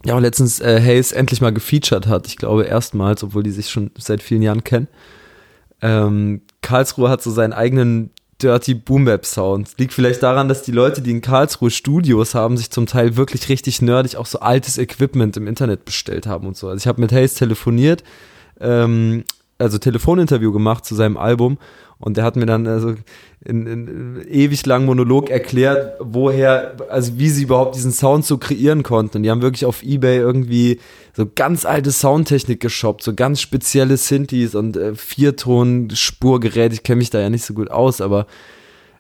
ja 0.06 0.16
auch 0.16 0.20
letztens 0.20 0.60
äh, 0.60 0.82
Hayes 0.82 1.12
endlich 1.12 1.42
mal 1.42 1.54
gefeatured 1.54 2.08
hat, 2.08 2.28
ich 2.28 2.38
glaube 2.38 2.64
erstmals, 2.64 3.24
obwohl 3.24 3.44
die 3.44 3.52
sich 3.52 3.70
schon 3.70 3.92
seit 3.98 4.22
vielen 4.22 4.42
Jahren 4.42 4.64
kennen. 4.64 4.88
Ähm, 5.82 6.42
Karlsruhe 6.62 7.10
hat 7.10 7.22
so 7.22 7.32
seinen 7.32 7.54
eigenen 7.54 8.12
Dirty 8.42 8.76
Boom 8.76 9.06
Bap 9.06 9.26
Sound. 9.26 9.72
Liegt 9.78 9.94
vielleicht 9.94 10.22
daran, 10.22 10.48
dass 10.48 10.62
die 10.62 10.72
Leute, 10.72 11.02
die 11.02 11.12
in 11.12 11.22
Karlsruhe 11.22 11.72
Studios 11.72 12.36
haben, 12.36 12.58
sich 12.58 12.70
zum 12.70 12.86
Teil 12.86 13.18
wirklich 13.18 13.50
richtig 13.50 13.82
nerdig 13.82 14.16
auch 14.16 14.28
so 14.28 14.40
altes 14.40 14.78
Equipment 14.78 15.36
im 15.38 15.48
Internet 15.48 15.86
bestellt 15.86 16.28
haben 16.28 16.48
und 16.48 16.56
so. 16.56 16.68
Also 16.68 16.78
ich 16.78 16.88
habe 16.88 17.02
mit 17.02 17.12
Hayes 17.12 17.34
telefoniert, 17.34 18.04
ähm, 18.60 19.24
also 19.58 19.80
Telefoninterview 19.80 20.52
gemacht 20.52 20.86
zu 20.86 20.94
seinem 20.94 21.18
Album 21.18 21.58
und 22.00 22.18
der 22.18 22.24
hat 22.24 22.36
mir 22.36 22.46
dann 22.46 22.68
also 22.68 22.96
in, 23.44 24.26
ewig 24.30 24.66
langen 24.66 24.86
Monolog 24.86 25.30
erklärt, 25.30 25.96
woher, 26.00 26.76
also 26.90 27.18
wie 27.18 27.30
sie 27.30 27.44
überhaupt 27.44 27.76
diesen 27.76 27.92
Sound 27.92 28.26
so 28.26 28.38
kreieren 28.38 28.84
konnten. 28.84 29.18
Und 29.18 29.24
die 29.24 29.32
haben 29.32 29.42
wirklich 29.42 29.66
auf 29.66 29.84
Ebay 29.84 30.18
irgendwie 30.18 30.80
so 31.14 31.26
ganz 31.34 31.66
alte 31.66 31.92
Soundtechnik 31.92 32.60
geshoppt, 32.60 33.04
so 33.04 33.16
ganz 33.16 33.42
spezielle 33.42 33.98
Synthes 33.98 34.54
und 34.54 34.78
äh, 34.78 34.94
Vierton-Spurgerät. 34.94 36.74
Ich 36.74 36.84
kenne 36.84 36.98
mich 36.98 37.10
da 37.10 37.20
ja 37.20 37.30
nicht 37.30 37.46
so 37.46 37.54
gut 37.54 37.72
aus, 37.72 38.02
aber 38.02 38.28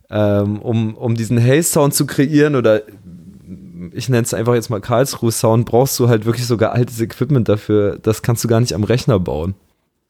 ähm, 0.09 0.59
um, 0.59 0.95
um 0.95 1.15
diesen 1.15 1.39
Haze-Sound 1.39 1.93
zu 1.93 2.07
kreieren 2.07 2.55
oder 2.55 2.81
ich 3.91 4.09
nenne 4.09 4.23
es 4.23 4.33
einfach 4.33 4.55
jetzt 4.55 4.69
mal 4.69 4.81
Karlsruhe-Sound, 4.81 5.65
brauchst 5.65 5.99
du 5.99 6.09
halt 6.09 6.25
wirklich 6.25 6.47
sogar 6.47 6.71
altes 6.71 6.99
Equipment 6.99 7.47
dafür. 7.47 7.99
Das 8.01 8.21
kannst 8.21 8.43
du 8.43 8.47
gar 8.47 8.59
nicht 8.59 8.73
am 8.73 8.83
Rechner 8.83 9.19
bauen. 9.19 9.55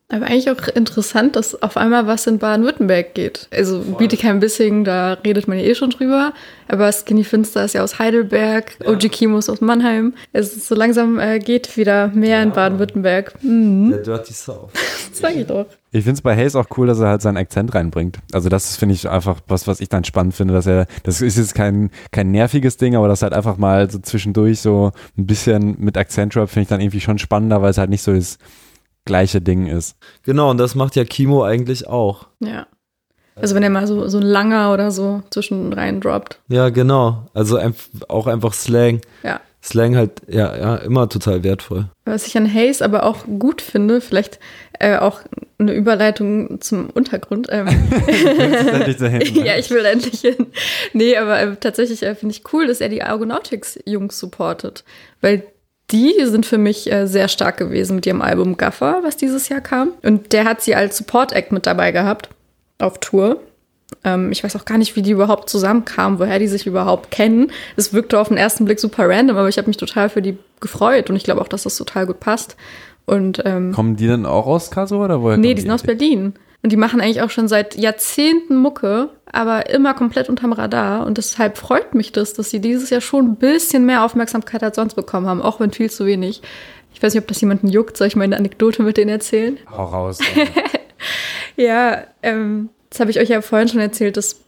Aber 0.09 0.27
eigentlich 0.27 0.49
auch 0.49 0.69
interessant, 0.69 1.35
dass 1.35 1.61
auf 1.61 1.75
einmal 1.75 2.07
was 2.07 2.27
in 2.27 2.39
Baden-Württemberg 2.39 3.13
geht. 3.13 3.49
Also 3.51 3.81
Bietigheim-Bissing, 3.81 4.85
da 4.85 5.13
redet 5.13 5.49
man 5.49 5.59
ja 5.59 5.65
eh 5.65 5.75
schon 5.75 5.89
drüber. 5.89 6.31
Aber 6.69 6.89
Skinny 6.93 7.25
Finster 7.25 7.65
ist 7.65 7.73
ja 7.73 7.83
aus 7.83 7.99
Heidelberg, 7.99 8.77
ja. 8.81 8.89
OG 8.89 9.11
Kimo 9.11 9.37
ist 9.39 9.49
aus 9.49 9.59
Mannheim. 9.59 10.13
Es 10.31 10.55
ist 10.55 10.69
so 10.69 10.75
langsam 10.75 11.19
äh, 11.19 11.39
geht 11.39 11.75
wieder 11.75 12.07
mehr 12.09 12.37
ja. 12.37 12.43
in 12.43 12.51
Baden-Württemberg. 12.51 13.33
Mhm. 13.43 13.89
Der 13.89 13.99
Dirty 14.03 14.31
South. 14.31 14.71
das 15.09 15.19
sag 15.19 15.35
ich 15.35 15.45
doch. 15.45 15.65
Ich 15.91 16.05
finde 16.05 16.15
es 16.15 16.21
bei 16.21 16.37
Hayes 16.37 16.55
auch 16.55 16.67
cool, 16.77 16.87
dass 16.87 16.99
er 16.99 17.09
halt 17.09 17.21
seinen 17.21 17.37
Akzent 17.37 17.75
reinbringt. 17.75 18.19
Also 18.31 18.47
das 18.47 18.77
finde 18.77 18.95
ich 18.95 19.09
einfach 19.09 19.41
was, 19.47 19.67
was 19.67 19.81
ich 19.81 19.89
dann 19.89 20.05
spannend 20.05 20.35
finde, 20.35 20.53
dass 20.53 20.67
er, 20.67 20.87
das 21.03 21.21
ist 21.21 21.37
jetzt 21.37 21.53
kein, 21.53 21.91
kein 22.11 22.31
nerviges 22.31 22.77
Ding, 22.77 22.95
aber 22.95 23.09
das 23.09 23.23
halt 23.23 23.33
einfach 23.33 23.57
mal 23.57 23.91
so 23.91 23.99
zwischendurch 23.99 24.61
so 24.61 24.91
ein 25.17 25.25
bisschen 25.25 25.75
mit 25.79 25.97
Akzent-Rap 25.97 26.49
finde 26.49 26.61
ich 26.61 26.69
dann 26.69 26.79
irgendwie 26.79 27.01
schon 27.01 27.17
spannender, 27.17 27.61
weil 27.61 27.71
es 27.71 27.77
halt 27.77 27.89
nicht 27.89 28.03
so 28.03 28.13
ist, 28.13 28.39
gleiche 29.07 29.41
Ding 29.41 29.65
ist. 29.65 29.97
Genau, 30.21 30.51
und 30.51 30.59
das 30.59 30.75
macht 30.75 30.95
ja 30.95 31.03
Kimo 31.03 31.43
eigentlich 31.43 31.87
auch. 31.87 32.27
Ja. 32.39 32.67
Also 33.35 33.55
wenn 33.55 33.63
er 33.63 33.69
mal 33.69 33.87
so, 33.87 34.07
so 34.07 34.17
ein 34.17 34.23
langer 34.23 34.73
oder 34.73 34.91
so 34.91 35.21
zwischen 35.29 35.73
rein 35.73 36.01
droppt. 36.01 36.39
Ja, 36.47 36.69
genau. 36.69 37.27
Also 37.33 37.59
auch 38.07 38.27
einfach 38.27 38.53
Slang. 38.53 39.01
Ja. 39.23 39.41
Slang 39.63 39.95
halt, 39.95 40.21
ja, 40.27 40.55
ja, 40.55 40.75
immer 40.77 41.09
total 41.09 41.43
wertvoll. 41.43 41.89
Was 42.05 42.25
ich 42.25 42.37
an 42.37 42.51
Hayes 42.51 42.81
aber 42.81 43.03
auch 43.03 43.25
gut 43.39 43.61
finde, 43.61 44.01
vielleicht 44.01 44.39
äh, 44.79 44.97
auch 44.97 45.21
eine 45.59 45.73
Überleitung 45.73 46.61
zum 46.61 46.89
Untergrund. 46.89 47.47
Ähm. 47.51 47.67
hin, 48.07 49.35
ja, 49.45 49.57
ich 49.57 49.69
will 49.71 49.83
endlich 49.83 50.21
hin. 50.21 50.47
Nee, 50.93 51.17
aber 51.17 51.39
äh, 51.39 51.55
tatsächlich 51.57 52.03
äh, 52.03 52.15
finde 52.15 52.33
ich 52.35 52.53
cool, 52.53 52.67
dass 52.67 52.81
er 52.81 52.89
die 52.89 53.03
Argonautics-Jungs 53.03 54.17
supportet. 54.17 54.83
Weil 55.21 55.43
die 55.91 56.13
sind 56.25 56.45
für 56.45 56.57
mich 56.57 56.91
äh, 56.91 57.07
sehr 57.07 57.27
stark 57.27 57.57
gewesen 57.57 57.95
mit 57.95 58.05
ihrem 58.05 58.21
Album 58.21 58.57
Gaffer, 58.57 58.99
was 59.03 59.15
dieses 59.15 59.47
Jahr 59.49 59.61
kam. 59.61 59.91
Und 60.03 60.33
der 60.33 60.45
hat 60.45 60.61
sie 60.61 60.75
als 60.75 60.97
Support-Act 60.97 61.51
mit 61.51 61.65
dabei 61.65 61.91
gehabt 61.91 62.29
auf 62.79 62.99
Tour. 62.99 63.39
Ähm, 64.03 64.31
ich 64.31 64.43
weiß 64.43 64.55
auch 64.57 64.65
gar 64.65 64.77
nicht, 64.77 64.95
wie 64.95 65.01
die 65.01 65.11
überhaupt 65.11 65.49
zusammenkamen, 65.49 66.19
woher 66.19 66.39
die 66.39 66.47
sich 66.47 66.67
überhaupt 66.67 67.09
kennen. 67.11 67.51
Es 67.77 67.93
wirkte 67.93 68.19
auf 68.19 68.27
den 68.27 68.37
ersten 68.37 68.65
Blick 68.65 68.79
super 68.79 69.07
random, 69.07 69.37
aber 69.37 69.47
ich 69.47 69.57
habe 69.57 69.67
mich 69.67 69.77
total 69.77 70.09
für 70.09 70.21
die 70.21 70.37
gefreut 70.59 71.09
und 71.09 71.15
ich 71.15 71.23
glaube 71.23 71.41
auch, 71.41 71.47
dass 71.47 71.63
das 71.63 71.77
total 71.77 72.05
gut 72.05 72.19
passt. 72.19 72.57
Und, 73.05 73.41
ähm, 73.45 73.71
Kommen 73.71 73.95
die 73.95 74.07
denn 74.07 74.25
auch 74.25 74.45
aus 74.45 74.69
Karlsruhe 74.69 75.05
oder 75.05 75.21
woher? 75.21 75.37
Nee, 75.37 75.53
die 75.53 75.61
sind 75.61 75.71
aus 75.71 75.83
Berlin. 75.83 76.33
Und 76.63 76.71
die 76.71 76.77
machen 76.77 76.99
eigentlich 76.99 77.21
auch 77.21 77.29
schon 77.29 77.47
seit 77.47 77.75
Jahrzehnten 77.75 78.55
Mucke, 78.55 79.09
aber 79.31 79.69
immer 79.69 79.93
komplett 79.93 80.27
unterm 80.27 80.53
Radar. 80.53 81.05
Und 81.05 81.17
deshalb 81.17 81.57
freut 81.57 81.93
mich 81.93 82.11
das, 82.11 82.33
dass 82.33 82.49
sie 82.49 82.59
dieses 82.59 82.89
Jahr 82.89 83.01
schon 83.01 83.25
ein 83.25 83.35
bisschen 83.35 83.85
mehr 83.85 84.03
Aufmerksamkeit 84.03 84.63
als 84.63 84.75
sonst 84.75 84.95
bekommen 84.95 85.27
haben, 85.27 85.41
auch 85.41 85.59
wenn 85.59 85.71
viel 85.71 85.89
zu 85.89 86.05
wenig. 86.05 86.41
Ich 86.93 87.03
weiß 87.03 87.13
nicht, 87.13 87.21
ob 87.21 87.27
das 87.27 87.39
jemanden 87.41 87.67
juckt. 87.67 87.95
Soll 87.95 88.07
ich 88.07 88.15
mal 88.15 88.23
eine 88.23 88.37
Anekdote 88.37 88.81
mit 88.81 88.97
denen 88.97 89.11
erzählen? 89.11 89.57
Hau 89.69 89.85
raus. 89.85 90.19
ja, 91.55 92.03
ähm, 92.23 92.69
das 92.89 92.99
habe 92.99 93.11
ich 93.11 93.19
euch 93.19 93.29
ja 93.29 93.41
vorhin 93.41 93.67
schon 93.67 93.79
erzählt, 93.79 94.17
dass 94.17 94.41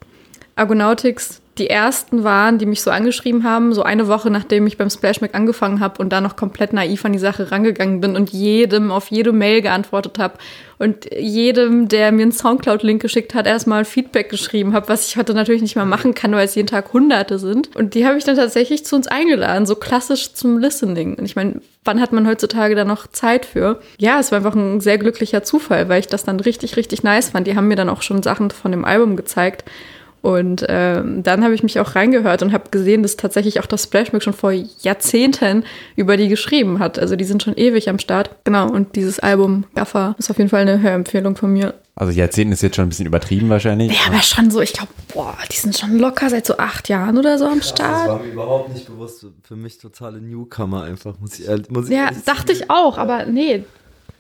Argonautics 0.56 1.42
die 1.60 1.70
ersten 1.70 2.24
waren, 2.24 2.58
die 2.58 2.66
mich 2.66 2.82
so 2.82 2.90
angeschrieben 2.92 3.44
haben, 3.44 3.74
so 3.74 3.84
eine 3.84 4.08
Woche 4.08 4.32
nachdem 4.32 4.66
ich 4.66 4.78
beim 4.78 4.90
Splashback 4.90 5.36
angefangen 5.36 5.80
habe 5.80 6.02
und 6.02 6.10
da 6.10 6.22
noch 6.22 6.36
komplett 6.36 6.74
naiv 6.74 7.06
an 7.06 7.14
die 7.14 7.20
Sache 7.20 7.52
rangegangen 7.52 8.02
bin 8.02 8.16
und 8.16 8.32
jedem 8.32 8.92
auf 8.92 9.12
jede 9.12 9.32
Mail 9.32 9.62
geantwortet 9.62 10.18
habe 10.18 10.36
und 10.80 11.14
jedem, 11.14 11.90
der 11.90 12.14
mir 12.14 12.24
einen 12.24 12.32
Soundcloud-Link 12.32 13.02
geschickt 13.02 13.36
hat, 13.36 13.46
erstmal 13.46 13.84
Feedback 13.84 14.30
geschrieben 14.30 14.74
habe, 14.74 14.88
was 14.88 15.08
ich 15.08 15.18
heute 15.18 15.34
natürlich 15.34 15.62
nicht 15.62 15.76
mehr 15.76 15.84
machen 15.84 16.14
kann, 16.14 16.32
weil 16.32 16.46
es 16.46 16.56
jeden 16.56 16.70
Tag 16.70 16.94
Hunderte 16.94 17.38
sind. 17.38 17.76
Und 17.76 17.96
die 17.96 18.08
habe 18.08 18.18
ich 18.18 18.24
dann 18.24 18.38
tatsächlich 18.38 18.86
zu 18.86 18.96
uns 18.96 19.06
eingeladen, 19.06 19.66
so 19.66 19.76
klassisch 19.76 20.34
zum 20.34 20.58
Listening. 20.58 21.16
Und 21.16 21.26
ich 21.26 21.36
meine, 21.36 21.62
wann 21.84 22.00
hat 22.00 22.14
man 22.14 22.26
heutzutage 22.26 22.76
da 22.76 22.86
noch 22.86 23.08
Zeit 23.08 23.46
für? 23.46 23.82
Ja, 23.98 24.20
es 24.20 24.32
war 24.32 24.38
einfach 24.38 24.56
ein 24.56 24.80
sehr 24.80 24.98
glücklicher 24.98 25.44
Zufall, 25.44 25.90
weil 25.90 26.00
ich 26.00 26.08
das 26.08 26.24
dann 26.24 26.40
richtig, 26.40 26.78
richtig 26.78 27.04
nice 27.04 27.32
fand. 27.32 27.46
Die 27.46 27.58
haben 27.58 27.68
mir 27.68 27.76
dann 27.76 27.90
auch 27.90 28.02
schon 28.02 28.24
Sachen 28.24 28.50
von 28.50 28.72
dem 28.72 28.86
Album 28.86 29.18
gezeigt. 29.18 29.66
Und 30.22 30.66
ähm, 30.68 31.24
dann 31.24 31.44
habe 31.44 31.54
ich 31.54 31.64
mich 31.64 31.80
auch 31.80 31.96
reingehört 31.96 32.42
und 32.42 32.52
habe 32.52 32.70
gesehen, 32.72 33.04
dass 33.04 33.16
tatsächlich 33.16 33.60
auch 33.60 33.66
das 33.66 33.84
Splashback 33.84 34.22
schon 34.22 34.34
vor 34.34 34.52
Jahrzehnten 34.52 35.64
über 35.96 36.18
die 36.18 36.28
geschrieben 36.28 36.80
hat. 36.80 37.00
Also 37.00 37.16
die 37.16 37.24
sind 37.24 37.42
schon 37.42 37.56
ewig 37.56 37.90
am 37.90 38.00
Start. 38.00 38.32
Genau, 38.44 38.70
und 38.70 38.96
dieses 38.96 39.20
Album 39.20 39.66
Gaffer 39.76 40.16
ist 40.20 40.30
auf 40.30 40.38
jeden 40.38 40.50
Fall 40.50 40.62
eine 40.62 40.82
Hörempfehlung 40.82 41.36
von 41.36 41.54
mir. 41.54 41.74
Also 41.96 42.14
Jahrzehnten 42.14 42.54
ist 42.54 42.62
jetzt 42.62 42.78
schon 42.78 42.86
ein 42.86 42.90
bisschen 42.90 43.08
übertrieben 43.08 43.50
wahrscheinlich. 43.50 43.92
Ja, 43.92 44.12
aber 44.12 44.22
schon 44.22 44.52
so, 44.52 44.62
ich 44.62 44.72
glaube, 44.72 44.92
boah, 45.14 45.38
die 45.52 45.58
sind 45.58 45.78
schon 45.78 46.00
locker 46.00 46.30
seit 46.30 46.46
so 46.46 46.58
acht 46.58 46.88
Jahren 46.88 47.18
oder 47.18 47.38
so 47.38 47.46
am 47.46 47.62
Start. 47.62 48.08
Das 48.08 48.08
war 48.08 48.20
mir 48.20 48.32
überhaupt 48.32 48.74
nicht 48.74 48.88
bewusst. 48.88 49.26
Für 49.44 49.56
mich 49.58 49.80
totale 49.80 50.22
Newcomer 50.22 50.84
einfach, 50.84 51.20
muss 51.20 51.38
ich 51.38 51.48
ehrlich 51.48 51.70
muss 51.70 51.90
Ja, 51.90 52.10
ich 52.12 52.24
dachte 52.24 52.54
ich 52.54 52.70
auch, 52.70 52.98
aber 52.98 53.26
nee, 53.26 53.66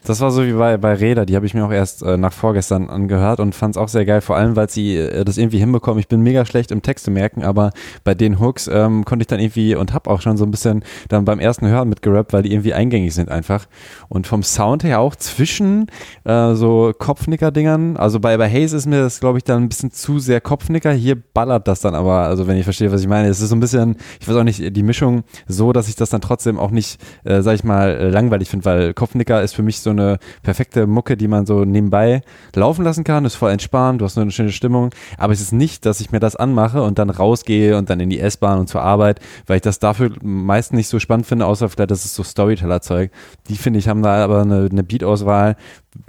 das 0.04 0.22
war 0.22 0.32
so 0.32 0.45
wie 0.45 0.54
bei, 0.54 0.78
bei 0.78 0.93
Räder, 0.93 1.26
die 1.26 1.36
habe 1.36 1.45
ich 1.45 1.54
mir 1.54 1.66
auch 1.66 1.72
erst 1.72 2.04
äh, 2.04 2.18
nach 2.18 2.32
vorgestern 2.32 2.89
angehört 2.89 3.39
und 3.39 3.54
fand 3.54 3.76
es 3.76 3.82
auch 3.82 3.89
sehr 3.89 4.06
geil, 4.06 4.22
vor 4.22 4.38
allem, 4.38 4.56
weil 4.56 4.70
sie 4.70 4.95
äh, 4.95 5.26
das 5.26 5.38
irgendwie 5.38 5.60
hinbekommen. 5.60 6.00
Ich 6.00 6.08
bin 6.08 6.22
mega 6.22 6.45
schlecht 6.45 6.72
im 6.72 6.82
Text 6.82 7.06
zu 7.06 7.12
merken, 7.12 7.43
aber 7.43 7.72
bei 8.04 8.16
den 8.16 8.39
Hooks 8.39 8.70
ähm, 8.72 9.04
konnte 9.04 9.24
ich 9.24 9.28
dann 9.28 9.39
irgendwie 9.39 9.76
und 9.76 9.93
habe 9.93 10.10
auch 10.10 10.22
schon 10.22 10.38
so 10.38 10.45
ein 10.45 10.52
bisschen 10.52 10.84
dann 11.10 11.26
beim 11.26 11.39
ersten 11.39 11.68
Hören 11.68 11.89
mitgerappt, 11.89 12.32
weil 12.32 12.43
die 12.43 12.54
irgendwie 12.54 12.74
eingängig 12.74 13.14
sind 13.14 13.30
einfach. 13.30 13.66
Und 14.08 14.26
vom 14.26 14.41
Sound 14.41 14.84
her 14.84 15.00
auch 15.00 15.16
zwischen 15.16 15.88
äh, 16.24 16.54
so 16.54 16.93
Kopfnicker-Dingern, 16.97 17.97
also 17.97 18.20
bei, 18.20 18.38
bei 18.38 18.50
Haze 18.50 18.78
ist 18.78 18.86
mir 18.86 19.02
das, 19.02 19.20
glaube 19.20 19.38
ich, 19.38 19.43
dann 19.43 19.64
ein 19.64 19.70
bisschen 19.70 19.91
zu 19.91 20.20
sehr 20.20 20.39
Kopfnicker. 20.39 20.91
Hier 20.91 21.18
ballert 21.18 21.68
das 21.68 21.82
dann 21.82 21.93
aber, 21.93 22.22
also 22.22 22.47
wenn 22.47 22.58
ich 22.58 22.64
verstehe, 22.64 22.91
was 22.91 23.02
ich 23.02 23.08
meine. 23.08 23.28
Es 23.28 23.41
ist 23.41 23.50
so 23.50 23.56
ein 23.56 23.60
bisschen, 23.60 23.97
ich 24.22 24.28
weiß 24.28 24.36
auch 24.38 24.43
nicht, 24.43 24.76
die 24.76 24.84
Mischung 24.84 25.24
so, 25.47 25.74
dass 25.74 25.89
ich 25.89 25.95
das 25.95 26.10
dann 26.10 26.22
trotzdem 26.22 26.58
auch 26.58 26.72
nicht, 26.72 27.02
äh, 27.26 27.41
sag 27.41 27.56
ich 27.56 27.64
mal, 27.64 28.10
langweilig 28.10 28.50
finde, 28.50 28.66
weil 28.66 28.93
Kopfnicker 28.93 29.43
ist 29.43 29.54
für 29.54 29.62
mich 29.62 29.82
so 29.82 29.89
so 29.90 30.02
eine 30.02 30.20
perfekte 30.44 30.88
Mucke, 30.88 31.18
die 31.18 31.28
man 31.28 31.46
so 31.46 31.66
nebenbei 31.66 32.22
laufen 32.56 32.84
lassen 32.84 33.04
kann. 33.04 33.26
Ist 33.26 33.36
voll 33.36 33.52
entspannt, 33.52 34.02
du 34.02 34.06
hast 34.06 34.16
nur 34.16 34.24
eine 34.24 34.32
schöne 34.32 34.52
Stimmung. 34.52 34.92
Aber 35.18 35.34
es 35.34 35.42
ist 35.42 35.52
nicht, 35.52 35.86
dass 35.86 36.00
ich 36.00 36.12
mir 36.12 36.20
das 36.20 36.36
anmache 36.36 36.82
und 36.84 37.00
dann 37.00 37.10
rausgehe 37.10 37.78
und 37.78 37.90
dann 37.90 38.00
in 38.00 38.10
die 38.10 38.20
S-Bahn 38.20 38.60
und 38.60 38.70
zur 38.70 38.82
Arbeit, 38.82 39.20
weil 39.48 39.58
ich 39.58 39.62
das 39.62 39.80
dafür 39.80 40.12
meist 40.22 40.74
nicht 40.74 40.88
so 40.88 41.00
spannend 41.00 41.26
finde, 41.26 41.46
außer 41.46 41.70
vielleicht, 41.70 41.92
das 41.92 42.06
ist 42.06 42.16
so 42.16 42.24
Storyteller-Zeug. 42.24 43.12
Die 43.50 43.56
finde 43.56 43.80
ich 43.80 43.88
haben 43.88 44.04
da 44.04 44.24
aber 44.24 44.42
eine, 44.42 44.68
eine 44.72 44.84
Beat-Auswahl, 44.84 45.56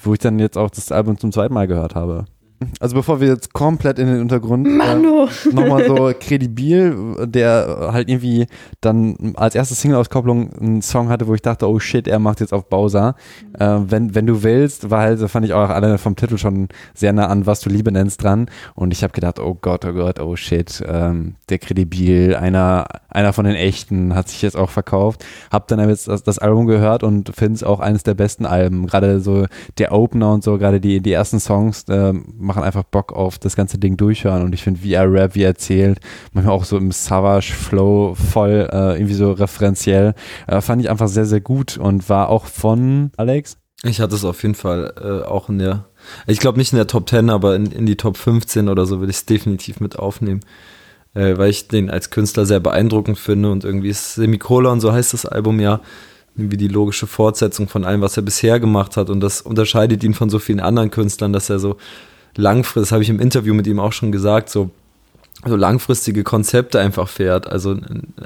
wo 0.03 0.13
ich 0.13 0.19
dann 0.19 0.39
jetzt 0.39 0.59
auch 0.59 0.71
das 0.71 0.93
Album 0.93 1.19
zum 1.19 1.33
zweiten 1.33 1.55
Mal 1.55 1.67
gehört 1.67 1.95
habe. 1.95 2.27
Also 2.79 2.95
bevor 2.95 3.21
wir 3.21 3.29
jetzt 3.29 3.55
komplett 3.55 3.99
in 3.99 4.07
den 4.07 4.21
Untergrund 4.21 4.67
äh, 4.67 4.71
nochmal 5.53 5.87
so 5.87 6.13
kredibil, 6.19 7.27
der 7.27 7.91
halt 7.93 8.11
irgendwie 8.11 8.47
dann 8.83 9.33
als 9.37 9.55
erste 9.55 9.75
Single-Auskopplung 9.75 10.53
einen 10.53 10.83
Song 10.83 11.09
hatte, 11.09 11.27
wo 11.27 11.35
ich 11.35 11.41
dachte, 11.41 11.67
oh 11.67 11.79
shit, 11.79 12.07
er 12.07 12.19
macht 12.19 12.41
jetzt 12.41 12.53
auf 12.53 12.69
Bowser. 12.69 13.15
Äh, 13.59 13.79
wenn, 13.87 14.15
wenn 14.15 14.27
du 14.27 14.43
willst, 14.43 14.91
war 14.91 15.01
halt, 15.01 15.21
fand 15.31 15.47
ich 15.47 15.55
auch 15.55 15.71
alle 15.71 15.97
vom 15.97 16.17
Titel 16.17 16.37
schon 16.37 16.69
sehr 16.93 17.15
nah 17.15 17.29
an, 17.29 17.47
was 17.47 17.61
du 17.61 17.71
Liebe 17.71 17.93
nennst 17.93 18.23
dran. 18.23 18.51
Und 18.75 18.93
ich 18.93 19.03
habe 19.03 19.15
gedacht, 19.15 19.39
oh 19.39 19.57
Gott, 19.59 19.87
oh 19.87 19.95
Gott, 19.95 20.21
oh 20.21 20.37
shit, 20.37 20.83
ähm, 20.87 21.37
der 21.51 21.59
Kredibil, 21.59 22.37
einer, 22.37 22.87
einer 23.09 23.33
von 23.33 23.45
den 23.45 23.55
echten, 23.55 24.15
hat 24.15 24.29
sich 24.29 24.43
jetzt 24.43 24.57
auch 24.57 24.71
verkauft. 24.71 25.25
Hab 25.51 25.69
dann 25.69 25.87
jetzt 25.89 26.09
das, 26.09 26.23
das 26.23 26.39
Album 26.39 26.67
gehört 26.67 27.03
und 27.03 27.35
finde 27.35 27.57
es 27.57 27.63
auch 27.63 27.81
eines 27.81 28.03
der 28.03 28.15
besten 28.15 28.47
Alben. 28.47 28.87
Gerade 28.87 29.21
so 29.21 29.47
der 29.79 29.93
Opener 29.93 30.33
und 30.33 30.45
so, 30.45 30.59
gerade 30.59 30.81
die, 30.81 31.01
die 31.01 31.13
ersten 31.13 31.41
Songs 31.41 31.85
äh, 31.89 32.13
machen 32.13 32.63
einfach 32.63 32.85
Bock 32.85 33.13
auf 33.13 33.39
das 33.39 33.57
ganze 33.57 33.79
Ding 33.79 33.97
durchhören 33.97 34.43
und 34.43 34.55
ich 34.55 34.63
finde, 34.63 34.83
wie 34.83 34.95
er 34.95 35.11
rap, 35.11 35.35
wie 35.35 35.43
er 35.43 35.51
erzählt, 35.51 36.01
manchmal 36.33 36.55
auch 36.55 36.65
so 36.65 36.77
im 36.77 36.93
Savage-Flow 36.93 38.15
voll 38.15 38.69
äh, 38.73 38.95
irgendwie 38.95 39.15
so 39.15 39.33
referenziell, 39.33 40.15
äh, 40.47 40.61
fand 40.61 40.83
ich 40.83 40.91
einfach 40.91 41.09
sehr, 41.09 41.27
sehr 41.27 41.41
gut 41.41 41.77
und 41.77 42.09
war 42.09 42.29
auch 42.29 42.47
von 42.47 43.11
Alex. 43.17 43.57
Ich 43.83 44.01
hatte 44.01 44.15
es 44.15 44.25
auf 44.25 44.43
jeden 44.43 44.55
Fall 44.55 44.93
äh, 45.01 45.27
auch 45.27 45.49
in 45.49 45.59
der, 45.59 45.87
ich 46.27 46.39
glaube 46.39 46.59
nicht 46.59 46.73
in 46.73 46.77
der 46.77 46.87
Top 46.87 47.09
10, 47.09 47.31
aber 47.31 47.57
in, 47.57 47.67
in 47.67 47.87
die 47.87 47.97
Top 47.97 48.19
15 48.19 48.69
oder 48.69 48.85
so 48.85 49.01
würde 49.01 49.11
ich 49.11 49.17
es 49.17 49.27
definitiv 49.27 49.81
mit 49.81 49.99
aufnehmen, 49.99 50.41
äh, 51.15 51.37
weil 51.37 51.51
ich 51.51 51.69
den 51.69 51.91
als 51.91 52.11
Künstler 52.11 52.47
sehr 52.47 52.61
beeindruckend 52.61 53.19
finde 53.19 53.51
und 53.51 53.65
irgendwie 53.65 53.89
ist 53.89 54.15
Semikolon, 54.15 54.81
so 54.81 54.93
heißt 54.93 55.13
das 55.13 55.27
Album 55.27 55.61
ja, 55.61 55.81
wie 56.35 56.57
die 56.57 56.69
logische 56.69 57.07
Fortsetzung 57.07 57.69
von 57.69 57.85
allem, 57.85 58.01
was 58.01 58.17
er 58.17 58.23
bisher 58.23 58.61
gemacht 58.61 58.97
hat 58.97 59.11
und 59.11 59.21
das 59.21 59.43
unterscheidet 59.43 60.05
ihn 60.05 60.15
von 60.15 60.31
so 60.31 60.39
vielen 60.39 60.61
anderen 60.61 60.91
Künstlern, 60.91 61.33
dass 61.33 61.51
er 61.51 61.59
so 61.59 61.77
langfristig, 62.37 62.83
das 62.83 62.93
habe 62.93 63.03
ich 63.03 63.11
im 63.11 63.21
Interview 63.21 63.55
mit 63.55 63.67
ihm 63.67 63.81
auch 63.81 63.93
schon 63.93 64.13
gesagt, 64.13 64.51
so 64.51 64.71
so 65.45 65.57
langfristige 65.57 66.23
Konzepte 66.23 66.81
einfach 66.81 67.09
fährt. 67.09 67.47
Also 67.51 67.77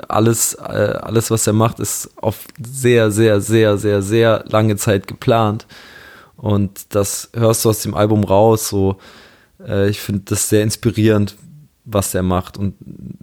alles, 0.09 0.55
äh, 0.55 0.99
alles, 1.01 1.31
was 1.31 1.47
er 1.47 1.53
macht, 1.53 1.79
ist 1.79 2.11
auf 2.17 2.47
sehr, 2.61 3.11
sehr, 3.11 3.41
sehr, 3.41 3.79
sehr, 3.79 4.03
sehr 4.03 4.45
lange 4.49 4.77
Zeit 4.77 5.07
geplant. 5.07 5.67
Und 6.37 6.95
das 6.95 7.31
hörst 7.33 7.65
du 7.65 7.71
aus 7.71 7.83
dem 7.83 7.95
Album 7.95 8.25
raus. 8.25 8.69
So, 8.69 8.97
äh, 9.65 9.89
ich 9.89 10.01
finde 10.01 10.23
das 10.25 10.49
sehr 10.49 10.63
inspirierend, 10.65 11.37
was 11.85 12.15
er 12.15 12.23
macht. 12.23 12.57
Und 12.57 12.75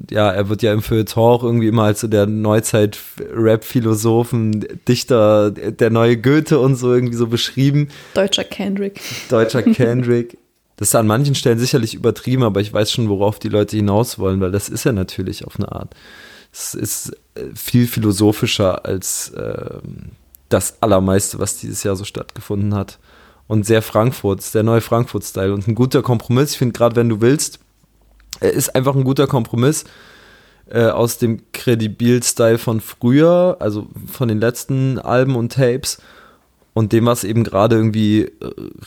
ja, 0.09 0.29
er 0.31 0.47
wird 0.49 0.61
ja 0.61 0.73
im 0.73 0.81
Feuilleton 0.81 1.23
auch 1.23 1.41
irgendwie 1.43 1.67
immer 1.67 1.83
als 1.83 2.01
so 2.01 2.07
der 2.07 2.25
Neuzeit-Rap-Philosophen, 2.27 4.65
Dichter, 4.87 5.51
der 5.51 5.89
neue 5.89 6.17
Goethe 6.17 6.59
und 6.59 6.75
so 6.75 6.93
irgendwie 6.93 7.15
so 7.15 7.27
beschrieben. 7.27 7.87
Deutscher 8.13 8.43
Kendrick. 8.43 8.99
Deutscher 9.29 9.63
Kendrick. 9.63 10.37
Das 10.77 10.89
ist 10.89 10.95
an 10.95 11.07
manchen 11.07 11.35
Stellen 11.35 11.59
sicherlich 11.59 11.93
übertrieben, 11.93 12.43
aber 12.43 12.61
ich 12.61 12.73
weiß 12.73 12.91
schon, 12.91 13.09
worauf 13.09 13.39
die 13.39 13.49
Leute 13.49 13.75
hinaus 13.75 14.19
wollen, 14.19 14.39
weil 14.41 14.51
das 14.51 14.69
ist 14.69 14.83
ja 14.83 14.91
natürlich 14.91 15.45
auf 15.45 15.57
eine 15.57 15.71
Art. 15.71 15.95
Es 16.51 16.73
ist 16.73 17.13
äh, 17.35 17.45
viel 17.55 17.87
philosophischer 17.87 18.85
als 18.85 19.29
äh, 19.29 19.79
das 20.49 20.81
Allermeiste, 20.81 21.39
was 21.39 21.57
dieses 21.57 21.83
Jahr 21.83 21.95
so 21.95 22.03
stattgefunden 22.03 22.75
hat. 22.75 22.99
Und 23.47 23.65
sehr 23.65 23.81
Frankfurt, 23.81 24.53
der 24.53 24.63
neue 24.63 24.81
Frankfurt-Style 24.81 25.53
und 25.53 25.67
ein 25.67 25.75
guter 25.75 26.01
Kompromiss. 26.01 26.51
Ich 26.51 26.57
finde, 26.57 26.73
gerade 26.73 26.95
wenn 26.95 27.09
du 27.09 27.21
willst, 27.21 27.59
er 28.39 28.51
ist 28.51 28.75
einfach 28.75 28.95
ein 28.95 29.03
guter 29.03 29.27
Kompromiss 29.27 29.83
äh, 30.69 30.85
aus 30.85 31.17
dem 31.17 31.41
Kredibil-Style 31.51 32.57
von 32.57 32.81
früher, 32.81 33.57
also 33.59 33.87
von 34.07 34.27
den 34.27 34.39
letzten 34.39 34.99
Alben 34.99 35.35
und 35.35 35.53
Tapes 35.53 36.01
und 36.73 36.93
dem, 36.93 37.05
was 37.05 37.23
eben 37.23 37.43
gerade 37.43 37.75
irgendwie 37.75 38.21
äh, 38.21 38.31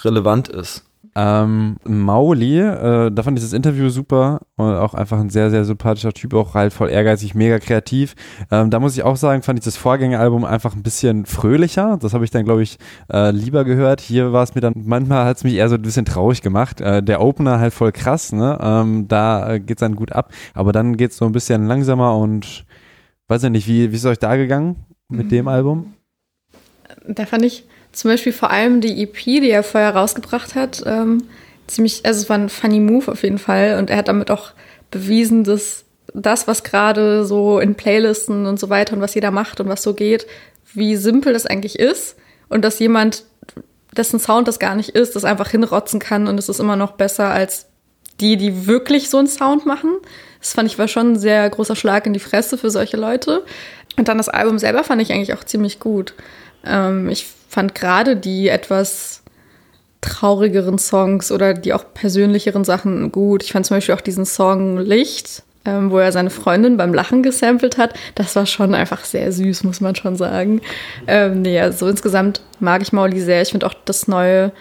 relevant 0.03 0.49
ist. 0.49 0.85
Ähm, 1.17 1.77
Mauli, 1.85 2.59
äh, 2.59 3.11
da 3.13 3.23
fand 3.23 3.39
ich 3.39 3.45
das 3.45 3.53
Interview 3.53 3.89
super 3.89 4.41
und 4.57 4.75
auch 4.75 4.95
einfach 4.95 5.21
ein 5.21 5.31
sehr, 5.31 5.49
sehr 5.51 5.65
sympathischer 5.65 6.13
Typ, 6.13 6.35
auch 6.35 6.55
halt 6.55 6.73
voll 6.73 6.91
ehrgeizig, 6.91 7.37
mega 7.37 7.61
kreativ. 7.61 8.15
Ähm, 8.51 8.71
da 8.71 8.81
muss 8.81 8.97
ich 8.97 9.05
auch 9.05 9.17
sagen, 9.17 9.43
fand 9.43 9.61
ich 9.61 9.65
das 9.65 9.77
Vorgängeralbum 9.77 10.45
einfach 10.45 10.75
ein 10.75 10.83
bisschen 10.83 11.25
fröhlicher. 11.25 11.99
Das 12.01 12.15
habe 12.15 12.25
ich 12.25 12.33
dann, 12.33 12.45
glaube 12.45 12.63
ich, 12.63 12.79
äh, 13.13 13.31
lieber 13.31 13.65
gehört. 13.65 14.01
Hier 14.01 14.33
war 14.33 14.43
es 14.43 14.57
mir 14.57 14.61
dann, 14.61 14.73
manchmal 14.77 15.25
hat 15.25 15.37
es 15.37 15.45
mich 15.45 15.55
eher 15.55 15.69
so 15.69 15.77
ein 15.77 15.83
bisschen 15.83 16.05
traurig 16.05 16.43
gemacht. 16.43 16.81
Äh, 16.81 17.01
der 17.01 17.21
Opener 17.21 17.61
halt 17.61 17.73
voll 17.73 17.93
krass, 17.93 18.33
ne? 18.33 18.59
Ähm, 18.61 19.07
da 19.07 19.55
äh, 19.55 19.61
es 19.69 19.77
dann 19.77 19.95
gut 19.95 20.11
ab, 20.11 20.33
aber 20.53 20.73
dann 20.73 20.97
geht 20.97 21.13
es 21.13 21.17
so 21.17 21.27
ein 21.27 21.33
bisschen 21.33 21.67
langsamer 21.67 22.17
und 22.17 22.65
weiß 23.29 23.43
ja 23.43 23.51
nicht, 23.51 23.69
wie, 23.69 23.93
wie 23.93 23.95
ist 23.95 24.05
es 24.05 24.11
euch 24.11 24.19
da 24.19 24.37
gegangen 24.37 24.85
mit 25.09 25.27
mhm. 25.27 25.31
dem 25.31 25.49
Album? 25.49 25.95
Da 27.07 27.27
fand 27.27 27.45
ich 27.45 27.67
zum 27.95 28.11
Beispiel 28.11 28.33
vor 28.33 28.51
allem 28.51 28.81
die 28.81 29.03
EP, 29.03 29.25
die 29.25 29.51
er 29.51 29.63
vorher 29.63 29.95
rausgebracht 29.95 30.55
hat, 30.55 30.83
ähm, 30.87 31.25
ziemlich, 31.67 32.05
also 32.05 32.23
es 32.23 32.29
war 32.29 32.39
ein 32.39 32.49
funny 32.49 32.81
Move 32.81 33.11
auf 33.11 33.23
jeden 33.23 33.39
Fall 33.39 33.79
und 33.79 33.91
er 33.91 33.99
hat 33.99 34.09
damit 34.09 34.31
auch 34.31 34.51
bewiesen, 34.91 35.45
dass 35.45 35.85
das, 36.13 36.47
was 36.47 36.63
gerade 36.63 37.25
so 37.25 37.59
in 37.59 37.75
Playlisten 37.75 38.47
und 38.47 38.61
so 38.61 38.71
weiter 38.71 38.95
und 38.95 39.01
was 39.01 39.15
jeder 39.15 39.31
macht 39.31 39.61
und 39.61 39.69
was 39.69 39.83
so 39.83 39.95
geht, 39.95 40.27
wie 40.73 40.97
simpel 40.97 41.33
das 41.33 41.47
eigentlich 41.47 41.79
ist 41.79 42.17
und 42.49 42.65
dass 42.65 42.79
jemand, 42.79 43.25
dessen 43.93 44.19
Sound 44.19 44.49
das 44.49 44.59
gar 44.59 44.75
nicht 44.75 44.91
ist, 44.91 45.17
das 45.17 45.25
einfach 45.25 45.51
hinrotzen 45.51 46.01
kann 46.01 46.27
und 46.27 46.39
es 46.39 46.49
ist 46.49 46.61
immer 46.61 46.77
noch 46.77 46.93
besser 46.93 47.31
als 47.31 47.67
die, 48.21 48.37
die 48.37 48.67
wirklich 48.67 49.11
so 49.11 49.19
einen 49.19 49.27
Sound 49.27 49.67
machen. 49.67 49.91
Das 50.41 50.53
fand 50.53 50.69
ich 50.69 50.79
war 50.79 50.89
schon 50.89 51.13
ein 51.13 51.19
sehr 51.19 51.49
großer 51.49 51.75
Schlag 51.75 52.07
in 52.07 52.13
die 52.13 52.21
Fresse 52.21 52.59
für 52.59 52.71
solche 52.71 52.97
Leute. 52.97 53.45
Und 53.97 54.09
dann 54.09 54.19
das 54.19 54.29
Album 54.29 54.59
selber 54.59 54.85
fand 54.85 55.03
ich 55.03 55.13
eigentlich 55.13 55.35
auch 55.35 55.45
ziemlich 55.45 55.81
gut. 55.81 56.15
Ähm, 56.65 57.09
ich 57.09 57.27
fand 57.55 57.75
gerade 57.75 58.17
die 58.17 58.49
etwas 58.49 59.23
traurigeren 60.01 60.79
Songs 60.79 61.33
oder 61.33 61.55
die 61.55 61.73
auch 61.73 61.85
persönlicheren 61.95 62.65
Sachen 62.65 63.11
gut. 63.11 63.43
Ich 63.43 63.53
fand 63.53 63.65
zum 63.65 63.77
Beispiel 63.77 63.95
auch 63.95 64.01
diesen 64.01 64.27
Song 64.27 64.79
Licht, 64.79 65.45
ähm, 65.65 65.91
wo 65.91 65.99
er 65.99 66.13
seine 66.13 66.31
Freundin 66.31 66.77
beim 66.77 66.93
Lachen 66.93 67.23
gesampelt 67.23 67.79
hat. 67.79 67.95
Das 68.17 68.37
war 68.37 68.45
schon 68.45 68.75
einfach 68.75 69.05
sehr 69.05 69.33
süß, 69.33 69.65
muss 69.65 69.81
man 69.81 69.95
schon 69.95 70.17
sagen. 70.17 70.61
Ähm, 71.07 71.41
nee, 71.43 71.59
also 71.59 71.89
insgesamt 71.89 72.43
mag 72.61 72.83
ich 72.83 72.93
Mauli 72.93 73.21
sehr. 73.21 73.41
Ich 73.41 73.51
finde 73.51 73.67
auch 73.67 73.75
das 73.85 74.09
neue 74.09 74.53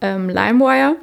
ähm, 0.00 0.28
LimeWire 0.28 0.96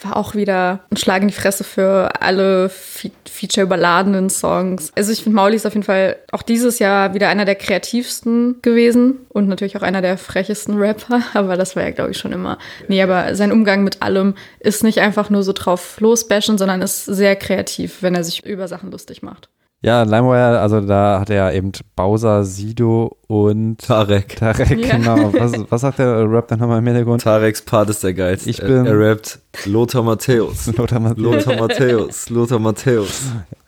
war 0.00 0.16
auch 0.16 0.34
wieder 0.34 0.80
ein 0.90 0.96
Schlag 0.96 1.22
in 1.22 1.28
die 1.28 1.34
Fresse 1.34 1.64
für 1.64 2.20
alle 2.20 2.68
Fe 2.68 3.10
feature-überladenen 3.26 4.30
Songs. 4.30 4.92
Also 4.94 5.10
ich 5.10 5.22
finde, 5.22 5.36
Mauli 5.36 5.56
ist 5.56 5.66
auf 5.66 5.74
jeden 5.74 5.84
Fall 5.84 6.16
auch 6.30 6.42
dieses 6.42 6.78
Jahr 6.78 7.14
wieder 7.14 7.28
einer 7.28 7.44
der 7.44 7.56
kreativsten 7.56 8.62
gewesen 8.62 9.26
und 9.28 9.48
natürlich 9.48 9.76
auch 9.76 9.82
einer 9.82 10.02
der 10.02 10.18
frechesten 10.18 10.78
Rapper, 10.78 11.22
aber 11.34 11.56
das 11.56 11.74
war 11.74 11.82
ja, 11.82 11.90
glaube 11.90 12.12
ich, 12.12 12.18
schon 12.18 12.32
immer. 12.32 12.58
Nee, 12.86 13.02
aber 13.02 13.34
sein 13.34 13.50
Umgang 13.50 13.82
mit 13.82 14.02
allem 14.02 14.34
ist 14.60 14.84
nicht 14.84 15.00
einfach 15.00 15.30
nur 15.30 15.42
so 15.42 15.52
drauf 15.52 15.98
losbashen, 16.00 16.58
sondern 16.58 16.82
ist 16.82 17.04
sehr 17.04 17.34
kreativ, 17.34 18.02
wenn 18.02 18.14
er 18.14 18.24
sich 18.24 18.44
über 18.44 18.68
Sachen 18.68 18.92
lustig 18.92 19.22
macht. 19.22 19.48
Ja, 19.84 20.02
LimeWire, 20.02 20.60
also 20.60 20.80
da 20.80 21.20
hat 21.20 21.28
er 21.28 21.52
eben 21.52 21.70
Bowser, 21.94 22.42
Sido 22.44 23.18
und 23.26 23.76
Tarek. 23.76 24.34
Tarek, 24.36 24.80
ja. 24.80 24.96
genau. 24.96 25.34
Was, 25.34 25.52
was 25.68 25.80
sagt 25.82 25.98
der 25.98 26.26
Rap 26.26 26.48
dann 26.48 26.60
nochmal 26.60 26.78
im 26.78 26.86
Hintergrund? 26.86 27.20
Tareks 27.20 27.60
Part 27.60 27.90
ist 27.90 28.02
der 28.02 28.14
geilste. 28.14 28.48
Ich 28.48 28.62
bin 28.62 28.86
er, 28.86 28.94
er 28.94 28.98
rappt 28.98 29.40
Lothar 29.66 30.02
Matthäus. 30.02 30.66
Lothar 30.78 31.00
Matthäus. 31.00 31.44
Lothar 31.44 31.56
Matthäus. 31.60 32.30
Lothar 32.30 32.58
Matthäus. 32.60 33.22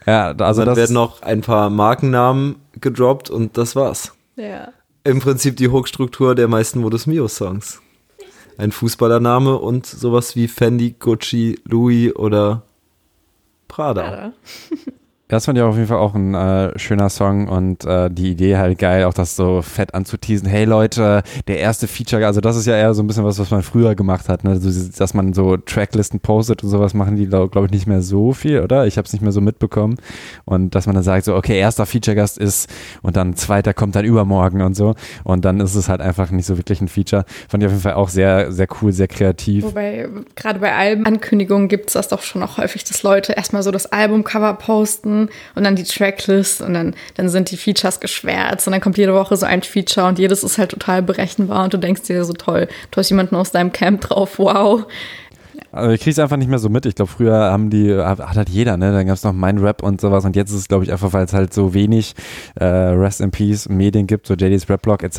Ja, 0.07 0.35
also 0.39 0.63
dann 0.63 0.69
das 0.69 0.79
werden 0.79 0.95
noch 0.95 1.21
ein 1.21 1.43
paar 1.43 1.69
Markennamen 1.69 2.57
gedroppt 2.81 3.29
und 3.29 3.59
das 3.59 3.77
war's. 3.77 4.15
Ja. 4.37 4.69
Im 5.05 5.21
Prinzip 5.21 5.59
die 5.59 5.69
Hochstruktur 5.69 6.35
der 6.35 6.49
meisten 6.49 6.81
Modus 6.81 7.07
Mio 7.07 7.29
Songs. 7.29 7.83
Ein 8.57 8.73
Fußballername 8.73 9.59
und 9.59 9.85
sowas 9.85 10.35
wie 10.35 10.49
Fendi, 10.49 10.97
Gucci, 10.99 11.61
Louis 11.65 12.17
oder 12.17 12.63
Prada. 13.69 14.03
Prada. 14.03 14.33
Das 15.29 15.47
fand 15.47 15.59
ich 15.59 15.65
auf 15.65 15.75
jeden 15.75 15.89
Fall 15.89 15.99
auch 15.99 16.15
ein 16.15 16.35
äh, 16.35 16.79
schöner 16.79 17.11
Song 17.11 17.49
und 17.49 17.85
äh, 17.85 18.09
die 18.09 18.31
Idee 18.31 18.59
halt 18.59 18.79
geil, 18.79 19.03
auch 19.03 19.13
das 19.13 19.35
so 19.35 19.61
fett 19.61 19.93
anzuteasen. 19.93 20.49
Hey 20.49 20.65
Leute, 20.65 21.25
der 21.49 21.59
erste 21.59 21.89
Feature, 21.89 22.25
also 22.25 22.41
das 22.41 22.57
ist 22.57 22.67
ja 22.67 22.77
eher 22.77 22.95
so 22.95 23.03
ein 23.03 23.09
bisschen 23.09 23.25
was, 23.25 23.41
was 23.41 23.51
man 23.51 23.65
früher 23.65 23.97
gemacht 23.97 24.29
hat, 24.29 24.45
ne? 24.45 24.51
also, 24.51 24.71
dass 24.97 25.15
man 25.15 25.33
so 25.33 25.57
Tracklisten 25.57 26.21
postet 26.21 26.63
und 26.63 26.71
sowas 26.71 26.95
machen 26.95 27.17
die, 27.17 27.27
glaube 27.27 27.49
glaub 27.49 27.65
ich, 27.65 27.73
nicht 27.73 27.89
mehr 27.89 28.03
so 28.03 28.35
viel, 28.35 28.61
oder? 28.61 28.87
Ich 28.87 28.99
habe 28.99 29.07
es 29.07 29.13
nicht 29.13 29.23
mehr 29.23 29.33
so 29.33 29.41
mitbekommen. 29.41 29.97
Und 30.45 30.77
dass 30.77 30.87
man 30.87 30.95
dann 30.95 31.03
sagt 31.03 31.25
so, 31.25 31.35
okay, 31.35 31.59
erster 31.59 31.87
Feature-Gast 31.87 32.39
ist 32.39 32.71
und 33.03 33.17
dann 33.17 33.35
zweiter 33.35 33.75
kommt 33.75 33.97
dann 33.97 34.05
übermorgen 34.05 34.63
und 34.63 34.77
so. 34.77 34.95
Und 35.25 35.45
dann 35.45 35.59
ist 35.59 35.75
es 35.75 35.89
halt 35.89 36.03
einfach 36.03 36.31
nicht 36.31 36.47
so 36.47 36.57
wirklich 36.57 36.81
ein 36.81 36.87
Feature. 36.87 37.25
Fand 37.49 37.65
ich 37.65 37.67
auf 37.67 37.73
jeden 37.73 37.83
Fall 37.83 37.95
auch 37.95 38.11
sehr, 38.11 38.53
sehr 38.53 38.69
cool, 38.81 38.93
sehr 38.93 39.09
kreativ. 39.09 39.65
Wobei, 39.65 40.09
gerade 40.37 40.61
bei 40.61 40.73
Albenankündigungen 40.73 41.67
gibt 41.67 41.89
es 41.89 41.95
das 41.95 42.07
doch 42.07 42.23
schon 42.23 42.45
auch 42.45 42.59
häufig, 42.59 42.85
dass 42.85 43.03
Leute 43.03 43.33
erstmal 43.33 43.65
so 43.65 43.73
das 43.73 43.87
Albumcover 43.87 44.55
posten 44.55 45.16
und 45.55 45.65
dann 45.65 45.77
die 45.77 45.85
Tracklist 45.85 46.61
und 46.61 46.75
dann, 46.75 46.95
dann 47.15 47.29
sind 47.29 47.51
die 47.51 47.57
Features 47.57 48.01
geschwärzt 48.01 48.67
und 48.67 48.73
dann 48.73 48.81
kommt 48.81 48.99
jede 48.99 49.15
Woche 49.15 49.37
so 49.37 49.47
ein 49.47 49.63
Feature 49.63 50.07
und 50.07 50.19
jedes 50.19 50.43
ist 50.43 50.59
halt 50.59 50.71
total 50.71 51.03
berechenbar 51.03 51.65
und 51.65 51.75
du 51.75 51.79
denkst 51.79 52.03
dir 52.03 52.25
so 52.25 52.33
toll, 52.33 52.69
du 52.91 52.99
hast 52.99 53.11
jemanden 53.11 53.37
aus 53.37 53.51
deinem 53.51 53.73
Camp 53.73 54.03
drauf, 54.03 54.39
wow. 54.39 54.87
Also 55.77 55.91
ich 55.91 56.01
krieg's 56.01 56.19
einfach 56.19 56.39
nicht 56.39 56.49
mehr 56.49 56.59
so 56.59 56.71
mit. 56.71 56.87
Ich 56.87 56.95
glaube, 56.95 57.11
früher 57.11 57.35
haben 57.35 57.69
die, 57.69 57.95
hat 57.95 58.19
halt 58.19 58.49
jeder, 58.49 58.79
ne? 58.79 58.93
Dann 58.93 59.07
gab's 59.07 59.25
noch 59.25 59.35
mein 59.35 59.59
Rap 59.59 59.83
und 59.83 60.01
sowas 60.01 60.25
und 60.25 60.35
jetzt 60.35 60.51
ist 60.51 60.57
es, 60.57 60.69
glaube 60.69 60.85
ich, 60.85 60.93
einfach, 60.93 61.13
weil 61.13 61.25
es 61.25 61.35
halt 61.35 61.53
so 61.53 61.75
wenig 61.75 62.15
äh, 62.55 62.65
Rest 62.65 63.21
in 63.21 63.31
Peace 63.31 63.69
Medien 63.69 64.07
gibt, 64.07 64.27
so 64.27 64.35
JD's 64.35 64.69
Rap-Blog 64.71 65.03
etc., 65.03 65.19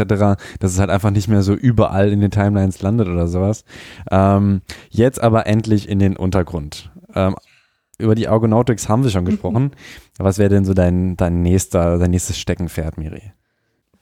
dass 0.60 0.72
es 0.72 0.80
halt 0.80 0.90
einfach 0.90 1.12
nicht 1.12 1.28
mehr 1.28 1.44
so 1.44 1.54
überall 1.54 2.12
in 2.12 2.22
den 2.22 2.32
Timelines 2.32 2.82
landet 2.82 3.08
oder 3.08 3.28
sowas. 3.28 3.66
Ähm, 4.10 4.62
jetzt 4.90 5.22
aber 5.22 5.46
endlich 5.46 5.88
in 5.88 6.00
den 6.00 6.18
Untergrund. 6.18 6.90
Ähm, 7.14 7.36
über 7.98 8.16
die 8.16 8.28
Argonautics 8.28 8.90
haben 8.90 9.04
wir 9.04 9.12
schon 9.12 9.24
mhm. 9.24 9.30
gesprochen. 9.30 9.72
Was 10.18 10.38
wäre 10.38 10.50
denn 10.50 10.66
so 10.66 10.74
dein, 10.74 11.18
dein 11.18 11.42
nächster, 11.42 11.98
dein 11.98 12.12
nächstes 12.12 12.38
Steckenpferd, 12.38 12.98
Miri? 12.98 13.34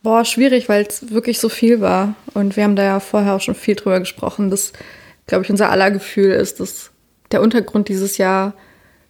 Boah, 0.04 0.24
schwierig, 0.24 0.70
weil 0.70 0.86
es 0.86 1.12
wirklich 1.12 1.39
so 1.39 1.50
viel 1.50 1.82
war. 1.82 2.16
Und 2.34 2.56
wir 2.56 2.64
haben 2.64 2.76
da 2.76 2.84
ja 2.84 3.00
vorher 3.00 3.34
auch 3.36 3.41
schon 3.41 3.56
viel 3.56 3.76
drüber 3.76 4.00
gesprochen, 4.00 4.50
dass, 4.50 4.74
glaube 5.26 5.43
ich, 5.43 5.50
unser 5.50 5.72
aller 5.72 5.91
Gefühl 5.91 6.32
ist, 6.32 6.60
dass 6.60 6.91
der 7.32 7.41
Untergrund 7.41 7.89
dieses 7.89 8.18
Jahr 8.18 8.54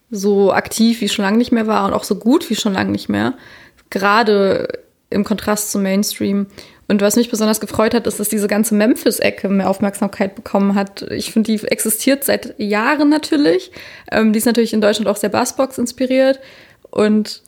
so 0.09 0.53
aktiv 0.53 1.01
wie 1.01 1.09
schon 1.09 1.25
lange 1.25 1.37
nicht 1.37 1.51
mehr 1.51 1.67
war 1.67 1.85
und 1.85 1.93
auch 1.93 2.03
so 2.03 2.15
gut 2.15 2.49
wie 2.49 2.55
schon 2.55 2.73
lange 2.73 2.91
nicht 2.91 3.09
mehr. 3.09 3.33
Gerade 3.89 4.67
im 5.09 5.23
Kontrast 5.23 5.71
zum 5.71 5.83
Mainstream. 5.83 6.47
Und 6.87 7.01
was 7.01 7.15
mich 7.15 7.31
besonders 7.31 7.59
gefreut 7.59 7.93
hat, 7.95 8.05
ist, 8.05 8.19
dass 8.19 8.29
diese 8.29 8.47
ganze 8.47 8.75
Memphis-Ecke 8.75 9.49
mehr 9.49 9.69
Aufmerksamkeit 9.69 10.35
bekommen 10.35 10.75
hat. 10.75 11.01
Ich 11.11 11.31
finde, 11.31 11.51
die 11.51 11.67
existiert 11.67 12.23
seit 12.23 12.59
Jahren 12.59 13.09
natürlich. 13.09 13.71
Ähm, 14.11 14.33
die 14.33 14.37
ist 14.37 14.45
natürlich 14.45 14.73
in 14.73 14.81
Deutschland 14.81 15.07
auch 15.07 15.17
sehr 15.17 15.29
Bassbox 15.29 15.79
inspiriert 15.79 16.39
und 16.91 17.41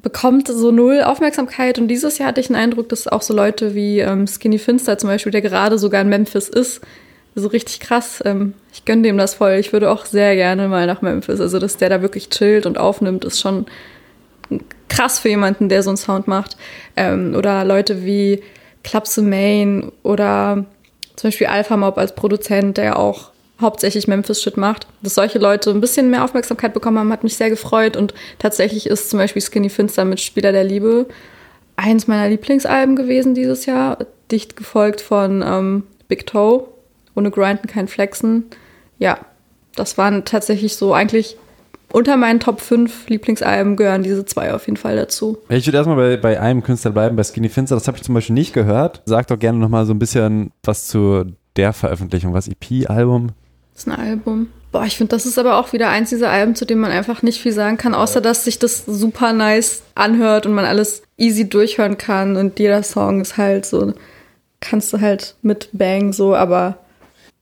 bekommt 0.00 0.46
so 0.46 0.70
null 0.70 1.02
Aufmerksamkeit. 1.02 1.78
Und 1.78 1.88
dieses 1.88 2.18
Jahr 2.18 2.28
hatte 2.28 2.40
ich 2.40 2.46
den 2.48 2.56
Eindruck, 2.56 2.88
dass 2.90 3.08
auch 3.08 3.22
so 3.22 3.34
Leute 3.34 3.74
wie 3.74 3.98
ähm, 3.98 4.28
Skinny 4.28 4.58
Finster 4.58 4.96
zum 4.96 5.08
Beispiel, 5.08 5.32
der 5.32 5.40
gerade 5.40 5.78
sogar 5.78 6.02
in 6.02 6.08
Memphis 6.08 6.48
ist, 6.48 6.80
so 7.34 7.48
richtig 7.48 7.80
krass. 7.80 8.22
Ähm, 8.24 8.54
ich 8.72 8.84
gönne 8.84 9.02
dem 9.02 9.18
das 9.18 9.34
voll. 9.34 9.54
Ich 9.54 9.72
würde 9.72 9.90
auch 9.90 10.04
sehr 10.04 10.36
gerne 10.36 10.68
mal 10.68 10.86
nach 10.86 11.02
Memphis. 11.02 11.40
Also, 11.40 11.58
dass 11.58 11.78
der 11.78 11.88
da 11.88 12.02
wirklich 12.02 12.28
chillt 12.28 12.66
und 12.66 12.78
aufnimmt, 12.78 13.24
ist 13.24 13.40
schon 13.40 13.66
krass 14.88 15.18
für 15.18 15.30
jemanden, 15.30 15.68
der 15.68 15.82
so 15.82 15.90
einen 15.90 15.96
Sound 15.96 16.28
macht. 16.28 16.56
Ähm, 16.96 17.34
oder 17.36 17.64
Leute 17.64 18.04
wie 18.04 18.42
Clubs 18.84 19.16
Main 19.16 19.90
oder 20.02 20.64
zum 21.16 21.28
Beispiel 21.28 21.48
Alpha 21.48 21.76
Mob 21.76 21.98
als 21.98 22.14
Produzent, 22.14 22.76
der 22.76 22.98
auch 22.98 23.30
hauptsächlich 23.60 24.06
Memphis-Shit 24.08 24.56
macht. 24.56 24.86
Dass 25.02 25.14
solche 25.14 25.38
Leute 25.38 25.70
ein 25.70 25.80
bisschen 25.80 26.10
mehr 26.10 26.24
Aufmerksamkeit 26.24 26.74
bekommen 26.74 26.98
haben, 26.98 27.12
hat 27.12 27.24
mich 27.24 27.36
sehr 27.36 27.50
gefreut. 27.50 27.96
Und 27.96 28.14
tatsächlich 28.38 28.86
ist 28.86 29.10
zum 29.10 29.18
Beispiel 29.18 29.42
Skinny 29.42 29.68
Finster 29.68 30.04
mit 30.04 30.20
Spieler 30.20 30.52
der 30.52 30.64
Liebe 30.64 31.06
eins 31.76 32.06
meiner 32.06 32.28
Lieblingsalben 32.28 32.96
gewesen 32.96 33.34
dieses 33.34 33.66
Jahr. 33.66 33.98
Dicht 34.30 34.56
gefolgt 34.56 35.00
von 35.00 35.42
ähm, 35.46 35.82
Big 36.08 36.26
Toe, 36.26 36.66
ohne 37.14 37.30
Grinden 37.30 37.68
kein 37.68 37.88
Flexen. 37.88 38.44
Ja, 38.98 39.18
das 39.76 39.98
waren 39.98 40.24
tatsächlich 40.24 40.76
so 40.76 40.94
eigentlich 40.94 41.36
unter 41.94 42.16
meinen 42.16 42.40
Top 42.40 42.60
5 42.60 43.08
Lieblingsalben 43.08 43.76
gehören 43.76 44.02
diese 44.02 44.24
zwei 44.24 44.52
auf 44.52 44.66
jeden 44.66 44.76
Fall 44.76 44.96
dazu. 44.96 45.38
Ich 45.48 45.64
würde 45.64 45.78
erstmal 45.78 45.96
bei, 45.96 46.16
bei 46.16 46.40
einem 46.40 46.64
Künstler 46.64 46.90
bleiben, 46.90 47.14
bei 47.14 47.22
Skinny 47.22 47.48
Finster. 47.48 47.76
Das 47.76 47.86
habe 47.86 47.96
ich 47.96 48.02
zum 48.02 48.16
Beispiel 48.16 48.34
nicht 48.34 48.52
gehört. 48.52 49.00
Sag 49.04 49.28
doch 49.28 49.38
gerne 49.38 49.60
nochmal 49.60 49.86
so 49.86 49.94
ein 49.94 50.00
bisschen 50.00 50.50
was 50.64 50.88
zu 50.88 51.24
der 51.54 51.72
Veröffentlichung. 51.72 52.34
Was 52.34 52.48
EP, 52.48 52.90
Album? 52.90 53.28
Das 53.72 53.84
ist 53.84 53.88
ein 53.88 53.98
Album. 53.98 54.48
Boah, 54.72 54.84
ich 54.84 54.96
finde, 54.96 55.10
das 55.10 55.24
ist 55.24 55.38
aber 55.38 55.56
auch 55.56 55.72
wieder 55.72 55.88
eins 55.88 56.10
dieser 56.10 56.30
Alben, 56.30 56.56
zu 56.56 56.64
dem 56.64 56.80
man 56.80 56.90
einfach 56.90 57.22
nicht 57.22 57.40
viel 57.40 57.52
sagen 57.52 57.76
kann, 57.76 57.94
außer 57.94 58.20
dass 58.20 58.44
sich 58.44 58.58
das 58.58 58.84
super 58.86 59.32
nice 59.32 59.84
anhört 59.94 60.46
und 60.46 60.52
man 60.52 60.64
alles 60.64 61.02
easy 61.16 61.48
durchhören 61.48 61.96
kann 61.96 62.36
und 62.36 62.58
jeder 62.58 62.82
Song 62.82 63.20
ist 63.20 63.36
halt 63.36 63.66
so, 63.66 63.92
kannst 64.58 64.92
du 64.92 65.00
halt 65.00 65.36
mit 65.42 65.68
Bang 65.72 66.12
so, 66.12 66.34
aber 66.34 66.78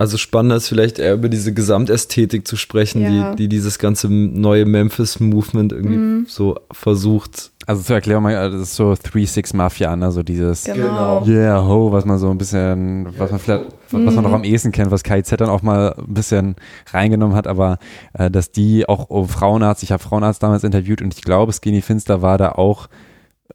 also 0.02 0.16
spannender 0.16 0.56
ist 0.56 0.66
vielleicht 0.66 0.98
eher 0.98 1.14
über 1.14 1.28
diese 1.28 1.54
Gesamtästhetik 1.54 2.44
zu 2.44 2.56
sprechen, 2.56 3.02
ja. 3.02 3.30
die, 3.30 3.36
die 3.36 3.48
dieses 3.48 3.78
ganze 3.78 4.12
neue 4.12 4.66
Memphis-Movement 4.66 5.70
irgendwie 5.70 5.96
mhm. 5.96 6.26
so 6.28 6.58
versucht. 6.72 7.52
Also 7.66 7.82
zur 7.84 7.94
Erklärung, 7.94 8.24
das 8.24 8.52
ist 8.52 8.74
so 8.74 8.90
3-6 8.90 9.54
Mafia, 9.54 9.94
ne? 9.94 10.10
so 10.10 10.24
dieses 10.24 10.64
genau. 10.64 11.24
Yeah, 11.24 11.64
ho, 11.64 11.92
was 11.92 12.04
man 12.04 12.18
so 12.18 12.30
ein 12.30 12.36
bisschen, 12.38 13.16
was 13.16 13.30
man 13.30 13.38
vielleicht, 13.38 13.66
mhm. 13.92 14.06
was 14.06 14.14
man 14.16 14.24
noch 14.24 14.32
am 14.32 14.42
ehesten 14.42 14.72
kennt, 14.72 14.90
was 14.90 15.04
KIZ 15.04 15.36
dann 15.36 15.48
auch 15.48 15.62
mal 15.62 15.94
ein 15.96 16.12
bisschen 16.12 16.56
reingenommen 16.92 17.36
hat, 17.36 17.46
aber 17.46 17.78
äh, 18.14 18.28
dass 18.28 18.50
die 18.50 18.88
auch 18.88 19.06
oh, 19.08 19.26
Frauenarzt, 19.28 19.84
ich 19.84 19.92
habe 19.92 20.02
Frauenarzt 20.02 20.42
damals 20.42 20.64
interviewt 20.64 21.00
und 21.00 21.14
ich 21.14 21.22
glaube, 21.22 21.52
Skinny 21.52 21.80
Finster 21.80 22.22
war 22.22 22.38
da 22.38 22.50
auch 22.50 22.88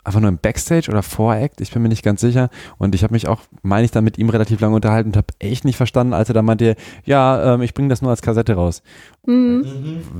einfach 0.07 0.21
nur 0.21 0.29
im 0.29 0.37
Backstage 0.37 0.89
oder 0.89 1.03
Voract, 1.03 1.59
ich 1.59 1.71
bin 1.71 1.81
mir 1.81 1.89
nicht 1.89 2.03
ganz 2.03 2.21
sicher. 2.21 2.49
Und 2.77 2.95
ich 2.95 3.03
habe 3.03 3.13
mich 3.13 3.27
auch, 3.27 3.41
meine 3.61 3.83
ich, 3.83 3.91
dann 3.91 4.05
mit 4.05 4.17
ihm 4.17 4.29
relativ 4.29 4.61
lange 4.61 4.75
unterhalten 4.75 5.09
und 5.09 5.17
habe 5.17 5.27
echt 5.39 5.65
nicht 5.65 5.75
verstanden, 5.75 6.13
als 6.13 6.29
er 6.29 6.33
da 6.33 6.41
meinte, 6.41 6.75
ja, 7.03 7.53
ähm, 7.53 7.61
ich 7.61 7.73
bringe 7.73 7.89
das 7.89 8.01
nur 8.01 8.09
als 8.09 8.21
Kassette 8.21 8.53
raus. 8.53 8.81
Mhm. 9.25 9.65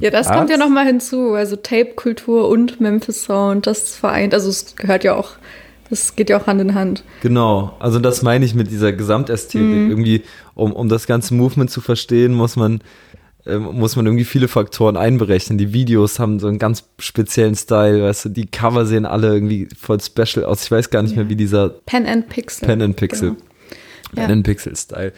Ja, 0.01 0.11
das 0.11 0.27
Was? 0.27 0.35
kommt 0.35 0.49
ja 0.49 0.57
nochmal 0.57 0.85
hinzu. 0.85 1.33
Also 1.33 1.55
Tape-Kultur 1.55 2.49
und 2.49 2.81
Memphis 2.81 3.23
Sound, 3.23 3.65
das 3.65 3.95
vereint, 3.95 4.33
also 4.33 4.49
es 4.49 4.75
gehört 4.75 5.05
ja 5.05 5.15
auch 5.15 5.37
das 5.89 6.17
geht 6.17 6.29
ja 6.29 6.37
auch 6.37 6.47
Hand 6.47 6.59
in 6.59 6.75
Hand. 6.75 7.05
Genau, 7.21 7.77
also 7.79 7.99
das 7.99 8.21
meine 8.21 8.43
ich 8.43 8.53
mit 8.53 8.69
dieser 8.69 8.91
Gesamtästhetik. 8.91 9.61
Mhm. 9.61 9.89
Irgendwie, 9.89 10.23
um, 10.53 10.73
um 10.73 10.89
das 10.89 11.07
ganze 11.07 11.33
Movement 11.33 11.71
zu 11.71 11.79
verstehen, 11.79 12.33
muss 12.33 12.57
man 12.57 12.81
ähm, 13.47 13.63
muss 13.73 13.95
man 13.95 14.05
irgendwie 14.05 14.25
viele 14.25 14.47
Faktoren 14.47 14.97
einberechnen. 14.97 15.57
Die 15.57 15.73
Videos 15.73 16.19
haben 16.19 16.39
so 16.39 16.47
einen 16.47 16.59
ganz 16.59 16.83
speziellen 16.99 17.55
Style, 17.55 18.03
weißt 18.03 18.25
du, 18.25 18.29
die 18.29 18.47
Cover 18.47 18.85
sehen 18.85 19.05
alle 19.05 19.27
irgendwie 19.27 19.67
voll 19.77 19.99
special 19.99 20.45
aus. 20.45 20.63
Ich 20.63 20.71
weiß 20.71 20.89
gar 20.89 21.01
nicht 21.03 21.11
ja. 21.11 21.17
mehr, 21.17 21.29
wie 21.29 21.35
dieser 21.35 21.69
Pen 21.69 22.05
and 22.05 22.29
Pixel. 22.29 22.67
Pen 22.67 22.81
and 22.81 22.95
Pixel. 22.95 23.29
Genau. 23.29 23.41
Pen 24.13 24.29
ja. 24.29 24.33
and 24.33 24.43
Pixel 24.45 24.75
Style. 24.75 25.13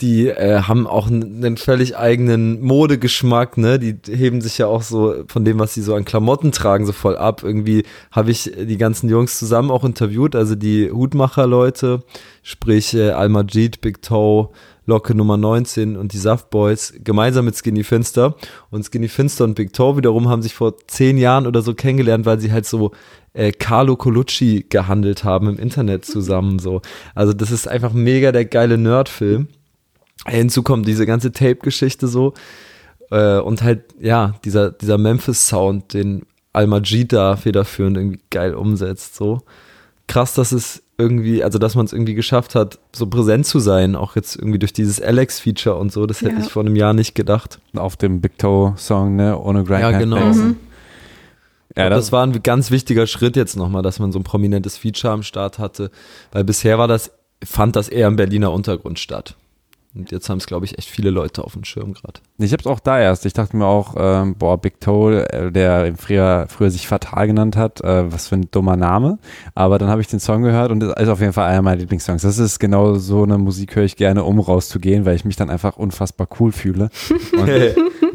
Die 0.00 0.26
äh, 0.26 0.62
haben 0.62 0.88
auch 0.88 1.06
einen 1.06 1.56
völlig 1.56 1.96
eigenen 1.96 2.60
Modegeschmack, 2.60 3.56
ne? 3.56 3.78
Die 3.78 3.96
heben 4.08 4.40
sich 4.40 4.58
ja 4.58 4.66
auch 4.66 4.82
so 4.82 5.22
von 5.28 5.44
dem, 5.44 5.60
was 5.60 5.74
sie 5.74 5.82
so 5.82 5.94
an 5.94 6.04
Klamotten 6.04 6.50
tragen, 6.50 6.86
so 6.86 6.92
voll 6.92 7.16
ab. 7.16 7.44
Irgendwie 7.44 7.84
habe 8.10 8.32
ich 8.32 8.50
die 8.58 8.78
ganzen 8.78 9.08
Jungs 9.08 9.38
zusammen 9.38 9.70
auch 9.70 9.84
interviewt, 9.84 10.34
also 10.34 10.56
die 10.56 10.90
Hutmacher-Leute, 10.90 12.02
sprich 12.42 12.94
äh, 12.94 13.10
Al-Majid, 13.10 13.80
Big 13.80 14.02
Toe, 14.02 14.48
Locke 14.86 15.14
Nummer 15.14 15.36
19 15.36 15.96
und 15.96 16.12
die 16.12 16.18
Saft 16.18 16.50
Boys 16.50 16.92
gemeinsam 17.02 17.44
mit 17.44 17.56
Skinny 17.56 17.84
Finster. 17.84 18.34
Und 18.70 18.84
Skinny 18.84 19.08
Finster 19.08 19.44
und 19.44 19.54
Big 19.54 19.72
Toe 19.72 19.96
wiederum 19.96 20.28
haben 20.28 20.42
sich 20.42 20.54
vor 20.54 20.76
zehn 20.88 21.18
Jahren 21.18 21.46
oder 21.46 21.62
so 21.62 21.74
kennengelernt, 21.74 22.26
weil 22.26 22.40
sie 22.40 22.52
halt 22.52 22.66
so 22.66 22.92
äh, 23.32 23.52
Carlo 23.52 23.96
Colucci 23.96 24.66
gehandelt 24.68 25.24
haben 25.24 25.48
im 25.48 25.58
Internet 25.58 26.04
zusammen. 26.04 26.58
So. 26.58 26.82
Also 27.14 27.32
das 27.32 27.50
ist 27.50 27.68
einfach 27.68 27.92
mega 27.92 28.32
der 28.32 28.44
geile 28.44 28.76
Nerdfilm. 28.76 29.48
Hinzu 30.26 30.62
kommt 30.62 30.86
diese 30.86 31.06
ganze 31.06 31.32
Tape-Geschichte 31.32 32.08
so. 32.08 32.34
Äh, 33.10 33.38
und 33.38 33.62
halt, 33.62 33.84
ja, 34.00 34.34
dieser, 34.44 34.72
dieser 34.72 34.98
Memphis-Sound, 34.98 35.94
den 35.94 36.26
Al-Majid 36.52 37.12
da 37.12 37.36
federführend 37.36 37.96
irgendwie 37.96 38.20
geil 38.30 38.54
umsetzt. 38.54 39.14
So. 39.14 39.42
Krass, 40.08 40.34
dass 40.34 40.52
es 40.52 40.82
irgendwie, 41.02 41.44
also 41.44 41.58
dass 41.58 41.74
man 41.74 41.84
es 41.84 41.92
irgendwie 41.92 42.14
geschafft 42.14 42.54
hat, 42.54 42.78
so 42.92 43.06
präsent 43.06 43.46
zu 43.46 43.58
sein, 43.58 43.96
auch 43.96 44.16
jetzt 44.16 44.36
irgendwie 44.36 44.58
durch 44.58 44.72
dieses 44.72 45.02
Alex-Feature 45.02 45.76
und 45.76 45.92
so, 45.92 46.06
das 46.06 46.22
hätte 46.22 46.36
ja. 46.36 46.40
ich 46.40 46.50
vor 46.50 46.62
einem 46.62 46.76
Jahr 46.76 46.94
nicht 46.94 47.14
gedacht. 47.14 47.58
Auf 47.76 47.96
dem 47.96 48.20
Big 48.20 48.38
Toe-Song, 48.38 49.16
ne, 49.16 49.38
ohne 49.38 49.64
Grind. 49.64 49.80
Ja, 49.80 49.98
genau. 49.98 50.24
Mhm. 50.24 50.56
Ja, 51.76 51.88
das, 51.88 52.06
das 52.06 52.12
war 52.12 52.24
ein 52.24 52.42
ganz 52.42 52.70
wichtiger 52.70 53.06
Schritt 53.06 53.36
jetzt 53.36 53.56
nochmal, 53.56 53.82
dass 53.82 53.98
man 53.98 54.12
so 54.12 54.18
ein 54.18 54.24
prominentes 54.24 54.76
Feature 54.76 55.12
am 55.12 55.22
Start 55.22 55.58
hatte, 55.58 55.90
weil 56.30 56.44
bisher 56.44 56.78
war 56.78 56.88
das, 56.88 57.12
fand 57.44 57.76
das 57.76 57.88
eher 57.88 58.08
im 58.08 58.16
Berliner 58.16 58.52
Untergrund 58.52 58.98
statt. 58.98 59.36
Und 59.94 60.10
jetzt 60.10 60.30
haben 60.30 60.38
es, 60.38 60.46
glaube 60.46 60.64
ich, 60.64 60.78
echt 60.78 60.88
viele 60.88 61.10
Leute 61.10 61.44
auf 61.44 61.52
dem 61.52 61.64
Schirm 61.64 61.92
gerade. 61.92 62.20
Ich 62.38 62.52
habe 62.52 62.60
es 62.60 62.66
auch 62.66 62.80
da 62.80 62.98
erst. 62.98 63.26
Ich 63.26 63.34
dachte 63.34 63.56
mir 63.56 63.66
auch, 63.66 63.94
ähm, 63.98 64.36
boah, 64.36 64.56
Big 64.56 64.80
Toe, 64.80 65.28
äh, 65.30 65.52
der 65.52 65.94
früher, 65.96 66.46
früher 66.48 66.70
sich 66.70 66.88
Fatal 66.88 67.26
genannt 67.26 67.56
hat, 67.56 67.82
äh, 67.82 68.10
was 68.10 68.28
für 68.28 68.36
ein 68.36 68.48
dummer 68.50 68.76
Name. 68.76 69.18
Aber 69.54 69.78
dann 69.78 69.88
habe 69.88 70.00
ich 70.00 70.06
den 70.06 70.20
Song 70.20 70.42
gehört 70.42 70.70
und 70.70 70.80
das 70.80 70.94
ist 71.00 71.08
auf 71.08 71.20
jeden 71.20 71.34
Fall 71.34 71.48
einer 71.48 71.60
meiner 71.60 71.76
Lieblingssongs. 71.76 72.22
Das 72.22 72.38
ist 72.38 72.58
genau 72.58 72.94
so 72.94 73.22
eine 73.22 73.36
Musik, 73.36 73.76
höre 73.76 73.84
ich 73.84 73.96
gerne, 73.96 74.24
um 74.24 74.40
rauszugehen, 74.40 75.04
weil 75.04 75.14
ich 75.14 75.26
mich 75.26 75.36
dann 75.36 75.50
einfach 75.50 75.76
unfassbar 75.76 76.26
cool 76.40 76.52
fühle. 76.52 76.88
Und 77.32 77.50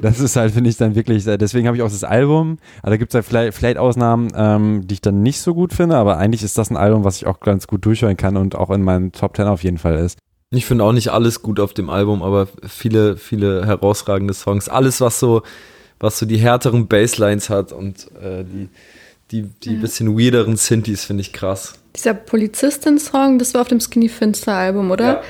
das 0.02 0.20
ist 0.20 0.36
halt, 0.36 0.54
finde 0.54 0.70
ich, 0.70 0.78
dann 0.78 0.96
wirklich, 0.96 1.26
äh, 1.28 1.38
deswegen 1.38 1.68
habe 1.68 1.78
ich 1.78 1.84
auch 1.84 1.90
das 1.90 2.04
Album. 2.04 2.58
Aber 2.82 2.92
da 2.92 2.98
gibt 2.98 3.12
es 3.12 3.16
halt 3.16 3.26
vielleicht, 3.26 3.54
vielleicht 3.54 3.78
Ausnahmen, 3.78 4.30
ähm, 4.36 4.88
die 4.88 4.96
ich 4.96 5.02
dann 5.02 5.22
nicht 5.22 5.42
so 5.42 5.54
gut 5.54 5.74
finde, 5.74 5.96
aber 5.96 6.18
eigentlich 6.18 6.44
ist 6.44 6.58
das 6.58 6.70
ein 6.70 6.78
Album, 6.78 7.04
was 7.04 7.18
ich 7.18 7.28
auch 7.28 7.40
ganz 7.40 7.68
gut 7.68 7.86
durchhören 7.86 8.18
kann 8.18 8.38
und 8.38 8.56
auch 8.56 8.70
in 8.70 8.84
meinen 8.84 9.12
Top 9.12 9.34
Ten 9.34 9.48
auf 9.48 9.64
jeden 9.64 9.78
Fall 9.78 9.98
ist. 9.98 10.18
Ich 10.50 10.66
finde 10.66 10.86
auch 10.86 10.94
nicht 10.94 11.10
alles 11.10 11.42
gut 11.42 11.60
auf 11.60 11.74
dem 11.74 11.90
Album, 11.90 12.24
aber 12.24 12.48
viele, 12.66 13.18
viele 13.18 13.66
herausragende 13.66 14.34
Songs. 14.34 14.70
Alles, 14.70 15.02
was 15.02 15.20
so, 15.20 15.42
was 16.00 16.20
so 16.20 16.26
die 16.26 16.38
härteren 16.38 16.88
Basslines 16.88 17.50
hat 17.50 17.74
und 17.74 18.08
äh, 18.22 18.46
die, 18.46 18.70
die, 19.32 19.50
die 19.64 19.74
ja. 19.74 19.82
bisschen 19.82 20.18
weirderen 20.18 20.56
Synthes 20.56 21.04
finde 21.04 21.22
ich 21.22 21.34
krass. 21.34 21.74
Dieser 21.96 22.14
Polizistin-Song, 22.14 23.40
das 23.40 23.54
war 23.54 23.62
auf 23.62 23.68
dem 23.68 23.82
Skinny 23.82 24.08
Finster-Album, 24.08 24.90
oder? 24.90 25.06
Ja. 25.06 25.24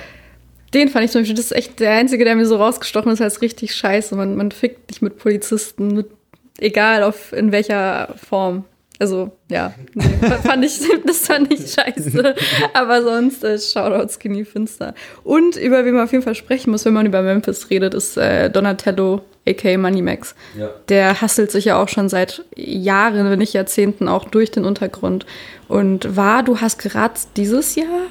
Den 0.73 0.89
fand 0.89 1.05
ich 1.05 1.11
zum 1.11 1.21
Beispiel, 1.21 1.35
das 1.35 1.45
ist 1.45 1.53
echt 1.53 1.79
der 1.79 1.93
einzige, 1.93 2.23
der 2.23 2.35
mir 2.35 2.45
so 2.45 2.57
rausgestochen 2.57 3.11
ist, 3.11 3.21
als 3.21 3.41
richtig 3.41 3.73
scheiße. 3.73 4.15
Man, 4.15 4.35
man 4.35 4.51
fickt 4.51 4.89
nicht 4.89 5.01
mit 5.01 5.17
Polizisten, 5.17 5.95
mit, 5.95 6.11
egal 6.59 7.01
auf 7.03 7.33
in 7.33 7.51
welcher 7.51 8.13
Form. 8.17 8.65
Also, 8.99 9.31
ja, 9.49 9.73
nee, 9.93 10.03
fand 10.43 10.65
ich, 10.65 10.79
das 11.05 11.27
fand 11.27 11.53
ich 11.53 11.71
scheiße. 11.71 12.35
Aber 12.73 13.03
sonst 13.03 13.43
äh, 13.43 13.59
Shoutout 13.59 14.11
Skinny 14.11 14.43
Finster. 14.43 14.95
Und 15.23 15.55
über 15.55 15.85
wen 15.85 15.93
man 15.93 16.05
auf 16.05 16.11
jeden 16.11 16.23
Fall 16.23 16.35
sprechen 16.35 16.71
muss, 16.71 16.85
wenn 16.85 16.93
man 16.93 17.05
über 17.05 17.21
Memphis 17.21 17.69
redet, 17.69 17.93
ist 17.93 18.17
äh, 18.17 18.49
Donatello, 18.49 19.21
aka 19.47 19.77
Moneymax. 19.77 20.33
Ja. 20.57 20.69
Der 20.89 21.21
hasselt 21.21 21.51
sich 21.51 21.65
ja 21.65 21.81
auch 21.81 21.89
schon 21.89 22.09
seit 22.09 22.43
Jahren, 22.55 23.29
wenn 23.29 23.39
nicht 23.39 23.53
Jahrzehnten, 23.53 24.07
auch 24.07 24.25
durch 24.25 24.49
den 24.49 24.65
Untergrund. 24.65 25.27
Und 25.67 26.15
war, 26.15 26.41
du 26.41 26.59
hast 26.59 26.79
gerade 26.79 27.13
dieses 27.35 27.75
Jahr? 27.75 28.07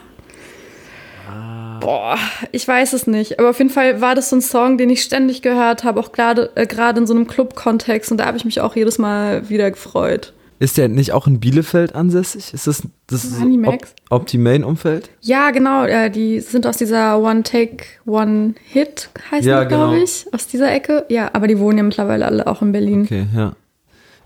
Ah. 1.29 1.79
Boah, 1.81 2.17
ich 2.53 2.67
weiß 2.67 2.93
es 2.93 3.09
nicht. 3.09 3.41
Aber 3.41 3.51
auf 3.51 3.59
jeden 3.59 3.71
Fall 3.71 4.01
war 4.01 4.15
das 4.15 4.31
so 4.31 4.37
ein 4.37 4.41
Song, 4.41 4.79
den 4.79 4.91
ich 4.91 5.03
ständig 5.03 5.43
gehört 5.43 5.83
habe, 5.83 5.99
auch 5.99 6.13
gerade 6.13 6.53
äh, 6.55 6.67
in 6.97 7.07
so 7.09 7.15
einem 7.15 7.27
Club-Kontext. 7.27 8.13
Und 8.13 8.19
da 8.19 8.27
habe 8.27 8.37
ich 8.37 8.45
mich 8.45 8.61
auch 8.61 8.77
jedes 8.77 8.99
Mal 8.99 9.49
wieder 9.49 9.69
gefreut. 9.73 10.33
Ist 10.59 10.78
der 10.78 10.89
nicht 10.89 11.12
auch 11.12 11.27
in 11.27 11.39
Bielefeld 11.39 11.95
ansässig? 11.95 12.55
Ist 12.55 12.66
das 12.66 12.83
das? 13.07 13.28
Op 13.66 13.87
Optimane-Umfeld? 14.09 15.11
Ja, 15.20 15.51
genau. 15.51 15.85
Äh, 15.85 16.11
die 16.11 16.41
sind 16.41 16.66
aus 16.66 16.78
dieser 16.78 17.19
One 17.19 17.43
Take, 17.43 17.85
One 18.07 18.55
Hit, 18.65 19.11
heißt 19.31 19.45
Ja, 19.47 19.62
die, 19.62 19.69
glaube 19.69 19.93
genau. 19.95 20.05
ich. 20.05 20.27
Aus 20.33 20.47
dieser 20.47 20.73
Ecke. 20.73 21.05
Ja, 21.11 21.31
aber 21.35 21.47
die 21.47 21.59
wohnen 21.59 21.78
ja 21.78 21.85
mittlerweile 21.85 22.24
alle 22.24 22.47
auch 22.47 22.62
in 22.62 22.73
Berlin. 22.73 23.03
Okay, 23.03 23.27
ja. 23.35 23.55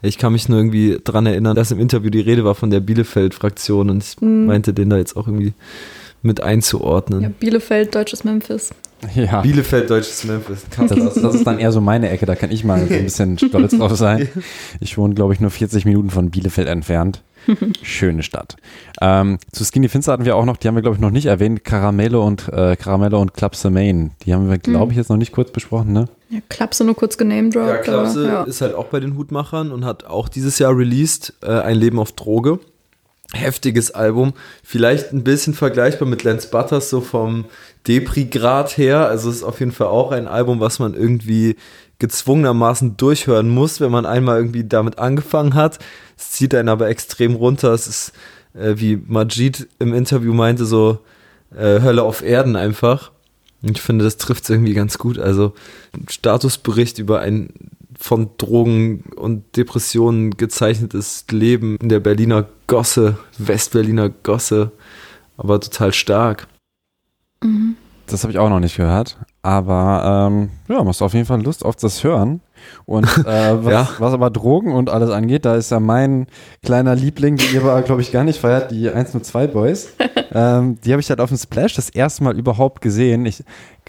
Ich 0.02 0.19
kann 0.19 0.32
mich 0.32 0.48
nur 0.48 0.59
irgendwie 0.59 0.98
dran 1.02 1.27
erinnern, 1.27 1.57
dass 1.57 1.73
im 1.73 1.81
Interview 1.81 2.11
die 2.11 2.20
Rede 2.20 2.44
war 2.44 2.55
von 2.55 2.70
der 2.70 2.81
Bielefeld-Fraktion 2.81 3.90
und 3.90 4.02
ich 4.02 4.16
meinte, 4.20 4.73
den 4.73 4.89
da 4.89 4.97
jetzt 4.97 5.16
auch 5.16 5.27
irgendwie 5.27 5.52
mit 6.23 6.43
einzuordnen. 6.43 7.20
Ja, 7.23 7.28
Bielefeld, 7.28 7.94
deutsches 7.94 8.24
Memphis. 8.24 8.70
Ja. 9.14 9.40
Bielefeld, 9.40 9.89
deutsches 9.90 10.24
Memphis. 10.24 10.64
Das, 10.77 10.90
ist- 10.90 11.22
das 11.24 11.35
ist 11.35 11.47
dann 11.47 11.59
eher 11.59 11.72
so 11.72 11.81
meine 11.81 12.10
Ecke, 12.10 12.27
da 12.27 12.35
kann 12.35 12.51
ich 12.51 12.64
mal 12.64 12.86
so 12.86 12.93
ein 12.94 13.05
bisschen 13.05 13.39
stolz 13.39 13.77
drauf 13.77 13.97
sein. 13.97 14.28
Ich 14.81 14.98
wohne, 14.98 15.14
glaube 15.14 15.32
ich, 15.35 15.40
nur 15.40 15.51
40 15.51 15.85
Minuten 15.85 16.10
von 16.10 16.31
Bielefeld 16.31 16.68
entfernt. 16.68 17.22
Schöne 17.82 18.22
Stadt. 18.22 18.56
Ähm, 19.01 19.39
zu 19.51 19.64
Skinny 19.64 19.89
Finster 19.89 20.12
hatten 20.12 20.27
wir 20.27 20.36
auch 20.36 20.44
noch, 20.44 20.59
die 20.59 20.68
haben 20.68 20.74
wir, 20.74 20.82
glaube 20.82 20.97
ich, 20.97 21.01
noch 21.01 21.10
nicht 21.10 21.24
erwähnt, 21.27 21.64
Caramello 21.64 22.24
und 22.27 22.48
äh, 22.52 22.77
Caramello 22.77 23.18
und 23.20 23.32
Clubs 23.32 23.64
Main. 23.64 24.10
Die 24.27 24.35
haben 24.35 24.51
wir, 24.51 24.59
glaube 24.59 24.93
ich, 24.93 24.98
jetzt 24.98 25.09
noch 25.09 25.16
nicht 25.16 25.32
kurz 25.32 25.51
besprochen, 25.51 25.93
ne? 25.94 26.05
Ja, 26.28 26.40
Klapse 26.51 26.85
nur 26.85 26.94
kurz 26.94 27.16
genamedroppt. 27.16 27.66
Ja, 27.68 27.77
Klapse 27.78 28.20
aber, 28.24 28.28
ja. 28.28 28.43
ist 28.44 28.60
halt 28.60 28.74
auch 28.74 28.86
bei 28.86 29.01
den 29.01 29.16
Hutmachern 29.16 29.72
und 29.72 29.86
hat 29.86 30.05
auch 30.05 30.28
dieses 30.28 30.59
Jahr 30.59 30.77
released 30.77 31.32
äh, 31.43 31.51
Ein 31.51 31.77
Leben 31.78 31.98
auf 31.98 32.12
Droge. 32.12 32.59
Heftiges 33.32 33.90
Album. 33.93 34.32
Vielleicht 34.62 35.12
ein 35.12 35.24
bisschen 35.24 35.55
vergleichbar 35.55 36.09
mit 36.09 36.24
Lance 36.24 36.48
Butters, 36.48 36.90
so 36.90 37.01
vom 37.01 37.44
Depri-Grad 37.86 38.77
her. 38.77 39.07
Also 39.07 39.31
es 39.31 39.36
ist 39.36 39.43
auf 39.43 39.61
jeden 39.61 39.73
Fall 39.73 39.86
auch 39.86 40.12
ein 40.12 40.27
Album, 40.27 40.61
was 40.61 40.78
man 40.78 40.94
irgendwie 40.94 41.57
gezwungenermaßen 41.98 42.97
durchhören 42.97 43.48
muss, 43.48 43.81
wenn 43.81 43.93
man 43.93 44.07
einmal 44.07 44.39
irgendwie 44.39 44.65
damit 44.65 44.98
angefangen 44.98 45.55
hat. 45.55 45.78
Es 46.19 46.32
zieht 46.32 46.55
einen 46.55 46.69
aber 46.69 46.89
extrem 46.89 47.35
runter. 47.35 47.73
Es 47.73 47.86
ist, 47.86 48.12
äh, 48.55 48.74
wie 48.77 49.01
Majid 49.07 49.69
im 49.78 49.94
Interview 49.94 50.32
meinte, 50.32 50.65
so 50.65 50.98
äh, 51.55 51.81
Hölle 51.81 52.02
auf 52.02 52.23
Erden 52.23 52.57
einfach. 52.57 53.12
Ich 53.62 53.81
finde, 53.81 54.05
das 54.05 54.16
trifft 54.16 54.45
es 54.45 54.51
irgendwie 54.51 54.74
ganz 54.74 54.99
gut. 54.99 55.19
Also 55.19 55.55
ein 55.93 56.07
Statusbericht 56.09 56.99
über 56.99 57.20
ein 57.20 57.51
von 57.99 58.31
Drogen 58.39 59.03
und 59.16 59.57
Depressionen 59.57 60.37
gezeichnetes 60.37 61.27
Leben 61.31 61.77
in 61.82 61.91
der 61.91 62.01
Berliner 62.01 62.49
Gosse, 62.66 63.19
Westberliner 63.37 64.09
Gosse, 64.09 64.73
aber 65.37 65.61
total 65.61 65.93
stark. 65.93 66.49
Das 68.07 68.23
habe 68.23 68.32
ich 68.32 68.39
auch 68.39 68.49
noch 68.49 68.61
nicht 68.61 68.77
gehört. 68.77 69.19
Aber 69.42 70.28
ähm, 70.30 70.50
ja, 70.68 70.84
machst 70.84 71.00
auf 71.02 71.14
jeden 71.14 71.24
Fall 71.26 71.42
Lust 71.42 71.64
auf 71.64 71.76
das 71.76 72.04
Hören. 72.04 72.40
Und 72.84 73.04
äh, 73.24 73.24
was, 73.64 73.72
Ja. 73.72 73.88
was 73.98 74.12
aber 74.12 74.30
Drogen 74.30 74.72
und 74.72 74.90
alles 74.90 75.10
angeht, 75.10 75.44
da 75.46 75.54
ist 75.56 75.70
ja 75.70 75.80
mein 75.80 76.26
kleiner 76.62 76.94
Liebling, 76.94 77.36
den 77.36 77.54
ihr 77.54 77.62
aber, 77.62 77.80
glaube 77.82 78.02
ich, 78.02 78.12
gar 78.12 78.24
nicht 78.24 78.38
feiert, 78.38 78.70
die 78.70 78.88
102 78.90 79.46
Boys. 79.46 79.94
ähm, 80.32 80.78
die 80.84 80.92
habe 80.92 81.00
ich 81.00 81.08
halt 81.08 81.20
auf 81.20 81.30
dem 81.30 81.38
Splash 81.38 81.74
das 81.74 81.88
erste 81.88 82.22
Mal 82.24 82.36
überhaupt 82.38 82.82
gesehen. 82.82 83.24
Ich 83.24 83.42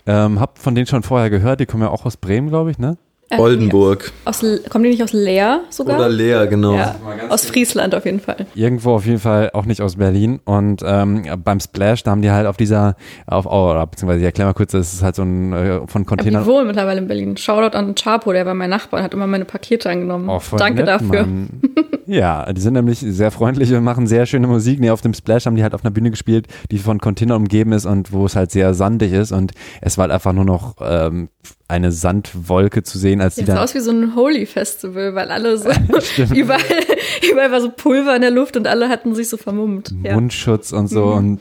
ähm, 0.05 0.39
habe 0.39 0.53
von 0.55 0.73
denen 0.73 0.87
schon 0.87 1.03
vorher 1.03 1.29
gehört, 1.29 1.59
die 1.59 1.65
kommen 1.65 1.83
ja 1.83 1.89
auch 1.89 2.05
aus 2.05 2.15
Bremen, 2.17 2.47
glaube 2.49 2.71
ich, 2.71 2.79
ne? 2.79 2.97
Äh, 3.31 3.37
Oldenburg 3.39 4.11
Aus, 4.25 4.43
kommen 4.69 4.83
die 4.83 4.89
nicht 4.89 5.03
aus 5.03 5.13
Leer 5.13 5.61
sogar? 5.69 5.97
oder 5.97 6.09
Lea, 6.09 6.47
genau. 6.49 6.75
ja, 6.75 6.95
aus 7.29 7.45
Friesland 7.45 7.95
auf 7.95 8.05
jeden 8.05 8.19
Fall. 8.19 8.45
Irgendwo 8.55 8.93
auf 8.93 9.05
jeden 9.05 9.19
Fall 9.19 9.51
auch 9.53 9.65
nicht 9.65 9.81
aus 9.81 9.95
Berlin. 9.95 10.41
Und 10.43 10.81
ähm, 10.85 11.23
beim 11.43 11.59
Splash, 11.61 12.03
da 12.03 12.11
haben 12.11 12.21
die 12.21 12.29
halt 12.29 12.45
auf 12.45 12.57
dieser, 12.57 12.95
auf, 13.27 13.45
oh, 13.45 13.73
beziehungsweise, 13.85 14.19
ich 14.19 14.25
erklär 14.25 14.47
mal 14.47 14.53
kurz, 14.53 14.73
das 14.73 14.93
ist 14.93 15.01
halt 15.01 15.15
so 15.15 15.23
ein 15.23 15.53
äh, 15.53 15.87
von 15.87 16.01
Aber 16.01 16.05
Containern. 16.05 16.43
die 16.43 16.49
wohnen 16.49 16.67
mittlerweile 16.67 16.99
in 16.99 17.07
Berlin. 17.07 17.37
Shoutout 17.37 17.77
an 17.77 17.95
Chapo, 17.95 18.33
der 18.33 18.45
war 18.45 18.53
mein 18.53 18.69
Nachbar 18.69 18.99
und 18.99 19.03
hat 19.05 19.13
immer 19.13 19.27
meine 19.27 19.45
Pakete 19.45 19.89
angenommen. 19.89 20.27
Oh, 20.27 20.39
voll 20.39 20.59
Danke 20.59 20.79
nett, 20.79 20.87
dafür. 20.89 21.21
Mann. 21.21 21.61
Ja, 22.07 22.51
die 22.51 22.59
sind 22.59 22.73
nämlich 22.73 22.99
sehr 22.99 23.31
freundlich 23.31 23.73
und 23.73 23.83
machen 23.85 24.07
sehr 24.07 24.25
schöne 24.25 24.47
Musik. 24.47 24.81
Nee, 24.81 24.89
auf 24.89 24.99
dem 25.01 25.13
Splash 25.13 25.45
haben 25.45 25.55
die 25.55 25.63
halt 25.63 25.73
auf 25.73 25.85
einer 25.85 25.91
Bühne 25.91 26.11
gespielt, 26.11 26.47
die 26.69 26.77
von 26.79 26.99
Container 26.99 27.37
umgeben 27.37 27.71
ist 27.71 27.85
und 27.85 28.11
wo 28.11 28.25
es 28.25 28.35
halt 28.35 28.51
sehr 28.51 28.73
sandig 28.73 29.13
ist 29.13 29.31
und 29.31 29.53
es 29.79 29.97
war 29.97 30.03
halt 30.03 30.11
einfach 30.11 30.33
nur 30.33 30.43
noch 30.43 30.75
ähm, 30.81 31.29
eine 31.67 31.91
Sandwolke 31.91 32.83
zu 32.83 32.97
sehen, 32.97 33.21
als 33.21 33.35
die 33.35 33.41
Sieht 33.41 33.47
so 33.47 33.53
dann 33.53 33.63
aus 33.63 33.73
wie 33.75 33.79
so 33.79 33.91
ein 33.91 34.15
Holy 34.15 34.45
Festival, 34.45 35.15
weil 35.15 35.29
alle 35.29 35.57
so 35.57 35.69
überall, 36.35 36.61
überall 37.31 37.51
war 37.51 37.61
so 37.61 37.71
Pulver 37.71 38.15
in 38.15 38.21
der 38.21 38.31
Luft 38.31 38.57
und 38.57 38.67
alle 38.67 38.89
hatten 38.89 39.15
sich 39.15 39.29
so 39.29 39.37
vermummt. 39.37 39.93
Ja. 40.03 40.15
Mundschutz 40.15 40.71
und 40.73 40.87
so 40.87 41.05
und 41.05 41.39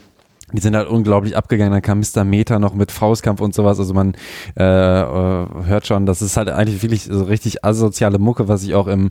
die 0.52 0.60
sind 0.60 0.76
halt 0.76 0.88
unglaublich 0.88 1.36
abgegangen. 1.36 1.72
Dann 1.72 1.82
kam 1.82 2.00
Mr. 2.00 2.24
Meta 2.24 2.58
noch 2.58 2.74
mit 2.74 2.90
Faustkampf 2.92 3.40
und 3.40 3.54
sowas. 3.54 3.78
Also 3.78 3.94
man 3.94 4.14
äh, 4.58 4.62
äh, 4.62 5.46
hört 5.64 5.86
schon, 5.86 6.06
das 6.06 6.22
ist 6.22 6.36
halt 6.36 6.48
eigentlich 6.48 6.82
wirklich 6.82 7.04
so 7.04 7.24
richtig 7.24 7.64
asoziale 7.64 8.18
Mucke, 8.18 8.48
was 8.48 8.62
sich 8.62 8.74
auch 8.74 8.86
im 8.86 9.10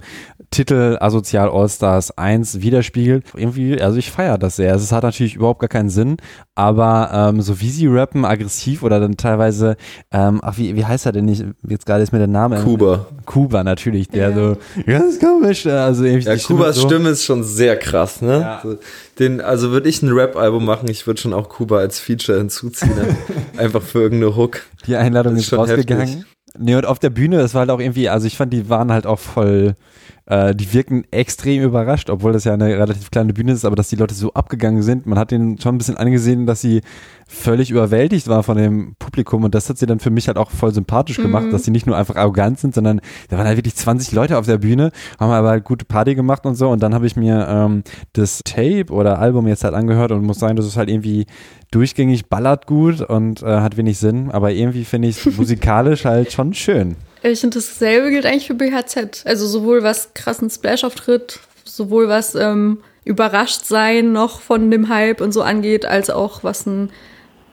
Titel 0.52 0.98
Asozial 0.99 1.49
All-Stars 1.49 2.18
1 2.18 2.61
widerspiegelt. 2.61 3.26
Irgendwie, 3.36 3.82
also 3.82 3.98
ich 3.98 4.11
feiere 4.11 4.38
das 4.38 4.56
sehr. 4.56 4.74
Es 4.76 4.91
hat 4.91 5.03
natürlich 5.03 5.36
überhaupt 5.36 5.60
gar 5.60 5.70
keinen 5.70 5.90
Sinn, 5.90 6.18
aber 6.56 7.11
ähm, 7.14 7.41
so 7.41 7.61
wie 7.61 7.70
sie 7.70 7.88
rappen, 7.88 8.26
aggressiv 8.26 8.84
oder 8.84 8.99
dann 8.99 9.18
teilweise, 9.18 9.78
ähm, 10.11 10.40
ach, 10.44 10.57
wie, 10.57 10.76
wie 10.76 10.86
heißt 10.86 11.06
er 11.06 11.11
denn 11.11 11.26
nicht? 11.26 11.45
Jetzt 11.68 11.86
gerade 11.86 12.03
ist 12.03 12.11
mir 12.11 12.20
der 12.20 12.28
Name. 12.28 12.61
Kuba. 12.64 13.06
Kuba 13.26 13.64
natürlich, 13.64 14.10
der 14.10 14.30
Ja. 14.30 14.36
so, 14.36 14.57
ganz 14.86 15.20
komisch, 15.20 15.66
also 15.68 16.03
irgendwie 16.03 16.28
Ja, 16.28 16.38
Stimme 16.38 16.60
Kubas 16.60 16.76
so. 16.76 16.88
Stimme 16.88 17.10
ist 17.10 17.24
schon 17.24 17.44
sehr 17.44 17.78
krass, 17.78 18.22
ne? 18.22 18.40
Ja. 18.41 18.60
So, 18.64 18.76
Den, 19.20 19.41
also 19.41 19.72
würde 19.72 19.90
ich 19.90 20.02
ein 20.02 20.12
Rap-Album 20.12 20.64
machen, 20.66 20.90
ich 20.90 21.06
würde 21.06 21.20
schon 21.20 21.34
auch 21.34 21.50
Kuba 21.50 21.78
als 21.80 22.00
Feature 22.00 22.38
hinzuziehen. 22.38 22.96
ne? 22.96 23.18
Einfach 23.58 23.82
für 23.82 24.02
irgendeine 24.02 24.36
Hook. 24.36 24.62
Die 24.88 24.96
Einladung 24.96 25.34
Das 25.34 25.41
ist, 25.41 25.46
ist 25.46 25.50
schon 25.50 25.60
rausgegangen. 25.60 26.08
heftig. 26.08 26.26
Nee, 26.58 26.76
und 26.76 26.86
auf 26.86 27.00
der 27.00 27.10
Bühne, 27.12 27.38
das 27.38 27.54
war 27.54 27.60
halt 27.62 27.70
auch 27.70 27.80
irgendwie, 27.80 28.10
also 28.10 28.26
ich 28.26 28.36
fand, 28.38 28.52
die 28.54 28.70
waren 28.70 28.91
halt 28.91 29.06
auch 29.06 29.20
voll, 29.20 29.76
äh, 30.30 30.56
die 30.56 30.72
wirken 30.73 31.03
extrem 31.11 31.64
überrascht, 31.64 32.10
obwohl 32.10 32.34
das 32.34 32.43
ja 32.43 32.53
eine 32.53 32.68
relativ 32.68 33.10
kleine 33.11 33.34
Bühne 33.34 33.51
ist, 33.51 33.65
aber 33.65 33.76
dass 33.76 33.89
die 33.89 33.95
Leute 33.95 34.14
so 34.14 34.31
abgegangen 34.34 34.84
sind, 34.84 35.07
man 35.07 35.18
hat 35.18 35.31
denen 35.31 35.60
schon 35.60 35.76
ein 35.76 35.77
bisschen 35.80 35.97
angesehen, 35.97 36.45
dass 36.45 36.61
sie 36.61 36.81
völlig 37.27 37.72
überwältigt 37.72 38.27
war 38.27 38.43
von 38.43 38.57
dem 38.57 38.95
Publikum. 38.99 39.43
Und 39.43 39.56
das 39.56 39.69
hat 39.69 39.77
sie 39.77 39.85
dann 39.85 39.99
für 39.99 40.11
mich 40.11 40.27
halt 40.27 40.38
auch 40.38 40.51
voll 40.51 40.73
sympathisch 40.73 41.18
gemacht, 41.18 41.51
dass 41.51 41.64
sie 41.64 41.72
nicht 41.72 41.88
nur 41.88 41.97
einfach 41.97 42.15
arrogant 42.15 42.60
sind, 42.60 42.73
sondern 42.73 43.01
da 43.30 43.38
waren 43.38 43.47
halt 43.47 43.57
wirklich 43.57 43.76
20 43.76 44.11
Leute 44.11 44.38
auf 44.38 44.45
der 44.45 44.60
Bühne, 44.60 44.91
haben 45.19 45.31
aber 45.31 45.49
halt 45.49 45.64
gute 45.64 45.85
Party 45.85 46.15
gemacht 46.15 46.45
und 46.45 46.56
so. 46.56 46.69
Und 46.69 46.81
dann 46.81 46.93
habe 46.93 47.07
ich 47.07 47.15
mir 47.15 47.47
ähm, 47.49 47.84
das 48.14 48.41
Tape 48.43 48.91
oder 48.91 49.19
Album 49.19 49.47
jetzt 49.47 49.64
halt 49.64 49.73
angehört 49.73 50.11
und 50.11 50.23
muss 50.23 50.39
sagen, 50.39 50.56
das 50.56 50.65
ist 50.65 50.77
halt 50.77 50.89
irgendwie 50.89 51.26
durchgängig 51.72 52.30
ballert 52.30 52.68
gut 52.68 53.01
und 53.01 53.41
äh, 53.41 53.45
hat 53.45 53.77
wenig 53.77 53.97
Sinn, 53.97 54.31
aber 54.31 54.51
irgendwie 54.51 54.85
finde 54.85 55.07
ich 55.07 55.26
es 55.26 55.38
musikalisch 55.38 56.06
halt 56.06 56.31
schon 56.31 56.53
schön. 56.53 56.95
Ich 57.24 57.41
finde, 57.41 57.56
dasselbe 57.60 58.10
gilt 58.12 58.26
eigentlich 58.26 58.48
für 58.48 58.54
BHZ. 58.54 59.24
Also 59.26 59.46
sowohl 59.48 59.84
was 59.84 60.14
krassen 60.14 60.50
Splash-Auftritt, 60.50 61.40
sowohl 61.66 62.08
was 62.08 62.36
ähm, 62.36 62.80
überrascht 63.04 63.66
sein 63.66 64.12
noch 64.14 64.40
von 64.41 64.72
dem 64.72 64.90
Hype 64.90 65.22
und 65.22 65.34
so 65.34 65.41
angeht, 65.41 65.86
als 65.86 66.10
auch 66.10 66.44
was 66.44 66.66
ein 66.66 66.90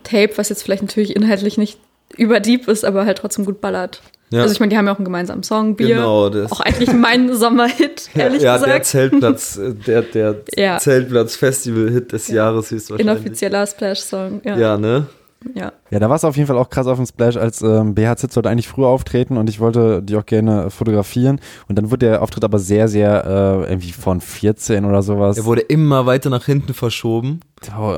Tape, 0.05 0.31
was 0.37 0.49
jetzt 0.51 0.63
vielleicht 0.63 0.83
natürlich 0.83 1.17
inhaltlich 1.17 1.59
nicht 1.59 1.79
überdeep 2.17 2.69
ist, 2.69 2.85
aber 2.85 3.07
halt 3.07 3.19
trotzdem 3.19 3.45
gut 3.45 3.61
ballert. 3.61 4.03
Ja. 4.31 4.43
Also 4.43 4.53
ich 4.55 4.61
meine, 4.61 4.71
die 4.71 4.77
haben 4.77 4.87
ja 4.87 4.93
auch 4.93 4.99
einen 4.99 5.05
gemeinsamen 5.05 5.43
Song, 5.45 5.77
Bier. 5.77 5.97
Genau, 5.97 6.29
das- 6.31 6.51
Auch 6.53 6.61
eigentlich 6.61 6.93
mein 6.93 7.33
Sommerhit, 7.37 8.09
ehrlich 8.15 8.43
ja, 8.43 8.59
der 8.59 8.67
gesagt. 8.67 8.87
Zeltplatz, 8.87 9.57
äh, 9.57 9.73
der, 9.75 10.03
der 10.03 10.37
Ja. 10.57 10.79
Zeltplatz-Festival-Hit 10.79 12.13
des 12.13 12.29
Jahres 12.29 12.71
höchstwahrscheinlich. 12.71 13.15
Inoffizieller 13.17 13.67
Splash-Song. 13.67 14.41
Ja. 14.45 14.57
Ja, 14.57 14.77
ne? 14.79 15.07
Ja. 15.55 15.73
Ja, 15.91 15.99
da 15.99 16.09
war 16.09 16.17
es 16.17 16.25
auf 16.25 16.37
jeden 16.37 16.47
Fall 16.49 16.59
auch 16.59 16.71
krass 16.71 16.87
auf 16.87 16.97
dem 16.97 17.07
Splash, 17.07 17.37
als 17.37 17.63
ähm, 17.63 17.95
BHZ 17.95 18.33
sollte 18.33 18.49
eigentlich 18.49 18.69
früher 18.69 18.89
auftreten 18.89 19.37
und 19.37 19.49
ich 19.49 19.61
wollte 19.61 20.03
die 20.03 20.17
auch 20.17 20.27
gerne 20.27 20.71
fotografieren 20.71 21.41
und 21.69 21.77
dann 21.77 21.91
wurde 21.91 22.07
der 22.07 22.23
Auftritt 22.23 22.45
aber 22.45 22.59
sehr, 22.59 22.89
sehr 22.89 23.25
äh, 23.25 23.71
irgendwie 23.71 23.93
von 23.93 24.21
14 24.21 24.85
oder 24.85 25.03
sowas. 25.03 25.37
Er 25.37 25.45
wurde 25.45 25.61
immer 25.61 26.07
weiter 26.07 26.31
nach 26.31 26.47
hinten 26.47 26.75
verschoben. 26.75 27.41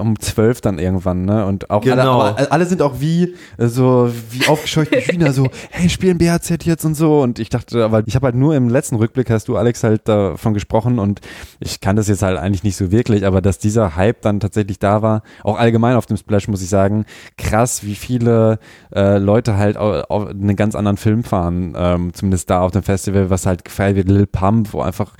Um 0.01 0.19
12 0.19 0.61
dann 0.61 0.79
irgendwann, 0.79 1.25
ne? 1.25 1.45
Und 1.45 1.71
auch 1.71 1.83
Genau. 1.83 2.21
alle, 2.21 2.51
alle 2.51 2.65
sind 2.67 2.81
auch 2.81 3.01
wie 3.01 3.35
so 3.59 4.11
wie 4.31 4.47
aufgescheuchte 4.47 4.97
Hühner, 5.01 5.33
so, 5.33 5.49
hey, 5.71 5.89
spielen 5.89 6.17
BHZ 6.19 6.65
jetzt 6.65 6.85
und 6.85 6.95
so. 6.95 7.21
Und 7.21 7.39
ich 7.39 7.49
dachte, 7.49 7.85
aber 7.85 8.03
ich 8.07 8.15
habe 8.15 8.27
halt 8.27 8.37
nur 8.37 8.55
im 8.55 8.69
letzten 8.69 8.97
Rückblick 8.97 9.31
hast 9.31 9.49
du, 9.49 9.57
Alex, 9.57 9.83
halt 9.83 10.09
davon 10.09 10.55
gesprochen 10.55 10.99
und 10.99 11.21
ich 11.61 11.81
kann 11.81 11.97
das 11.97 12.09
jetzt 12.09 12.23
halt 12.23 12.39
eigentlich 12.39 12.63
nicht 12.63 12.77
so 12.77 12.91
wirklich, 12.93 13.27
aber 13.27 13.41
dass 13.43 13.59
dieser 13.59 13.97
Hype 13.97 14.23
dann 14.23 14.41
tatsächlich 14.41 14.79
da 14.79 15.03
war, 15.03 15.23
auch 15.43 15.59
allgemein 15.59 15.97
auf 15.97 16.07
dem 16.07 16.17
Splash, 16.17 16.49
muss 16.49 16.63
ich 16.63 16.69
sagen, 16.69 17.05
krass, 17.37 17.85
wie 17.85 17.95
viele 17.97 18.59
äh, 18.95 19.19
Leute 19.19 19.57
halt 19.57 19.77
auf, 19.77 20.05
auf 20.09 20.29
einen 20.29 20.57
ganz 20.57 20.75
anderen 20.77 20.97
Film 20.97 21.25
fahren, 21.25 21.75
ähm, 21.77 22.15
zumindest 22.15 22.49
da 22.51 22.61
auf 22.61 22.71
dem 22.73 22.83
Festival, 22.85 23.29
was 23.31 23.45
halt 23.45 23.65
gefeiert 23.65 23.97
wird, 23.97 24.09
Lil 24.09 24.27
Pump, 24.27 24.73
wo 24.73 24.81
einfach 24.83 25.15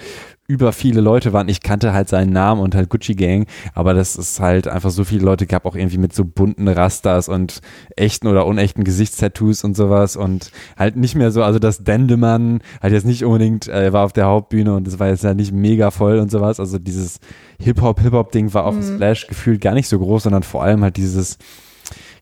über 0.49 0.73
viele 0.73 1.03
Leute 1.03 1.35
waren. 1.35 1.47
Ich 1.51 1.61
kannte 1.61 1.93
halt 1.93 2.09
seinen 2.09 2.33
Namen 2.33 2.63
und 2.63 2.75
halt 2.75 2.89
Gucci 2.89 3.15
Gang, 3.15 3.47
aber 3.75 3.93
das 3.93 4.17
ist 4.17 4.41
halt 4.41 4.67
einfach 4.67 4.89
so 4.89 5.05
viele 5.05 5.23
Leute 5.23 5.47
gab, 5.47 5.67
auch 5.67 5.77
irgendwie 5.77 5.99
mit 5.99 6.15
so 6.15 6.25
bunten 6.25 6.69
Rastas 6.69 7.29
und 7.29 7.61
echten 7.97 8.27
oder 8.27 8.47
unechten 8.47 8.83
Gesichtstattoos 8.83 9.63
und 9.63 9.77
sowas 9.77 10.17
und 10.17 10.51
halt 10.79 10.97
nicht 10.97 11.15
mehr 11.15 11.31
so, 11.33 11.43
also 11.43 11.59
das 11.59 11.85
Dendemann 11.85 12.61
halt 12.81 12.95
jetzt 12.95 13.05
nicht 13.05 13.27
unbedingt, 13.27 13.69
äh, 13.69 13.93
war 13.93 14.07
auf 14.07 14.15
der 14.15 14.25
Hauptbühne 14.25 14.75
und 14.75 14.87
das 14.87 14.99
war 14.99 15.09
jetzt 15.09 15.23
ja 15.23 15.35
nicht 15.35 15.53
mega 15.53 15.91
voll 15.91 16.19
und 16.19 16.31
sowas, 16.31 16.59
also 16.59 16.79
dieses 16.79 17.21
Hip-Hop, 17.61 18.01
Hip-Hop-Ding 18.01 18.55
war 18.55 18.65
auf 18.65 18.75
dem 18.75 18.83
Splash 18.83 19.27
gefühlt 19.27 19.61
gar 19.61 19.75
nicht 19.75 19.89
so 19.89 19.99
groß, 19.99 20.23
sondern 20.23 20.45
vor 20.45 20.63
allem 20.63 20.83
halt 20.83 20.97
dieses, 20.97 21.37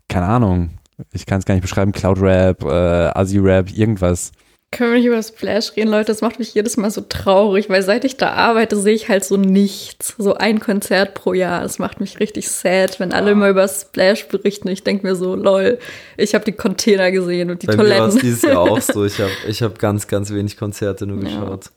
keine 0.09 0.27
Ahnung, 0.27 0.71
ich 1.13 1.27
kann 1.27 1.39
es 1.39 1.45
gar 1.45 1.55
nicht 1.55 1.63
beschreiben, 1.63 1.93
Cloud-Rap, 1.93 2.65
äh, 2.65 3.11
Asi-Rap, 3.15 3.73
irgendwas. 3.73 4.33
Können 4.77 4.91
wir 4.93 4.99
nicht 4.99 5.07
über 5.07 5.23
Splash 5.23 5.75
reden, 5.75 5.89
Leute? 5.91 6.09
Das 6.09 6.21
macht 6.21 6.39
mich 6.39 6.53
jedes 6.53 6.77
Mal 6.77 6.91
so 6.91 7.01
traurig, 7.01 7.71
weil 7.71 7.83
seit 7.83 8.05
ich 8.05 8.19
da 8.19 8.33
arbeite, 8.33 8.77
sehe 8.77 8.93
ich 8.93 9.09
halt 9.09 9.25
so 9.25 9.39
nichts. 9.39 10.15
So 10.19 10.35
ein 10.35 10.61
Konzert 10.61 11.15
pro 11.15 11.33
Jahr. 11.33 11.63
Das 11.63 11.79
macht 11.79 11.99
mich 11.99 12.21
richtig 12.21 12.51
sad, 12.51 13.01
wenn 13.01 13.15
alle 13.15 13.31
immer 13.31 13.49
über 13.49 13.67
Splash 13.69 14.29
berichten. 14.29 14.69
Ich 14.69 14.85
denke 14.85 15.07
mir 15.07 15.17
so, 15.17 15.35
lol, 15.35 15.79
ich 16.19 16.35
habe 16.35 16.45
die 16.45 16.53
Container 16.53 17.11
gesehen 17.11 17.51
und 17.51 17.63
die 17.63 17.69
Bei 17.69 17.75
Toiletten. 17.77 18.15
mir 18.17 18.21
dieses 18.21 18.43
Jahr 18.43 18.59
auch 18.59 18.81
so. 18.83 19.07
Ich 19.07 19.19
habe 19.19 19.31
ich 19.49 19.63
hab 19.63 19.79
ganz, 19.79 20.09
ganz 20.09 20.31
wenig 20.31 20.59
Konzerte 20.59 21.07
nur 21.07 21.21
geschaut. 21.21 21.71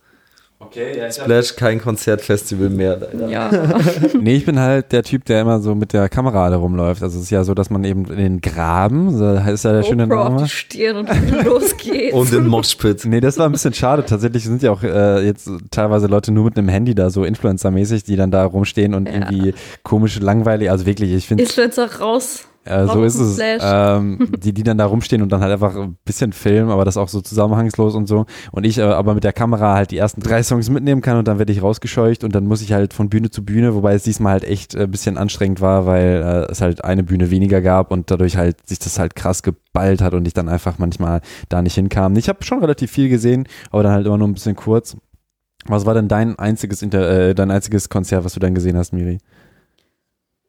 Okay, 0.61 0.97
ja, 0.97 1.09
Splash, 1.09 1.55
kein 1.55 1.79
Konzertfestival 1.79 2.69
mehr. 2.69 2.97
Leider. 2.97 3.29
ja, 3.29 3.49
Nee, 4.21 4.35
ich 4.35 4.45
bin 4.45 4.59
halt 4.59 4.91
der 4.91 5.03
Typ, 5.03 5.23
der 5.23 5.41
immer 5.41 5.61
so 5.61 5.73
mit 5.73 5.93
der 5.93 6.09
Kamera 6.09 6.49
da 6.49 6.57
rumläuft. 6.57 7.01
Also 7.01 7.17
es 7.17 7.23
ist 7.23 7.29
ja 7.29 7.45
so, 7.45 7.53
dass 7.53 7.69
man 7.69 7.85
eben 7.85 8.03
in 8.11 8.17
den 8.17 8.41
Graben, 8.41 9.17
so 9.17 9.41
heißt 9.41 9.63
ja 9.63 9.71
der 9.71 9.83
schöne 9.83 10.05
GoPro 10.09 10.21
auf 10.21 10.29
Name. 10.33 10.43
die 10.43 10.49
Stirn 10.49 10.97
und 10.97 11.07
dann 11.07 11.29
los 11.45 11.77
geht's. 11.77 12.13
Und 12.13 12.33
in 12.33 12.45
Moshpit. 12.45 13.05
Nee, 13.05 13.21
das 13.21 13.37
war 13.37 13.45
ein 13.45 13.53
bisschen 13.53 13.73
schade. 13.73 14.03
Tatsächlich 14.05 14.43
sind 14.43 14.61
ja 14.61 14.71
auch 14.71 14.83
äh, 14.83 15.25
jetzt 15.25 15.49
teilweise 15.71 16.07
Leute 16.07 16.33
nur 16.33 16.43
mit 16.43 16.57
einem 16.57 16.67
Handy 16.67 16.93
da, 16.93 17.09
so 17.09 17.23
Influencer-mäßig, 17.23 18.03
die 18.03 18.17
dann 18.17 18.29
da 18.29 18.43
rumstehen 18.43 18.93
und 18.93 19.07
Ja. 19.07 19.13
irgendwie 19.13 19.53
komisch, 19.83 20.19
langweilig, 20.19 20.69
also 20.69 20.85
wirklich, 20.85 21.13
ich 21.13 21.25
finde, 21.25 21.43
Influencer 21.45 21.89
raus. 22.01 22.48
Äh, 22.69 22.87
so 22.87 23.03
ist 23.03 23.19
es, 23.19 23.39
ähm, 23.61 24.31
die, 24.43 24.53
die 24.53 24.63
dann 24.63 24.77
da 24.77 24.85
rumstehen 24.85 25.21
und 25.21 25.31
dann 25.31 25.41
halt 25.41 25.51
einfach 25.51 25.75
ein 25.75 25.97
bisschen 26.05 26.33
filmen, 26.33 26.69
aber 26.69 26.85
das 26.85 26.97
auch 26.97 27.07
so 27.07 27.21
zusammenhangslos 27.21 27.95
und 27.95 28.07
so. 28.07 28.25
Und 28.51 28.65
ich 28.65 28.77
äh, 28.77 28.83
aber 28.83 29.13
mit 29.13 29.23
der 29.23 29.33
Kamera 29.33 29.73
halt 29.73 29.91
die 29.91 29.97
ersten 29.97 30.21
drei 30.21 30.43
Songs 30.43 30.69
mitnehmen 30.69 31.01
kann 31.01 31.17
und 31.17 31.27
dann 31.27 31.39
werde 31.39 31.51
ich 31.51 31.61
rausgescheucht 31.61 32.23
und 32.23 32.35
dann 32.35 32.45
muss 32.45 32.61
ich 32.61 32.73
halt 32.73 32.93
von 32.93 33.09
Bühne 33.09 33.29
zu 33.29 33.43
Bühne, 33.43 33.75
wobei 33.75 33.93
es 33.93 34.03
diesmal 34.03 34.33
halt 34.33 34.43
echt 34.43 34.75
äh, 34.75 34.83
ein 34.83 34.91
bisschen 34.91 35.17
anstrengend 35.17 35.61
war, 35.61 35.85
weil 35.85 36.21
äh, 36.23 36.51
es 36.51 36.61
halt 36.61 36.83
eine 36.83 37.03
Bühne 37.03 37.31
weniger 37.31 37.61
gab 37.61 37.91
und 37.91 38.11
dadurch 38.11 38.37
halt 38.37 38.67
sich 38.67 38.79
das 38.79 38.99
halt 38.99 39.15
krass 39.15 39.43
geballt 39.43 40.01
hat 40.01 40.13
und 40.13 40.27
ich 40.27 40.33
dann 40.33 40.49
einfach 40.49 40.77
manchmal 40.77 41.21
da 41.49 41.61
nicht 41.61 41.75
hinkam. 41.75 42.15
Ich 42.15 42.29
habe 42.29 42.43
schon 42.43 42.59
relativ 42.59 42.91
viel 42.91 43.09
gesehen, 43.09 43.47
aber 43.71 43.83
dann 43.83 43.93
halt 43.93 44.05
immer 44.05 44.17
nur 44.17 44.27
ein 44.27 44.33
bisschen 44.33 44.55
kurz. 44.55 44.95
Was 45.65 45.85
war 45.85 45.93
denn 45.93 46.07
dein 46.07 46.39
einziges 46.39 46.81
Inter 46.81 47.09
äh, 47.09 47.35
dein 47.35 47.51
einziges 47.51 47.89
Konzert, 47.89 48.23
was 48.23 48.33
du 48.33 48.39
dann 48.39 48.55
gesehen 48.55 48.77
hast, 48.77 48.93
Miri? 48.93 49.19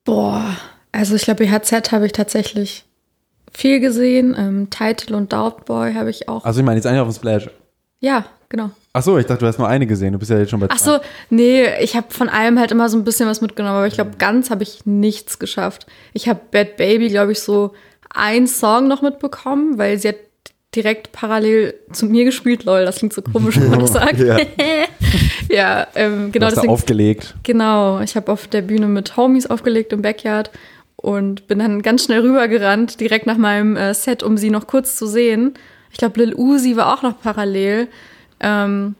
Boah, 0.04 0.56
also 0.92 1.14
ich 1.14 1.22
glaube, 1.22 1.44
BHZ 1.44 1.92
habe 1.92 2.06
ich 2.06 2.12
tatsächlich 2.12 2.84
viel 3.52 3.80
gesehen. 3.80 4.34
Ähm, 4.38 4.68
Title 4.70 5.16
und 5.16 5.32
Doubtboy 5.32 5.94
habe 5.94 6.10
ich 6.10 6.28
auch. 6.28 6.44
Also 6.44 6.60
ich 6.60 6.66
meine 6.66 6.76
jetzt 6.76 6.86
eigentlich 6.86 7.00
auf 7.00 7.08
dem 7.08 7.14
Splash. 7.14 7.48
ja, 8.00 8.24
genau. 8.48 8.70
Ach 8.92 9.02
so, 9.04 9.18
ich 9.18 9.26
dachte, 9.26 9.40
du 9.40 9.46
hast 9.46 9.58
nur 9.58 9.68
eine 9.68 9.86
gesehen. 9.86 10.12
Du 10.12 10.18
bist 10.18 10.30
ja 10.32 10.38
jetzt 10.38 10.50
schon 10.50 10.58
bei 10.58 10.66
Ach 10.68 10.76
zwei. 10.76 10.94
so, 10.94 11.00
nee, 11.30 11.64
ich 11.80 11.94
habe 11.94 12.08
von 12.10 12.28
allem 12.28 12.58
halt 12.58 12.72
immer 12.72 12.88
so 12.88 12.98
ein 12.98 13.04
bisschen 13.04 13.28
was 13.28 13.40
mitgenommen, 13.40 13.76
aber 13.76 13.86
ich 13.86 13.94
glaube, 13.94 14.12
ganz 14.18 14.50
habe 14.50 14.64
ich 14.64 14.84
nichts 14.84 15.38
geschafft. 15.38 15.86
Ich 16.12 16.28
habe 16.28 16.40
Bad 16.50 16.76
Baby, 16.76 17.08
glaube 17.08 17.30
ich, 17.30 17.40
so 17.40 17.72
ein 18.12 18.48
Song 18.48 18.88
noch 18.88 19.00
mitbekommen, 19.02 19.78
weil 19.78 19.96
sie 19.98 20.08
hat 20.08 20.16
direkt 20.74 21.12
parallel 21.12 21.74
zu 21.92 22.06
mir 22.06 22.24
gespielt, 22.24 22.64
lol, 22.64 22.84
das 22.84 22.96
klingt 22.96 23.12
so 23.12 23.22
komisch, 23.22 23.60
wenn 23.60 23.70
man 23.70 23.78
das 23.80 23.92
sagt. 23.92 24.18
Ja. 24.18 24.38
ja, 25.48 25.86
ähm, 25.94 26.26
Du 26.26 26.32
genau 26.32 26.46
hast 26.46 26.52
da 26.56 26.60
deswegen. 26.62 26.72
aufgelegt. 26.72 27.34
Genau, 27.44 28.00
ich 28.00 28.16
habe 28.16 28.30
auf 28.32 28.46
der 28.48 28.62
Bühne 28.62 28.86
mit 28.86 29.16
Homies 29.16 29.46
aufgelegt 29.46 29.92
im 29.92 30.02
Backyard 30.02 30.50
und 31.02 31.46
bin 31.48 31.58
dann 31.58 31.82
ganz 31.82 32.04
schnell 32.04 32.20
rübergerannt, 32.20 33.00
direkt 33.00 33.26
nach 33.26 33.36
meinem 33.38 33.76
äh, 33.76 33.94
Set, 33.94 34.22
um 34.22 34.36
sie 34.36 34.50
noch 34.50 34.66
kurz 34.66 34.96
zu 34.96 35.06
sehen. 35.06 35.54
Ich 35.90 35.98
glaube, 35.98 36.20
Lil 36.22 36.34
Uzi 36.34 36.76
war 36.76 36.92
auch 36.94 37.02
noch 37.02 37.20
parallel. 37.20 37.88
Ähm, 38.40 38.94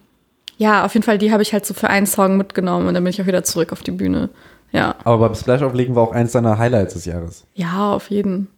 ja, 0.57 0.85
auf 0.85 0.95
jeden 0.95 1.05
Fall, 1.05 1.19
die 1.19 1.33
habe 1.33 1.43
ich 1.43 1.53
halt 1.53 1.65
so 1.65 1.75
für 1.75 1.89
einen 1.89 2.07
Song 2.07 2.37
mitgenommen 2.37 2.87
und 2.89 2.95
dann 2.95 3.05
bin 3.05 3.11
ich 3.11 3.21
auch 3.23 3.27
wieder 3.27 3.45
zurück 3.45 3.73
auf 3.73 3.83
die 3.83 3.91
Bühne. 3.93 4.29
Ja, 4.73 4.95
Aber 5.05 5.19
beim 5.29 5.35
Splash 5.35 5.63
auflegen 5.63 5.95
war 5.95 6.03
auch 6.05 6.13
eins 6.13 6.33
deiner 6.33 6.59
Highlights 6.59 6.95
des 6.95 7.05
Jahres. 7.05 7.45
ja, 7.55 7.93
auf 7.93 8.11
jeden 8.11 8.49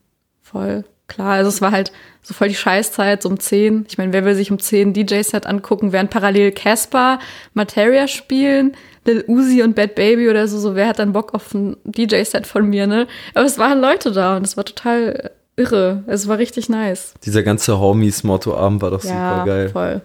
Voll. 0.43 0.85
Klar, 1.13 1.33
also 1.33 1.49
es 1.51 1.61
war 1.61 1.73
halt 1.73 1.93
so 2.23 2.33
voll 2.33 2.49
die 2.49 2.55
Scheißzeit, 2.55 3.23
so 3.23 3.29
um 3.29 3.39
10. 3.39 3.87
Ich 3.89 3.99
meine, 3.99 4.13
wer 4.13 4.25
will 4.25 4.35
sich 4.35 4.51
um 4.51 4.59
10 4.59 4.95
DJ-Set 4.95 5.47
angucken, 5.47 5.93
während 5.93 6.11
parallel 6.11 6.53
Casper, 6.53 7.19
Materia 7.53 8.09
spielen, 8.09 8.77
Lil 9.05 9.25
Uzi 9.27 9.63
und 9.63 9.75
Bad 9.75 9.95
Baby 9.95 10.31
oder 10.31 10.49
so, 10.49 10.59
so 10.59 10.75
wer 10.75 10.89
hat 10.89 10.99
dann 10.99 11.13
Bock 11.13 11.35
auf 11.35 11.53
ein 11.53 11.77
DJ-Set 11.85 12.47
von 12.47 12.67
mir, 12.67 12.87
ne? 12.87 13.07
Aber 13.35 13.45
es 13.45 13.59
waren 13.59 13.81
Leute 13.81 14.13
da 14.13 14.37
und 14.37 14.47
es 14.47 14.57
war 14.57 14.65
total 14.65 15.33
irre. 15.57 16.03
Es 16.07 16.29
war 16.29 16.39
richtig 16.39 16.71
nice. 16.71 17.13
Dieser 17.25 17.43
ganze 17.43 17.79
Homies-Motto-Abend 17.79 18.81
war 18.81 18.91
doch 18.91 19.05
ja, 19.05 19.35
super 19.35 19.47
geil. 19.47 19.69
voll. 19.69 20.01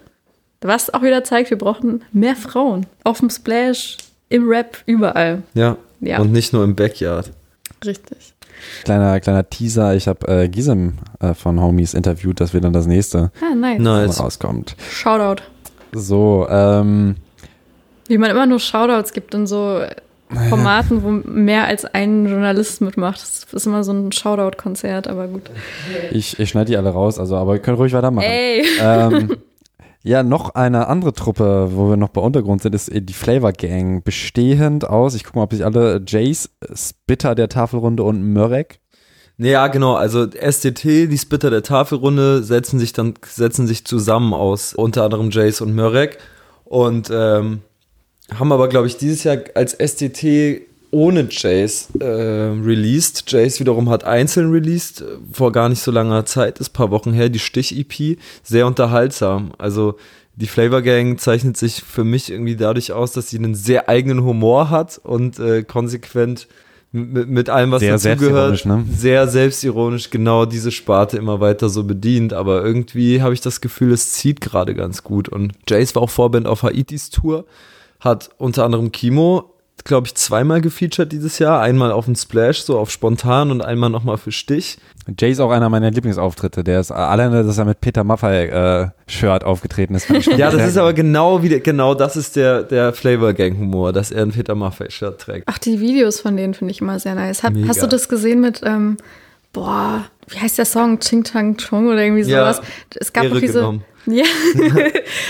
Was 0.61 0.93
auch 0.93 1.03
wieder 1.03 1.23
zeigt, 1.23 1.51
wir 1.51 1.57
brauchen 1.57 2.03
mehr 2.11 2.35
Frauen. 2.35 2.85
Auf 3.03 3.19
dem 3.19 3.29
Splash, 3.29 3.95
im 4.27 4.49
Rap, 4.49 4.79
überall. 4.85 5.43
Ja. 5.53 5.77
Ja. 6.01 6.19
Und 6.19 6.31
nicht 6.31 6.51
nur 6.51 6.63
im 6.63 6.75
Backyard. 6.75 7.31
Richtig. 7.85 8.33
Kleiner, 8.83 9.19
kleiner 9.19 9.49
Teaser, 9.49 9.95
ich 9.95 10.07
habe 10.07 10.27
äh, 10.27 10.47
Gisem 10.49 10.93
äh, 11.19 11.33
von 11.33 11.61
Homies 11.61 11.93
interviewt, 11.93 12.39
dass 12.39 12.53
wir 12.53 12.61
dann 12.61 12.73
das 12.73 12.87
nächste 12.87 13.31
Ah, 13.41 13.55
nice. 13.55 13.79
Nice. 13.79 14.19
rauskommt. 14.19 14.75
Shoutout. 14.91 15.43
So, 15.93 16.47
ähm, 16.49 17.15
Wie 18.07 18.17
man 18.17 18.29
immer 18.31 18.45
nur 18.45 18.59
Shoutouts 18.59 19.13
gibt 19.13 19.33
in 19.33 19.47
so 19.47 19.81
Formaten, 20.49 21.03
wo 21.03 21.11
mehr 21.11 21.65
als 21.65 21.85
ein 21.85 22.25
Journalist 22.27 22.81
mitmacht. 22.81 23.21
Das 23.21 23.45
ist 23.53 23.65
immer 23.65 23.83
so 23.85 23.93
ein 23.93 24.11
Shoutout-Konzert, 24.11 25.07
aber 25.07 25.27
gut. 25.27 25.43
ich, 26.11 26.37
ich 26.37 26.49
schneide 26.49 26.71
die 26.71 26.77
alle 26.77 26.89
raus, 26.89 27.17
also 27.17 27.37
aber 27.37 27.53
ihr 27.53 27.59
könnt 27.59 27.77
ruhig 27.79 27.93
weitermachen. 27.93 28.25
Ey! 28.27 28.65
Ähm, 28.81 29.37
ja, 30.07 30.23
noch 30.23 30.55
eine 30.55 30.87
andere 30.87 31.11
Truppe, 31.11 31.69
wo 31.71 31.89
wir 31.89 31.97
noch 31.97 32.09
bei 32.09 32.21
Untergrund 32.21 32.61
sind, 32.61 32.73
ist 32.73 32.89
die 32.93 33.13
Flavor 33.13 33.51
Gang, 33.51 34.03
bestehend 34.03 34.87
aus, 34.87 35.15
ich 35.15 35.25
gucke 35.25 35.37
mal, 35.37 35.43
ob 35.43 35.53
sich 35.53 35.65
alle 35.65 36.01
Jace, 36.07 36.49
Spitter 36.73 37.35
der 37.35 37.49
Tafelrunde 37.49 38.03
und 38.03 38.23
Mörek. 38.23 38.79
Ja, 39.37 39.67
genau. 39.67 39.95
Also 39.95 40.25
SDT, 40.25 41.07
die 41.07 41.17
Splitter 41.17 41.49
der 41.49 41.61
Tafelrunde, 41.61 42.41
setzen 42.41 42.79
sich 42.79 42.93
dann 42.93 43.15
setzen 43.27 43.67
sich 43.67 43.85
zusammen 43.85 44.33
aus 44.33 44.73
unter 44.73 45.03
anderem 45.03 45.29
Jace 45.29 45.61
und 45.61 45.75
Mörek 45.75 46.17
und 46.63 47.09
ähm, 47.11 47.61
haben 48.33 48.51
aber, 48.51 48.69
glaube 48.69 48.87
ich, 48.87 48.97
dieses 48.97 49.25
Jahr 49.25 49.37
als 49.55 49.73
SDT 49.73 50.66
ohne 50.91 51.27
Jace 51.29 51.89
äh, 51.99 52.05
released. 52.05 53.31
Jace 53.31 53.59
wiederum 53.59 53.89
hat 53.89 54.03
einzeln 54.03 54.51
released, 54.51 55.03
vor 55.31 55.51
gar 55.51 55.69
nicht 55.69 55.81
so 55.81 55.91
langer 55.91 56.25
Zeit, 56.25 56.59
ist 56.59 56.69
ein 56.69 56.73
paar 56.73 56.91
Wochen 56.91 57.13
her, 57.13 57.29
die 57.29 57.39
Stich-EP. 57.39 58.17
Sehr 58.43 58.67
unterhaltsam. 58.67 59.51
Also 59.57 59.97
die 60.35 60.47
Flavor 60.47 60.81
Gang 60.81 61.19
zeichnet 61.19 61.57
sich 61.57 61.81
für 61.83 62.03
mich 62.03 62.31
irgendwie 62.31 62.55
dadurch 62.55 62.91
aus, 62.91 63.11
dass 63.11 63.29
sie 63.29 63.37
einen 63.37 63.55
sehr 63.55 63.89
eigenen 63.89 64.23
Humor 64.23 64.69
hat 64.69 64.99
und 65.03 65.39
äh, 65.39 65.63
konsequent 65.63 66.47
mit, 66.91 67.49
allem, 67.49 67.71
was 67.71 67.81
Sehr 67.81 67.91
dazugehört, 67.93 68.57
selbstironisch, 68.57 68.65
ne? 68.65 68.85
sehr 68.95 69.27
selbstironisch 69.27 70.09
genau 70.09 70.45
diese 70.45 70.71
Sparte 70.71 71.17
immer 71.17 71.41
weiter 71.41 71.69
so 71.69 71.83
bedient. 71.83 72.33
Aber 72.33 72.63
irgendwie 72.63 73.21
habe 73.21 73.33
ich 73.33 73.41
das 73.41 73.61
Gefühl, 73.61 73.91
es 73.91 74.13
zieht 74.13 74.39
gerade 74.41 74.73
ganz 74.73 75.03
gut. 75.03 75.27
Und 75.27 75.53
Jace 75.67 75.95
war 75.95 76.03
auch 76.03 76.09
Vorband 76.09 76.47
auf 76.47 76.63
Haitis 76.63 77.09
Tour, 77.09 77.45
hat 77.99 78.29
unter 78.37 78.63
anderem 78.63 78.91
Kimo, 78.91 79.53
glaube 79.87 80.07
ich, 80.07 80.15
zweimal 80.15 80.61
gefeatured 80.61 81.11
dieses 81.11 81.39
Jahr. 81.39 81.61
Einmal 81.61 81.91
auf 81.91 82.05
dem 82.05 82.15
Splash, 82.15 82.61
so 82.61 82.77
auf 82.77 82.91
spontan 82.91 83.51
und 83.51 83.61
einmal 83.61 83.89
nochmal 83.89 84.17
für 84.17 84.31
Stich. 84.31 84.77
Jay 85.17 85.31
ist 85.31 85.39
auch 85.39 85.51
einer 85.51 85.69
meiner 85.69 85.89
Lieblingsauftritte. 85.89 86.63
Der 86.63 86.79
ist 86.79 86.91
alleine, 86.91 87.43
dass 87.43 87.57
er 87.57 87.65
mit 87.65 87.79
Peter 87.79 88.03
Maffay 88.03 88.47
äh, 88.47 88.87
Shirt 89.07 89.43
aufgetreten 89.43 89.95
ist. 89.95 90.07
Ja, 90.37 90.51
das 90.51 90.67
ist 90.67 90.77
aber 90.77 90.93
genau 90.93 91.41
wieder, 91.41 91.59
genau 91.59 91.93
das 91.93 92.17
ist 92.17 92.35
der, 92.35 92.63
der 92.63 92.93
Flavor 92.93 93.33
Gang 93.33 93.57
Humor, 93.57 93.93
dass 93.93 94.11
er 94.11 94.23
ein 94.23 94.31
Peter 94.31 94.55
Maffay 94.55 94.91
Shirt 94.91 95.19
trägt. 95.19 95.43
Ach, 95.47 95.57
die 95.57 95.79
Videos 95.79 96.19
von 96.19 96.35
denen 96.35 96.53
finde 96.53 96.71
ich 96.71 96.81
immer 96.81 96.99
sehr 96.99 97.15
nice. 97.15 97.43
Hat, 97.43 97.53
Mega. 97.53 97.69
hast 97.69 97.81
du 97.81 97.87
das 97.87 98.09
gesehen 98.09 98.41
mit, 98.41 98.61
ähm, 98.65 98.97
boah, 99.61 100.05
wie 100.29 100.39
heißt 100.39 100.57
der 100.57 100.65
Song? 100.65 100.99
Ching 100.99 101.23
Tang 101.23 101.57
Chong 101.57 101.87
oder 101.87 102.03
irgendwie 102.03 102.23
Ja, 102.29 102.53
sowas? 102.53 102.67
es 102.99 103.13
gab 103.13 103.23
Ehre 103.25 103.33
doch 103.35 103.41
diese. 103.41 103.53
genommen. 103.59 103.83
Ja, 104.09 104.23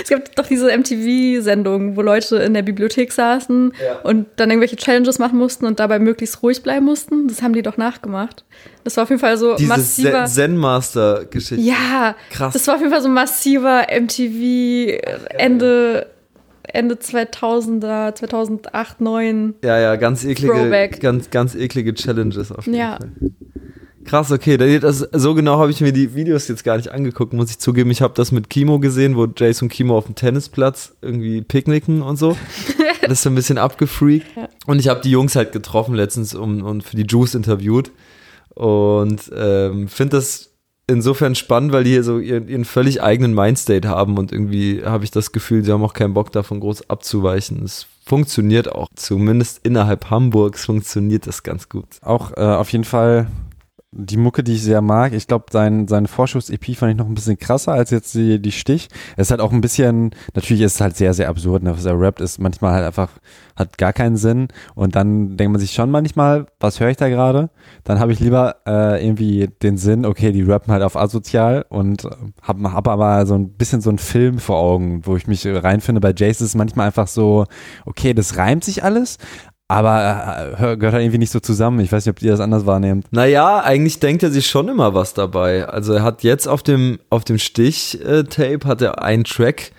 es 0.04 0.08
gab 0.08 0.36
doch 0.36 0.46
diese 0.46 0.68
MTV-Sendung, 0.78 1.96
wo 1.96 2.04
Leute 2.04 2.36
in 2.38 2.54
der 2.54 2.62
Bibliothek 2.62 3.12
saßen 3.12 3.74
und 4.04 4.28
dann 4.36 4.52
irgendwelche 4.52 4.76
Challenges 4.76 5.18
machen 5.18 5.40
mussten 5.40 5.66
und 5.66 5.80
dabei 5.80 5.98
möglichst 5.98 6.44
ruhig 6.44 6.62
bleiben 6.62 6.86
mussten. 6.86 7.28
Das 7.28 7.42
haben 7.42 7.54
die 7.54 7.64
doch 7.64 7.78
nachgemacht. 7.78 8.46
Das 8.84 8.96
war 8.98 9.06
auf 9.06 9.10
jeden 9.10 9.20
Fall 9.20 9.36
so 9.40 9.56
Diese 9.56 9.70
massiver. 9.70 10.26
Zen 10.26 10.58
Master 10.58 11.26
Geschichte. 11.26 11.56
Ja, 11.64 12.16
Krass. 12.30 12.54
Das 12.54 12.68
war 12.68 12.76
auf 12.76 12.82
jeden 12.82 12.92
Fall 12.94 13.02
so 13.02 13.10
massiver 13.10 13.88
MTV 13.90 15.00
Ende, 15.40 16.06
Ende 16.62 16.96
2000er, 16.96 18.14
2008, 18.14 18.68
2009. 19.00 19.56
Ja, 19.64 19.80
ja, 19.80 19.96
ganz 19.96 20.24
eklige, 20.24 20.54
Throwback. 20.54 21.00
ganz, 21.02 21.32
ganz 21.32 21.56
eklige 21.56 21.96
Challenges 21.96 22.52
auf 22.52 22.68
jeden 22.68 22.78
Ja. 22.78 22.98
Fall. 22.98 23.12
Krass, 24.08 24.32
okay. 24.32 24.58
Das, 24.80 25.00
so 25.00 25.36
genau 25.36 25.60
habe 25.60 25.70
ich 25.70 25.82
mir 25.82 25.92
die 25.92 26.16
Videos 26.16 26.48
jetzt 26.48 26.64
gar 26.64 26.78
nicht 26.78 26.92
angeguckt, 26.92 27.34
muss 27.34 27.52
ich 27.52 27.60
zugeben. 27.60 27.92
Ich 27.92 28.02
habe 28.02 28.14
das 28.16 28.32
mit 28.32 28.50
Kimo 28.50 28.80
gesehen, 28.80 29.18
wo 29.18 29.26
Jace 29.26 29.62
und 29.64 29.70
Kimo 29.70 29.98
auf 29.98 30.06
dem 30.06 30.16
Tennisplatz 30.16 30.96
irgendwie 31.02 31.42
picknicken 31.42 32.02
und 32.02 32.18
so. 32.18 32.36
Das 33.02 33.20
ist 33.20 33.24
so 33.24 33.30
ein 33.30 33.36
bisschen 33.36 33.58
abgefreakt. 33.58 34.26
Ja. 34.36 34.50
Und 34.66 34.80
ich 34.80 34.90
habe 34.90 35.00
die 35.00 35.12
Jungs 35.12 35.38
halt 35.38 35.54
getroffen 35.54 35.96
letztens 35.96 36.36
um, 36.36 36.62
und 36.62 36.84
für 36.84 36.98
die 36.98 37.06
Juice 37.08 37.36
interviewt. 37.36 37.90
Und 38.54 39.32
ähm, 39.34 39.88
finde 39.88 40.18
das 40.18 40.50
insofern 40.88 41.36
spannend, 41.36 41.72
weil 41.72 41.86
die 41.86 41.92
hier 41.92 42.04
so 42.04 42.20
ihren, 42.20 42.50
ihren 42.50 42.66
völlig 42.66 43.02
eigenen 43.02 43.34
Mindstate 43.34 43.88
haben 43.88 44.18
und 44.18 44.34
irgendwie 44.34 44.84
habe 44.84 45.06
ich 45.06 45.12
das 45.12 45.32
Gefühl, 45.32 45.64
sie 45.64 45.72
haben 45.72 45.84
auch 45.84 45.94
keinen 45.94 46.14
Bock 46.14 46.34
davon 46.34 46.60
groß 46.60 46.90
abzuweichen. 46.90 47.64
Es 47.64 47.86
funktioniert 48.06 48.72
auch, 48.72 48.88
zumindest 48.96 49.66
innerhalb 49.66 50.10
Hamburgs 50.10 50.66
funktioniert 50.66 51.28
das 51.28 51.44
ganz 51.44 51.70
gut. 51.70 51.86
Auch 52.02 52.36
äh, 52.36 52.42
auf 52.42 52.72
jeden 52.72 52.86
Fall 52.86 53.28
die 53.92 54.18
Mucke, 54.18 54.44
die 54.44 54.54
ich 54.54 54.64
sehr 54.64 54.82
mag. 54.82 55.14
Ich 55.14 55.28
glaube, 55.28 55.46
sein, 55.50 55.88
seine 55.88 56.10
Vorschuss-EP 56.10 56.76
fand 56.76 56.92
ich 56.92 56.98
noch 56.98 57.08
ein 57.08 57.16
bisschen 57.16 57.40
krasser 57.40 57.72
als 57.72 57.90
jetzt 57.90 58.14
die, 58.16 58.42
die 58.42 58.52
Stich. 58.52 58.90
Es 59.16 59.28
ist 59.28 59.32
halt 59.32 59.40
auch 59.40 59.54
ein 59.54 59.62
bisschen, 59.62 60.12
natürlich 60.34 60.62
ist 60.62 60.76
es 60.76 60.82
halt 60.82 60.98
sehr, 60.98 61.14
sehr 61.14 61.30
absurd, 61.30 61.64
ne? 61.64 61.72
was 61.74 61.86
er 61.86 62.00
rappt, 62.00 62.20
ist 62.20 62.38
manchmal 62.40 62.74
halt 62.74 62.86
einfach, 62.86 63.12
hat 63.56 63.78
gar 63.78 63.94
keinen 63.94 64.18
Sinn. 64.18 64.50
Und 64.76 64.96
dann 64.96 65.38
denkt 65.38 65.54
man 65.54 65.62
sich 65.62 65.72
schon 65.72 65.90
manchmal, 65.90 66.48
was 66.60 66.82
höre 66.82 66.90
ich 66.90 66.98
da 66.98 67.08
gerade? 67.08 67.50
Dann 67.86 68.00
habe 68.00 68.12
ich 68.12 68.20
lieber 68.20 68.58
äh, 68.68 69.04
irgendwie 69.04 69.48
den 69.64 69.78
Sinn, 69.78 70.06
okay, 70.06 70.34
die 70.34 70.44
rappen 70.44 70.74
halt 70.74 70.84
auf 70.84 70.98
asozial 70.98 71.66
und 71.70 72.08
habe 72.42 72.74
hab 72.74 72.88
aber 72.90 73.26
so 73.26 73.36
ein 73.36 73.52
bisschen 73.54 73.80
so 73.80 73.90
einen 73.90 74.00
Film 74.00 74.40
vor 74.40 74.58
Augen, 74.58 75.06
wo 75.06 75.16
ich 75.16 75.28
mich 75.28 75.48
reinfinde. 75.48 76.02
Bei 76.02 76.14
Jace 76.16 76.42
ist 76.42 76.48
es 76.48 76.56
manchmal 76.56 76.88
einfach 76.88 77.08
so, 77.08 77.46
okay, 77.86 78.14
das 78.14 78.36
reimt 78.36 78.66
sich 78.66 78.84
alles, 78.84 79.18
aber 79.68 80.54
äh, 80.54 80.78
gehört 80.78 80.94
halt 80.94 81.04
irgendwie 81.04 81.18
nicht 81.18 81.32
so 81.32 81.40
zusammen. 81.40 81.80
Ich 81.82 81.92
weiß 81.92 82.06
nicht, 82.06 82.16
ob 82.16 82.22
ihr 82.22 82.32
das 82.32 82.40
anders 82.40 82.66
wahrnehmt. 82.66 83.06
Naja, 83.12 83.62
eigentlich 83.62 84.00
denkt 84.00 84.24
er 84.24 84.32
sich 84.32 84.48
schon 84.48 84.70
immer 84.70 84.94
was 84.94 85.14
dabei. 85.14 85.68
Also 85.68 85.94
er 85.94 86.04
hat 86.04 86.24
jetzt 86.24 86.48
auf 86.48 86.64
dem, 86.64 87.00
auf 87.10 87.26
dem 87.26 87.38
Stich-Tape 87.38 88.60
hat 88.66 88.82
er 88.82 89.04
einen 89.04 89.26
Track, 89.26 89.72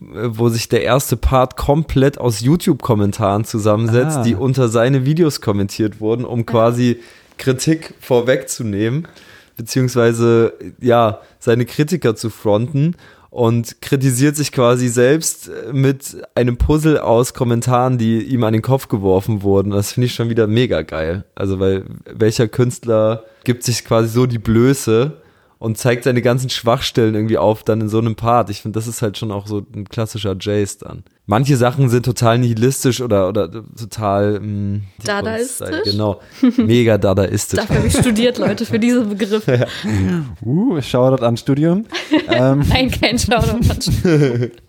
äh, 0.00 0.28
wo 0.28 0.50
sich 0.50 0.68
der 0.68 0.82
erste 0.82 1.16
Part 1.16 1.56
komplett 1.56 2.18
aus 2.18 2.40
YouTube-Kommentaren 2.40 3.44
zusammensetzt, 3.44 4.18
ah. 4.18 4.22
die 4.22 4.34
unter 4.34 4.68
seine 4.68 5.06
Videos 5.06 5.40
kommentiert 5.40 6.00
wurden, 6.00 6.26
um 6.26 6.44
quasi 6.44 7.00
Kritik 7.38 7.94
vorwegzunehmen, 8.00 9.08
beziehungsweise 9.56 10.52
ja, 10.78 11.20
seine 11.38 11.64
Kritiker 11.64 12.14
zu 12.16 12.28
fronten 12.28 12.96
und 13.32 13.80
kritisiert 13.80 14.36
sich 14.36 14.52
quasi 14.52 14.88
selbst 14.88 15.50
mit 15.72 16.18
einem 16.34 16.58
Puzzle 16.58 16.98
aus 16.98 17.32
Kommentaren, 17.32 17.96
die 17.96 18.22
ihm 18.24 18.44
an 18.44 18.52
den 18.52 18.60
Kopf 18.60 18.88
geworfen 18.88 19.42
wurden. 19.42 19.70
Das 19.70 19.92
finde 19.92 20.06
ich 20.06 20.14
schon 20.14 20.28
wieder 20.28 20.46
mega 20.46 20.82
geil. 20.82 21.24
Also, 21.34 21.58
weil 21.58 21.84
welcher 22.04 22.46
Künstler 22.46 23.24
gibt 23.44 23.62
sich 23.64 23.86
quasi 23.86 24.08
so 24.10 24.26
die 24.26 24.38
Blöße, 24.38 25.21
und 25.62 25.78
zeigt 25.78 26.02
seine 26.02 26.22
ganzen 26.22 26.50
Schwachstellen 26.50 27.14
irgendwie 27.14 27.38
auf 27.38 27.62
dann 27.62 27.80
in 27.82 27.88
so 27.88 27.98
einem 27.98 28.16
Part. 28.16 28.50
Ich 28.50 28.62
finde, 28.62 28.76
das 28.76 28.88
ist 28.88 29.00
halt 29.00 29.16
schon 29.16 29.30
auch 29.30 29.46
so 29.46 29.64
ein 29.74 29.88
klassischer 29.88 30.34
Jace 30.38 30.78
dann. 30.78 31.04
Manche 31.26 31.56
Sachen 31.56 31.88
sind 31.88 32.04
total 32.04 32.38
nihilistisch 32.38 33.00
oder, 33.00 33.28
oder 33.28 33.48
total 33.48 34.40
mh, 34.40 34.40
hm, 34.40 34.82
Dadaistisch? 35.04 35.84
Genau, 35.84 36.20
mega 36.56 36.98
dadaistisch. 36.98 37.60
Dafür 37.60 37.76
habe 37.76 37.86
ich 37.86 37.96
studiert, 37.96 38.38
Leute, 38.38 38.66
für 38.66 38.80
diese 38.80 39.04
Begriffe. 39.04 39.66
Ja. 39.84 40.24
Uh, 40.44 40.80
Shoutout 40.80 41.24
an 41.24 41.36
Studium. 41.36 41.84
ähm. 42.28 42.64
Nein, 42.68 42.90
kein 42.90 43.18
Shoutout 43.18 43.70
an 43.70 43.80
Studium. 43.80 44.50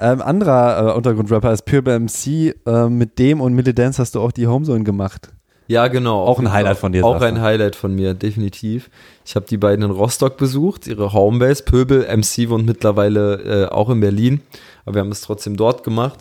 Ähm, 0.00 0.20
anderer 0.20 0.88
äh, 0.88 0.96
Untergrundrapper 0.96 1.52
ist 1.52 1.64
Pure 1.64 2.00
MC. 2.00 2.56
Äh, 2.66 2.88
mit 2.88 3.20
dem 3.20 3.40
und 3.40 3.54
Millie 3.54 3.74
Dance 3.74 4.00
hast 4.00 4.14
du 4.14 4.20
auch 4.20 4.32
die 4.32 4.48
Homezone 4.48 4.82
gemacht. 4.82 5.28
Ja, 5.72 5.88
genau. 5.88 6.22
Auch 6.26 6.38
ein 6.38 6.52
Highlight 6.52 6.76
von 6.76 6.92
dir. 6.92 7.02
Auch 7.02 7.22
ein 7.22 7.40
Highlight 7.40 7.76
von 7.76 7.94
mir, 7.94 8.12
definitiv. 8.12 8.90
Ich 9.24 9.34
habe 9.36 9.46
die 9.48 9.56
beiden 9.56 9.82
in 9.86 9.90
Rostock 9.90 10.36
besucht, 10.36 10.86
ihre 10.86 11.14
Homebase. 11.14 11.64
Pöbel, 11.64 12.06
MC 12.14 12.50
wohnt 12.50 12.66
mittlerweile 12.66 13.64
äh, 13.64 13.68
auch 13.70 13.88
in 13.88 14.00
Berlin, 14.00 14.42
aber 14.84 14.96
wir 14.96 15.00
haben 15.00 15.10
es 15.10 15.22
trotzdem 15.22 15.56
dort 15.56 15.82
gemacht. 15.82 16.18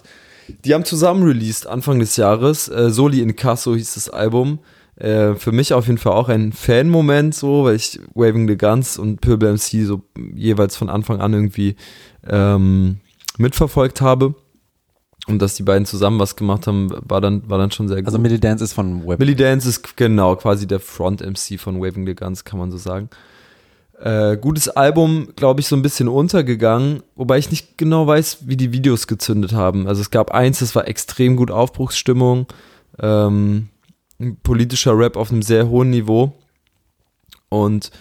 Die 0.64 0.74
haben 0.74 0.86
zusammen 0.86 1.24
released 1.24 1.68
Anfang 1.68 2.00
des 2.00 2.16
Jahres. 2.16 2.70
Äh, 2.70 2.92
Soli 2.92 3.20
in 3.20 3.36
Casso 3.36 3.76
hieß 3.76 3.96
das 3.96 4.10
Album. 4.10 4.60
Äh, 4.96 5.36
für 5.36 5.52
mich 5.52 5.74
auf 5.74 5.88
jeden 5.88 5.98
Fall 5.98 6.14
auch 6.14 6.30
ein 6.30 6.54
Fan-Moment, 6.54 7.36
so, 7.36 7.66
weil 7.66 7.76
ich 7.76 8.00
Waving 8.14 8.48
the 8.48 8.58
Guns 8.58 8.98
und 8.98 9.20
Pöbel 9.20 9.52
MC 9.52 9.86
so 9.86 10.02
jeweils 10.34 10.78
von 10.78 10.90
Anfang 10.90 11.20
an 11.20 11.34
irgendwie 11.34 11.76
ähm, 12.26 13.02
mitverfolgt 13.38 14.00
habe. 14.00 14.34
Und 15.28 15.40
dass 15.40 15.54
die 15.56 15.64
beiden 15.64 15.86
zusammen 15.86 16.20
was 16.20 16.36
gemacht 16.36 16.66
haben, 16.66 16.90
war 17.08 17.22
dann, 17.22 17.48
war 17.48 17.60
dann 17.60 17.72
schon 17.72 17.88
sehr 17.88 17.98
gut. 17.98 18.08
Also 18.08 18.18
Millie 18.18 18.40
Dance 18.40 18.64
ist 18.64 18.74
von 18.74 19.04
Waving. 19.04 19.20
Millie 19.20 19.36
Dance 19.36 19.70
ist 19.70 19.96
genau 19.96 20.36
quasi 20.36 20.66
der 20.66 20.80
Front-MC 20.80 21.60
von 21.60 21.80
Waving 21.80 22.08
the 22.08 22.16
Guns, 22.16 22.44
kann 22.44 22.58
man 22.58 22.72
so 22.72 22.78
sagen. 22.78 23.10
Äh, 24.00 24.38
gutes 24.38 24.68
Album, 24.68 25.30
glaube 25.36 25.60
ich, 25.60 25.68
so 25.68 25.76
ein 25.76 25.84
bisschen 25.84 26.08
untergegangen, 26.08 27.04
wobei 27.16 27.38
ich 27.38 27.52
nicht 27.52 27.78
genau 27.78 28.08
weiß, 28.08 28.48
wie 28.48 28.58
die 28.58 28.74
Videos 28.74 29.06
gezündet 29.06 29.54
haben. 29.54 29.88
Also 29.88 30.02
es 30.02 30.10
gab 30.10 30.32
eins, 30.32 30.58
das 30.58 30.74
war 30.74 30.88
extrem 30.88 31.36
gut 31.36 31.52
Aufbruchsstimmung, 31.52 32.48
ähm, 33.00 33.70
politischer 34.42 34.98
Rap 34.98 35.18
auf 35.18 35.32
einem 35.32 35.44
sehr 35.44 35.70
hohen 35.70 35.92
Niveau. 35.92 36.34
Und 37.50 37.92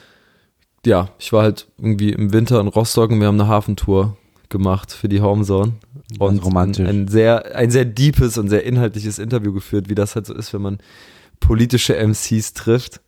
ja, 0.87 1.11
ich 1.19 1.35
war 1.35 1.43
halt 1.43 1.67
irgendwie 1.77 2.13
im 2.13 2.33
Winter 2.33 2.61
in 2.61 2.69
Rostock 2.69 3.11
und 3.11 3.21
wir 3.21 3.27
haben 3.27 3.39
eine 3.39 3.49
Hafentour 3.49 4.17
gemacht 4.49 4.93
für 4.93 5.11
die 5.11 5.21
Homezone 5.21 5.75
und 6.19 6.45
romantisch. 6.45 6.87
Ein, 6.87 7.03
ein, 7.03 7.09
sehr, 7.09 7.55
ein 7.55 7.71
sehr 7.71 7.85
deepes 7.85 8.39
und 8.39 8.49
sehr 8.49 8.65
inhaltliches 8.65 9.19
Interview 9.19 9.53
geführt, 9.53 9.89
wie 9.89 9.95
das 9.95 10.15
halt 10.15 10.27
so 10.27 10.35
ist, 10.35 10.53
wenn 10.53 10.63
man 10.63 10.79
politische 11.41 11.97
MCs 11.97 12.55
trifft. 12.55 13.01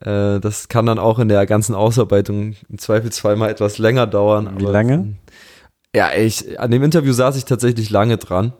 Äh, 0.00 0.40
das 0.40 0.68
kann 0.68 0.86
dann 0.86 0.98
auch 0.98 1.18
in 1.18 1.28
der 1.28 1.46
ganzen 1.46 1.74
Ausarbeitung 1.74 2.54
im 2.68 2.78
Zweifel 2.78 3.10
zweimal 3.10 3.50
etwas 3.50 3.78
länger 3.78 4.06
dauern. 4.06 4.50
Wie 4.58 4.64
lange? 4.64 5.16
Ja, 5.94 6.10
ich, 6.14 6.60
an 6.60 6.70
dem 6.70 6.82
Interview 6.82 7.12
saß 7.12 7.36
ich 7.36 7.46
tatsächlich 7.46 7.88
lange 7.88 8.18
dran, 8.18 8.52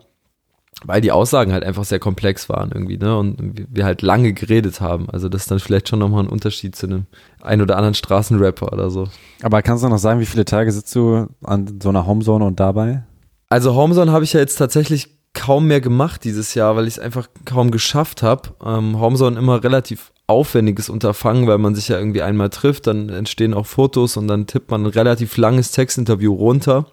weil 0.83 1.01
die 1.01 1.11
Aussagen 1.11 1.53
halt 1.53 1.63
einfach 1.63 1.83
sehr 1.83 1.99
komplex 1.99 2.49
waren 2.49 2.71
irgendwie, 2.71 2.97
ne? 2.97 3.17
Und 3.17 3.67
wir 3.69 3.85
halt 3.85 4.01
lange 4.01 4.33
geredet 4.33 4.81
haben. 4.81 5.09
Also 5.09 5.29
das 5.29 5.43
ist 5.43 5.51
dann 5.51 5.59
vielleicht 5.59 5.89
schon 5.89 5.99
nochmal 5.99 6.23
ein 6.23 6.29
Unterschied 6.29 6.75
zu 6.75 6.87
einem 6.87 7.05
ein 7.41 7.61
oder 7.61 7.75
anderen 7.77 7.93
Straßenrapper 7.93 8.73
oder 8.73 8.89
so. 8.89 9.07
Aber 9.43 9.61
kannst 9.61 9.83
du 9.83 9.89
noch 9.89 9.97
sagen, 9.99 10.19
wie 10.19 10.25
viele 10.25 10.45
Tage 10.45 10.71
sitzt 10.71 10.95
du 10.95 11.27
an 11.43 11.79
so 11.81 11.89
einer 11.89 12.07
Homezone 12.07 12.45
und 12.45 12.59
dabei? 12.59 13.03
Also 13.49 13.75
Homezone 13.75 14.11
habe 14.11 14.25
ich 14.25 14.33
ja 14.33 14.39
jetzt 14.39 14.57
tatsächlich 14.57 15.17
kaum 15.33 15.67
mehr 15.67 15.81
gemacht 15.81 16.23
dieses 16.23 16.53
Jahr, 16.53 16.75
weil 16.75 16.87
ich 16.87 16.95
es 16.95 16.99
einfach 16.99 17.27
kaum 17.45 17.71
geschafft 17.71 18.23
habe. 18.23 18.49
Ähm, 18.63 18.99
Homezone 18.99 19.37
immer 19.37 19.63
relativ 19.63 20.11
aufwendiges 20.25 20.89
Unterfangen, 20.89 21.47
weil 21.47 21.57
man 21.57 21.73
sich 21.73 21.87
ja 21.87 21.97
irgendwie 21.97 22.21
einmal 22.21 22.49
trifft, 22.49 22.87
dann 22.87 23.09
entstehen 23.09 23.53
auch 23.53 23.65
Fotos 23.65 24.17
und 24.17 24.27
dann 24.27 24.45
tippt 24.45 24.69
man 24.69 24.83
ein 24.83 24.91
relativ 24.91 25.37
langes 25.37 25.71
Textinterview 25.71 26.33
runter. 26.33 26.87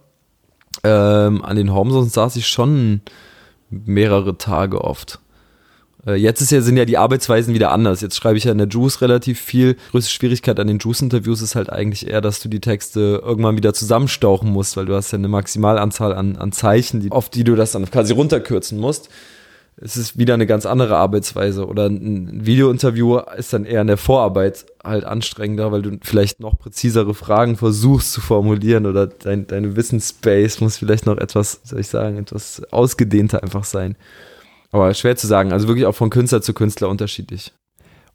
Ähm, 0.84 1.44
an 1.44 1.56
den 1.56 1.74
Homezones 1.74 2.12
saß 2.12 2.36
ich 2.36 2.46
schon 2.46 3.00
mehrere 3.70 4.38
Tage 4.38 4.82
oft. 4.82 5.20
Äh, 6.06 6.14
jetzt 6.14 6.40
ist 6.40 6.52
ja, 6.52 6.60
sind 6.60 6.76
ja 6.76 6.84
die 6.84 6.98
Arbeitsweisen 6.98 7.54
wieder 7.54 7.72
anders. 7.72 8.00
Jetzt 8.00 8.16
schreibe 8.16 8.38
ich 8.38 8.44
ja 8.44 8.52
in 8.52 8.58
der 8.58 8.68
Juice 8.68 9.00
relativ 9.00 9.40
viel. 9.40 9.76
Größte 9.90 10.10
Schwierigkeit 10.10 10.58
an 10.60 10.66
den 10.66 10.78
Juice-Interviews 10.78 11.42
ist 11.42 11.54
halt 11.54 11.70
eigentlich 11.70 12.08
eher, 12.08 12.20
dass 12.20 12.40
du 12.40 12.48
die 12.48 12.60
Texte 12.60 13.22
irgendwann 13.24 13.56
wieder 13.56 13.74
zusammenstauchen 13.74 14.50
musst, 14.50 14.76
weil 14.76 14.86
du 14.86 14.94
hast 14.94 15.12
ja 15.12 15.18
eine 15.18 15.28
Maximalanzahl 15.28 16.12
an, 16.12 16.36
an 16.36 16.52
Zeichen, 16.52 17.00
die, 17.00 17.10
auf 17.10 17.28
die 17.28 17.44
du 17.44 17.56
das 17.56 17.72
dann 17.72 17.90
quasi 17.90 18.12
runterkürzen 18.12 18.78
musst. 18.78 19.08
Es 19.76 19.96
ist 19.96 20.16
wieder 20.16 20.34
eine 20.34 20.46
ganz 20.46 20.66
andere 20.66 20.96
Arbeitsweise. 20.96 21.66
Oder 21.66 21.86
ein 21.86 22.46
Videointerview 22.46 23.18
ist 23.36 23.52
dann 23.52 23.64
eher 23.64 23.80
in 23.80 23.88
der 23.88 23.96
Vorarbeit 23.96 24.66
halt 24.84 25.04
anstrengender, 25.04 25.72
weil 25.72 25.82
du 25.82 25.98
vielleicht 26.00 26.38
noch 26.38 26.56
präzisere 26.56 27.12
Fragen 27.12 27.56
versuchst 27.56 28.12
zu 28.12 28.20
formulieren 28.20 28.86
oder 28.86 29.08
dein, 29.08 29.48
deine 29.48 29.74
Wissensspace 29.74 30.60
muss 30.60 30.76
vielleicht 30.76 31.06
noch 31.06 31.18
etwas, 31.18 31.60
soll 31.64 31.80
ich 31.80 31.88
sagen, 31.88 32.18
etwas 32.18 32.62
ausgedehnter 32.70 33.42
einfach 33.42 33.64
sein. 33.64 33.96
Aber 34.74 34.92
schwer 34.92 35.14
zu 35.14 35.28
sagen. 35.28 35.52
Also 35.52 35.68
wirklich 35.68 35.86
auch 35.86 35.94
von 35.94 36.10
Künstler 36.10 36.42
zu 36.42 36.52
Künstler 36.52 36.88
unterschiedlich. 36.88 37.52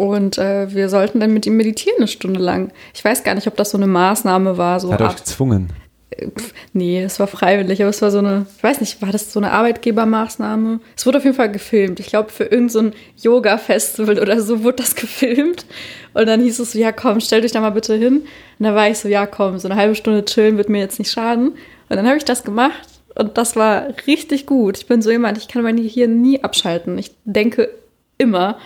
und 0.00 0.38
äh, 0.38 0.74
wir 0.74 0.88
sollten 0.88 1.20
dann 1.20 1.34
mit 1.34 1.44
ihm 1.44 1.58
meditieren 1.58 1.98
eine 1.98 2.08
Stunde 2.08 2.40
lang. 2.40 2.72
Ich 2.94 3.04
weiß 3.04 3.22
gar 3.22 3.34
nicht, 3.34 3.46
ob 3.46 3.56
das 3.56 3.68
so 3.68 3.76
eine 3.76 3.86
Maßnahme 3.86 4.56
war. 4.56 4.80
So 4.80 4.90
Hat 4.90 5.02
euch 5.02 5.16
gezwungen? 5.16 5.68
Pf, 6.10 6.54
nee, 6.72 7.02
es 7.02 7.20
war 7.20 7.26
freiwillig, 7.26 7.82
aber 7.82 7.90
es 7.90 8.00
war 8.00 8.10
so 8.10 8.16
eine, 8.16 8.46
ich 8.56 8.64
weiß 8.64 8.80
nicht, 8.80 9.02
war 9.02 9.12
das 9.12 9.30
so 9.30 9.38
eine 9.38 9.52
Arbeitgebermaßnahme? 9.52 10.80
Es 10.96 11.04
wurde 11.04 11.18
auf 11.18 11.24
jeden 11.24 11.36
Fall 11.36 11.52
gefilmt. 11.52 12.00
Ich 12.00 12.06
glaube, 12.06 12.30
für 12.30 12.44
irgendein 12.44 12.94
so 13.14 13.28
Yoga-Festival 13.30 14.18
oder 14.18 14.40
so 14.40 14.64
wurde 14.64 14.78
das 14.78 14.94
gefilmt. 14.94 15.66
Und 16.14 16.26
dann 16.26 16.40
hieß 16.40 16.60
es 16.60 16.72
so, 16.72 16.78
ja 16.78 16.92
komm, 16.92 17.20
stell 17.20 17.42
dich 17.42 17.52
da 17.52 17.60
mal 17.60 17.68
bitte 17.68 17.94
hin. 17.94 18.22
Und 18.58 18.64
da 18.64 18.74
war 18.74 18.88
ich 18.88 18.98
so, 18.98 19.06
ja 19.06 19.26
komm, 19.26 19.58
so 19.58 19.68
eine 19.68 19.76
halbe 19.76 19.94
Stunde 19.94 20.24
chillen 20.24 20.56
wird 20.56 20.70
mir 20.70 20.80
jetzt 20.80 20.98
nicht 20.98 21.12
schaden. 21.12 21.48
Und 21.50 21.96
dann 21.96 22.06
habe 22.06 22.16
ich 22.16 22.24
das 22.24 22.42
gemacht 22.42 22.88
und 23.16 23.36
das 23.36 23.54
war 23.54 23.88
richtig 24.06 24.46
gut. 24.46 24.78
Ich 24.78 24.86
bin 24.86 25.02
so 25.02 25.10
jemand, 25.10 25.36
ich 25.36 25.48
kann 25.48 25.62
mein 25.62 25.76
Gehirn 25.76 26.22
nie 26.22 26.42
abschalten. 26.42 26.96
Ich 26.96 27.10
denke 27.26 27.68
immer. 28.16 28.56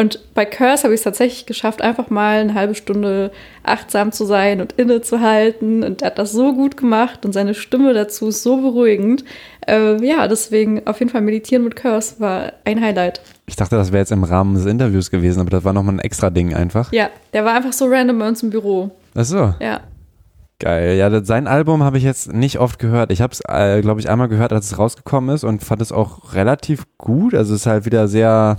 Und 0.00 0.18
bei 0.32 0.46
Curse 0.46 0.84
habe 0.84 0.94
ich 0.94 1.00
es 1.00 1.04
tatsächlich 1.04 1.44
geschafft, 1.44 1.82
einfach 1.82 2.08
mal 2.08 2.38
eine 2.38 2.54
halbe 2.54 2.74
Stunde 2.74 3.30
achtsam 3.64 4.12
zu 4.12 4.24
sein 4.24 4.62
und 4.62 4.72
innezuhalten. 4.72 5.84
Und 5.84 6.00
er 6.00 6.06
hat 6.06 6.18
das 6.18 6.32
so 6.32 6.54
gut 6.54 6.78
gemacht 6.78 7.26
und 7.26 7.34
seine 7.34 7.52
Stimme 7.52 7.92
dazu 7.92 8.28
ist 8.28 8.42
so 8.42 8.62
beruhigend. 8.62 9.26
Äh, 9.68 10.02
ja, 10.02 10.26
deswegen 10.26 10.86
auf 10.86 11.00
jeden 11.00 11.12
Fall 11.12 11.20
meditieren 11.20 11.64
mit 11.64 11.76
Curse 11.76 12.14
war 12.18 12.54
ein 12.64 12.80
Highlight. 12.80 13.20
Ich 13.44 13.56
dachte, 13.56 13.76
das 13.76 13.92
wäre 13.92 14.00
jetzt 14.00 14.10
im 14.10 14.24
Rahmen 14.24 14.54
des 14.54 14.64
Interviews 14.64 15.10
gewesen, 15.10 15.40
aber 15.40 15.50
das 15.50 15.64
war 15.64 15.74
nochmal 15.74 15.96
ein 15.96 16.00
extra 16.00 16.30
Ding 16.30 16.54
einfach. 16.54 16.90
Ja, 16.94 17.10
der 17.34 17.44
war 17.44 17.54
einfach 17.54 17.74
so 17.74 17.84
random 17.84 18.20
bei 18.20 18.28
uns 18.28 18.42
im 18.42 18.48
Büro. 18.48 18.92
Ach 19.14 19.24
so. 19.26 19.54
Ja. 19.60 19.82
Geil. 20.60 20.96
Ja, 20.96 21.22
sein 21.22 21.46
Album 21.46 21.82
habe 21.82 21.98
ich 21.98 22.04
jetzt 22.04 22.32
nicht 22.32 22.58
oft 22.58 22.78
gehört. 22.78 23.12
Ich 23.12 23.20
habe 23.20 23.34
es, 23.34 23.42
äh, 23.46 23.82
glaube 23.82 24.00
ich, 24.00 24.08
einmal 24.08 24.28
gehört, 24.28 24.54
als 24.54 24.72
es 24.72 24.78
rausgekommen 24.78 25.34
ist 25.34 25.44
und 25.44 25.62
fand 25.62 25.82
es 25.82 25.92
auch 25.92 26.32
relativ 26.32 26.86
gut. 26.96 27.34
Also 27.34 27.52
es 27.52 27.60
ist 27.60 27.66
halt 27.66 27.84
wieder 27.84 28.08
sehr 28.08 28.56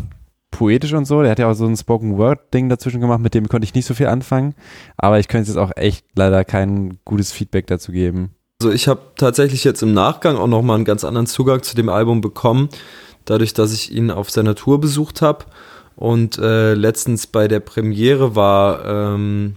poetisch 0.51 0.93
und 0.93 1.05
so. 1.05 1.21
Der 1.21 1.31
hat 1.31 1.39
ja 1.39 1.49
auch 1.49 1.55
so 1.55 1.65
ein 1.65 1.75
Spoken 1.75 2.17
Word 2.17 2.53
Ding 2.53 2.69
dazwischen 2.69 3.01
gemacht, 3.01 3.21
mit 3.21 3.33
dem 3.33 3.47
konnte 3.47 3.65
ich 3.65 3.73
nicht 3.73 3.85
so 3.85 3.93
viel 3.93 4.07
anfangen. 4.07 4.53
Aber 4.97 5.19
ich 5.19 5.27
könnte 5.27 5.49
jetzt 5.49 5.57
auch 5.57 5.71
echt 5.75 6.05
leider 6.15 6.45
kein 6.45 6.99
gutes 7.05 7.31
Feedback 7.31 7.67
dazu 7.67 7.91
geben. 7.91 8.35
Also 8.61 8.71
ich 8.71 8.87
habe 8.87 9.01
tatsächlich 9.15 9.63
jetzt 9.63 9.81
im 9.81 9.93
Nachgang 9.93 10.37
auch 10.37 10.47
nochmal 10.47 10.75
einen 10.75 10.85
ganz 10.85 11.03
anderen 11.03 11.25
Zugang 11.25 11.63
zu 11.63 11.75
dem 11.75 11.89
Album 11.89 12.21
bekommen, 12.21 12.69
dadurch, 13.25 13.53
dass 13.53 13.73
ich 13.73 13.91
ihn 13.91 14.11
auf 14.11 14.29
seiner 14.29 14.53
Tour 14.53 14.79
besucht 14.79 15.21
habe. 15.23 15.45
Und 15.95 16.37
äh, 16.37 16.73
letztens 16.73 17.27
bei 17.27 17.47
der 17.47 17.59
Premiere 17.59 18.35
war, 18.35 18.85
ähm, 18.85 19.55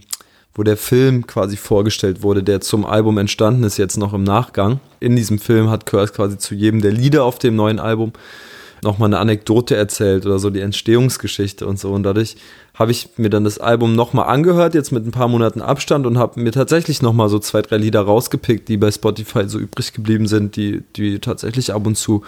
wo 0.55 0.63
der 0.63 0.77
Film 0.77 1.27
quasi 1.27 1.57
vorgestellt 1.57 2.23
wurde, 2.23 2.41
der 2.41 2.61
zum 2.61 2.85
Album 2.85 3.17
entstanden 3.17 3.63
ist, 3.63 3.77
jetzt 3.77 3.97
noch 3.97 4.13
im 4.13 4.23
Nachgang. 4.23 4.79
In 4.99 5.15
diesem 5.15 5.37
Film 5.37 5.69
hat 5.69 5.85
Curse 5.85 6.13
quasi 6.13 6.37
zu 6.37 6.55
jedem 6.55 6.81
der 6.81 6.91
Lieder 6.91 7.25
auf 7.25 7.37
dem 7.39 7.55
neuen 7.55 7.79
Album 7.79 8.13
nochmal 8.85 9.09
eine 9.09 9.19
Anekdote 9.19 9.75
erzählt 9.75 10.25
oder 10.25 10.39
so 10.39 10.49
die 10.49 10.61
Entstehungsgeschichte 10.61 11.67
und 11.67 11.77
so. 11.77 11.91
Und 11.91 12.03
dadurch 12.03 12.37
habe 12.73 12.91
ich 12.91 13.09
mir 13.17 13.29
dann 13.29 13.43
das 13.43 13.59
Album 13.59 13.95
nochmal 13.95 14.27
angehört, 14.27 14.75
jetzt 14.75 14.91
mit 14.91 15.05
ein 15.05 15.11
paar 15.11 15.27
Monaten 15.27 15.61
Abstand 15.61 16.05
und 16.05 16.17
habe 16.17 16.39
mir 16.39 16.51
tatsächlich 16.51 17.01
nochmal 17.01 17.27
so 17.27 17.39
zwei, 17.39 17.61
drei 17.61 17.77
Lieder 17.77 18.01
rausgepickt, 18.01 18.69
die 18.69 18.77
bei 18.77 18.91
Spotify 18.91 19.47
so 19.47 19.59
übrig 19.59 19.91
geblieben 19.91 20.27
sind, 20.27 20.55
die, 20.55 20.83
die 20.95 21.19
tatsächlich 21.19 21.73
ab 21.73 21.85
und 21.85 21.95
zu 21.95 22.23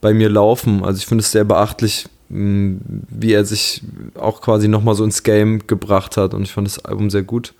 bei 0.00 0.14
mir 0.14 0.28
laufen. 0.28 0.84
Also 0.84 0.98
ich 0.98 1.06
finde 1.06 1.22
es 1.22 1.32
sehr 1.32 1.44
beachtlich, 1.44 2.06
wie 2.28 3.32
er 3.32 3.44
sich 3.44 3.82
auch 4.14 4.40
quasi 4.40 4.68
nochmal 4.68 4.94
so 4.94 5.04
ins 5.04 5.22
Game 5.22 5.66
gebracht 5.66 6.16
hat. 6.16 6.34
Und 6.34 6.42
ich 6.42 6.52
fand 6.52 6.66
das 6.66 6.84
Album 6.84 7.10
sehr 7.10 7.22
gut. 7.22 7.54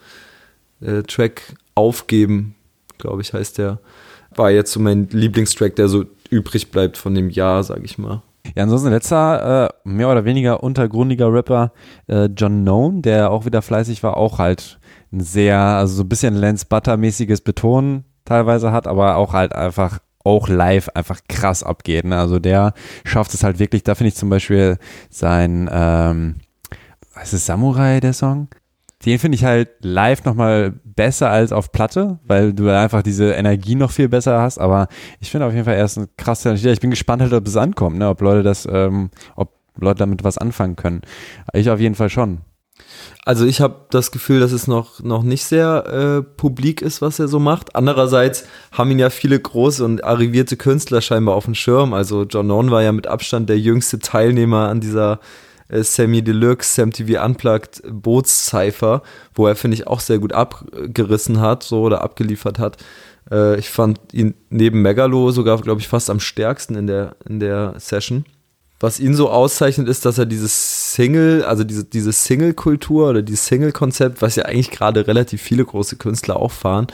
Äh, 0.80 1.02
Track 1.02 1.42
Aufgeben, 1.74 2.54
glaube 2.98 3.22
ich, 3.22 3.32
heißt 3.32 3.58
der. 3.58 3.78
War 4.34 4.50
jetzt 4.50 4.72
so 4.72 4.80
mein 4.80 5.08
Lieblingstrack, 5.10 5.76
der 5.76 5.88
so 5.88 6.04
übrig 6.30 6.70
bleibt 6.70 6.96
von 6.96 7.14
dem 7.14 7.30
Jahr, 7.30 7.62
sag 7.64 7.84
ich 7.84 7.98
mal. 7.98 8.22
Ja, 8.54 8.64
ansonsten 8.64 8.90
letzter, 8.90 9.66
äh, 9.66 9.88
mehr 9.88 10.10
oder 10.10 10.24
weniger 10.24 10.62
untergrundiger 10.62 11.32
Rapper, 11.32 11.72
äh, 12.08 12.26
John 12.26 12.62
Known, 12.62 13.02
der 13.02 13.30
auch 13.30 13.44
wieder 13.44 13.62
fleißig 13.62 14.02
war, 14.02 14.16
auch 14.16 14.38
halt 14.38 14.78
ein 15.12 15.20
sehr, 15.20 15.58
also 15.58 15.94
so 15.94 16.02
ein 16.02 16.08
bisschen 16.08 16.34
Lance 16.34 16.66
Butter-mäßiges 16.68 17.42
Betonen 17.42 18.04
teilweise 18.24 18.72
hat, 18.72 18.86
aber 18.86 19.16
auch 19.16 19.32
halt 19.32 19.54
einfach 19.54 20.00
auch 20.24 20.48
live 20.48 20.88
einfach 20.94 21.20
krass 21.28 21.62
abgeht. 21.62 22.04
Ne? 22.04 22.18
Also 22.18 22.38
der 22.38 22.74
schafft 23.04 23.34
es 23.34 23.42
halt 23.42 23.58
wirklich, 23.58 23.82
da 23.82 23.94
finde 23.94 24.08
ich 24.08 24.14
zum 24.14 24.30
Beispiel 24.30 24.78
sein, 25.10 25.68
ähm, 25.72 26.36
was 27.14 27.32
ist 27.32 27.46
Samurai, 27.46 28.00
der 28.00 28.12
Song? 28.12 28.48
Den 29.04 29.18
finde 29.18 29.36
ich 29.36 29.44
halt 29.44 29.68
live 29.80 30.24
nochmal 30.24 30.72
besser 30.84 31.30
als 31.30 31.52
auf 31.52 31.72
Platte, 31.72 32.18
weil 32.24 32.52
du 32.52 32.68
einfach 32.68 33.02
diese 33.02 33.32
Energie 33.32 33.74
noch 33.74 33.90
viel 33.90 34.08
besser 34.08 34.40
hast. 34.40 34.58
Aber 34.58 34.88
ich 35.20 35.30
finde 35.30 35.46
auf 35.46 35.52
jeden 35.52 35.64
Fall 35.64 35.76
erst 35.76 35.98
ein 35.98 36.08
krasser 36.16 36.54
Ich 36.54 36.80
bin 36.80 36.90
gespannt 36.90 37.22
halt, 37.22 37.32
ob 37.32 37.46
es 37.46 37.56
ankommt, 37.56 37.98
ne? 37.98 38.08
ob 38.08 38.20
Leute 38.20 38.42
das, 38.42 38.66
ähm, 38.70 39.10
ob 39.34 39.52
Leute 39.76 39.98
damit 39.98 40.22
was 40.24 40.38
anfangen 40.38 40.76
können. 40.76 41.02
Ich 41.52 41.70
auf 41.70 41.80
jeden 41.80 41.94
Fall 41.94 42.10
schon. 42.10 42.42
Also 43.24 43.46
ich 43.46 43.60
habe 43.60 43.86
das 43.90 44.10
Gefühl, 44.10 44.40
dass 44.40 44.52
es 44.52 44.66
noch, 44.66 45.00
noch 45.00 45.22
nicht 45.22 45.44
sehr 45.44 45.86
äh, 45.86 46.22
publik 46.22 46.82
ist, 46.82 47.02
was 47.02 47.18
er 47.18 47.28
so 47.28 47.38
macht. 47.38 47.76
Andererseits 47.76 48.46
haben 48.72 48.90
ihn 48.90 48.98
ja 48.98 49.10
viele 49.10 49.38
große 49.38 49.84
und 49.84 50.02
arrivierte 50.02 50.56
Künstler 50.56 51.00
scheinbar 51.00 51.36
auf 51.36 51.44
dem 51.44 51.54
Schirm. 51.54 51.94
Also 51.94 52.24
John 52.24 52.48
Non 52.48 52.70
war 52.70 52.82
ja 52.82 52.92
mit 52.92 53.06
Abstand 53.06 53.48
der 53.48 53.58
jüngste 53.58 53.98
Teilnehmer 53.98 54.68
an 54.68 54.80
dieser 54.80 55.20
Sammy 55.80 56.22
Deluxe, 56.22 56.74
Sam 56.74 56.92
TV 56.92 57.24
Unplugged 57.24 57.82
Bootscypher, 57.88 59.02
wo 59.34 59.46
er, 59.46 59.56
finde 59.56 59.76
ich, 59.76 59.86
auch 59.86 60.00
sehr 60.00 60.18
gut 60.18 60.32
abgerissen 60.32 61.40
hat, 61.40 61.62
so 61.62 61.82
oder 61.82 62.02
abgeliefert 62.02 62.58
hat. 62.58 62.76
Äh, 63.30 63.58
ich 63.58 63.70
fand 63.70 63.98
ihn 64.12 64.34
neben 64.50 64.82
Megalo 64.82 65.30
sogar, 65.30 65.60
glaube 65.60 65.80
ich, 65.80 65.88
fast 65.88 66.10
am 66.10 66.20
stärksten 66.20 66.74
in 66.74 66.86
der, 66.86 67.16
in 67.28 67.40
der 67.40 67.74
Session. 67.78 68.24
Was 68.80 68.98
ihn 68.98 69.14
so 69.14 69.30
auszeichnet, 69.30 69.88
ist, 69.88 70.04
dass 70.04 70.18
er 70.18 70.26
dieses 70.26 70.92
Single, 70.92 71.44
also 71.44 71.62
diese, 71.62 71.84
diese 71.84 72.12
Single-Kultur 72.12 73.10
oder 73.10 73.22
dieses 73.22 73.46
Single-Konzept, 73.46 74.20
was 74.22 74.34
ja 74.34 74.44
eigentlich 74.44 74.72
gerade 74.72 75.06
relativ 75.06 75.40
viele 75.40 75.64
große 75.64 75.96
Künstler 75.96 76.36
auch 76.36 76.50
fahren, 76.50 76.88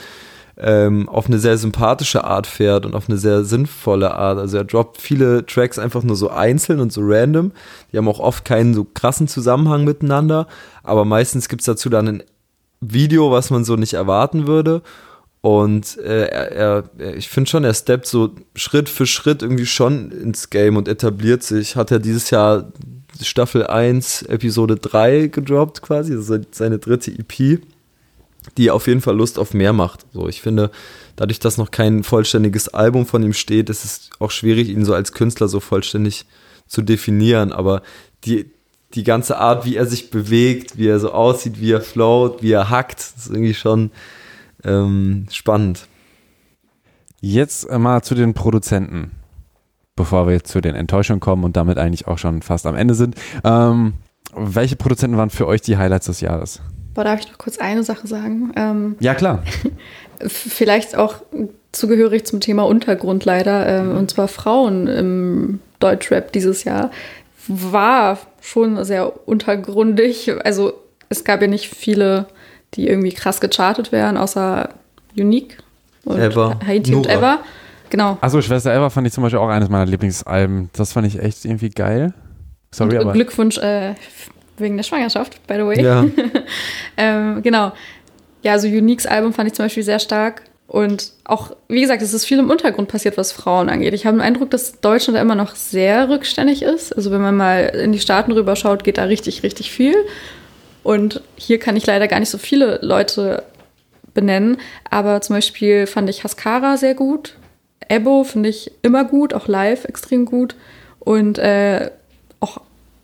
ähm, 0.59 1.07
auf 1.07 1.27
eine 1.27 1.39
sehr 1.39 1.57
sympathische 1.57 2.23
Art 2.23 2.45
fährt 2.45 2.85
und 2.85 2.93
auf 2.93 3.07
eine 3.07 3.17
sehr 3.17 3.45
sinnvolle 3.45 4.13
Art. 4.13 4.37
Also 4.37 4.57
er 4.57 4.65
droppt 4.65 4.99
viele 4.99 5.45
Tracks 5.45 5.79
einfach 5.79 6.03
nur 6.03 6.15
so 6.15 6.29
einzeln 6.29 6.79
und 6.79 6.91
so 6.91 7.01
random. 7.03 7.51
Die 7.91 7.97
haben 7.97 8.07
auch 8.07 8.19
oft 8.19 8.43
keinen 8.45 8.73
so 8.73 8.83
krassen 8.83 9.27
Zusammenhang 9.27 9.85
miteinander, 9.85 10.47
aber 10.83 11.05
meistens 11.05 11.47
gibt 11.47 11.61
es 11.61 11.65
dazu 11.65 11.89
dann 11.89 12.07
ein 12.07 12.23
Video, 12.81 13.31
was 13.31 13.49
man 13.49 13.63
so 13.63 13.75
nicht 13.75 13.93
erwarten 13.93 14.47
würde. 14.47 14.81
Und 15.41 15.97
äh, 15.99 16.25
er, 16.25 16.51
er, 16.51 17.15
ich 17.15 17.29
finde 17.29 17.49
schon, 17.49 17.63
er 17.63 17.73
steppt 17.73 18.05
so 18.05 18.31
Schritt 18.55 18.89
für 18.89 19.05
Schritt 19.05 19.41
irgendwie 19.41 19.65
schon 19.65 20.11
ins 20.11 20.49
Game 20.49 20.75
und 20.75 20.89
etabliert 20.89 21.43
sich. 21.43 21.77
Hat 21.77 21.91
er 21.91 21.99
dieses 21.99 22.29
Jahr 22.29 22.73
Staffel 23.21 23.65
1, 23.65 24.23
Episode 24.23 24.75
3 24.75 25.27
gedroppt 25.27 25.81
quasi, 25.81 26.13
also 26.13 26.37
seine 26.51 26.79
dritte 26.79 27.11
EP, 27.11 27.61
die 28.57 28.71
auf 28.71 28.87
jeden 28.87 29.01
Fall 29.01 29.15
Lust 29.15 29.39
auf 29.39 29.53
mehr 29.53 29.73
macht. 29.73 30.05
So, 30.13 30.27
ich 30.27 30.41
finde, 30.41 30.71
dadurch, 31.15 31.39
dass 31.39 31.57
noch 31.57 31.71
kein 31.71 32.03
vollständiges 32.03 32.69
Album 32.69 33.05
von 33.05 33.23
ihm 33.23 33.33
steht, 33.33 33.69
ist 33.69 33.85
es 33.85 34.09
auch 34.19 34.31
schwierig, 34.31 34.69
ihn 34.69 34.85
so 34.85 34.93
als 34.93 35.11
Künstler 35.11 35.47
so 35.47 35.59
vollständig 35.59 36.25
zu 36.67 36.81
definieren. 36.81 37.51
Aber 37.51 37.81
die, 38.23 38.51
die 38.93 39.03
ganze 39.03 39.37
Art, 39.37 39.65
wie 39.65 39.75
er 39.75 39.85
sich 39.85 40.09
bewegt, 40.09 40.77
wie 40.77 40.87
er 40.87 40.99
so 40.99 41.11
aussieht, 41.11 41.59
wie 41.59 41.71
er 41.71 41.81
float, 41.81 42.41
wie 42.41 42.51
er 42.51 42.69
hackt, 42.69 42.99
ist 42.99 43.29
irgendwie 43.29 43.53
schon 43.53 43.91
ähm, 44.63 45.27
spannend. 45.31 45.87
Jetzt 47.21 47.65
äh, 47.65 47.77
mal 47.77 48.01
zu 48.01 48.15
den 48.15 48.33
Produzenten, 48.33 49.11
bevor 49.95 50.27
wir 50.27 50.43
zu 50.43 50.61
den 50.61 50.75
Enttäuschungen 50.75 51.19
kommen 51.19 51.43
und 51.43 51.57
damit 51.57 51.77
eigentlich 51.77 52.07
auch 52.07 52.17
schon 52.17 52.41
fast 52.41 52.65
am 52.65 52.75
Ende 52.75 52.93
sind. 52.93 53.15
Ähm, 53.43 53.93
welche 54.35 54.75
Produzenten 54.75 55.17
waren 55.17 55.29
für 55.29 55.47
euch 55.47 55.61
die 55.61 55.77
Highlights 55.77 56.05
des 56.05 56.21
Jahres? 56.21 56.61
Boah, 56.99 57.05
darf 57.05 57.21
ich 57.21 57.29
noch 57.29 57.37
kurz 57.37 57.59
eine 57.59 57.81
Sache 57.81 58.07
sagen? 58.07 58.51
Ähm, 58.57 58.97
ja, 58.99 59.15
klar. 59.15 59.41
vielleicht 60.19 60.97
auch 60.97 61.15
zugehörig 61.71 62.25
zum 62.25 62.41
Thema 62.41 62.63
Untergrund 62.63 63.23
leider, 63.23 63.85
äh, 63.85 63.87
und 63.87 64.11
zwar 64.11 64.27
Frauen 64.27 64.87
im 64.87 65.61
Deutschrap 65.79 66.33
dieses 66.33 66.65
Jahr, 66.65 66.91
war 67.47 68.17
schon 68.41 68.83
sehr 68.83 69.29
untergrundig. 69.29 70.29
Also 70.43 70.73
es 71.07 71.23
gab 71.23 71.39
ja 71.39 71.47
nicht 71.47 71.73
viele 71.73 72.25
die 72.73 72.89
irgendwie 72.89 73.13
krass 73.13 73.39
gechartet 73.39 73.93
wären, 73.93 74.17
außer 74.17 74.67
Unique 75.17 75.57
und 76.03 76.19
Ever. 76.19 76.59
Haiti 76.67 76.91
Nura. 76.91 76.99
und 76.99 77.09
Ever. 77.09 77.39
Genau. 77.91 78.17
Achso, 78.19 78.41
Schwester 78.41 78.73
Ever 78.73 78.89
fand 78.89 79.07
ich 79.07 79.13
zum 79.13 79.23
Beispiel 79.23 79.39
auch 79.39 79.47
eines 79.47 79.69
meiner 79.69 79.85
Lieblingsalben. 79.85 80.69
Das 80.73 80.91
fand 80.91 81.07
ich 81.07 81.17
echt 81.17 81.45
irgendwie 81.45 81.69
geil. 81.69 82.13
Sorry, 82.71 82.97
und, 82.97 83.03
aber. 83.03 83.13
Glückwunsch 83.13 83.57
äh, 83.57 83.95
wegen 84.59 84.77
der 84.77 84.83
Schwangerschaft, 84.83 85.45
by 85.47 85.55
the 85.55 85.65
way. 85.65 85.81
Ja. 85.81 86.05
ähm, 86.97 87.41
genau. 87.41 87.71
Ja, 88.41 88.53
also 88.53 88.67
Uniques 88.67 89.05
Album 89.05 89.33
fand 89.33 89.47
ich 89.47 89.53
zum 89.53 89.65
Beispiel 89.65 89.83
sehr 89.83 89.99
stark. 89.99 90.43
Und 90.67 91.13
auch, 91.23 91.55
wie 91.67 91.81
gesagt, 91.81 92.03
es 92.03 92.13
ist 92.13 92.25
viel 92.25 92.37
im 92.37 92.51
Untergrund 92.51 92.89
passiert, 92.89 93.17
was 93.17 93.31
Frauen 93.31 93.69
angeht. 93.69 93.95
Ich 93.95 94.05
habe 94.05 94.17
den 94.17 94.21
Eindruck, 94.21 94.51
dass 94.51 94.79
Deutschland 94.79 95.17
da 95.17 95.21
immer 95.21 95.33
noch 95.33 95.55
sehr 95.55 96.09
rückständig 96.09 96.61
ist. 96.61 96.95
Also 96.95 97.09
wenn 97.09 97.21
man 97.21 97.35
mal 97.35 97.61
in 97.61 97.91
die 97.91 97.99
Staaten 97.99 98.31
rüberschaut, 98.31 98.83
geht 98.83 98.99
da 98.99 99.05
richtig, 99.05 99.41
richtig 99.41 99.71
viel. 99.71 99.95
Und 100.83 101.21
hier 101.35 101.57
kann 101.57 101.75
ich 101.75 101.87
leider 101.87 102.07
gar 102.07 102.19
nicht 102.19 102.29
so 102.29 102.37
viele 102.37 102.77
Leute 102.83 103.43
benennen. 104.13 104.57
Aber 104.89 105.21
zum 105.21 105.37
Beispiel 105.37 105.87
fand 105.87 106.07
ich 106.07 106.23
Haskara 106.23 106.77
sehr 106.77 106.93
gut. 106.93 107.35
Ebo 107.87 108.23
finde 108.23 108.49
ich 108.49 108.71
immer 108.83 109.05
gut, 109.05 109.33
auch 109.33 109.47
live 109.47 109.85
extrem 109.85 110.25
gut. 110.25 110.55
Und 110.99 111.39
äh, 111.39 111.89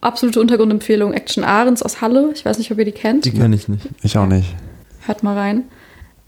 absolute 0.02 0.40
Untergrundempfehlung 0.40 1.14
Action 1.14 1.44
Ahrens 1.44 1.84
aus 1.84 2.02
Halle. 2.02 2.32
Ich 2.34 2.46
weiß 2.46 2.58
nicht, 2.58 2.72
ob 2.72 2.80
ihr 2.80 2.86
die 2.86 2.92
kennt. 2.92 3.26
Die 3.26 3.32
kenne 3.32 3.56
ich 3.56 3.68
nicht. 3.68 3.88
Ich 4.04 4.18
auch 4.18 4.28
nicht. 4.28 4.56
Hört 5.06 5.24
mal 5.24 5.38
rein. 5.38 5.64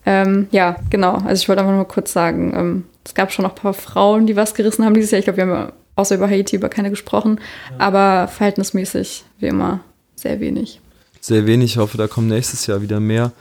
Ähm, 0.05 0.47
ja, 0.51 0.77
genau. 0.89 1.13
Also 1.13 1.41
ich 1.41 1.49
wollte 1.49 1.61
einfach 1.61 1.75
nur 1.75 1.87
kurz 1.87 2.13
sagen, 2.13 2.53
ähm, 2.55 2.83
es 3.03 3.13
gab 3.13 3.31
schon 3.31 3.43
noch 3.43 3.51
ein 3.51 3.61
paar 3.61 3.73
Frauen, 3.73 4.27
die 4.27 4.35
was 4.35 4.53
gerissen 4.53 4.85
haben 4.85 4.93
dieses 4.93 5.11
Jahr. 5.11 5.19
Ich 5.19 5.25
glaube, 5.25 5.37
wir 5.37 5.47
haben 5.47 5.73
außer 5.95 6.15
über 6.15 6.29
Haiti 6.29 6.55
über 6.55 6.69
keine 6.69 6.89
gesprochen. 6.89 7.39
Ja. 7.71 7.79
Aber 7.79 8.27
verhältnismäßig, 8.27 9.25
wie 9.39 9.47
immer, 9.47 9.81
sehr 10.15 10.39
wenig 10.39 10.79
sehr 11.27 11.45
wenig. 11.45 11.73
Ich 11.73 11.77
hoffe, 11.77 11.97
da 11.97 12.07
kommen 12.07 12.27
nächstes 12.27 12.65
Jahr 12.65 12.81
wieder 12.81 12.99
mehr. 12.99 13.31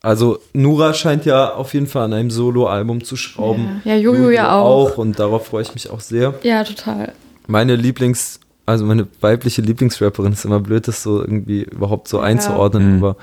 Also 0.00 0.38
Nura 0.52 0.94
scheint 0.94 1.26
ja 1.26 1.54
auf 1.54 1.74
jeden 1.74 1.86
Fall 1.86 2.04
an 2.04 2.12
einem 2.12 2.30
Solo-Album 2.30 3.04
zu 3.04 3.16
schrauben. 3.16 3.82
Ja, 3.84 3.94
ja 3.94 4.00
Jojo, 4.00 4.30
ja 4.30 4.56
auch. 4.56 4.92
auch. 4.92 4.98
Und 4.98 5.18
darauf 5.18 5.46
freue 5.46 5.62
ich 5.62 5.74
mich 5.74 5.90
auch 5.90 6.00
sehr. 6.00 6.34
Ja, 6.42 6.64
total. 6.64 7.12
Meine 7.46 7.76
Lieblings, 7.76 8.40
also 8.66 8.84
meine 8.84 9.06
weibliche 9.20 9.62
Lieblingsrapperin 9.62 10.32
ist 10.32 10.44
immer 10.44 10.60
blöd, 10.60 10.88
das 10.88 11.02
so 11.02 11.20
irgendwie 11.20 11.62
überhaupt 11.62 12.08
so 12.08 12.18
ja. 12.18 12.24
einzuordnen, 12.24 12.96
mhm. 12.96 13.04
aber 13.04 13.16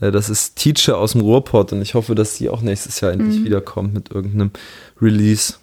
äh, 0.00 0.10
das 0.10 0.30
ist 0.30 0.56
Teacher 0.56 0.98
aus 0.98 1.12
dem 1.12 1.20
Ruhrpott 1.20 1.72
und 1.72 1.82
ich 1.82 1.94
hoffe, 1.94 2.14
dass 2.14 2.36
sie 2.36 2.48
auch 2.48 2.62
nächstes 2.62 3.00
Jahr 3.00 3.12
endlich 3.12 3.40
mhm. 3.40 3.44
wiederkommt 3.44 3.94
mit 3.94 4.10
irgendeinem 4.10 4.50
Release. 5.00 5.54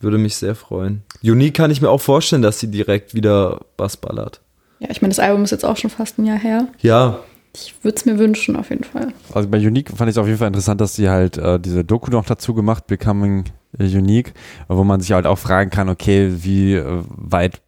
Würde 0.00 0.18
mich 0.18 0.36
sehr 0.36 0.54
freuen. 0.54 1.02
Unique 1.22 1.54
kann 1.54 1.70
ich 1.70 1.80
mir 1.80 1.88
auch 1.88 2.00
vorstellen, 2.00 2.42
dass 2.42 2.60
sie 2.60 2.70
direkt 2.70 3.14
wieder 3.14 3.60
Bass 3.76 3.96
ballert. 3.96 4.40
Ja, 4.80 4.90
ich 4.90 5.00
meine, 5.00 5.10
das 5.12 5.18
Album 5.18 5.44
ist 5.44 5.50
jetzt 5.50 5.64
auch 5.64 5.76
schon 5.76 5.88
fast 5.88 6.18
ein 6.18 6.26
Jahr 6.26 6.38
her. 6.38 6.68
Ja, 6.80 7.20
ich 7.54 7.74
würde 7.82 7.96
es 7.96 8.04
mir 8.04 8.18
wünschen, 8.18 8.56
auf 8.56 8.70
jeden 8.70 8.84
Fall. 8.84 9.12
Also 9.32 9.48
bei 9.48 9.58
Unique 9.58 9.90
fand 9.90 10.10
ich 10.10 10.14
es 10.14 10.18
auf 10.18 10.26
jeden 10.26 10.38
Fall 10.38 10.48
interessant, 10.48 10.80
dass 10.80 10.96
sie 10.96 11.08
halt 11.08 11.38
äh, 11.38 11.60
diese 11.60 11.84
Doku 11.84 12.10
noch 12.10 12.26
dazu 12.26 12.52
gemacht, 12.52 12.86
Becoming 12.86 13.44
Unique, 13.78 14.34
wo 14.68 14.84
man 14.84 15.00
sich 15.00 15.12
halt 15.12 15.26
auch 15.26 15.38
fragen 15.38 15.70
kann, 15.70 15.88
okay, 15.88 16.32
wie 16.42 16.74
äh, 16.74 17.02
weit 17.08 17.60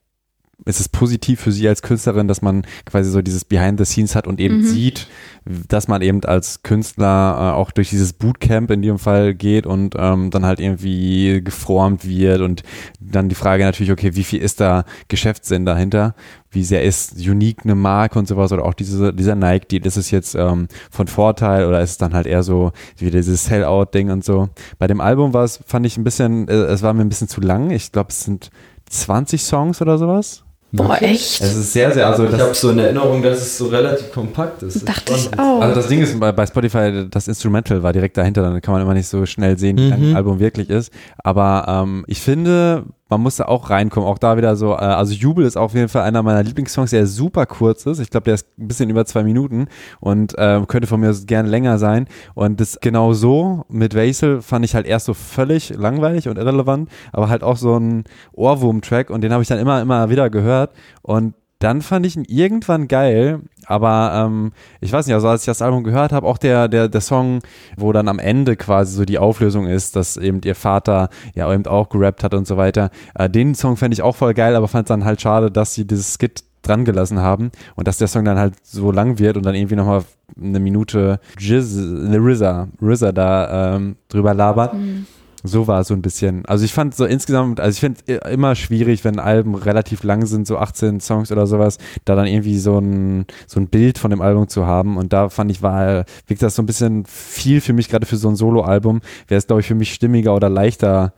ist 0.64 0.80
es 0.80 0.88
positiv 0.88 1.40
für 1.40 1.52
sie 1.52 1.68
als 1.68 1.82
Künstlerin, 1.82 2.28
dass 2.28 2.40
man 2.40 2.66
quasi 2.86 3.10
so 3.10 3.20
dieses 3.20 3.44
Behind 3.44 3.78
the 3.78 3.84
Scenes 3.84 4.16
hat 4.16 4.26
und 4.26 4.40
eben 4.40 4.58
mhm. 4.58 4.64
sieht, 4.64 5.06
dass 5.44 5.86
man 5.86 6.00
eben 6.00 6.24
als 6.24 6.62
Künstler 6.62 7.36
äh, 7.38 7.56
auch 7.56 7.70
durch 7.70 7.90
dieses 7.90 8.14
Bootcamp 8.14 8.70
in 8.70 8.80
dem 8.80 8.98
Fall 8.98 9.34
geht 9.34 9.66
und 9.66 9.94
ähm, 9.98 10.30
dann 10.30 10.46
halt 10.46 10.58
irgendwie 10.58 11.42
geformt 11.44 12.08
wird 12.08 12.40
und 12.40 12.62
dann 12.98 13.28
die 13.28 13.34
Frage 13.34 13.64
natürlich, 13.64 13.92
okay, 13.92 14.16
wie 14.16 14.24
viel 14.24 14.40
ist 14.40 14.60
da 14.60 14.84
Geschäftssinn 15.08 15.66
dahinter? 15.66 16.14
Wie 16.50 16.64
sehr 16.64 16.82
ist 16.82 17.16
Unique 17.18 17.64
eine 17.64 17.74
Marke 17.74 18.18
und 18.18 18.26
sowas 18.26 18.50
oder 18.50 18.64
auch 18.64 18.74
diese, 18.74 19.12
dieser 19.12 19.34
Nike-Deal, 19.34 19.86
ist 19.86 19.98
es 19.98 20.10
jetzt 20.10 20.34
ähm, 20.34 20.68
von 20.90 21.06
Vorteil 21.06 21.66
oder 21.66 21.82
ist 21.82 21.90
es 21.90 21.98
dann 21.98 22.14
halt 22.14 22.26
eher 22.26 22.42
so 22.42 22.72
wie 22.96 23.10
dieses 23.10 23.44
Sell-Out-Ding 23.44 24.10
und 24.10 24.24
so? 24.24 24.48
Bei 24.78 24.86
dem 24.86 25.02
Album 25.02 25.34
war 25.34 25.44
es, 25.44 25.60
fand 25.66 25.84
ich 25.84 25.98
ein 25.98 26.04
bisschen, 26.04 26.48
äh, 26.48 26.54
es 26.54 26.82
war 26.82 26.94
mir 26.94 27.02
ein 27.02 27.10
bisschen 27.10 27.28
zu 27.28 27.42
lang. 27.42 27.70
Ich 27.70 27.92
glaube, 27.92 28.08
es 28.08 28.24
sind 28.24 28.50
20 28.88 29.42
Songs 29.42 29.82
oder 29.82 29.98
sowas. 29.98 30.45
Boah, 30.72 31.00
echt? 31.00 31.40
Es 31.40 31.56
ist 31.56 31.72
sehr, 31.72 31.92
sehr. 31.92 32.06
Also 32.08 32.24
ich 32.24 32.32
habe 32.32 32.54
so 32.54 32.70
in 32.70 32.78
Erinnerung, 32.78 33.22
dass 33.22 33.38
es 33.38 33.56
so 33.56 33.66
relativ 33.68 34.12
kompakt 34.12 34.62
ist. 34.62 34.86
Dachte 34.86 35.14
ich 35.14 35.38
auch. 35.38 35.60
Also 35.60 35.74
das 35.74 35.88
Ding 35.88 36.02
ist 36.02 36.18
bei, 36.18 36.32
bei, 36.32 36.44
Spotify, 36.44 37.06
das 37.08 37.28
Instrumental 37.28 37.82
war 37.82 37.92
direkt 37.92 38.16
dahinter, 38.16 38.42
dann 38.42 38.60
kann 38.60 38.72
man 38.72 38.82
immer 38.82 38.94
nicht 38.94 39.06
so 39.06 39.24
schnell 39.26 39.58
sehen, 39.58 39.78
wie 39.78 39.86
mhm. 39.86 39.92
ein 39.92 40.16
Album 40.16 40.40
wirklich 40.40 40.68
ist. 40.68 40.92
Aber 41.18 41.66
ähm, 41.68 42.04
ich 42.08 42.20
finde, 42.20 42.84
man 43.08 43.20
muss 43.20 43.36
da 43.36 43.44
auch 43.44 43.70
reinkommen. 43.70 44.08
Auch 44.08 44.18
da 44.18 44.36
wieder 44.36 44.56
so, 44.56 44.72
äh, 44.72 44.78
also 44.78 45.14
Jubel 45.14 45.44
ist 45.44 45.56
auf 45.56 45.74
jeden 45.74 45.88
Fall 45.88 46.02
einer 46.02 46.22
meiner 46.22 46.42
Lieblingssongs, 46.42 46.90
der 46.90 47.06
super 47.06 47.46
kurz 47.46 47.86
ist. 47.86 48.00
Ich 48.00 48.10
glaube, 48.10 48.24
der 48.24 48.34
ist 48.34 48.46
ein 48.58 48.68
bisschen 48.68 48.90
über 48.90 49.04
zwei 49.04 49.22
Minuten 49.22 49.68
und 50.00 50.36
äh, 50.38 50.62
könnte 50.66 50.86
von 50.86 51.00
mir 51.00 51.14
gerne 51.26 51.48
länger 51.48 51.78
sein. 51.78 52.06
Und 52.34 52.60
das 52.60 52.78
genau 52.80 53.12
so 53.12 53.64
mit 53.68 53.94
Vaisel 53.94 54.42
fand 54.42 54.64
ich 54.64 54.74
halt 54.74 54.86
erst 54.86 55.06
so 55.06 55.14
völlig 55.14 55.70
langweilig 55.70 56.28
und 56.28 56.38
irrelevant, 56.38 56.90
aber 57.12 57.28
halt 57.28 57.42
auch 57.42 57.56
so 57.56 57.78
ein 57.78 58.04
Ohrwurm-Track 58.32 59.10
und 59.10 59.22
den 59.22 59.32
habe 59.32 59.42
ich 59.42 59.48
dann 59.48 59.58
immer, 59.58 59.80
immer 59.80 60.10
wieder 60.10 60.30
gehört. 60.30 60.72
Und 61.02 61.34
dann 61.58 61.80
fand 61.80 62.04
ich 62.04 62.16
ihn 62.16 62.24
irgendwann 62.26 62.86
geil, 62.86 63.40
aber 63.66 64.12
ähm, 64.26 64.52
ich 64.80 64.92
weiß 64.92 65.06
nicht, 65.06 65.14
also 65.14 65.28
als 65.28 65.42
ich 65.42 65.46
das 65.46 65.62
Album 65.62 65.84
gehört 65.84 66.12
habe, 66.12 66.26
auch 66.26 66.38
der, 66.38 66.68
der, 66.68 66.88
der 66.88 67.00
Song, 67.00 67.40
wo 67.76 67.92
dann 67.92 68.08
am 68.08 68.18
Ende 68.18 68.56
quasi 68.56 68.94
so 68.94 69.04
die 69.04 69.18
Auflösung 69.18 69.66
ist, 69.66 69.96
dass 69.96 70.16
eben 70.16 70.40
ihr 70.44 70.54
Vater 70.54 71.08
ja 71.34 71.52
eben 71.52 71.66
auch 71.66 71.88
gerappt 71.88 72.24
hat 72.24 72.34
und 72.34 72.46
so 72.46 72.56
weiter, 72.56 72.90
äh, 73.14 73.30
den 73.30 73.54
Song 73.54 73.76
fände 73.76 73.94
ich 73.94 74.02
auch 74.02 74.16
voll 74.16 74.34
geil, 74.34 74.54
aber 74.54 74.68
fand 74.68 74.86
es 74.86 74.88
dann 74.88 75.04
halt 75.04 75.20
schade, 75.20 75.50
dass 75.50 75.74
sie 75.74 75.86
dieses 75.86 76.14
Skit 76.14 76.44
dran 76.62 76.84
gelassen 76.84 77.20
haben 77.20 77.50
und 77.74 77.88
dass 77.88 77.98
der 77.98 78.08
Song 78.08 78.24
dann 78.24 78.38
halt 78.38 78.54
so 78.62 78.92
lang 78.92 79.18
wird 79.18 79.36
und 79.36 79.46
dann 79.46 79.54
irgendwie 79.54 79.76
nochmal 79.76 80.04
eine 80.40 80.60
Minute 80.60 81.20
Jizz, 81.38 81.78
RZA, 81.78 82.68
RZA 82.82 83.12
da 83.12 83.76
ähm, 83.76 83.96
drüber 84.08 84.34
labert. 84.34 84.74
Mhm. 84.74 85.06
So 85.46 85.66
war 85.66 85.80
es 85.80 85.88
so 85.88 85.94
ein 85.94 86.02
bisschen. 86.02 86.44
Also 86.46 86.64
ich 86.64 86.72
fand 86.72 86.94
so 86.94 87.04
insgesamt, 87.04 87.60
also 87.60 87.74
ich 87.74 87.80
finde 87.80 88.14
immer 88.30 88.54
schwierig, 88.54 89.04
wenn 89.04 89.18
Alben 89.18 89.54
relativ 89.54 90.02
lang 90.02 90.26
sind, 90.26 90.46
so 90.46 90.58
18 90.58 91.00
Songs 91.00 91.32
oder 91.32 91.46
sowas, 91.46 91.78
da 92.04 92.14
dann 92.14 92.26
irgendwie 92.26 92.58
so 92.58 92.78
ein, 92.78 93.26
so 93.46 93.60
ein 93.60 93.68
Bild 93.68 93.98
von 93.98 94.10
dem 94.10 94.20
Album 94.20 94.48
zu 94.48 94.66
haben. 94.66 94.96
Und 94.96 95.12
da 95.12 95.28
fand 95.28 95.50
ich, 95.50 95.62
war, 95.62 96.04
wie 96.26 96.34
gesagt, 96.34 96.54
so 96.54 96.62
ein 96.62 96.66
bisschen 96.66 97.04
viel 97.06 97.60
für 97.60 97.72
mich, 97.72 97.88
gerade 97.88 98.06
für 98.06 98.16
so 98.16 98.28
ein 98.28 98.36
Solo-Album, 98.36 99.00
wäre 99.28 99.38
es, 99.38 99.46
glaube 99.46 99.60
ich, 99.60 99.66
für 99.66 99.74
mich 99.74 99.92
stimmiger 99.92 100.34
oder 100.34 100.48
leichter 100.48 101.12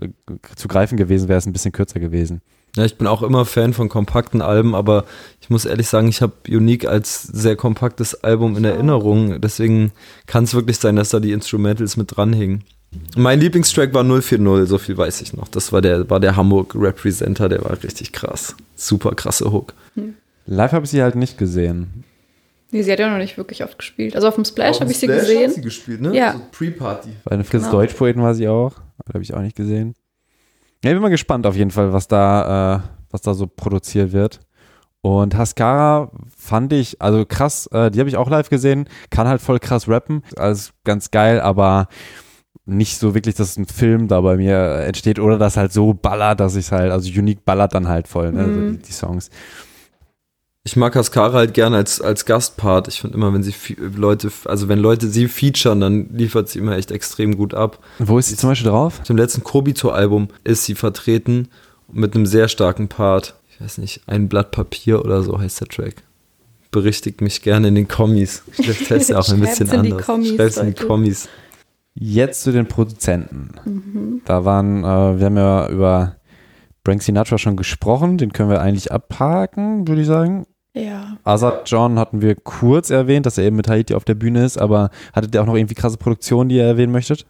äh, 0.00 0.08
zu 0.56 0.68
greifen 0.68 0.96
gewesen, 0.96 1.28
wäre 1.28 1.38
es 1.38 1.46
ein 1.46 1.52
bisschen 1.52 1.72
kürzer 1.72 2.00
gewesen. 2.00 2.40
Ja, 2.76 2.86
ich 2.86 2.96
bin 2.96 3.06
auch 3.06 3.22
immer 3.22 3.44
Fan 3.44 3.74
von 3.74 3.90
kompakten 3.90 4.40
Alben, 4.40 4.74
aber 4.74 5.04
ich 5.42 5.50
muss 5.50 5.66
ehrlich 5.66 5.88
sagen, 5.88 6.08
ich 6.08 6.22
habe 6.22 6.32
Unique 6.48 6.86
als 6.86 7.22
sehr 7.22 7.54
kompaktes 7.54 8.24
Album 8.24 8.56
in 8.56 8.64
Erinnerung. 8.64 9.42
Deswegen 9.42 9.92
kann 10.26 10.44
es 10.44 10.54
wirklich 10.54 10.78
sein, 10.78 10.96
dass 10.96 11.10
da 11.10 11.20
die 11.20 11.32
Instrumentals 11.32 11.98
mit 11.98 12.16
dranhingen. 12.16 12.64
Mein 13.16 13.40
Lieblingstrack 13.40 13.92
war 13.94 14.04
040, 14.04 14.68
so 14.68 14.78
viel 14.78 14.96
weiß 14.96 15.20
ich 15.22 15.32
noch. 15.34 15.48
Das 15.48 15.72
war 15.72 15.80
der, 15.80 16.08
war 16.08 16.20
der 16.20 16.36
Hamburg 16.36 16.74
Representer, 16.74 17.48
der 17.48 17.62
war 17.64 17.82
richtig 17.82 18.12
krass. 18.12 18.54
Super 18.74 19.12
krasse 19.14 19.52
Hook. 19.52 19.74
Hm. 19.94 20.14
Live 20.46 20.72
habe 20.72 20.84
ich 20.84 20.90
sie 20.90 21.02
halt 21.02 21.14
nicht 21.14 21.38
gesehen. 21.38 22.04
Nee, 22.70 22.82
sie 22.82 22.90
hat 22.90 22.98
ja 22.98 23.10
noch 23.10 23.18
nicht 23.18 23.36
wirklich 23.36 23.62
oft 23.62 23.78
gespielt. 23.78 24.16
Also 24.16 24.28
auf 24.28 24.34
dem 24.34 24.46
Splash 24.46 24.80
habe 24.80 24.90
ich 24.90 24.98
sie 24.98 25.06
gesehen. 25.06 25.48
Hat 25.48 25.54
sie 25.56 25.60
gespielt, 25.60 26.00
ne? 26.00 26.16
Ja. 26.16 26.32
So 26.32 26.40
Pre-Party. 26.52 27.10
Bei 27.24 27.36
den 27.36 27.44
Fritz 27.44 27.64
genau. 27.64 27.72
Deutsch-Poeten 27.72 28.22
war 28.22 28.34
sie 28.34 28.48
auch. 28.48 28.72
Habe 29.12 29.22
ich 29.22 29.34
auch 29.34 29.40
nicht 29.40 29.56
gesehen. 29.56 29.94
Ja, 30.82 30.90
ich 30.90 30.94
bin 30.96 31.02
mal 31.02 31.10
gespannt 31.10 31.46
auf 31.46 31.54
jeden 31.54 31.70
Fall, 31.70 31.92
was 31.92 32.08
da, 32.08 32.76
äh, 32.76 32.80
was 33.10 33.20
da 33.20 33.34
so 33.34 33.46
produziert 33.46 34.12
wird. 34.12 34.40
Und 35.02 35.36
Haskara 35.36 36.10
fand 36.34 36.72
ich, 36.72 37.02
also 37.02 37.26
krass, 37.26 37.66
äh, 37.72 37.90
die 37.90 37.98
habe 37.98 38.08
ich 38.08 38.16
auch 38.16 38.30
live 38.30 38.48
gesehen, 38.48 38.88
kann 39.10 39.28
halt 39.28 39.42
voll 39.42 39.58
krass 39.58 39.88
rappen, 39.88 40.22
alles 40.36 40.72
ganz 40.84 41.10
geil, 41.10 41.40
aber 41.40 41.88
nicht 42.64 42.98
so 42.98 43.14
wirklich, 43.14 43.34
dass 43.34 43.56
ein 43.56 43.66
Film 43.66 44.08
da 44.08 44.20
bei 44.20 44.36
mir 44.36 44.56
entsteht 44.86 45.18
oder 45.18 45.38
das 45.38 45.56
halt 45.56 45.72
so 45.72 45.94
ballert, 45.94 46.40
dass 46.40 46.54
ich 46.56 46.70
halt, 46.70 46.92
also 46.92 47.08
Unique 47.10 47.44
ballert 47.44 47.74
dann 47.74 47.88
halt 47.88 48.08
voll, 48.08 48.32
ne, 48.32 48.46
mhm. 48.46 48.72
die, 48.72 48.82
die, 48.82 48.92
Songs. 48.92 49.30
Ich 50.64 50.76
mag 50.76 50.94
Haskara 50.94 51.38
halt 51.38 51.54
gerne 51.54 51.76
als, 51.76 52.00
als 52.00 52.24
Gastpart. 52.24 52.86
Ich 52.86 53.00
finde 53.00 53.16
immer, 53.16 53.34
wenn 53.34 53.42
sie 53.42 53.52
Leute, 53.96 54.30
also 54.44 54.68
wenn 54.68 54.78
Leute 54.78 55.08
sie 55.08 55.26
featuren, 55.26 55.80
dann 55.80 56.10
liefert 56.14 56.48
sie 56.48 56.60
immer 56.60 56.76
echt 56.76 56.92
extrem 56.92 57.36
gut 57.36 57.52
ab. 57.52 57.80
Wo 57.98 58.16
ist 58.18 58.28
sie 58.28 58.36
zum 58.36 58.50
Beispiel 58.50 58.70
drauf? 58.70 59.00
Auf 59.00 59.06
dem 59.06 59.16
letzten 59.16 59.42
Kobito-Album 59.42 60.28
ist 60.44 60.64
sie 60.64 60.76
vertreten 60.76 61.48
mit 61.90 62.14
einem 62.14 62.26
sehr 62.26 62.46
starken 62.46 62.86
Part. 62.86 63.34
Ich 63.50 63.60
weiß 63.60 63.78
nicht, 63.78 64.02
ein 64.06 64.28
Blatt 64.28 64.52
Papier 64.52 65.04
oder 65.04 65.24
so 65.24 65.38
heißt 65.38 65.60
der 65.60 65.68
Track 65.68 65.96
berichtigt 66.72 67.20
mich 67.20 67.42
gerne 67.42 67.68
in 67.68 67.76
den 67.76 67.86
Kommis. 67.86 68.42
Ich 68.58 68.66
teste 68.88 69.16
auch 69.16 69.28
ein 69.28 69.40
bisschen 69.40 69.70
anders. 69.70 70.04
Schreib's 70.06 70.56
in 70.56 70.74
die 70.74 70.84
Kommis. 70.84 71.28
Jetzt 71.94 72.42
zu 72.42 72.52
den 72.52 72.66
Produzenten. 72.66 73.50
Mhm. 73.64 74.22
Da 74.24 74.44
waren, 74.44 74.84
äh, 74.84 75.18
wir 75.18 75.26
haben 75.26 75.36
ja 75.36 75.68
über 75.68 76.16
Frank 76.84 77.02
Sinatra 77.02 77.38
schon 77.38 77.56
gesprochen, 77.56 78.18
den 78.18 78.32
können 78.32 78.50
wir 78.50 78.60
eigentlich 78.60 78.90
abhaken, 78.90 79.86
würde 79.86 80.00
ich 80.00 80.06
sagen. 80.06 80.46
Ja. 80.74 81.18
Azad 81.22 81.68
John 81.68 81.98
hatten 81.98 82.22
wir 82.22 82.34
kurz 82.34 82.90
erwähnt, 82.90 83.26
dass 83.26 83.36
er 83.36 83.44
eben 83.44 83.56
mit 83.56 83.68
Haiti 83.68 83.94
auf 83.94 84.04
der 84.04 84.14
Bühne 84.14 84.44
ist, 84.44 84.56
aber 84.56 84.90
hattet 85.12 85.34
ihr 85.34 85.42
auch 85.42 85.46
noch 85.46 85.54
irgendwie 85.54 85.74
krasse 85.74 85.98
Produktionen, 85.98 86.48
die 86.48 86.56
ihr 86.56 86.64
erwähnen 86.64 86.92
möchtet? 86.92 87.26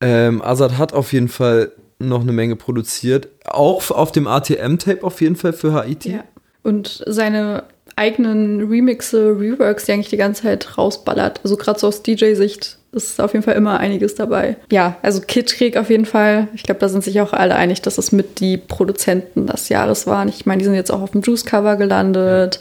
Ähm, 0.00 0.40
Azad 0.40 0.78
hat 0.78 0.94
auf 0.94 1.12
jeden 1.12 1.28
Fall 1.28 1.72
noch 1.98 2.22
eine 2.22 2.32
Menge 2.32 2.56
produziert. 2.56 3.28
Auch 3.44 3.90
auf 3.90 4.10
dem 4.10 4.26
ATM-Tape 4.26 5.04
auf 5.04 5.20
jeden 5.20 5.36
Fall 5.36 5.52
für 5.52 5.74
Haiti. 5.74 6.12
Ja. 6.12 6.24
Und 6.62 7.04
seine 7.06 7.64
eigenen 8.00 8.66
Remixe, 8.66 9.38
Reworks, 9.38 9.84
die 9.84 9.92
eigentlich 9.92 10.08
die 10.08 10.16
ganze 10.16 10.42
Zeit 10.42 10.78
rausballert. 10.78 11.40
Also 11.44 11.56
gerade 11.56 11.78
so 11.78 11.86
aus 11.86 12.02
DJ-Sicht 12.02 12.78
ist 12.92 13.20
auf 13.20 13.34
jeden 13.34 13.44
Fall 13.44 13.54
immer 13.54 13.78
einiges 13.78 14.14
dabei. 14.14 14.56
Ja, 14.72 14.96
also 15.02 15.20
Kid 15.20 15.52
Krieg 15.52 15.76
auf 15.76 15.90
jeden 15.90 16.06
Fall. 16.06 16.48
Ich 16.54 16.62
glaube, 16.62 16.80
da 16.80 16.88
sind 16.88 17.04
sich 17.04 17.20
auch 17.20 17.34
alle 17.34 17.54
einig, 17.54 17.82
dass 17.82 17.98
es 17.98 18.10
mit 18.10 18.40
die 18.40 18.56
Produzenten 18.56 19.46
des 19.46 19.68
Jahres 19.68 20.06
waren. 20.06 20.28
Ich 20.28 20.46
meine, 20.46 20.58
die 20.58 20.64
sind 20.64 20.74
jetzt 20.74 20.90
auch 20.90 21.02
auf 21.02 21.10
dem 21.10 21.20
Juice-Cover 21.20 21.76
gelandet. 21.76 22.60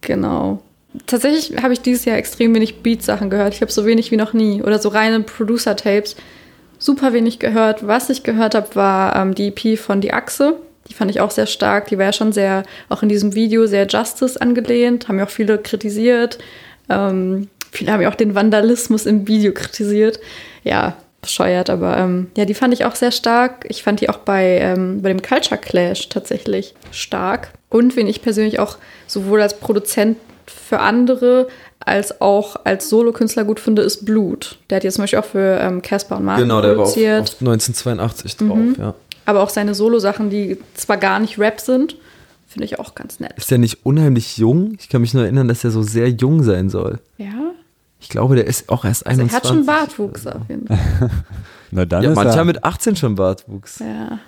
Genau. 0.00 0.62
Tatsächlich 1.06 1.62
habe 1.62 1.74
ich 1.74 1.82
dieses 1.82 2.06
Jahr 2.06 2.16
extrem 2.16 2.54
wenig 2.54 2.82
Beat-Sachen 2.82 3.30
gehört. 3.30 3.54
Ich 3.54 3.60
habe 3.60 3.70
so 3.70 3.84
wenig 3.84 4.10
wie 4.10 4.16
noch 4.16 4.32
nie. 4.32 4.62
Oder 4.62 4.78
so 4.78 4.88
reine 4.88 5.20
Producer-Tapes. 5.20 6.16
Super 6.78 7.12
wenig 7.12 7.38
gehört. 7.38 7.86
Was 7.86 8.08
ich 8.08 8.22
gehört 8.22 8.54
habe, 8.54 8.74
war 8.74 9.14
ähm, 9.14 9.34
die 9.34 9.48
EP 9.48 9.78
von 9.78 10.00
Die 10.00 10.14
Achse. 10.14 10.56
Die 10.90 10.94
fand 10.94 11.10
ich 11.10 11.20
auch 11.20 11.30
sehr 11.30 11.46
stark. 11.46 11.88
Die 11.88 11.96
war 11.98 12.06
ja 12.06 12.12
schon 12.12 12.32
sehr, 12.32 12.64
auch 12.88 13.02
in 13.02 13.08
diesem 13.08 13.34
Video, 13.34 13.66
sehr 13.66 13.86
Justice 13.86 14.40
angelehnt. 14.40 15.08
Haben 15.08 15.18
ja 15.18 15.24
auch 15.24 15.30
viele 15.30 15.56
kritisiert. 15.58 16.38
Ähm, 16.88 17.48
Viele 17.70 17.92
haben 17.92 18.00
ja 18.00 18.10
auch 18.10 18.16
den 18.16 18.34
Vandalismus 18.34 19.06
im 19.06 19.26
Video 19.28 19.52
kritisiert. 19.52 20.20
Ja, 20.64 20.96
bescheuert, 21.22 21.70
aber 21.70 21.98
ähm, 21.98 22.30
ja, 22.36 22.44
die 22.44 22.54
fand 22.54 22.74
ich 22.74 22.84
auch 22.84 22.94
sehr 22.94 23.12
stark. 23.12 23.66
Ich 23.68 23.82
fand 23.82 24.00
die 24.00 24.08
auch 24.08 24.18
bei, 24.18 24.58
ähm, 24.58 25.02
bei 25.02 25.10
dem 25.10 25.22
Culture 25.22 25.60
Clash 25.60 26.08
tatsächlich 26.08 26.74
stark. 26.90 27.52
Und 27.68 27.94
wen 27.96 28.06
ich 28.06 28.22
persönlich 28.22 28.58
auch 28.58 28.78
sowohl 29.06 29.42
als 29.42 29.58
Produzent 29.58 30.16
für 30.46 30.80
andere 30.80 31.48
als 31.82 32.20
auch 32.20 32.56
als 32.64 32.90
Solokünstler 32.90 33.44
gut 33.44 33.58
finde, 33.58 33.80
ist 33.80 34.04
Blut. 34.04 34.58
Der 34.68 34.76
hat 34.76 34.84
jetzt 34.84 34.96
zum 34.96 35.04
Beispiel 35.04 35.18
auch 35.18 35.24
für 35.24 35.58
ähm, 35.60 35.80
Casper 35.80 36.18
und 36.18 36.24
Martin 36.24 36.44
genau, 36.44 36.60
der 36.60 36.74
produziert. 36.74 37.10
War 37.10 37.22
auf, 37.22 37.28
auf 37.28 37.40
1982 37.40 38.36
drauf, 38.36 38.56
mhm. 38.56 38.76
ja. 38.78 38.94
Aber 39.30 39.44
auch 39.44 39.48
seine 39.48 39.76
Solo-Sachen, 39.76 40.28
die 40.28 40.58
zwar 40.74 40.96
gar 40.96 41.20
nicht 41.20 41.38
Rap 41.38 41.60
sind, 41.60 41.96
finde 42.48 42.64
ich 42.64 42.80
auch 42.80 42.96
ganz 42.96 43.20
nett. 43.20 43.34
Ist 43.36 43.48
der 43.48 43.58
nicht 43.58 43.86
unheimlich 43.86 44.38
jung? 44.38 44.74
Ich 44.80 44.88
kann 44.88 45.02
mich 45.02 45.14
nur 45.14 45.22
erinnern, 45.22 45.46
dass 45.46 45.62
er 45.62 45.70
so 45.70 45.82
sehr 45.82 46.10
jung 46.10 46.42
sein 46.42 46.68
soll. 46.68 46.98
Ja. 47.16 47.52
Ich 48.00 48.08
glaube, 48.08 48.34
der 48.34 48.48
ist 48.48 48.68
auch 48.70 48.84
erst 48.84 49.06
also 49.06 49.20
21. 49.20 49.32
Er 49.32 49.36
hat 49.36 49.46
schon 49.46 49.66
Bartwuchs 49.66 50.26
auf 50.26 50.42
jeden 50.48 50.66
Fall. 50.66 51.10
Na 51.70 51.84
dann 51.84 52.02
ja, 52.02 52.10
ist 52.10 52.16
mancher 52.16 52.44
mit 52.44 52.64
18 52.64 52.96
schon 52.96 53.14
Bartwuchs. 53.14 53.78
Ja. 53.78 54.18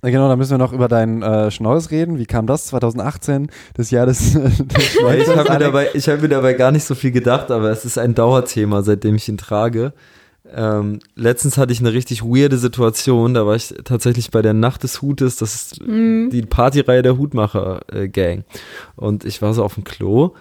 Na 0.00 0.10
genau, 0.10 0.28
da 0.28 0.36
müssen 0.36 0.52
wir 0.52 0.58
noch 0.58 0.72
über 0.72 0.86
deinen 0.86 1.22
äh, 1.22 1.50
Schnauz 1.50 1.90
reden. 1.90 2.20
Wie 2.20 2.26
kam 2.26 2.46
das 2.46 2.66
2018, 2.66 3.50
das 3.74 3.90
Jahr 3.90 4.06
des, 4.06 4.32
des 4.34 4.60
Ich 4.60 5.02
habe 5.28 5.50
mir, 5.50 5.58
dabei, 5.58 5.86
hab 5.86 6.22
mir 6.22 6.28
dabei 6.28 6.52
gar 6.52 6.70
nicht 6.70 6.84
so 6.84 6.94
viel 6.94 7.10
gedacht, 7.10 7.50
aber 7.50 7.70
es 7.70 7.84
ist 7.84 7.98
ein 7.98 8.14
Dauerthema, 8.14 8.82
seitdem 8.82 9.16
ich 9.16 9.28
ihn 9.28 9.38
trage. 9.38 9.92
Ähm, 10.54 11.00
letztens 11.14 11.58
hatte 11.58 11.72
ich 11.72 11.80
eine 11.80 11.92
richtig 11.92 12.22
weirde 12.22 12.58
Situation. 12.58 13.34
Da 13.34 13.46
war 13.46 13.56
ich 13.56 13.74
tatsächlich 13.84 14.30
bei 14.30 14.42
der 14.42 14.54
Nacht 14.54 14.82
des 14.82 15.02
Hutes. 15.02 15.36
Das 15.36 15.54
ist 15.54 15.86
mhm. 15.86 16.30
die 16.30 16.42
Partyreihe 16.42 17.02
der 17.02 17.18
Hutmacher-Gang. 17.18 18.44
Und 18.96 19.24
ich 19.24 19.42
war 19.42 19.54
so 19.54 19.64
auf 19.64 19.74
dem 19.74 19.84
Klo 19.84 20.34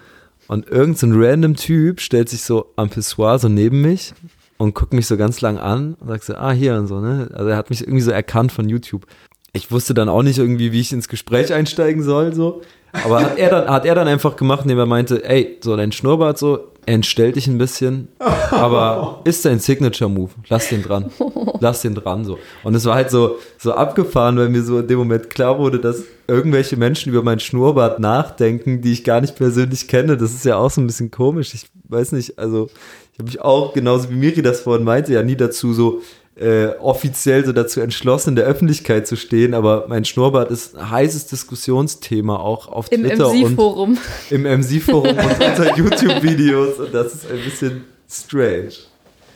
Und 0.48 0.70
irgendein 0.70 1.12
so 1.12 1.20
random 1.20 1.56
Typ 1.56 2.02
stellt 2.02 2.30
sich 2.30 2.44
so 2.44 2.72
am 2.76 2.90
Pissoir 2.90 3.40
so 3.40 3.50
neben 3.50 3.82
mich 3.82 4.14
und 4.58 4.76
guckt 4.76 4.94
mich 4.94 5.08
so 5.08 5.18
ganz 5.18 5.42
lang 5.42 5.58
an 5.58 5.96
und 5.96 6.08
sagt 6.08 6.24
so, 6.24 6.36
ah, 6.36 6.52
hier 6.52 6.76
und 6.76 6.88
so, 6.88 7.02
ne? 7.02 7.30
Also 7.34 7.50
er 7.50 7.58
hat 7.58 7.70
mich 7.70 7.82
irgendwie 7.82 8.02
so 8.02 8.12
erkannt 8.12 8.52
von 8.52 8.70
YouTube. 8.70 9.06
Ich 9.54 9.72
wusste 9.72 9.94
dann 9.94 10.10
auch 10.10 10.24
nicht 10.24 10.38
irgendwie, 10.38 10.72
wie 10.72 10.82
ich 10.82 10.92
ins 10.92 11.08
Gespräch 11.08 11.54
einsteigen 11.54 12.04
soll, 12.04 12.34
so. 12.34 12.62
Aber 13.04 13.22
hat 13.22 13.38
er 13.38 13.50
dann, 13.50 13.68
hat 13.70 13.86
er 13.86 13.96
dann 13.96 14.08
einfach 14.08 14.36
gemacht, 14.36 14.62
indem 14.64 14.80
er 14.80 14.86
meinte, 14.86 15.24
ey, 15.24 15.58
so 15.62 15.76
dein 15.76 15.92
Schnurrbart 15.92 16.38
so, 16.38 16.72
entstellt 16.86 17.36
dich 17.36 17.48
ein 17.48 17.58
bisschen, 17.58 18.10
aber 18.52 19.22
ist 19.24 19.44
dein 19.46 19.60
Signature-Move. 19.60 20.32
Lass 20.50 20.70
den 20.70 20.84
dran. 20.84 21.12
Lass 21.60 21.82
den 21.82 21.96
dran, 21.96 22.26
so. 22.26 22.38
Und 22.64 22.76
es 22.76 22.86
war 22.86 22.96
halt 22.96 23.10
so, 23.10 23.38
so 23.58 23.74
abgefahren, 23.74 24.38
weil 24.38 24.50
mir 24.50 24.62
so 24.62 24.80
in 24.80 24.88
dem 24.88 25.00
Moment 25.00 25.30
klar 25.30 25.58
wurde, 25.58 25.80
dass 25.80 26.04
irgendwelche 26.28 26.78
Menschen 26.78 27.12
über 27.12 27.24
mein 27.24 27.40
Schnurrbart 27.40 28.00
nachdenken, 28.00 28.82
die 28.82 28.92
ich 28.92 29.04
gar 29.04 29.22
nicht 29.22 29.36
persönlich 29.36 29.88
kenne. 29.88 30.18
Das 30.18 30.34
ist 30.34 30.46
ja 30.46 30.58
auch 30.58 30.70
so 30.70 30.82
ein 30.82 30.88
bisschen 30.88 31.12
komisch. 31.12 31.54
Ich 31.54 31.66
weiß 31.90 32.12
nicht, 32.12 32.38
also, 32.38 32.70
ich 33.14 33.20
habe 33.20 33.26
mich 33.26 33.42
auch, 33.42 33.74
genauso 33.74 34.10
wie 34.10 34.16
Miri 34.16 34.42
das 34.42 34.62
vorhin 34.62 34.86
meinte, 34.86 35.14
ja 35.14 35.24
nie 35.24 35.36
dazu 35.36 35.74
so 35.74 36.02
äh, 36.36 36.68
offiziell 36.80 37.46
so 37.46 37.54
dazu 37.54 37.80
entschlossen, 37.80 38.30
in 38.32 38.36
der 38.36 38.46
Öffentlichkeit 38.46 39.08
zu 39.08 39.16
stehen, 39.16 39.54
aber 39.54 39.86
mein 39.88 40.04
Schnurrbart 40.04 40.52
ist 40.52 40.76
ein 40.76 40.90
heißes 40.92 41.28
Diskussionsthema 41.28 42.36
auch 42.38 42.68
auf 42.68 42.92
Im 42.92 43.04
Twitter 43.04 43.32
MC-Forum. 43.34 43.92
und 43.92 44.00
im 44.32 44.44
MC-Forum 44.44 45.18
und 45.18 45.18
unter 45.18 45.78
YouTube-Videos 45.78 46.80
und 46.80 46.94
das 46.94 47.14
ist 47.14 47.32
ein 47.32 47.40
bisschen 47.44 47.86
strange. 48.10 48.72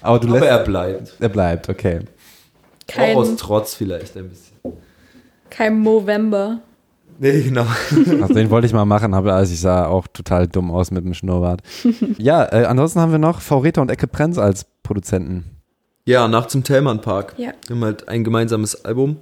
Aber 0.02 0.20
du 0.20 0.28
Aber 0.28 0.40
lässt. 0.40 0.50
er 0.52 0.60
bleibt. 0.64 1.14
er 1.20 1.30
bleibt, 1.30 1.70
okay. 1.70 2.00
Kein, 2.88 3.16
Auch 3.16 3.22
aus 3.22 3.36
Trotz 3.38 3.74
vielleicht 3.76 4.18
ein 4.18 4.30
bisschen. 4.30 4.58
kein 5.50 5.80
Movember. 5.80 6.60
Nee, 7.22 7.42
genau. 7.42 7.66
Also 8.22 8.34
den 8.34 8.50
wollte 8.50 8.68
ich 8.68 8.74
mal 8.74 8.86
machen, 8.96 9.14
aber 9.14 9.34
also 9.36 9.54
ich 9.54 9.60
sah 9.62 9.88
auch 9.88 10.08
total 10.08 10.48
dumm 10.48 10.72
aus 10.72 10.92
mit 10.92 11.04
dem 11.06 11.14
Schnurrbart. 11.14 11.62
ja, 12.18 12.44
äh, 12.46 12.66
ansonsten 12.66 13.00
haben 13.00 13.12
wir 13.12 13.20
noch 13.20 13.42
Favorita 13.42 13.82
und 13.82 13.92
Ecke 13.92 14.08
Prenz 14.08 14.38
als 14.38 14.66
Produzenten. 14.84 15.46
Ja, 16.10 16.28
nach 16.28 16.48
zum 16.48 16.64
Tellmann 16.64 17.02
Park. 17.02 17.36
Ja. 17.38 17.52
Wir 17.68 17.76
haben 17.76 17.84
halt 17.84 18.08
ein 18.08 18.24
gemeinsames 18.24 18.84
Album 18.84 19.18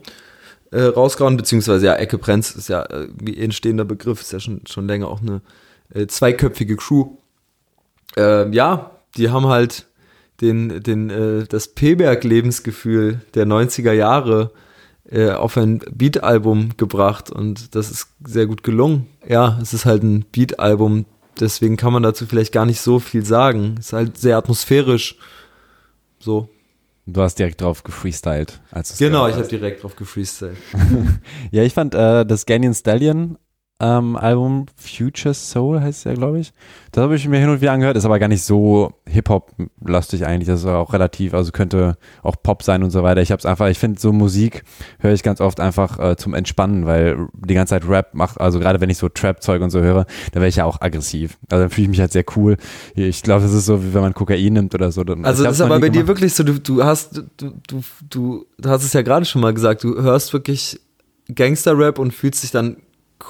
äh, 0.72 0.84
rausgehauen, 0.84 1.36
beziehungsweise 1.36 1.88
ja, 1.88 1.96
Ecke 1.96 2.18
Prenz 2.18 2.52
ist 2.52 2.70
ja 2.70 2.84
äh, 2.84 3.10
wie 3.22 3.38
entstehender 3.38 3.84
Begriff, 3.84 4.22
ist 4.22 4.32
ja 4.32 4.40
schon, 4.40 4.62
schon 4.66 4.88
länger 4.88 5.10
auch 5.10 5.20
eine 5.20 5.42
äh, 5.94 6.08
zweiköpfige 6.08 6.78
Crew. 6.78 7.18
Äh, 8.16 8.50
ja, 8.56 8.92
die 9.18 9.30
haben 9.32 9.48
halt 9.48 9.88
den, 10.40 10.82
den, 10.82 11.10
äh, 11.10 11.44
das 11.44 11.68
P-Berg-Lebensgefühl 11.68 13.20
der 13.34 13.46
90er 13.46 13.92
Jahre 13.92 14.52
äh, 15.10 15.32
auf 15.32 15.58
ein 15.58 15.80
Beat-Album 15.92 16.78
gebracht 16.78 17.30
und 17.30 17.76
das 17.76 17.92
ist 17.92 18.08
sehr 18.26 18.46
gut 18.46 18.64
gelungen. 18.64 19.08
Ja, 19.28 19.60
es 19.62 19.74
ist 19.74 19.84
halt 19.84 20.04
ein 20.04 20.24
Beat-Album, 20.32 21.04
deswegen 21.38 21.76
kann 21.76 21.92
man 21.92 22.04
dazu 22.04 22.26
vielleicht 22.26 22.54
gar 22.54 22.66
nicht 22.66 22.80
so 22.80 23.00
viel 23.00 23.26
sagen. 23.26 23.76
Es 23.78 23.88
ist 23.88 23.94
halt 23.94 24.18
sehr 24.18 24.38
atmosphärisch. 24.38 25.18
So. 26.20 26.48
Du 27.10 27.22
hast 27.22 27.36
direkt 27.40 27.62
drauf 27.62 27.84
gefreestylt. 27.84 28.60
Als 28.70 28.98
Genau, 28.98 29.28
ich 29.30 29.36
habe 29.36 29.48
direkt 29.48 29.82
drauf 29.82 29.96
gefreestylt. 29.96 30.58
Ja, 31.52 31.64
ich 31.64 31.74
fand 31.74 31.96
äh, 31.96 32.26
das 32.26 32.46
Ganyan 32.46 32.74
Stallion 32.74 33.38
ähm, 33.80 34.16
Album 34.16 34.66
Future 34.76 35.36
Soul 35.36 35.80
heißt 35.82 36.00
es 36.00 36.04
ja, 36.06 36.14
glaube 36.14 36.40
ich. 36.40 36.52
Das 36.92 37.04
habe 37.04 37.16
ich 37.16 37.28
mir 37.28 37.38
hin 37.40 37.50
und 37.50 37.62
wieder 37.62 37.74
angehört, 37.74 37.96
ist 37.96 38.06
aber 38.06 38.18
gar 38.18 38.28
nicht 38.28 38.42
so 38.42 38.94
Hip-Hop-lastig 39.06 40.26
eigentlich. 40.26 40.48
Das 40.48 40.62
ist 40.62 40.66
auch 40.66 40.94
relativ, 40.94 41.36
also 41.36 41.52
könnte 41.52 41.96
auch 42.24 42.36
Pop 42.42 42.64
sein 42.64 42.82
und 42.82 42.90
so 42.90 43.04
weiter. 43.04 43.22
Ich 43.22 43.32
habe 43.32 43.38
es 43.40 43.46
einfach, 43.46 43.68
ich 43.68 43.78
finde 43.78 44.00
so 44.00 44.12
Musik 44.12 44.64
höre 45.00 45.14
ich 45.14 45.22
ganz 45.22 45.42
oft 45.42 45.60
einfach 45.60 46.00
äh, 46.00 46.16
zum 46.16 46.34
Entspannen, 46.34 46.88
weil 46.88 47.28
die 47.36 47.54
ganze 47.54 47.76
Zeit 47.76 47.88
Rap 47.88 48.16
macht, 48.16 48.42
also 48.42 48.60
gerade 48.60 48.82
wenn 48.82 48.90
ich 48.90 48.98
so 48.98 49.10
Trap-Zeug 49.10 49.62
und 49.62 49.70
so 49.70 49.82
höre, 49.82 50.06
dann 50.32 50.42
wäre 50.42 50.48
ich 50.48 50.56
ja 50.56 50.66
auch 50.66 50.82
aggressiv. 50.82 51.38
Also 51.52 51.64
dann 51.66 51.70
fühle 51.70 51.84
ich 51.84 51.90
mich 51.90 52.00
halt 52.00 52.12
sehr 52.12 52.26
cool. 52.36 52.58
Ich 52.96 53.22
glaube, 53.22 53.44
das 53.44 53.54
ist 53.54 53.68
so, 53.68 53.84
wie 53.84 53.94
wenn 53.94 54.02
man 54.02 54.16
Kokain 54.16 54.54
nimmt 54.54 54.74
oder 54.74 54.92
so. 54.92 55.04
Dann, 55.04 55.24
Also 55.24 55.44
das 55.44 55.54
ist 55.54 55.62
aber 55.62 55.80
bei 55.80 55.90
dir 55.90 56.02
gemacht. 56.02 56.08
wirklich 56.08 56.34
so, 56.34 56.44
du, 56.44 56.60
du 56.60 56.84
hast, 56.84 57.22
du, 57.38 57.52
du, 57.70 57.84
du 58.58 58.70
hast 58.70 58.84
es 58.84 58.94
ja 58.94 59.04
gerade 59.04 59.26
schon 59.26 59.42
mal 59.42 59.54
gesagt, 59.54 59.84
du 59.84 60.02
hörst 60.02 60.34
wirklich 60.34 60.80
Gangster-Rap 61.34 62.00
und 62.00 62.14
fühlst 62.14 62.42
dich 62.42 62.50
dann 62.52 62.78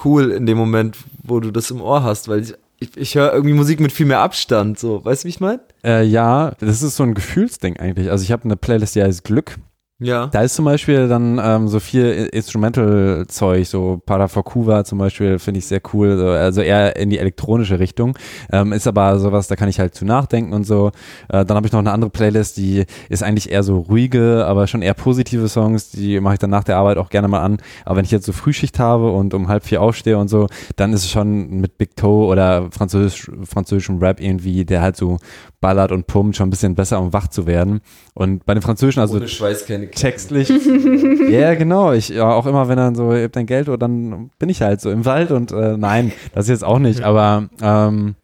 cool 0.04 0.30
in 0.30 0.46
dem 0.46 0.58
Moment, 0.58 0.96
wo 1.22 1.40
du 1.40 1.50
das 1.50 1.70
im 1.70 1.80
Ohr 1.80 2.02
hast, 2.02 2.28
weil 2.28 2.40
ich, 2.40 2.54
ich, 2.80 2.96
ich 2.96 3.14
höre 3.14 3.32
irgendwie 3.32 3.54
Musik 3.54 3.80
mit 3.80 3.92
viel 3.92 4.06
mehr 4.06 4.20
Abstand, 4.20 4.78
so, 4.78 5.04
weißt 5.04 5.22
du, 5.22 5.26
wie 5.26 5.30
ich 5.30 5.40
meine? 5.40 5.60
Äh, 5.84 6.04
ja, 6.04 6.52
das 6.60 6.82
ist 6.82 6.96
so 6.96 7.02
ein 7.02 7.14
Gefühlsding 7.14 7.76
eigentlich. 7.78 8.10
Also 8.10 8.24
ich 8.24 8.32
habe 8.32 8.44
eine 8.44 8.56
Playlist, 8.56 8.94
die 8.94 9.02
heißt 9.02 9.24
Glück. 9.24 9.56
Ja. 10.00 10.28
Da 10.28 10.42
ist 10.42 10.54
zum 10.54 10.64
Beispiel 10.64 11.08
dann 11.08 11.40
ähm, 11.42 11.66
so 11.66 11.80
viel 11.80 12.28
Instrumental-Zeug, 12.32 13.66
so 13.66 14.00
Parafokuva 14.06 14.84
zum 14.84 14.98
Beispiel, 14.98 15.40
finde 15.40 15.58
ich 15.58 15.66
sehr 15.66 15.80
cool, 15.92 16.16
so, 16.16 16.28
also 16.28 16.60
eher 16.60 16.94
in 16.94 17.10
die 17.10 17.18
elektronische 17.18 17.80
Richtung. 17.80 18.16
Ähm, 18.52 18.72
ist 18.72 18.86
aber 18.86 19.18
sowas, 19.18 19.48
da 19.48 19.56
kann 19.56 19.68
ich 19.68 19.80
halt 19.80 19.96
zu 19.96 20.04
nachdenken 20.04 20.52
und 20.52 20.62
so. 20.62 20.92
Äh, 21.28 21.44
dann 21.44 21.56
habe 21.56 21.66
ich 21.66 21.72
noch 21.72 21.80
eine 21.80 21.90
andere 21.90 22.10
Playlist, 22.10 22.58
die 22.58 22.84
ist 23.08 23.24
eigentlich 23.24 23.50
eher 23.50 23.64
so 23.64 23.78
ruhige, 23.78 24.46
aber 24.46 24.68
schon 24.68 24.82
eher 24.82 24.94
positive 24.94 25.48
Songs, 25.48 25.90
die 25.90 26.20
mache 26.20 26.34
ich 26.34 26.38
dann 26.38 26.50
nach 26.50 26.62
der 26.62 26.76
Arbeit 26.76 26.98
auch 26.98 27.10
gerne 27.10 27.26
mal 27.26 27.40
an. 27.40 27.58
Aber 27.84 27.96
wenn 27.96 28.04
ich 28.04 28.12
jetzt 28.12 28.26
so 28.26 28.32
Frühschicht 28.32 28.78
habe 28.78 29.10
und 29.10 29.34
um 29.34 29.48
halb 29.48 29.64
vier 29.64 29.82
aufstehe 29.82 30.16
und 30.16 30.28
so, 30.28 30.46
dann 30.76 30.92
ist 30.92 31.02
es 31.02 31.10
schon 31.10 31.58
mit 31.58 31.76
Big 31.76 31.96
Toe 31.96 32.26
oder 32.26 32.70
französisch, 32.70 33.32
französischem 33.42 33.98
Rap 33.98 34.20
irgendwie, 34.20 34.64
der 34.64 34.80
halt 34.80 34.96
so 34.96 35.18
ballert 35.60 35.90
und 35.90 36.06
pumpt, 36.06 36.36
schon 36.36 36.46
ein 36.46 36.50
bisschen 36.50 36.76
besser, 36.76 37.00
um 37.00 37.12
wach 37.12 37.26
zu 37.26 37.48
werden. 37.48 37.80
Und 38.14 38.46
bei 38.46 38.54
den 38.54 38.62
Französischen, 38.62 39.00
also 39.00 39.26
Schweiß 39.26 39.66
keine 39.66 39.87
textlich. 39.90 40.48
ja, 41.28 41.54
genau. 41.54 41.92
Ich 41.92 42.08
ja, 42.08 42.30
auch 42.30 42.46
immer, 42.46 42.68
wenn 42.68 42.76
dann 42.76 42.94
so, 42.94 43.12
ihr 43.12 43.24
habt 43.24 43.36
dein 43.36 43.46
Geld, 43.46 43.68
oder 43.68 43.78
dann 43.78 44.30
bin 44.38 44.48
ich 44.48 44.62
halt 44.62 44.80
so 44.80 44.90
im 44.90 45.04
Wald 45.04 45.30
und 45.30 45.52
äh, 45.52 45.76
nein, 45.76 46.12
das 46.34 46.48
jetzt 46.48 46.64
auch 46.64 46.78
nicht. 46.78 47.02
Aber 47.02 47.48
ähm, 47.62 48.14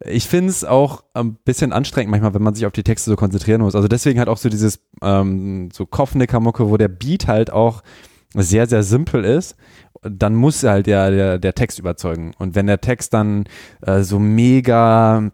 ich 0.00 0.26
finde 0.26 0.50
es 0.50 0.64
auch 0.64 1.02
ein 1.14 1.34
bisschen 1.44 1.72
anstrengend 1.72 2.10
manchmal, 2.10 2.34
wenn 2.34 2.42
man 2.42 2.54
sich 2.54 2.66
auf 2.66 2.72
die 2.72 2.84
Texte 2.84 3.10
so 3.10 3.16
konzentrieren 3.16 3.60
muss. 3.60 3.74
Also 3.74 3.88
deswegen 3.88 4.18
halt 4.18 4.28
auch 4.28 4.36
so 4.36 4.48
dieses 4.48 4.80
ähm, 5.02 5.70
so 5.72 5.86
Kopfnickermucke, 5.86 6.68
wo 6.68 6.76
der 6.76 6.88
Beat 6.88 7.26
halt 7.26 7.50
auch 7.50 7.82
sehr, 8.34 8.66
sehr 8.66 8.82
simpel 8.82 9.24
ist, 9.24 9.56
dann 10.02 10.34
muss 10.34 10.62
halt 10.62 10.86
der, 10.86 11.10
der, 11.10 11.38
der 11.38 11.54
Text 11.54 11.78
überzeugen. 11.78 12.32
Und 12.38 12.54
wenn 12.54 12.66
der 12.66 12.80
Text 12.80 13.14
dann 13.14 13.44
äh, 13.82 14.02
so 14.02 14.18
mega 14.18 15.32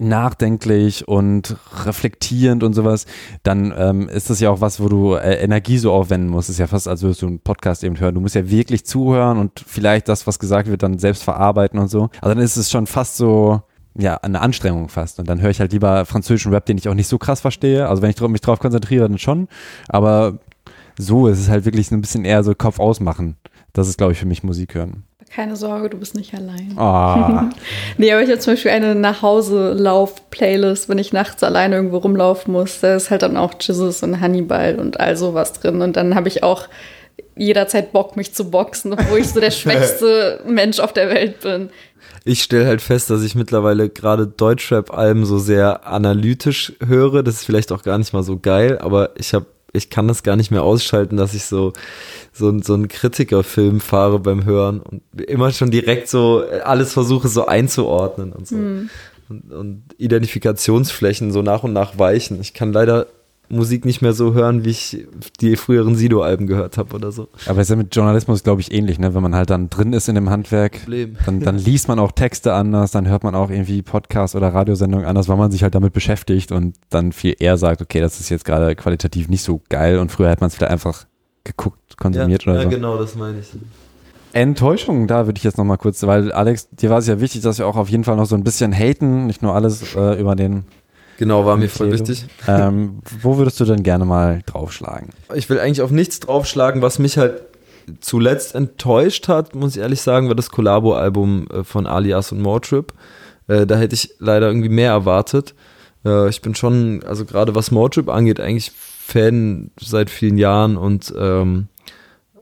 nachdenklich 0.00 1.06
und 1.06 1.56
reflektierend 1.84 2.62
und 2.62 2.74
sowas, 2.74 3.06
dann 3.42 3.72
ähm, 3.76 4.08
ist 4.08 4.30
das 4.30 4.40
ja 4.40 4.50
auch 4.50 4.60
was, 4.60 4.80
wo 4.80 4.88
du 4.88 5.14
äh, 5.14 5.34
Energie 5.34 5.78
so 5.78 5.92
aufwenden 5.92 6.28
musst. 6.30 6.50
Ist 6.50 6.58
ja 6.58 6.66
fast, 6.66 6.88
als 6.88 7.02
würdest 7.02 7.22
du 7.22 7.26
einen 7.26 7.40
Podcast 7.40 7.84
eben 7.84 7.98
hören. 7.98 8.14
Du 8.14 8.20
musst 8.20 8.34
ja 8.34 8.50
wirklich 8.50 8.84
zuhören 8.86 9.38
und 9.38 9.64
vielleicht 9.66 10.08
das, 10.08 10.26
was 10.26 10.38
gesagt 10.38 10.68
wird, 10.68 10.82
dann 10.82 10.98
selbst 10.98 11.22
verarbeiten 11.22 11.78
und 11.78 11.88
so. 11.88 12.10
Also 12.20 12.34
dann 12.34 12.38
ist 12.38 12.56
es 12.56 12.70
schon 12.70 12.86
fast 12.86 13.16
so, 13.16 13.62
ja, 13.96 14.16
eine 14.16 14.40
Anstrengung 14.40 14.88
fast. 14.88 15.18
Und 15.18 15.28
dann 15.28 15.40
höre 15.40 15.50
ich 15.50 15.60
halt 15.60 15.72
lieber 15.72 16.04
französischen 16.04 16.52
Rap, 16.52 16.66
den 16.66 16.78
ich 16.78 16.88
auch 16.88 16.94
nicht 16.94 17.08
so 17.08 17.18
krass 17.18 17.40
verstehe. 17.40 17.88
Also 17.88 18.02
wenn 18.02 18.10
ich 18.10 18.20
mich 18.20 18.40
drauf 18.40 18.60
konzentriere, 18.60 19.08
dann 19.08 19.18
schon. 19.18 19.48
Aber 19.88 20.38
so 20.98 21.28
ist 21.28 21.40
es 21.40 21.48
halt 21.48 21.64
wirklich 21.64 21.90
ein 21.90 22.00
bisschen 22.00 22.24
eher 22.24 22.44
so 22.44 22.54
Kopf 22.54 22.78
ausmachen. 22.78 23.36
Das 23.72 23.88
ist, 23.88 23.98
glaube 23.98 24.12
ich, 24.12 24.18
für 24.18 24.26
mich 24.26 24.42
Musik 24.42 24.74
hören. 24.74 25.04
Keine 25.34 25.56
Sorge, 25.56 25.90
du 25.90 25.98
bist 25.98 26.14
nicht 26.14 26.34
allein. 26.34 26.72
Ah, 26.76 27.50
Nee, 27.98 28.12
aber 28.12 28.22
ich 28.22 28.30
habe 28.30 28.38
zum 28.38 28.54
Beispiel 28.54 28.70
eine 28.70 28.94
Nachhause-Lauf-Playlist, 28.94 30.88
wenn 30.88 30.98
ich 30.98 31.12
nachts 31.12 31.42
alleine 31.42 31.76
irgendwo 31.76 31.98
rumlaufen 31.98 32.52
muss. 32.52 32.80
Da 32.80 32.96
ist 32.96 33.10
halt 33.10 33.22
dann 33.22 33.36
auch 33.36 33.54
Jesus 33.60 34.02
und 34.02 34.20
Hannibal 34.20 34.76
und 34.76 35.00
all 35.00 35.16
sowas 35.16 35.52
drin. 35.52 35.82
Und 35.82 35.96
dann 35.96 36.14
habe 36.14 36.28
ich 36.28 36.42
auch 36.42 36.64
jederzeit 37.36 37.92
Bock, 37.92 38.16
mich 38.16 38.34
zu 38.34 38.50
boxen, 38.50 38.92
obwohl 38.92 39.18
ich 39.18 39.28
so 39.28 39.40
der 39.40 39.50
schwächste 39.52 40.40
Mensch 40.46 40.80
auf 40.80 40.92
der 40.92 41.08
Welt 41.08 41.40
bin. 41.40 41.70
Ich 42.24 42.42
stelle 42.42 42.66
halt 42.66 42.82
fest, 42.82 43.10
dass 43.10 43.22
ich 43.22 43.34
mittlerweile 43.34 43.88
gerade 43.88 44.26
Deutschrap-Alben 44.26 45.24
so 45.24 45.38
sehr 45.38 45.86
analytisch 45.86 46.72
höre. 46.84 47.22
Das 47.22 47.36
ist 47.36 47.44
vielleicht 47.44 47.70
auch 47.72 47.82
gar 47.82 47.96
nicht 47.98 48.12
mal 48.12 48.22
so 48.22 48.38
geil, 48.38 48.78
aber 48.78 49.10
ich 49.16 49.34
habe 49.34 49.46
ich 49.78 49.90
kann 49.90 50.08
das 50.08 50.22
gar 50.22 50.36
nicht 50.36 50.50
mehr 50.50 50.62
ausschalten, 50.62 51.16
dass 51.16 51.34
ich 51.34 51.44
so, 51.44 51.72
so, 52.32 52.58
so 52.60 52.74
einen 52.74 52.88
Kritikerfilm 52.88 53.80
fahre 53.80 54.18
beim 54.18 54.44
Hören 54.44 54.80
und 54.80 55.02
immer 55.20 55.50
schon 55.52 55.70
direkt 55.70 56.08
so 56.08 56.44
alles 56.64 56.92
versuche 56.92 57.28
so 57.28 57.46
einzuordnen 57.46 58.32
und 58.32 58.46
so. 58.46 58.56
Und, 59.30 59.52
und 59.52 59.82
Identifikationsflächen 59.98 61.32
so 61.32 61.42
nach 61.42 61.62
und 61.62 61.72
nach 61.72 61.98
weichen. 61.98 62.40
Ich 62.40 62.54
kann 62.54 62.72
leider 62.72 63.06
Musik 63.48 63.84
nicht 63.84 64.02
mehr 64.02 64.12
so 64.12 64.34
hören, 64.34 64.64
wie 64.64 64.70
ich 64.70 65.06
die 65.40 65.56
früheren 65.56 65.94
Sido-Alben 65.94 66.46
gehört 66.46 66.78
habe 66.78 66.94
oder 66.94 67.12
so. 67.12 67.28
aber 67.46 67.60
es 67.60 67.66
ist 67.66 67.70
ja 67.70 67.76
mit 67.76 67.94
Journalismus, 67.94 68.42
glaube 68.42 68.60
ich, 68.60 68.72
ähnlich, 68.72 68.98
ne? 68.98 69.14
Wenn 69.14 69.22
man 69.22 69.34
halt 69.34 69.50
dann 69.50 69.70
drin 69.70 69.92
ist 69.92 70.08
in 70.08 70.14
dem 70.14 70.30
Handwerk, 70.30 70.80
dann, 71.24 71.40
dann 71.40 71.58
liest 71.58 71.88
man 71.88 71.98
auch 71.98 72.12
Texte 72.12 72.52
anders, 72.54 72.90
dann 72.90 73.08
hört 73.08 73.24
man 73.24 73.34
auch 73.34 73.50
irgendwie 73.50 73.82
Podcasts 73.82 74.36
oder 74.36 74.52
Radiosendungen 74.52 75.06
anders, 75.06 75.28
weil 75.28 75.36
man 75.36 75.50
sich 75.50 75.62
halt 75.62 75.74
damit 75.74 75.92
beschäftigt 75.92 76.52
und 76.52 76.76
dann 76.90 77.12
viel 77.12 77.34
eher 77.38 77.56
sagt, 77.56 77.80
okay, 77.80 78.00
das 78.00 78.20
ist 78.20 78.28
jetzt 78.28 78.44
gerade 78.44 78.76
qualitativ 78.76 79.28
nicht 79.28 79.42
so 79.42 79.60
geil 79.68 79.98
und 79.98 80.12
früher 80.12 80.30
hat 80.30 80.40
man 80.40 80.48
es 80.48 80.54
vielleicht 80.54 80.72
einfach 80.72 81.06
geguckt, 81.44 81.96
konsumiert 81.96 82.44
ja, 82.44 82.52
oder 82.52 82.62
so. 82.62 82.68
ja, 82.68 82.74
genau, 82.74 82.98
das 82.98 83.14
meine 83.14 83.40
ich. 83.40 83.48
Enttäuschung, 84.32 85.06
da 85.06 85.26
würde 85.26 85.38
ich 85.38 85.44
jetzt 85.44 85.58
nochmal 85.58 85.78
kurz, 85.78 86.02
weil 86.02 86.32
Alex, 86.32 86.68
dir 86.70 86.90
war 86.90 86.98
es 86.98 87.06
ja 87.06 87.20
wichtig, 87.20 87.42
dass 87.42 87.58
wir 87.58 87.66
auch 87.66 87.76
auf 87.76 87.88
jeden 87.88 88.04
Fall 88.04 88.16
noch 88.16 88.26
so 88.26 88.36
ein 88.36 88.44
bisschen 88.44 88.72
haten, 88.72 89.26
nicht 89.26 89.42
nur 89.42 89.54
alles 89.54 89.94
äh, 89.94 90.20
über 90.20 90.36
den. 90.36 90.64
Genau, 91.18 91.44
war 91.44 91.56
mir 91.56 91.68
voll 91.68 91.90
wichtig. 91.90 92.26
Ähm, 92.46 93.00
wo 93.20 93.38
würdest 93.38 93.58
du 93.58 93.64
denn 93.64 93.82
gerne 93.82 94.04
mal 94.04 94.40
draufschlagen? 94.46 95.10
Ich 95.34 95.50
will 95.50 95.58
eigentlich 95.58 95.82
auf 95.82 95.90
nichts 95.90 96.20
draufschlagen, 96.20 96.80
was 96.80 97.00
mich 97.00 97.18
halt 97.18 97.42
zuletzt 98.00 98.54
enttäuscht 98.54 99.26
hat, 99.26 99.54
muss 99.54 99.74
ich 99.74 99.82
ehrlich 99.82 100.00
sagen, 100.00 100.28
war 100.28 100.36
das 100.36 100.50
Collabo-Album 100.50 101.48
äh, 101.52 101.64
von 101.64 101.86
Alias 101.86 102.30
und 102.30 102.40
Motrip. 102.40 102.92
Äh, 103.48 103.66
da 103.66 103.76
hätte 103.76 103.94
ich 103.94 104.14
leider 104.20 104.46
irgendwie 104.46 104.68
mehr 104.68 104.92
erwartet. 104.92 105.54
Äh, 106.04 106.28
ich 106.28 106.40
bin 106.40 106.54
schon, 106.54 107.02
also 107.04 107.24
gerade 107.24 107.54
was 107.56 107.72
Motrip 107.72 108.08
angeht, 108.08 108.38
eigentlich 108.38 108.70
Fan 108.70 109.70
seit 109.80 110.10
vielen 110.10 110.38
Jahren 110.38 110.76
und 110.76 111.12
ähm, 111.18 111.66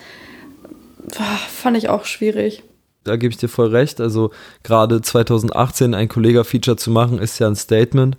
fand 1.48 1.78
ich 1.78 1.88
auch 1.88 2.04
schwierig. 2.04 2.64
Da 3.04 3.16
gebe 3.16 3.32
ich 3.32 3.38
dir 3.38 3.48
voll 3.48 3.68
recht. 3.68 3.98
Also 3.98 4.30
gerade 4.62 5.00
2018 5.00 5.94
ein 5.94 6.08
Kollega-Feature 6.08 6.76
zu 6.76 6.90
machen, 6.90 7.18
ist 7.18 7.38
ja 7.38 7.46
ein 7.46 7.56
Statement. 7.56 8.18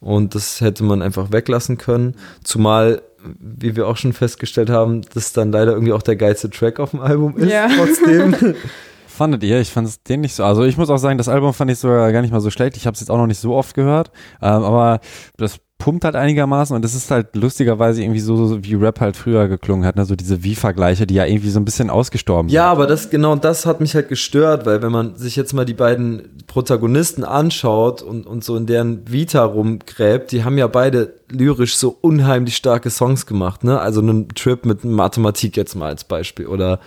Und 0.00 0.34
das 0.34 0.60
hätte 0.60 0.84
man 0.84 1.02
einfach 1.02 1.32
weglassen 1.32 1.78
können. 1.78 2.16
Zumal, 2.42 3.02
wie 3.38 3.76
wir 3.76 3.86
auch 3.88 3.96
schon 3.96 4.12
festgestellt 4.12 4.70
haben, 4.70 5.02
das 5.14 5.32
dann 5.32 5.52
leider 5.52 5.72
irgendwie 5.72 5.92
auch 5.92 6.02
der 6.02 6.16
geilste 6.16 6.50
Track 6.50 6.78
auf 6.80 6.90
dem 6.90 7.00
Album 7.00 7.36
ist, 7.36 7.50
ja. 7.50 7.68
trotzdem. 7.74 8.54
Fandet 9.06 9.44
ihr? 9.44 9.60
Ich 9.60 9.70
fand 9.70 9.86
es 9.86 10.02
den 10.02 10.22
nicht 10.22 10.34
so. 10.34 10.44
Also 10.44 10.64
ich 10.64 10.76
muss 10.76 10.90
auch 10.90 10.98
sagen, 10.98 11.18
das 11.18 11.28
Album 11.28 11.54
fand 11.54 11.70
ich 11.70 11.78
sogar 11.78 12.10
gar 12.10 12.20
nicht 12.20 12.32
mal 12.32 12.40
so 12.40 12.50
schlecht. 12.50 12.76
Ich 12.76 12.86
habe 12.86 12.94
es 12.94 13.00
jetzt 13.00 13.10
auch 13.10 13.16
noch 13.16 13.28
nicht 13.28 13.38
so 13.38 13.54
oft 13.54 13.74
gehört. 13.74 14.10
Ähm, 14.42 14.64
aber 14.64 14.98
das 15.36 15.60
pumpt 15.84 16.06
halt 16.06 16.16
einigermaßen 16.16 16.74
und 16.74 16.82
es 16.82 16.94
ist 16.94 17.10
halt 17.10 17.36
lustigerweise 17.36 18.02
irgendwie 18.02 18.20
so, 18.20 18.46
so, 18.46 18.64
wie 18.64 18.74
Rap 18.74 19.00
halt 19.00 19.18
früher 19.18 19.48
geklungen 19.48 19.84
hat, 19.84 19.96
ne? 19.96 20.06
so 20.06 20.16
diese 20.16 20.42
Wie-Vergleiche, 20.42 21.06
die 21.06 21.12
ja 21.12 21.26
irgendwie 21.26 21.50
so 21.50 21.60
ein 21.60 21.66
bisschen 21.66 21.90
ausgestorben 21.90 22.48
sind. 22.48 22.54
Ja, 22.54 22.72
aber 22.72 22.86
das 22.86 23.10
genau 23.10 23.36
das 23.36 23.66
hat 23.66 23.82
mich 23.82 23.94
halt 23.94 24.08
gestört, 24.08 24.64
weil 24.64 24.80
wenn 24.80 24.90
man 24.90 25.16
sich 25.16 25.36
jetzt 25.36 25.52
mal 25.52 25.66
die 25.66 25.74
beiden 25.74 26.38
Protagonisten 26.46 27.22
anschaut 27.22 28.00
und, 28.00 28.26
und 28.26 28.42
so 28.42 28.56
in 28.56 28.64
deren 28.64 29.12
Vita 29.12 29.44
rumgräbt, 29.44 30.32
die 30.32 30.42
haben 30.42 30.56
ja 30.56 30.68
beide 30.68 31.16
lyrisch 31.30 31.76
so 31.76 31.94
unheimlich 32.00 32.56
starke 32.56 32.88
Songs 32.88 33.26
gemacht, 33.26 33.62
ne? 33.62 33.78
Also 33.78 34.00
einen 34.00 34.28
Trip 34.28 34.64
mit 34.64 34.84
Mathematik 34.86 35.54
jetzt 35.58 35.74
mal 35.74 35.88
als 35.88 36.04
Beispiel 36.04 36.46
oder 36.46 36.80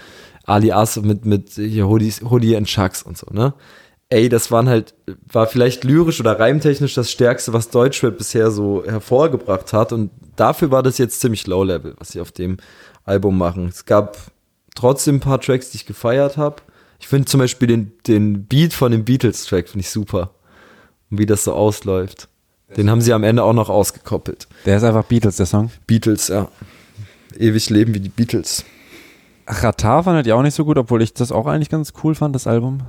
Ali 0.45 0.71
As 0.71 0.99
mit, 0.99 1.23
mit 1.23 1.51
hier 1.51 1.87
Hoodies, 1.87 2.21
Hoodie 2.27 2.57
and 2.57 2.65
Chucks 2.65 3.03
und 3.03 3.15
so, 3.15 3.27
ne? 3.31 3.53
Ey, 4.09 4.29
das 4.29 4.51
waren 4.51 4.69
halt, 4.69 4.93
war 5.31 5.47
vielleicht 5.47 5.83
lyrisch 5.83 6.19
oder 6.19 6.39
reimtechnisch 6.39 6.93
das 6.93 7.11
Stärkste, 7.11 7.53
was 7.53 7.69
Deutschrap 7.69 8.17
bisher 8.17 8.51
so 8.51 8.83
hervorgebracht 8.85 9.73
hat. 9.73 9.91
Und 9.91 10.11
dafür 10.35 10.71
war 10.71 10.83
das 10.83 10.97
jetzt 10.97 11.19
ziemlich 11.19 11.47
low 11.47 11.63
level, 11.63 11.95
was 11.97 12.09
sie 12.09 12.21
auf 12.21 12.31
dem 12.31 12.57
Album 13.03 13.37
machen. 13.37 13.67
Es 13.67 13.85
gab 13.85 14.17
trotzdem 14.75 15.15
ein 15.15 15.19
paar 15.19 15.41
Tracks, 15.41 15.71
die 15.71 15.77
ich 15.77 15.85
gefeiert 15.85 16.37
habe. 16.37 16.57
Ich 16.99 17.07
finde 17.07 17.25
zum 17.25 17.39
Beispiel 17.39 17.67
den, 17.67 17.91
den 18.07 18.45
Beat 18.45 18.73
von 18.73 18.91
dem 18.91 19.05
Beatles-Track, 19.05 19.69
finde 19.69 19.81
ich 19.81 19.89
super. 19.89 20.31
Und 21.11 21.19
wie 21.19 21.25
das 21.25 21.43
so 21.43 21.53
ausläuft. 21.53 22.27
Den 22.75 22.89
haben 22.89 23.01
sie 23.01 23.13
am 23.13 23.23
Ende 23.23 23.43
auch 23.43 23.53
noch 23.53 23.69
ausgekoppelt. 23.69 24.47
Der 24.65 24.77
ist 24.77 24.83
einfach 24.83 25.05
Beatles, 25.05 25.37
der 25.37 25.45
Song? 25.45 25.71
Beatles, 25.85 26.27
ja. 26.27 26.49
Ewig 27.37 27.69
leben 27.69 27.93
wie 27.93 27.99
die 27.99 28.09
Beatles. 28.09 28.65
Ratar 29.45 30.03
fand 30.03 30.25
ich 30.25 30.33
auch 30.33 30.41
nicht 30.41 30.55
so 30.55 30.65
gut, 30.65 30.77
obwohl 30.77 31.01
ich 31.01 31.13
das 31.13 31.31
auch 31.31 31.45
eigentlich 31.45 31.69
ganz 31.69 31.93
cool 32.03 32.15
fand, 32.15 32.35
das 32.35 32.47
Album. 32.47 32.81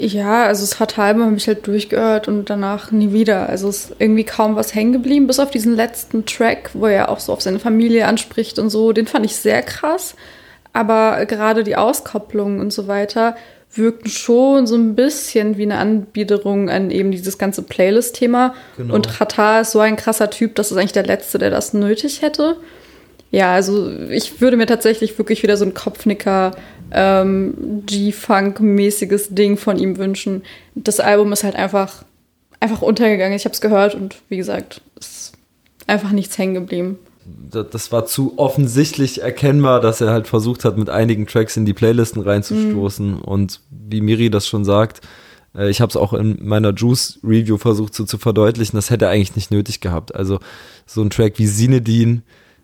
Ja, 0.00 0.44
also 0.44 0.62
das 0.62 0.78
hat 0.80 0.96
halbe 0.96 1.24
habe 1.24 1.36
ich 1.36 1.48
halt 1.48 1.66
durchgehört 1.66 2.28
und 2.28 2.50
danach 2.50 2.92
nie 2.92 3.12
wieder. 3.12 3.48
Also 3.48 3.68
es 3.68 3.84
ist 3.84 3.96
irgendwie 3.98 4.24
kaum 4.24 4.56
was 4.56 4.74
hängen 4.74 4.92
geblieben, 4.92 5.26
bis 5.26 5.40
auf 5.40 5.50
diesen 5.50 5.74
letzten 5.74 6.24
Track, 6.26 6.70
wo 6.74 6.86
er 6.86 7.08
auch 7.08 7.20
so 7.20 7.32
auf 7.32 7.40
seine 7.40 7.58
Familie 7.58 8.06
anspricht 8.06 8.58
und 8.58 8.70
so. 8.70 8.92
Den 8.92 9.06
fand 9.06 9.26
ich 9.26 9.36
sehr 9.36 9.62
krass. 9.62 10.14
Aber 10.72 11.24
gerade 11.26 11.64
die 11.64 11.76
Auskopplung 11.76 12.60
und 12.60 12.72
so 12.72 12.86
weiter 12.86 13.36
wirkten 13.74 14.08
schon 14.08 14.66
so 14.66 14.76
ein 14.76 14.94
bisschen 14.94 15.58
wie 15.58 15.64
eine 15.64 15.78
Anbiederung 15.78 16.70
an 16.70 16.90
eben 16.90 17.10
dieses 17.10 17.38
ganze 17.38 17.62
Playlist-Thema. 17.62 18.54
Genau. 18.76 18.94
Und 18.94 19.08
Chata 19.08 19.60
ist 19.60 19.72
so 19.72 19.80
ein 19.80 19.96
krasser 19.96 20.30
Typ, 20.30 20.54
das 20.54 20.70
ist 20.70 20.76
eigentlich 20.76 20.92
der 20.92 21.06
Letzte, 21.06 21.38
der 21.38 21.50
das 21.50 21.74
nötig 21.74 22.22
hätte. 22.22 22.56
Ja, 23.30 23.52
also 23.52 23.90
ich 24.08 24.40
würde 24.40 24.56
mir 24.56 24.66
tatsächlich 24.66 25.18
wirklich 25.18 25.42
wieder 25.42 25.56
so 25.56 25.64
einen 25.64 25.74
Kopfnicker 25.74 26.52
ähm, 26.92 27.82
G-Funk-mäßiges 27.86 29.34
Ding 29.34 29.56
von 29.56 29.78
ihm 29.78 29.98
wünschen. 29.98 30.42
Das 30.74 31.00
Album 31.00 31.32
ist 31.32 31.44
halt 31.44 31.56
einfach, 31.56 32.04
einfach 32.60 32.82
untergegangen. 32.82 33.36
Ich 33.36 33.44
habe 33.44 33.54
es 33.54 33.60
gehört 33.60 33.94
und 33.94 34.16
wie 34.28 34.36
gesagt, 34.36 34.80
ist 34.98 35.32
einfach 35.86 36.12
nichts 36.12 36.38
hängen 36.38 36.54
geblieben. 36.54 36.98
Das 37.50 37.92
war 37.92 38.06
zu 38.06 38.34
offensichtlich 38.38 39.22
erkennbar, 39.22 39.80
dass 39.80 40.00
er 40.00 40.10
halt 40.10 40.26
versucht 40.26 40.64
hat, 40.64 40.78
mit 40.78 40.88
einigen 40.88 41.26
Tracks 41.26 41.56
in 41.56 41.66
die 41.66 41.74
Playlisten 41.74 42.22
reinzustoßen. 42.22 43.16
Mhm. 43.16 43.20
Und 43.20 43.60
wie 43.70 44.00
Miri 44.00 44.30
das 44.30 44.46
schon 44.46 44.64
sagt, 44.64 45.02
äh, 45.54 45.68
ich 45.68 45.80
habe 45.80 45.90
es 45.90 45.96
auch 45.96 46.14
in 46.14 46.38
meiner 46.40 46.72
Juice-Review 46.72 47.58
versucht 47.58 47.94
so 47.94 48.04
zu 48.04 48.18
verdeutlichen, 48.18 48.76
das 48.76 48.90
hätte 48.90 49.06
er 49.06 49.10
eigentlich 49.10 49.36
nicht 49.36 49.50
nötig 49.50 49.80
gehabt. 49.80 50.14
Also 50.14 50.38
so 50.86 51.02
ein 51.02 51.10
Track 51.10 51.38
wie 51.38 51.46
Sinedin, 51.46 52.22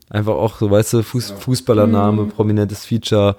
einfach 0.08 0.34
auch 0.34 0.58
so, 0.58 0.70
weißt 0.70 0.94
du, 0.94 1.02
Fuß 1.02 1.34
Fußballername, 1.38 2.22
mhm. 2.22 2.28
prominentes 2.30 2.86
Feature, 2.86 3.36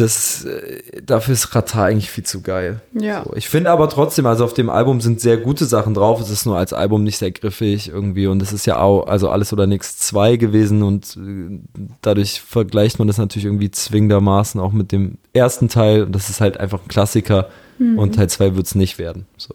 das, 0.00 0.44
äh, 0.44 1.02
dafür 1.04 1.34
ist 1.34 1.54
Rata 1.54 1.84
eigentlich 1.84 2.10
viel 2.10 2.24
zu 2.24 2.40
geil. 2.40 2.80
Ja. 2.92 3.24
So, 3.24 3.34
ich 3.34 3.48
finde 3.48 3.70
aber 3.70 3.88
trotzdem, 3.88 4.26
also 4.26 4.44
auf 4.44 4.54
dem 4.54 4.70
Album 4.70 5.00
sind 5.00 5.20
sehr 5.20 5.36
gute 5.36 5.64
Sachen 5.64 5.94
drauf. 5.94 6.20
Es 6.20 6.30
ist 6.30 6.46
nur 6.46 6.56
als 6.56 6.72
Album 6.72 7.04
nicht 7.04 7.18
sehr 7.18 7.30
griffig 7.30 7.88
irgendwie 7.88 8.26
und 8.26 8.42
es 8.42 8.52
ist 8.52 8.66
ja 8.66 8.78
auch, 8.78 9.06
also 9.06 9.28
alles 9.30 9.52
oder 9.52 9.66
nichts 9.66 9.98
zwei 9.98 10.36
gewesen 10.36 10.82
und 10.82 11.16
äh, 11.16 11.60
dadurch 12.02 12.40
vergleicht 12.40 12.98
man 12.98 13.08
das 13.08 13.18
natürlich 13.18 13.44
irgendwie 13.46 13.70
zwingendermaßen 13.70 14.60
auch 14.60 14.72
mit 14.72 14.92
dem 14.92 15.18
ersten 15.32 15.68
Teil 15.68 16.04
und 16.04 16.14
das 16.14 16.30
ist 16.30 16.40
halt 16.40 16.58
einfach 16.58 16.80
ein 16.82 16.88
Klassiker 16.88 17.48
mhm. 17.78 17.98
und 17.98 18.14
Teil 18.14 18.28
zwei 18.28 18.56
wird 18.56 18.66
es 18.66 18.74
nicht 18.74 18.98
werden. 18.98 19.26
So. 19.36 19.54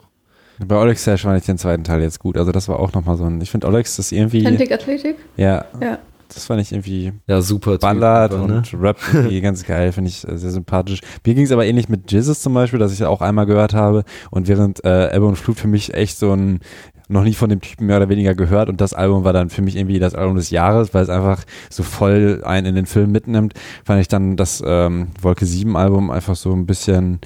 Bei 0.59 0.77
Olex 0.77 1.03
Sash 1.03 1.23
fand 1.23 1.39
ich 1.39 1.45
den 1.45 1.57
zweiten 1.57 1.83
Teil 1.83 2.01
jetzt 2.01 2.19
gut. 2.19 2.37
Also 2.37 2.51
das 2.51 2.69
war 2.69 2.79
auch 2.79 2.93
nochmal 2.93 3.17
so 3.17 3.25
ein, 3.25 3.41
ich 3.41 3.51
finde 3.51 3.67
Olex 3.67 3.99
ist 3.99 4.11
irgendwie. 4.11 4.45
Athletic? 4.71 5.17
Ja. 5.35 5.65
Ja. 5.81 5.99
Das 6.33 6.45
fand 6.45 6.61
ich 6.61 6.71
irgendwie 6.71 7.13
ja, 7.27 7.41
super 7.41 7.77
ballert 7.77 8.31
typ, 8.31 8.41
und 8.41 8.49
ne? 8.49 8.63
Rap 8.81 8.97
irgendwie 9.13 9.41
ganz 9.41 9.65
geil, 9.65 9.91
finde 9.91 10.09
ich 10.09 10.19
sehr 10.19 10.51
sympathisch. 10.51 11.01
Mir 11.25 11.35
ging 11.35 11.45
es 11.45 11.51
aber 11.51 11.65
ähnlich 11.65 11.89
mit 11.89 12.11
Jizzes 12.11 12.41
zum 12.41 12.53
Beispiel, 12.53 12.79
dass 12.79 12.93
ich 12.93 13.03
auch 13.03 13.21
einmal 13.21 13.45
gehört 13.45 13.73
habe 13.73 14.03
und 14.31 14.47
während 14.47 14.83
äh, 14.83 15.15
Ebbe 15.15 15.25
und 15.25 15.35
Flut 15.35 15.59
für 15.59 15.67
mich 15.67 15.93
echt 15.93 16.17
so 16.17 16.33
ein 16.33 16.59
noch 17.07 17.23
nie 17.23 17.33
von 17.33 17.49
dem 17.49 17.61
Typen 17.61 17.85
mehr 17.85 17.97
oder 17.97 18.09
weniger 18.09 18.33
gehört 18.33 18.69
und 18.69 18.81
das 18.81 18.93
Album 18.93 19.23
war 19.23 19.33
dann 19.33 19.49
für 19.49 19.61
mich 19.61 19.75
irgendwie 19.75 19.99
das 19.99 20.15
Album 20.15 20.35
des 20.35 20.49
Jahres, 20.49 20.93
weil 20.93 21.03
es 21.03 21.09
einfach 21.09 21.43
so 21.69 21.83
voll 21.83 22.41
einen 22.43 22.65
in 22.67 22.75
den 22.75 22.85
Film 22.87 23.11
mitnimmt, 23.11 23.53
fand 23.83 24.01
ich 24.01 24.07
dann 24.07 24.37
das 24.37 24.63
ähm, 24.65 25.09
Wolke 25.21 25.45
7 25.45 25.77
Album 25.77 26.09
einfach 26.09 26.35
so 26.35 26.51
ein 26.51 26.65
bisschen 26.65 27.19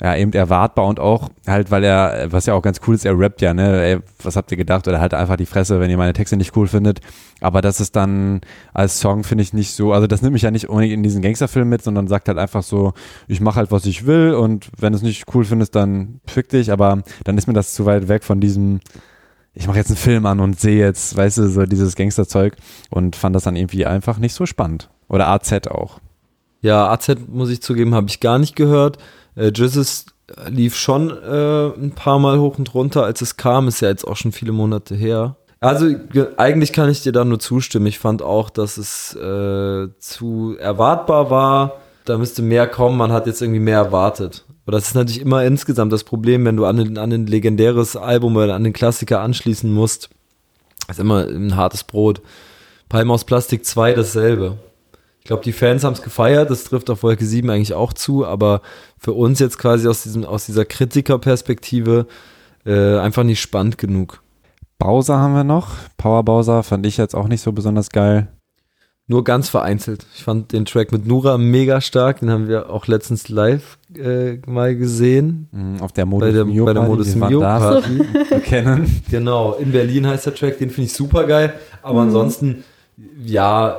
ja, 0.00 0.16
eben 0.16 0.32
erwartbar 0.32 0.86
und 0.86 1.00
auch 1.00 1.28
halt, 1.46 1.72
weil 1.72 1.82
er, 1.82 2.28
was 2.30 2.46
ja 2.46 2.54
auch 2.54 2.62
ganz 2.62 2.80
cool 2.86 2.94
ist, 2.94 3.04
er 3.04 3.18
rappt 3.18 3.42
ja, 3.42 3.52
ne, 3.52 3.82
ey, 3.82 3.98
was 4.22 4.36
habt 4.36 4.50
ihr 4.52 4.56
gedacht? 4.56 4.86
Oder 4.86 5.00
halt 5.00 5.12
einfach 5.12 5.36
die 5.36 5.46
Fresse, 5.46 5.80
wenn 5.80 5.90
ihr 5.90 5.96
meine 5.96 6.12
Texte 6.12 6.36
nicht 6.36 6.56
cool 6.56 6.68
findet. 6.68 7.00
Aber 7.40 7.62
das 7.62 7.80
ist 7.80 7.96
dann 7.96 8.40
als 8.72 9.00
Song, 9.00 9.24
finde 9.24 9.42
ich, 9.42 9.52
nicht 9.52 9.72
so, 9.72 9.92
also 9.92 10.06
das 10.06 10.22
nimmt 10.22 10.34
mich 10.34 10.42
ja 10.42 10.52
nicht 10.52 10.68
unbedingt 10.68 10.94
in 10.94 11.02
diesen 11.02 11.20
Gangsterfilm 11.20 11.68
mit, 11.68 11.82
sondern 11.82 12.06
sagt 12.06 12.28
halt 12.28 12.38
einfach 12.38 12.62
so, 12.62 12.92
ich 13.26 13.40
mache 13.40 13.56
halt, 13.56 13.72
was 13.72 13.86
ich 13.86 14.06
will 14.06 14.34
und 14.34 14.68
wenn 14.78 14.92
du 14.92 14.98
es 14.98 15.02
nicht 15.02 15.24
cool 15.34 15.44
findest, 15.44 15.74
dann 15.74 16.20
fick 16.26 16.48
dich, 16.48 16.70
aber 16.70 17.02
dann 17.24 17.36
ist 17.36 17.48
mir 17.48 17.54
das 17.54 17.74
zu 17.74 17.84
weit 17.84 18.06
weg 18.06 18.22
von 18.22 18.40
diesem, 18.40 18.80
ich 19.52 19.66
mache 19.66 19.78
jetzt 19.78 19.90
einen 19.90 19.96
Film 19.96 20.26
an 20.26 20.38
und 20.38 20.60
sehe 20.60 20.78
jetzt, 20.78 21.16
weißt 21.16 21.38
du, 21.38 21.48
so 21.48 21.64
dieses 21.64 21.96
Gangsterzeug 21.96 22.56
und 22.90 23.16
fand 23.16 23.34
das 23.34 23.42
dann 23.42 23.56
irgendwie 23.56 23.84
einfach 23.84 24.18
nicht 24.18 24.34
so 24.34 24.46
spannend. 24.46 24.90
Oder 25.08 25.26
AZ 25.28 25.66
auch. 25.68 25.98
Ja, 26.60 26.90
AZ, 26.90 27.16
muss 27.28 27.50
ich 27.50 27.62
zugeben, 27.62 27.94
habe 27.94 28.08
ich 28.08 28.20
gar 28.20 28.38
nicht 28.38 28.56
gehört. 28.56 28.98
Äh, 29.38 29.52
Jesus 29.54 30.06
lief 30.48 30.76
schon 30.76 31.10
äh, 31.10 31.68
ein 31.68 31.92
paar 31.92 32.18
Mal 32.18 32.38
hoch 32.38 32.58
und 32.58 32.74
runter, 32.74 33.04
als 33.04 33.22
es 33.22 33.36
kam. 33.36 33.68
Ist 33.68 33.80
ja 33.80 33.88
jetzt 33.88 34.06
auch 34.06 34.16
schon 34.16 34.32
viele 34.32 34.52
Monate 34.52 34.94
her. 34.94 35.36
Also 35.60 35.86
eigentlich 36.36 36.72
kann 36.72 36.90
ich 36.90 37.02
dir 37.02 37.12
da 37.12 37.24
nur 37.24 37.40
zustimmen. 37.40 37.86
Ich 37.86 37.98
fand 37.98 38.22
auch, 38.22 38.50
dass 38.50 38.76
es 38.76 39.14
äh, 39.14 39.88
zu 39.98 40.56
erwartbar 40.58 41.30
war. 41.30 41.80
Da 42.04 42.18
müsste 42.18 42.42
mehr 42.42 42.66
kommen. 42.66 42.96
Man 42.96 43.12
hat 43.12 43.26
jetzt 43.26 43.42
irgendwie 43.42 43.60
mehr 43.60 43.78
erwartet. 43.78 44.44
Aber 44.64 44.72
das 44.72 44.88
ist 44.88 44.94
natürlich 44.94 45.20
immer 45.20 45.44
insgesamt 45.44 45.92
das 45.92 46.04
Problem, 46.04 46.44
wenn 46.44 46.56
du 46.56 46.66
an 46.66 46.78
ein, 46.78 46.98
an 46.98 47.12
ein 47.12 47.26
legendäres 47.26 47.96
Album 47.96 48.36
oder 48.36 48.54
an 48.54 48.64
den 48.64 48.72
Klassiker 48.72 49.20
anschließen 49.20 49.72
musst. 49.72 50.10
Das 50.86 50.98
ist 50.98 51.00
immer 51.00 51.26
ein 51.26 51.56
hartes 51.56 51.84
Brot 51.84 52.20
Palm 52.88 53.10
aus 53.10 53.24
Plastik 53.24 53.66
2 53.66 53.92
dasselbe. 53.92 54.56
Ich 55.28 55.30
glaube, 55.30 55.44
die 55.44 55.52
Fans 55.52 55.84
haben 55.84 55.92
es 55.92 56.00
gefeiert, 56.00 56.48
das 56.48 56.64
trifft 56.64 56.88
auf 56.88 57.02
Wolke 57.02 57.22
7 57.22 57.50
eigentlich 57.50 57.74
auch 57.74 57.92
zu, 57.92 58.24
aber 58.24 58.62
für 58.96 59.12
uns 59.12 59.38
jetzt 59.40 59.58
quasi 59.58 59.86
aus, 59.86 60.02
diesem, 60.02 60.24
aus 60.24 60.46
dieser 60.46 60.64
Kritikerperspektive 60.64 62.06
äh, 62.64 62.96
einfach 62.96 63.24
nicht 63.24 63.38
spannend 63.38 63.76
genug. 63.76 64.22
Bowser 64.78 65.18
haben 65.18 65.34
wir 65.34 65.44
noch. 65.44 65.72
Power 65.98 66.22
Bowser 66.22 66.62
fand 66.62 66.86
ich 66.86 66.96
jetzt 66.96 67.14
auch 67.14 67.28
nicht 67.28 67.42
so 67.42 67.52
besonders 67.52 67.90
geil. 67.90 68.28
Nur 69.06 69.22
ganz 69.22 69.50
vereinzelt. 69.50 70.06
Ich 70.14 70.24
fand 70.24 70.52
den 70.52 70.64
Track 70.64 70.92
mit 70.92 71.06
Nura 71.06 71.36
mega 71.36 71.82
stark. 71.82 72.20
Den 72.20 72.30
haben 72.30 72.48
wir 72.48 72.70
auch 72.70 72.86
letztens 72.86 73.28
live 73.28 73.76
äh, 73.98 74.38
mal 74.46 74.76
gesehen. 74.76 75.48
Mhm, 75.52 75.82
auf 75.82 75.92
der 75.92 76.06
Modus 76.06 76.26
bei 76.26 76.32
der, 76.32 76.46
Mio 76.46 76.64
bei 76.64 76.72
der 76.72 76.84
Modus 76.84 77.14
Mio 77.14 77.40
Party. 77.40 78.00
kennen. 78.44 79.02
Genau, 79.10 79.52
in 79.52 79.72
Berlin 79.72 80.06
heißt 80.06 80.24
der 80.24 80.34
Track, 80.34 80.56
den 80.56 80.70
finde 80.70 80.86
ich 80.86 80.94
super 80.94 81.24
geil. 81.24 81.52
Aber 81.82 82.00
ansonsten, 82.00 82.64
ja, 83.22 83.78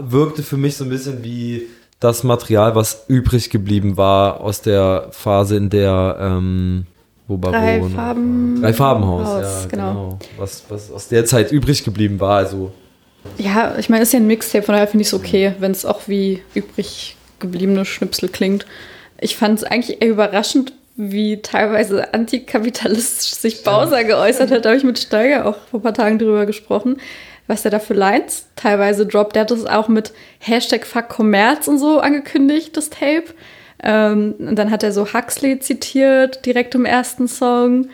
wirkte 0.00 0.42
für 0.42 0.56
mich 0.56 0.76
so 0.76 0.84
ein 0.84 0.90
bisschen 0.90 1.22
wie 1.24 1.66
das 2.00 2.24
Material, 2.24 2.74
was 2.74 3.04
übrig 3.08 3.50
geblieben 3.50 3.96
war 3.96 4.40
aus 4.40 4.62
der 4.62 5.08
Phase, 5.10 5.56
in 5.56 5.68
der 5.68 6.16
ähm, 6.20 6.86
wo 7.30 7.36
Drei 7.36 7.80
Farben. 7.94 8.60
Drei 8.60 8.72
Farbenhaus, 8.72 9.28
Haus, 9.28 9.42
ja, 9.42 9.68
genau. 9.68 9.92
genau. 9.92 10.18
Was, 10.36 10.64
was 10.68 10.90
aus 10.90 11.08
der 11.08 11.24
Zeit 11.26 11.52
übrig 11.52 11.84
geblieben 11.84 12.18
war. 12.18 12.38
Also 12.38 12.72
Ja, 13.38 13.76
ich 13.78 13.88
meine, 13.88 14.02
ist 14.02 14.12
ja 14.12 14.18
ein 14.18 14.26
Mixtape, 14.26 14.64
von 14.64 14.72
daher 14.72 14.88
finde 14.88 15.02
ich 15.02 15.08
es 15.08 15.14
okay, 15.14 15.54
wenn 15.60 15.70
es 15.70 15.84
auch 15.84 16.08
wie 16.08 16.42
übrig 16.54 17.16
gebliebene 17.38 17.84
Schnipsel 17.84 18.28
klingt. 18.28 18.66
Ich 19.20 19.36
fand 19.36 19.58
es 19.58 19.64
eigentlich 19.64 20.02
eher 20.02 20.08
überraschend, 20.08 20.72
wie 20.96 21.40
teilweise 21.40 22.12
antikapitalistisch 22.12 23.34
sich 23.34 23.62
Bowser 23.62 24.02
geäußert 24.04 24.50
hat. 24.50 24.64
Da 24.64 24.70
habe 24.70 24.78
ich 24.78 24.84
mit 24.84 24.98
Steiger 24.98 25.46
auch 25.46 25.56
vor 25.70 25.80
ein 25.80 25.82
paar 25.82 25.94
Tagen 25.94 26.18
drüber 26.18 26.46
gesprochen, 26.46 26.96
was 27.50 27.64
er 27.64 27.70
da 27.70 27.78
für 27.80 27.94
Lines 27.94 28.46
teilweise 28.56 29.04
droppt. 29.06 29.34
Der 29.36 29.42
hat 29.42 29.50
das 29.50 29.66
auch 29.66 29.88
mit 29.88 30.12
Hashtag 30.38 30.86
Fuck 30.86 31.08
Kommerz 31.08 31.68
und 31.68 31.78
so 31.78 31.98
angekündigt, 32.00 32.76
das 32.76 32.88
Tape. 32.90 33.24
Ähm, 33.82 34.34
und 34.38 34.56
dann 34.56 34.70
hat 34.70 34.82
er 34.82 34.92
so 34.92 35.12
Huxley 35.12 35.58
zitiert, 35.58 36.46
direkt 36.46 36.74
im 36.74 36.84
ersten 36.84 37.28
Song. 37.28 37.88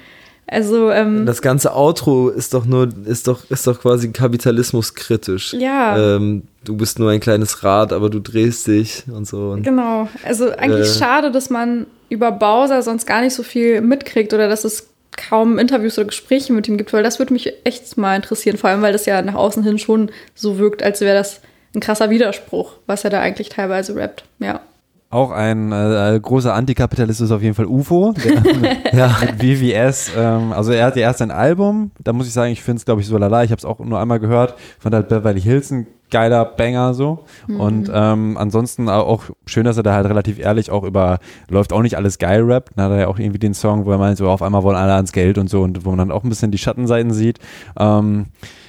Also, 0.48 0.90
ähm, 0.92 1.26
das 1.26 1.42
ganze 1.42 1.74
Outro 1.74 2.28
ist 2.28 2.54
doch 2.54 2.66
nur, 2.66 2.88
ist 3.06 3.26
doch, 3.26 3.50
ist 3.50 3.66
doch 3.66 3.80
quasi 3.80 4.12
kapitalismuskritisch. 4.12 5.54
Ja. 5.54 6.16
Ähm, 6.16 6.42
du 6.64 6.76
bist 6.76 6.98
nur 6.98 7.10
ein 7.10 7.20
kleines 7.20 7.64
Rad, 7.64 7.92
aber 7.92 8.10
du 8.10 8.20
drehst 8.20 8.66
dich 8.66 9.04
und 9.12 9.26
so. 9.26 9.50
Und 9.50 9.62
Genau. 9.62 10.08
Also 10.24 10.50
eigentlich 10.50 10.88
Äh. 10.88 10.98
schade, 10.98 11.30
dass 11.32 11.50
man 11.50 11.86
über 12.08 12.30
Bowser 12.30 12.82
sonst 12.82 13.06
gar 13.06 13.22
nicht 13.22 13.34
so 13.34 13.42
viel 13.42 13.80
mitkriegt 13.80 14.32
oder 14.34 14.48
dass 14.48 14.64
es 14.64 14.88
kaum 15.16 15.58
Interviews 15.58 15.98
oder 15.98 16.08
Gespräche 16.08 16.52
mit 16.52 16.68
ihm 16.68 16.78
gibt, 16.78 16.92
weil 16.92 17.02
das 17.02 17.18
würde 17.18 17.32
mich 17.32 17.52
echt 17.64 17.96
mal 17.96 18.16
interessieren, 18.16 18.56
vor 18.56 18.70
allem 18.70 18.82
weil 18.82 18.92
das 18.92 19.06
ja 19.06 19.22
nach 19.22 19.34
außen 19.34 19.62
hin 19.62 19.78
schon 19.78 20.10
so 20.34 20.58
wirkt, 20.58 20.82
als 20.82 21.00
wäre 21.00 21.16
das 21.16 21.40
ein 21.74 21.80
krasser 21.80 22.10
Widerspruch, 22.10 22.74
was 22.86 23.04
er 23.04 23.10
da 23.10 23.20
eigentlich 23.20 23.48
teilweise 23.48 23.96
rappt. 23.96 24.24
Ja. 24.38 24.60
Auch 25.08 25.30
ein 25.30 25.70
äh, 25.72 26.18
großer 26.20 26.52
Antikapitalist 26.52 27.20
ist 27.20 27.30
auf 27.30 27.40
jeden 27.40 27.54
Fall 27.54 27.66
UFO, 27.66 28.12
der 28.12 28.92
ja. 28.92 29.08
VVS, 29.08 30.10
ähm, 30.16 30.52
also 30.52 30.72
er 30.72 30.86
hat 30.86 30.96
ja 30.96 31.02
erst 31.02 31.22
ein 31.22 31.30
Album, 31.30 31.92
da 32.02 32.12
muss 32.12 32.26
ich 32.26 32.32
sagen, 32.32 32.50
ich 32.52 32.60
finde 32.62 32.78
es 32.78 32.84
glaube 32.84 33.00
ich 33.00 33.06
so 33.06 33.16
lala, 33.16 33.44
ich 33.44 33.52
habe 33.52 33.58
es 33.58 33.64
auch 33.64 33.78
nur 33.78 34.00
einmal 34.00 34.18
gehört, 34.18 34.54
fand 34.80 34.94
halt 34.96 35.08
Beverly 35.08 35.40
Hills 35.40 35.70
ein 35.70 35.86
geiler 36.10 36.44
Banger 36.44 36.92
so. 36.94 37.24
Und 37.48 37.90
ähm, 37.92 38.36
ansonsten 38.36 38.88
au- 38.88 39.02
auch 39.04 39.24
schön, 39.46 39.64
dass 39.64 39.76
er 39.76 39.82
da 39.84 39.92
halt 39.94 40.06
relativ 40.06 40.38
ehrlich 40.38 40.70
auch 40.70 40.82
über, 40.84 41.18
läuft 41.50 41.72
auch 41.72 41.82
nicht 41.82 41.96
alles 41.96 42.18
geil 42.18 42.42
rappt, 42.42 42.72
dann 42.76 42.86
hat 42.86 42.92
er 42.92 43.00
ja 43.02 43.06
auch 43.08 43.18
irgendwie 43.18 43.38
den 43.40 43.54
Song, 43.54 43.86
wo 43.86 43.92
er 43.92 43.98
meint, 43.98 44.16
so 44.18 44.28
auf 44.28 44.42
einmal 44.42 44.62
wollen 44.64 44.76
alle 44.76 44.94
ans 44.94 45.12
Geld 45.12 45.38
und 45.38 45.48
so 45.48 45.62
und 45.62 45.84
wo 45.84 45.90
man 45.90 45.98
dann 45.98 46.12
auch 46.12 46.24
ein 46.24 46.28
bisschen 46.28 46.50
die 46.50 46.58
Schattenseiten 46.58 47.12
sieht, 47.12 47.38
ähm, 47.78 48.26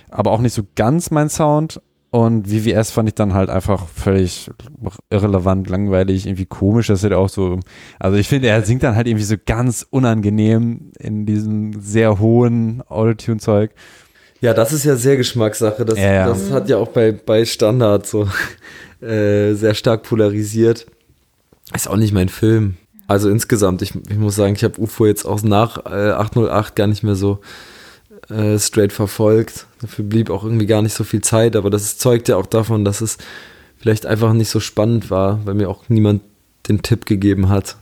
aber 0.09 0.31
auch 0.31 0.39
nicht 0.39 0.53
so 0.53 0.64
ganz 0.76 1.11
mein 1.11 1.30
Sound 1.30 1.81
und 2.09 2.47
VVS 2.47 2.91
fand 2.91 3.09
ich 3.09 3.15
dann 3.15 3.34
halt 3.34 3.49
einfach 3.49 3.88
völlig 3.88 4.49
irrelevant, 5.09 5.69
langweilig, 5.69 6.25
irgendwie 6.25 6.45
komisch, 6.45 6.88
dass 6.88 7.03
er 7.03 7.17
auch 7.17 7.29
so, 7.29 7.59
also 7.99 8.17
ich 8.17 8.29
finde, 8.29 8.47
er 8.47 8.61
singt 8.63 8.84
dann 8.84 8.95
halt 8.95 9.07
irgendwie 9.07 9.25
so 9.25 9.35
ganz 9.45 9.85
unangenehm 9.89 10.91
in 10.99 11.25
diesem 11.25 11.81
sehr 11.81 12.19
hohen 12.19 12.81
Autotune-Zeug. 12.88 13.71
Ja, 14.39 14.53
das 14.53 14.71
ist 14.71 14.85
ja 14.85 14.95
sehr 14.95 15.17
Geschmackssache. 15.17 15.84
Das, 15.84 15.97
Ja, 15.97 16.13
ja. 16.13 16.27
das 16.27 16.51
hat 16.51 16.69
ja 16.69 16.77
auch 16.77 16.89
bei, 16.89 17.11
bei 17.11 17.43
Standard 17.43 18.05
so 18.05 18.29
äh, 19.01 19.53
sehr 19.53 19.73
stark 19.73 20.03
polarisiert. 20.03 20.85
Ist 21.75 21.89
auch 21.89 21.97
nicht 21.97 22.13
mein 22.13 22.29
Film. 22.29 22.77
Also 23.07 23.29
insgesamt, 23.29 23.81
ich, 23.81 23.95
ich 23.95 24.17
muss 24.17 24.35
sagen, 24.35 24.55
ich 24.55 24.63
habe 24.63 24.79
UFO 24.79 25.05
jetzt 25.05 25.25
auch 25.25 25.41
nach 25.41 25.85
äh, 25.85 26.11
808 26.11 26.75
gar 26.75 26.88
nicht 26.88 27.03
mehr 27.03 27.15
so 27.15 27.39
äh, 28.29 28.59
straight 28.59 28.93
verfolgt. 28.93 29.67
Dafür 29.81 30.05
blieb 30.05 30.29
auch 30.29 30.43
irgendwie 30.43 30.65
gar 30.65 30.81
nicht 30.81 30.93
so 30.93 31.03
viel 31.03 31.21
Zeit, 31.21 31.55
aber 31.55 31.69
das 31.69 31.97
zeugt 31.97 32.27
ja 32.27 32.37
auch 32.37 32.45
davon, 32.45 32.85
dass 32.85 33.01
es 33.01 33.17
vielleicht 33.77 34.05
einfach 34.05 34.33
nicht 34.33 34.49
so 34.49 34.59
spannend 34.59 35.09
war, 35.11 35.45
weil 35.45 35.53
mir 35.53 35.69
auch 35.69 35.89
niemand 35.89 36.21
den 36.67 36.81
Tipp 36.81 37.05
gegeben 37.05 37.49
hat. 37.49 37.77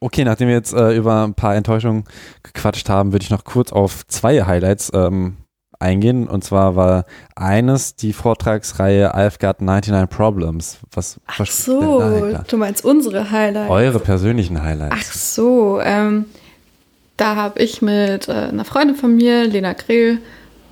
Okay, 0.00 0.24
nachdem 0.24 0.48
wir 0.48 0.54
jetzt 0.54 0.74
äh, 0.74 0.94
über 0.94 1.24
ein 1.24 1.34
paar 1.34 1.56
Enttäuschungen 1.56 2.04
gequatscht 2.42 2.88
haben, 2.88 3.12
würde 3.12 3.22
ich 3.22 3.30
noch 3.30 3.44
kurz 3.44 3.72
auf 3.72 4.06
zwei 4.06 4.44
Highlights 4.44 4.90
ähm, 4.94 5.36
eingehen. 5.78 6.28
Und 6.28 6.44
zwar 6.44 6.76
war 6.76 7.04
eines 7.34 7.96
die 7.96 8.12
Vortragsreihe 8.12 9.14
I've 9.14 9.40
Got 9.40 9.62
99 9.62 10.08
Problems. 10.08 10.78
Was 10.92 11.20
Ach 11.26 11.46
so, 11.46 12.34
du 12.46 12.56
meinst 12.56 12.84
unsere 12.84 13.30
Highlights. 13.30 13.70
Eure 13.70 14.00
persönlichen 14.00 14.62
Highlights. 14.62 14.96
Ach 14.98 15.12
so, 15.12 15.80
ähm, 15.82 16.26
da 17.16 17.36
habe 17.36 17.62
ich 17.62 17.82
mit 17.82 18.28
äh, 18.28 18.32
einer 18.32 18.64
Freundin 18.64 18.96
von 18.96 19.14
mir, 19.14 19.44
Lena 19.44 19.72
Grill, 19.72 20.18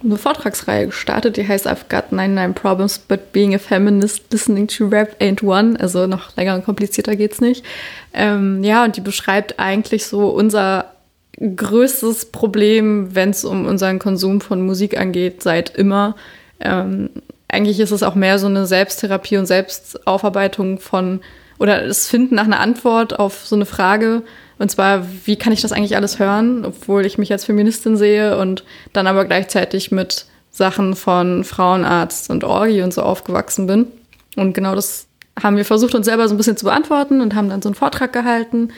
eine 0.02 0.16
Vortragsreihe 0.16 0.86
gestartet, 0.86 1.36
die 1.36 1.48
heißt 1.48 1.66
I've 1.66 1.88
got 1.88 2.12
99 2.12 2.54
Problems, 2.54 2.98
but 2.98 3.32
being 3.32 3.54
a 3.54 3.58
feminist 3.58 4.30
listening 4.30 4.68
to 4.68 4.86
rap 4.86 5.16
ain't 5.20 5.42
one. 5.42 5.78
Also 5.80 6.06
noch 6.06 6.36
länger 6.36 6.54
und 6.54 6.64
komplizierter 6.64 7.16
geht's 7.16 7.40
nicht. 7.40 7.64
Ähm, 8.12 8.62
ja, 8.62 8.84
und 8.84 8.96
die 8.96 9.00
beschreibt 9.00 9.58
eigentlich 9.58 10.06
so 10.06 10.28
unser 10.28 10.92
größtes 11.40 12.26
Problem, 12.26 13.14
wenn 13.14 13.30
es 13.30 13.44
um 13.44 13.66
unseren 13.66 13.98
Konsum 13.98 14.40
von 14.40 14.64
Musik 14.64 14.98
angeht, 14.98 15.42
seit 15.42 15.74
immer. 15.74 16.16
Ähm, 16.60 17.10
eigentlich 17.48 17.80
ist 17.80 17.90
es 17.90 18.02
auch 18.02 18.14
mehr 18.14 18.38
so 18.38 18.46
eine 18.46 18.66
Selbsttherapie 18.66 19.36
und 19.36 19.46
Selbstaufarbeitung 19.46 20.78
von 20.80 21.20
oder 21.58 21.86
das 21.86 22.08
Finden 22.08 22.34
nach 22.34 22.44
einer 22.44 22.60
Antwort 22.60 23.18
auf 23.18 23.46
so 23.46 23.56
eine 23.56 23.66
Frage. 23.66 24.22
Und 24.64 24.70
zwar, 24.70 25.06
wie 25.26 25.36
kann 25.36 25.52
ich 25.52 25.60
das 25.60 25.72
eigentlich 25.72 25.94
alles 25.94 26.18
hören, 26.18 26.64
obwohl 26.64 27.04
ich 27.04 27.18
mich 27.18 27.30
als 27.30 27.44
Feministin 27.44 27.98
sehe 27.98 28.38
und 28.38 28.64
dann 28.94 29.06
aber 29.06 29.26
gleichzeitig 29.26 29.92
mit 29.92 30.24
Sachen 30.50 30.96
von 30.96 31.44
Frauenarzt 31.44 32.30
und 32.30 32.44
Orgie 32.44 32.80
und 32.80 32.94
so 32.94 33.02
aufgewachsen 33.02 33.66
bin. 33.66 33.88
Und 34.36 34.54
genau 34.54 34.74
das 34.74 35.06
haben 35.38 35.58
wir 35.58 35.66
versucht, 35.66 35.94
uns 35.94 36.06
selber 36.06 36.26
so 36.28 36.34
ein 36.34 36.38
bisschen 36.38 36.56
zu 36.56 36.64
beantworten 36.64 37.20
und 37.20 37.34
haben 37.34 37.50
dann 37.50 37.60
so 37.60 37.68
einen 37.68 37.74
Vortrag 37.74 38.14
gehalten, 38.14 38.70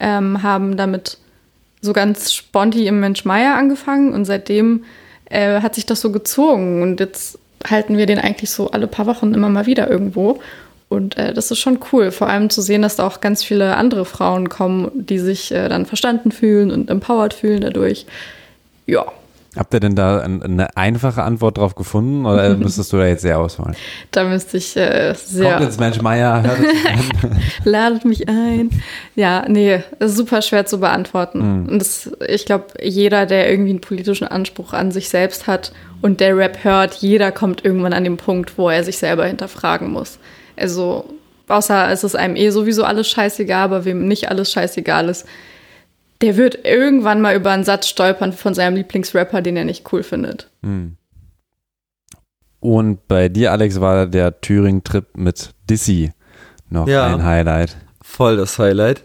ähm, 0.00 0.42
haben 0.42 0.78
damit 0.78 1.18
so 1.82 1.92
ganz 1.92 2.32
sponti 2.32 2.86
im 2.86 3.00
Mensch 3.00 3.26
Meier 3.26 3.54
angefangen 3.54 4.14
und 4.14 4.24
seitdem 4.24 4.84
äh, 5.26 5.60
hat 5.60 5.74
sich 5.74 5.84
das 5.84 6.00
so 6.00 6.10
gezogen 6.10 6.80
und 6.80 7.00
jetzt 7.00 7.38
halten 7.68 7.98
wir 7.98 8.06
den 8.06 8.18
eigentlich 8.18 8.50
so 8.50 8.70
alle 8.70 8.86
paar 8.86 9.04
Wochen 9.04 9.34
immer 9.34 9.50
mal 9.50 9.66
wieder 9.66 9.90
irgendwo. 9.90 10.40
Und 10.94 11.16
äh, 11.16 11.34
das 11.34 11.50
ist 11.50 11.58
schon 11.58 11.78
cool, 11.92 12.10
vor 12.10 12.28
allem 12.28 12.50
zu 12.50 12.62
sehen, 12.62 12.82
dass 12.82 12.96
da 12.96 13.06
auch 13.06 13.20
ganz 13.20 13.44
viele 13.44 13.76
andere 13.76 14.04
Frauen 14.04 14.48
kommen, 14.48 14.90
die 14.94 15.18
sich 15.18 15.52
äh, 15.52 15.68
dann 15.68 15.86
verstanden 15.86 16.32
fühlen 16.32 16.70
und 16.70 16.90
empowered 16.90 17.34
fühlen 17.34 17.60
dadurch. 17.60 18.06
Ja, 18.86 19.06
Habt 19.56 19.72
ihr 19.72 19.78
denn 19.78 19.94
da 19.94 20.20
ein, 20.20 20.42
eine 20.42 20.76
einfache 20.76 21.22
Antwort 21.22 21.58
drauf 21.58 21.74
gefunden 21.76 22.26
oder 22.26 22.56
müsstest 22.56 22.92
du 22.92 22.96
da 22.96 23.06
jetzt 23.06 23.22
sehr 23.22 23.38
ausholen? 23.38 23.76
da 24.10 24.24
müsste 24.24 24.56
ich 24.56 24.76
äh, 24.76 25.14
sehr. 25.14 25.52
Kommt 25.52 25.64
jetzt 25.64 25.80
Mensch 25.80 26.00
Meier, 26.00 26.42
hört. 26.42 26.58
Ladet 27.64 28.04
mich 28.04 28.28
ein. 28.28 28.70
Ja, 29.14 29.44
nee, 29.48 29.82
super 30.00 30.42
schwer 30.42 30.66
zu 30.66 30.80
beantworten. 30.80 31.68
Und 31.68 31.78
das, 31.78 32.10
ich 32.26 32.46
glaube, 32.46 32.66
jeder, 32.82 33.26
der 33.26 33.48
irgendwie 33.48 33.70
einen 33.70 33.80
politischen 33.80 34.26
Anspruch 34.26 34.72
an 34.72 34.90
sich 34.90 35.08
selbst 35.08 35.46
hat 35.46 35.72
und 36.02 36.20
der 36.20 36.36
Rap 36.36 36.64
hört, 36.64 36.94
jeder 36.94 37.30
kommt 37.30 37.64
irgendwann 37.64 37.92
an 37.92 38.04
den 38.04 38.16
Punkt, 38.16 38.58
wo 38.58 38.68
er 38.68 38.82
sich 38.82 38.98
selber 38.98 39.26
hinterfragen 39.26 39.90
muss. 39.92 40.18
Also, 40.56 41.04
außer 41.48 41.90
es 41.90 42.04
ist 42.04 42.16
einem 42.16 42.36
eh 42.36 42.50
sowieso 42.50 42.84
alles 42.84 43.08
scheißegal, 43.08 43.64
aber 43.64 43.84
wem 43.84 44.06
nicht 44.06 44.28
alles 44.30 44.50
scheißegal 44.52 45.08
ist, 45.08 45.26
der 46.20 46.36
wird 46.36 46.64
irgendwann 46.64 47.20
mal 47.20 47.36
über 47.36 47.50
einen 47.50 47.64
Satz 47.64 47.88
stolpern 47.88 48.32
von 48.32 48.54
seinem 48.54 48.76
Lieblingsrapper, 48.76 49.42
den 49.42 49.56
er 49.56 49.64
nicht 49.64 49.92
cool 49.92 50.02
findet. 50.02 50.48
Und 52.60 53.08
bei 53.08 53.28
dir, 53.28 53.52
Alex, 53.52 53.80
war 53.80 54.06
der 54.06 54.40
Thüringen-Trip 54.40 55.16
mit 55.16 55.50
Dizzy 55.68 56.12
noch 56.70 56.88
Ja. 56.88 57.06
ein 57.06 57.24
Highlight. 57.24 57.76
Voll 58.00 58.36
das 58.36 58.58
Highlight. 58.58 59.02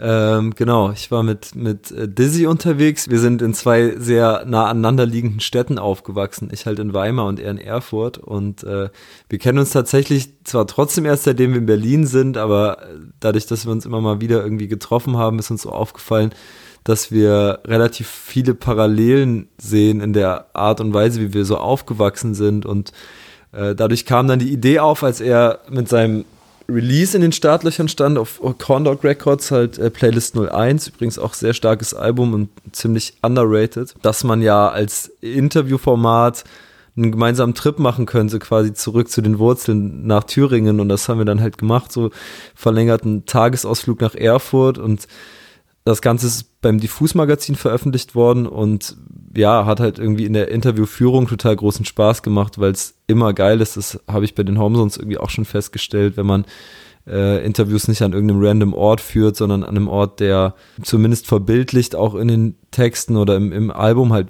Ähm, 0.00 0.54
genau, 0.54 0.90
ich 0.90 1.10
war 1.10 1.22
mit, 1.22 1.54
mit 1.54 1.90
äh, 1.90 2.08
Dizzy 2.08 2.46
unterwegs. 2.46 3.10
Wir 3.10 3.18
sind 3.18 3.42
in 3.42 3.52
zwei 3.52 3.94
sehr 3.98 4.44
nah 4.46 4.66
aneinander 4.66 5.04
liegenden 5.04 5.40
Städten 5.40 5.78
aufgewachsen. 5.78 6.48
Ich 6.50 6.64
halt 6.64 6.78
in 6.78 6.94
Weimar 6.94 7.26
und 7.26 7.38
er 7.38 7.50
in 7.50 7.58
Erfurt. 7.58 8.16
Und 8.16 8.64
äh, 8.64 8.88
wir 9.28 9.38
kennen 9.38 9.58
uns 9.58 9.70
tatsächlich 9.70 10.30
zwar 10.44 10.66
trotzdem 10.66 11.04
erst 11.04 11.24
seitdem 11.24 11.52
wir 11.52 11.58
in 11.58 11.66
Berlin 11.66 12.06
sind, 12.06 12.38
aber 12.38 12.78
dadurch, 13.20 13.46
dass 13.46 13.66
wir 13.66 13.72
uns 13.72 13.84
immer 13.84 14.00
mal 14.00 14.22
wieder 14.22 14.42
irgendwie 14.42 14.68
getroffen 14.68 15.18
haben, 15.18 15.38
ist 15.38 15.50
uns 15.50 15.62
so 15.62 15.70
aufgefallen, 15.70 16.32
dass 16.84 17.12
wir 17.12 17.60
relativ 17.66 18.08
viele 18.08 18.54
Parallelen 18.54 19.48
sehen 19.58 20.00
in 20.00 20.14
der 20.14 20.46
Art 20.54 20.80
und 20.80 20.94
Weise, 20.94 21.20
wie 21.20 21.34
wir 21.34 21.44
so 21.44 21.58
aufgewachsen 21.58 22.34
sind. 22.34 22.64
Und 22.64 22.92
äh, 23.52 23.74
dadurch 23.74 24.06
kam 24.06 24.26
dann 24.26 24.38
die 24.38 24.52
Idee 24.52 24.78
auf, 24.78 25.04
als 25.04 25.20
er 25.20 25.60
mit 25.68 25.88
seinem 25.88 26.24
Release 26.68 27.16
in 27.16 27.22
den 27.22 27.32
Startlöchern 27.32 27.88
stand 27.88 28.18
auf 28.18 28.40
Corndog 28.58 29.04
Records, 29.04 29.50
halt 29.50 29.78
äh, 29.78 29.90
Playlist 29.90 30.36
01, 30.36 30.88
übrigens 30.88 31.18
auch 31.18 31.34
sehr 31.34 31.54
starkes 31.54 31.94
Album 31.94 32.34
und 32.34 32.48
ziemlich 32.72 33.14
underrated, 33.22 33.94
dass 34.02 34.24
man 34.24 34.42
ja 34.42 34.68
als 34.68 35.12
Interviewformat 35.20 36.44
einen 36.96 37.12
gemeinsamen 37.12 37.54
Trip 37.54 37.78
machen 37.78 38.06
könnte, 38.06 38.38
quasi 38.38 38.74
zurück 38.74 39.08
zu 39.08 39.22
den 39.22 39.38
Wurzeln 39.38 40.06
nach 40.06 40.24
Thüringen. 40.24 40.78
Und 40.78 40.88
das 40.88 41.08
haben 41.08 41.18
wir 41.18 41.24
dann 41.24 41.40
halt 41.40 41.56
gemacht, 41.56 41.90
so 41.90 42.10
verlängerten 42.54 43.24
Tagesausflug 43.24 44.00
nach 44.00 44.14
Erfurt 44.14 44.78
und 44.78 45.06
das 45.84 46.00
Ganze 46.00 46.28
ist 46.28 46.60
beim 46.60 46.78
Diffus-Magazin 46.78 47.56
veröffentlicht 47.56 48.14
worden 48.14 48.46
und 48.46 48.96
ja, 49.36 49.66
hat 49.66 49.80
halt 49.80 49.98
irgendwie 49.98 50.26
in 50.26 50.32
der 50.32 50.48
Interviewführung 50.48 51.26
total 51.26 51.56
großen 51.56 51.84
Spaß 51.84 52.22
gemacht, 52.22 52.60
weil 52.60 52.70
es 52.72 52.94
immer 53.06 53.32
geil 53.32 53.60
ist. 53.60 53.76
Das 53.76 54.00
habe 54.06 54.24
ich 54.24 54.34
bei 54.34 54.44
den 54.44 54.58
Homesons 54.58 54.96
irgendwie 54.96 55.18
auch 55.18 55.30
schon 55.30 55.44
festgestellt, 55.44 56.16
wenn 56.16 56.26
man 56.26 56.44
äh, 57.06 57.44
Interviews 57.44 57.88
nicht 57.88 58.02
an 58.02 58.12
irgendeinem 58.12 58.44
random 58.44 58.74
Ort 58.74 59.00
führt, 59.00 59.36
sondern 59.36 59.64
an 59.64 59.70
einem 59.70 59.88
Ort, 59.88 60.20
der 60.20 60.54
zumindest 60.82 61.26
verbildlicht 61.26 61.96
auch 61.96 62.14
in 62.14 62.28
den 62.28 62.54
Texten 62.70 63.16
oder 63.16 63.36
im, 63.36 63.52
im 63.52 63.70
Album 63.70 64.12
halt 64.12 64.28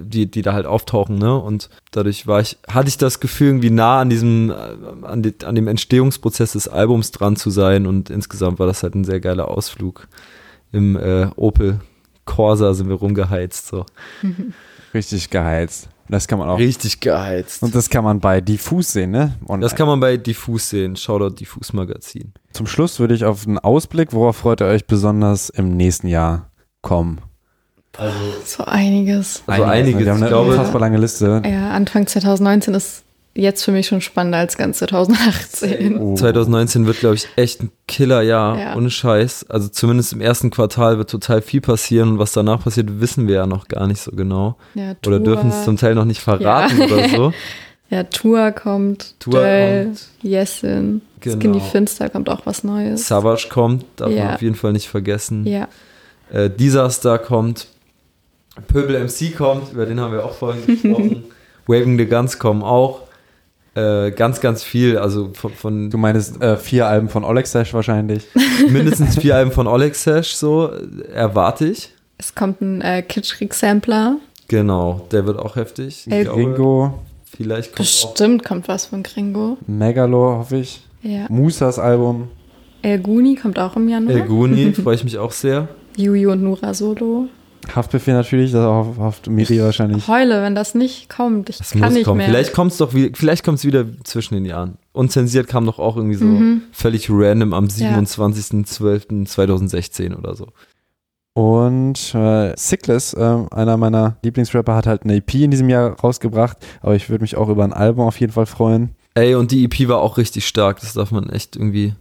die, 0.00 0.30
die 0.30 0.42
da 0.42 0.52
halt 0.52 0.66
auftauchen, 0.66 1.18
ne? 1.18 1.36
Und 1.38 1.70
dadurch 1.90 2.26
war 2.26 2.40
ich, 2.40 2.58
hatte 2.68 2.88
ich 2.88 2.98
das 2.98 3.20
Gefühl, 3.20 3.48
irgendwie 3.48 3.70
nah 3.70 4.00
an 4.00 4.10
diesem, 4.10 4.50
äh, 4.50 4.54
an, 5.02 5.22
die, 5.22 5.34
an 5.44 5.54
dem 5.54 5.68
Entstehungsprozess 5.68 6.52
des 6.52 6.68
Albums 6.68 7.10
dran 7.10 7.36
zu 7.36 7.50
sein 7.50 7.86
und 7.86 8.10
insgesamt 8.10 8.58
war 8.58 8.66
das 8.66 8.82
halt 8.82 8.94
ein 8.94 9.04
sehr 9.04 9.20
geiler 9.20 9.48
Ausflug. 9.48 10.08
Im 10.72 10.96
äh, 10.96 11.28
Opel 11.36 11.80
Corsa 12.26 12.74
sind 12.74 12.88
wir 12.88 12.96
rumgeheizt, 12.96 13.68
so. 13.68 13.86
Richtig 14.94 15.30
geheizt. 15.30 15.88
Das 16.08 16.28
kann 16.28 16.38
man 16.38 16.48
auch. 16.48 16.58
Richtig 16.58 17.00
geheizt. 17.00 17.62
Und 17.62 17.74
das 17.74 17.90
kann 17.90 18.04
man 18.04 18.20
bei 18.20 18.40
Diffus 18.40 18.92
sehen, 18.92 19.10
ne? 19.10 19.34
Und 19.46 19.60
das 19.60 19.74
kann 19.74 19.88
man 19.88 19.98
bei 19.98 20.16
Diffus 20.16 20.70
sehen. 20.70 20.94
Shoutout 20.96 21.36
Diffus 21.36 21.72
Magazin. 21.72 22.32
Zum 22.52 22.66
Schluss 22.66 23.00
würde 23.00 23.14
ich 23.14 23.24
auf 23.24 23.46
einen 23.46 23.58
Ausblick, 23.58 24.12
worauf 24.12 24.36
freut 24.36 24.60
ihr 24.60 24.66
euch 24.66 24.86
besonders 24.86 25.50
im 25.50 25.76
nächsten 25.76 26.06
Jahr 26.06 26.50
kommen? 26.82 27.20
Also 27.98 28.16
so 28.44 28.64
einiges. 28.64 29.42
Also 29.46 29.62
einiges. 29.64 30.04
Wir 30.04 30.10
haben 30.12 30.18
eine 30.22 30.28
glaube, 30.28 30.50
unfassbar 30.50 30.80
lange 30.80 30.98
Liste. 30.98 31.42
Ja, 31.44 31.70
Anfang 31.70 32.06
2019 32.06 32.74
ist 32.74 33.02
jetzt 33.34 33.64
für 33.64 33.72
mich 33.72 33.86
schon 33.86 34.00
spannender 34.00 34.38
als 34.38 34.56
ganz 34.56 34.78
2018. 34.78 35.98
Oh. 36.00 36.14
2019 36.14 36.86
wird, 36.86 37.00
glaube 37.00 37.16
ich, 37.16 37.28
echt 37.36 37.62
ein 37.62 37.70
Killerjahr, 37.86 38.58
Ja. 38.58 38.76
ohne 38.76 38.90
Scheiß. 38.90 39.46
Also 39.50 39.68
zumindest 39.68 40.12
im 40.14 40.20
ersten 40.20 40.50
Quartal 40.50 40.98
wird 40.98 41.10
total 41.10 41.42
viel 41.42 41.60
passieren 41.60 42.12
und 42.12 42.18
was 42.18 42.32
danach 42.32 42.62
passiert, 42.64 43.00
wissen 43.00 43.28
wir 43.28 43.34
ja 43.36 43.46
noch 43.46 43.68
gar 43.68 43.86
nicht 43.86 44.00
so 44.00 44.10
genau. 44.12 44.56
Ja, 44.74 44.94
Oder 45.06 45.20
dürfen 45.20 45.50
es 45.50 45.64
zum 45.64 45.76
Teil 45.76 45.94
noch 45.94 46.04
nicht 46.06 46.20
verraten 46.20 46.78
Ja. 46.78 46.84
oder 46.86 47.08
so. 47.08 47.32
Ja, 47.88 48.02
Tour 48.02 48.50
kommt, 48.50 49.14
Tour 49.20 49.34
Döll, 49.34 49.84
kommt. 49.84 50.08
Yesin, 50.20 51.02
Genau. 51.20 51.36
Skinny 51.36 51.60
Finster 51.60 52.08
kommt 52.10 52.28
auch 52.28 52.44
was 52.44 52.64
Neues. 52.64 53.06
Savage 53.06 53.46
kommt, 53.48 53.84
darf 53.94 54.08
man 54.08 54.16
Ja. 54.18 54.34
auf 54.34 54.42
jeden 54.42 54.56
Fall 54.56 54.72
nicht 54.72 54.88
vergessen. 54.88 55.46
Ja, 55.46 55.68
Äh, 56.32 56.50
Disaster 56.50 57.18
kommt. 57.20 57.68
Pöbel 58.68 58.98
MC 59.04 59.36
kommt, 59.36 59.72
über 59.72 59.86
den 59.86 60.00
haben 60.00 60.12
wir 60.12 60.24
auch 60.24 60.34
vorhin 60.34 60.66
gesprochen. 60.66 61.24
Waving 61.66 61.98
the 61.98 62.06
Guns 62.06 62.38
kommen 62.38 62.62
auch. 62.62 63.02
Äh, 63.74 64.12
ganz, 64.12 64.40
ganz 64.40 64.62
viel. 64.62 64.96
Also 64.98 65.30
von, 65.34 65.52
von 65.52 65.90
Du 65.90 65.98
meinst 65.98 66.40
äh, 66.40 66.56
vier 66.56 66.86
Alben 66.86 67.08
von 67.08 67.24
Oleg 67.24 67.46
Sash 67.46 67.74
wahrscheinlich. 67.74 68.24
mindestens 68.70 69.18
vier 69.18 69.36
Alben 69.36 69.52
von 69.52 69.66
Oleg 69.66 69.94
Sash, 69.94 70.34
so 70.34 70.70
erwarte 71.12 71.66
ich. 71.66 71.92
es 72.16 72.34
kommt 72.34 72.60
ein 72.62 72.80
äh, 72.80 73.02
Kitschkrieg-Sampler. 73.02 74.16
Genau, 74.48 75.06
der 75.10 75.26
wird 75.26 75.38
auch 75.38 75.56
heftig. 75.56 76.06
El 76.08 76.24
Gringo, 76.24 77.00
Vielleicht 77.36 77.76
kommt 77.76 77.88
auch. 77.88 78.12
Bestimmt 78.12 78.44
kommt 78.44 78.68
was 78.68 78.86
von 78.86 79.02
Gringo. 79.02 79.58
Megalo, 79.66 80.38
hoffe 80.38 80.56
ich. 80.56 80.82
Ja. 81.02 81.26
Musas 81.28 81.78
Album. 81.78 82.28
El 82.82 83.00
Guni 83.00 83.34
kommt 83.34 83.58
auch 83.58 83.76
im 83.76 83.88
Januar. 83.88 84.14
El 84.14 84.22
Guni, 84.22 84.72
freue 84.72 84.94
ich 84.94 85.04
mich 85.04 85.18
auch 85.18 85.32
sehr. 85.32 85.68
Yuyu 85.96 86.32
und 86.32 86.42
Nura 86.42 86.72
Solo. 86.72 87.28
Haftbefehl 87.74 88.14
natürlich, 88.14 88.52
das 88.52 88.64
hofft, 88.64 88.98
hofft 88.98 89.26
Miri 89.28 89.60
wahrscheinlich. 89.60 90.06
Heule, 90.08 90.42
wenn 90.42 90.54
das 90.54 90.74
nicht 90.74 91.08
kommt. 91.08 91.48
Ich 91.50 91.58
Das 91.58 91.70
kann 91.72 91.80
muss 91.80 91.92
nicht 91.94 92.04
kommen. 92.04 92.18
mehr. 92.18 92.26
Vielleicht 92.28 92.52
kommt 92.52 92.72
es 92.72 92.78
doch 92.78 92.94
wie, 92.94 93.10
vielleicht 93.14 93.44
kommt's 93.44 93.64
wieder 93.64 93.84
zwischen 94.04 94.34
den 94.34 94.44
Jahren. 94.44 94.78
Unzensiert 94.92 95.48
kam 95.48 95.66
doch 95.66 95.78
auch 95.78 95.96
irgendwie 95.96 96.16
so 96.16 96.24
Mhm. 96.24 96.62
völlig 96.72 97.08
random 97.10 97.52
am 97.52 97.66
Ja. 97.76 97.98
27.12.2016 97.98 100.14
oder 100.16 100.34
so. 100.34 100.48
Und 101.34 102.14
äh, 102.14 102.54
Sickless, 102.56 103.12
äh, 103.12 103.36
einer 103.50 103.76
meiner 103.76 104.16
Lieblingsrapper, 104.22 104.74
hat 104.74 104.86
halt 104.86 105.02
eine 105.02 105.16
EP 105.16 105.34
in 105.44 105.50
diesem 105.50 105.68
Jahr 105.68 105.98
rausgebracht. 106.00 106.56
Aber 106.80 106.94
ich 106.96 107.10
würde 107.10 107.22
mich 107.22 107.36
auch 107.36 107.50
über 107.50 107.62
ein 107.64 107.74
Album 107.74 108.06
auf 108.06 108.18
jeden 108.20 108.32
Fall 108.32 108.46
freuen. 108.46 108.90
Ey, 109.14 109.34
und 109.34 109.50
die 109.50 109.64
EP 109.64 109.88
war 109.88 109.98
auch 109.98 110.16
richtig 110.16 110.46
stark. 110.46 110.80
Das 110.80 110.94
darf 110.94 111.10
man 111.10 111.28
echt 111.28 111.56
irgendwie 111.56 111.94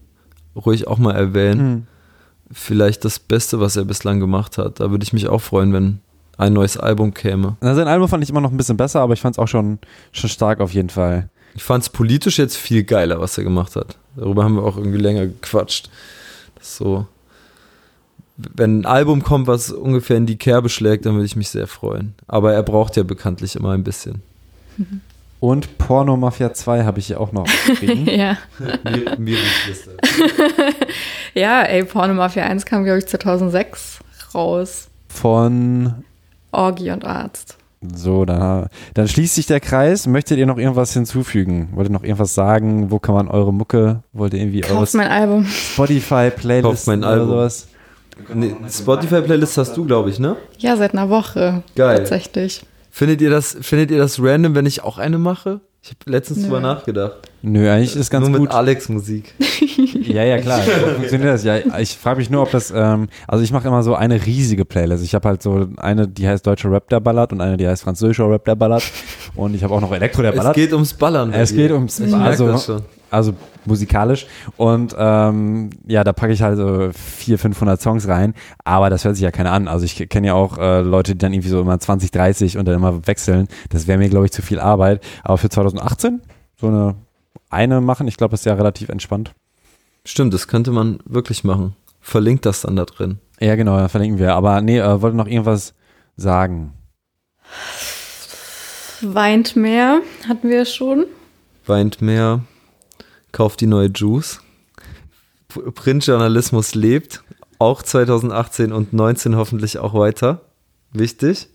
ruhig 0.55 0.87
auch 0.87 0.99
mal 0.99 1.15
erwähnen. 1.15 1.59
Hm. 1.59 1.87
Vielleicht 2.51 3.05
das 3.05 3.19
Beste, 3.19 3.59
was 3.59 3.75
er 3.75 3.85
bislang 3.85 4.19
gemacht 4.19 4.57
hat. 4.57 4.79
Da 4.79 4.91
würde 4.91 5.03
ich 5.03 5.13
mich 5.13 5.27
auch 5.27 5.41
freuen, 5.41 5.73
wenn 5.73 5.99
ein 6.37 6.53
neues 6.53 6.77
Album 6.77 7.13
käme. 7.13 7.57
Na, 7.61 7.75
sein 7.75 7.87
Album 7.87 8.07
fand 8.07 8.23
ich 8.23 8.29
immer 8.29 8.41
noch 8.41 8.51
ein 8.51 8.57
bisschen 8.57 8.77
besser, 8.77 9.01
aber 9.01 9.13
ich 9.13 9.21
fand 9.21 9.35
es 9.35 9.39
auch 9.39 9.47
schon, 9.47 9.79
schon 10.11 10.29
stark 10.29 10.59
auf 10.59 10.73
jeden 10.73 10.89
Fall. 10.89 11.29
Ich 11.55 11.63
fand 11.63 11.83
es 11.83 11.89
politisch 11.89 12.37
jetzt 12.37 12.57
viel 12.57 12.83
geiler, 12.83 13.19
was 13.21 13.37
er 13.37 13.45
gemacht 13.45 13.75
hat. 13.75 13.97
Darüber 14.15 14.43
haben 14.43 14.55
wir 14.55 14.63
auch 14.63 14.77
irgendwie 14.77 14.97
länger 14.97 15.27
gequatscht. 15.27 15.89
Das 16.55 16.77
so. 16.77 17.07
Wenn 18.37 18.81
ein 18.81 18.85
Album 18.85 19.23
kommt, 19.23 19.47
was 19.47 19.71
ungefähr 19.71 20.17
in 20.17 20.25
die 20.25 20.37
Kerbe 20.37 20.67
schlägt, 20.67 21.05
dann 21.05 21.13
würde 21.13 21.25
ich 21.25 21.37
mich 21.37 21.49
sehr 21.49 21.67
freuen. 21.67 22.13
Aber 22.27 22.53
er 22.53 22.63
braucht 22.63 22.97
ja 22.97 23.03
bekanntlich 23.03 23.55
immer 23.55 23.71
ein 23.71 23.83
bisschen. 23.83 24.21
Und 25.39 25.77
Porno 25.77 26.17
Mafia 26.17 26.53
2 26.53 26.83
habe 26.85 26.99
ich 26.99 27.07
hier 27.07 27.19
auch 27.19 27.31
noch 27.31 27.43
aufgeschrieben. 27.43 28.05
ja. 28.07 28.37
Liste. 29.17 29.91
ja, 31.33 31.61
ey, 31.63 31.83
Porno 31.83 32.13
Mafia 32.13 32.43
1 32.45 32.65
kam, 32.65 32.83
glaube 32.83 32.99
ich, 32.99 33.05
2006 33.07 33.99
raus. 34.33 34.87
Von 35.09 36.03
Orgie 36.51 36.91
und 36.91 37.05
Arzt. 37.05 37.57
so, 37.93 38.25
dann, 38.25 38.67
dann 38.93 39.07
schließt 39.07 39.35
sich 39.35 39.45
der 39.45 39.59
Kreis. 39.59 40.07
Möchtet 40.07 40.37
ihr 40.39 40.45
noch 40.45 40.57
irgendwas 40.57 40.93
hinzufügen? 40.93 41.69
Wollt 41.73 41.89
ihr 41.89 41.93
noch 41.93 42.03
irgendwas 42.03 42.33
sagen? 42.33 42.89
Wo 42.91 42.99
kann 42.99 43.15
man 43.15 43.27
eure 43.27 43.53
Mucke? 43.53 44.01
Wollt 44.13 44.33
ihr 44.33 44.39
irgendwie 44.39 44.63
eure 44.63 44.73
Kauft 44.73 44.93
mein 44.95 45.09
Album. 45.09 45.45
Spotify 45.45 46.31
Playlist 46.31 46.87
oder 46.87 47.07
Album. 47.07 47.27
sowas? 47.29 47.67
Nee, 48.33 48.55
Spotify-Playlist 48.69 49.57
hast 49.57 49.75
du, 49.75 49.83
glaube 49.83 50.09
ich, 50.09 50.19
ne? 50.19 50.37
Ja, 50.57 50.77
seit 50.77 50.93
einer 50.93 51.09
Woche. 51.09 51.63
Geil. 51.75 51.97
Tatsächlich. 51.97 52.65
Findet 52.97 53.19
ihr 53.19 53.29
das, 53.29 53.57
findet 53.59 53.91
ihr 53.91 53.97
das 53.97 54.21
random, 54.23 54.55
wenn 54.55 54.65
ich 54.65 54.81
auch 54.81 54.97
eine 54.97 55.17
mache? 55.17 55.59
Ich 55.83 55.89
habe 55.89 56.09
letztens 56.09 56.37
Nö. 56.39 56.45
drüber 56.45 56.61
nachgedacht. 56.61 57.29
Nö, 57.41 57.69
eigentlich 57.69 57.93
ist 57.93 58.09
ganz 58.09 58.29
Nur 58.29 58.39
gut. 58.39 58.47
mit 58.47 58.55
Alex 58.55 58.87
Musik. 58.87 59.33
Ja, 60.01 60.23
ja, 60.23 60.37
klar. 60.37 60.61
So 60.63 60.71
funktioniert 60.95 61.33
das. 61.33 61.43
Ja, 61.43 61.57
ich 61.77 61.97
frage 61.97 62.19
mich 62.19 62.29
nur, 62.29 62.43
ob 62.43 62.51
das, 62.51 62.71
ähm, 62.73 63.09
also 63.27 63.43
ich 63.43 63.51
mache 63.51 63.67
immer 63.67 63.83
so 63.83 63.95
eine 63.95 64.25
riesige 64.25 64.63
Playlist. 64.63 65.03
Ich 65.03 65.13
habe 65.13 65.27
halt 65.27 65.43
so 65.43 65.67
eine, 65.75 66.07
die 66.07 66.25
heißt 66.25 66.47
Deutscher 66.47 66.71
Rap 66.71 66.87
der 66.87 67.01
Ballert 67.01 67.33
und 67.33 67.41
eine, 67.41 67.57
die 67.57 67.67
heißt 67.67 67.83
Französischer 67.83 68.29
Rap 68.29 68.45
der 68.45 68.55
Ballert. 68.55 68.83
Und 69.35 69.55
ich 69.55 69.63
habe 69.65 69.73
auch 69.73 69.81
noch 69.81 69.91
Elektro 69.91 70.21
der 70.21 70.31
Es 70.31 70.37
Ballert. 70.37 70.55
geht 70.55 70.71
ums 70.71 70.93
Ballern. 70.93 71.33
Es 71.33 71.53
geht 71.53 71.71
ums, 71.71 71.99
Ich 71.99 72.11
merk 72.11 72.23
also, 72.23 72.47
das 72.47 72.65
schon. 72.65 72.81
Also 73.15 73.33
musikalisch. 73.65 74.27
Und 74.57 74.95
ähm, 74.97 75.71
ja, 75.87 76.03
da 76.03 76.13
packe 76.13 76.33
ich 76.33 76.41
halt 76.41 76.57
so 76.57 76.91
400, 76.93 77.41
500 77.41 77.81
Songs 77.81 78.07
rein. 78.07 78.33
Aber 78.63 78.89
das 78.89 79.05
hört 79.05 79.15
sich 79.15 79.23
ja 79.23 79.31
keiner 79.31 79.51
an. 79.51 79.67
Also 79.67 79.85
ich 79.85 80.07
kenne 80.09 80.27
ja 80.27 80.33
auch 80.33 80.57
äh, 80.57 80.81
Leute, 80.81 81.13
die 81.13 81.17
dann 81.17 81.33
irgendwie 81.33 81.49
so 81.49 81.61
immer 81.61 81.79
20, 81.79 82.11
30 82.11 82.57
und 82.57 82.65
dann 82.65 82.75
immer 82.75 83.07
wechseln. 83.07 83.47
Das 83.69 83.87
wäre 83.87 83.97
mir, 83.97 84.09
glaube 84.09 84.25
ich, 84.25 84.31
zu 84.31 84.41
viel 84.41 84.59
Arbeit. 84.59 85.03
Aber 85.23 85.37
für 85.37 85.49
2018 85.49 86.21
so 86.59 86.67
eine 86.67 86.95
eine 87.49 87.81
machen, 87.81 88.07
ich 88.07 88.17
glaube, 88.17 88.31
das 88.31 88.41
ist 88.41 88.45
ja 88.45 88.53
relativ 88.53 88.89
entspannt. 88.89 89.33
Stimmt, 90.03 90.33
das 90.33 90.47
könnte 90.47 90.71
man 90.71 90.99
wirklich 91.05 91.43
machen. 91.43 91.75
Verlinkt 92.01 92.45
das 92.45 92.61
dann 92.61 92.75
da 92.75 92.85
drin. 92.85 93.19
Ja, 93.39 93.55
genau, 93.55 93.77
da 93.77 93.87
verlinken 93.87 94.19
wir. 94.19 94.35
Aber 94.35 94.61
nee, 94.61 94.79
äh, 94.79 95.01
wollte 95.01 95.17
noch 95.17 95.27
irgendwas 95.27 95.73
sagen. 96.17 96.73
Weint 99.01 99.55
mehr, 99.55 100.01
hatten 100.27 100.49
wir 100.49 100.65
schon. 100.65 101.05
Weint 101.65 102.01
mehr, 102.01 102.41
kauft 103.35 103.59
die 103.59 103.67
neue 103.67 103.89
Juice. 103.93 104.39
Printjournalismus 105.49 106.73
lebt. 106.73 107.21
Auch 107.59 107.83
2018 107.83 108.71
und 108.71 108.93
19 108.93 109.35
hoffentlich 109.35 109.77
auch 109.77 109.93
weiter. 109.93 110.41
Wichtig. 110.93 111.49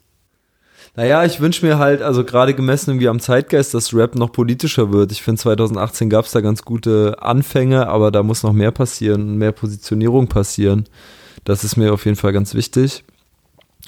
Naja, 0.94 1.24
ich 1.24 1.40
wünsche 1.40 1.64
mir 1.64 1.78
halt, 1.78 2.02
also 2.02 2.24
gerade 2.24 2.52
gemessen 2.52 2.90
irgendwie 2.90 3.08
am 3.08 3.20
Zeitgeist, 3.20 3.72
dass 3.72 3.94
Rap 3.94 4.14
noch 4.14 4.30
politischer 4.30 4.92
wird. 4.92 5.10
Ich 5.12 5.22
finde 5.22 5.40
2018 5.40 6.10
gab 6.10 6.26
es 6.26 6.32
da 6.32 6.42
ganz 6.42 6.62
gute 6.62 7.16
Anfänge, 7.22 7.86
aber 7.88 8.10
da 8.10 8.22
muss 8.22 8.42
noch 8.42 8.52
mehr 8.52 8.72
passieren, 8.72 9.36
mehr 9.36 9.52
Positionierung 9.52 10.26
passieren. 10.26 10.84
Das 11.44 11.64
ist 11.64 11.76
mir 11.76 11.94
auf 11.94 12.04
jeden 12.04 12.16
Fall 12.16 12.34
ganz 12.34 12.54
wichtig. 12.54 13.04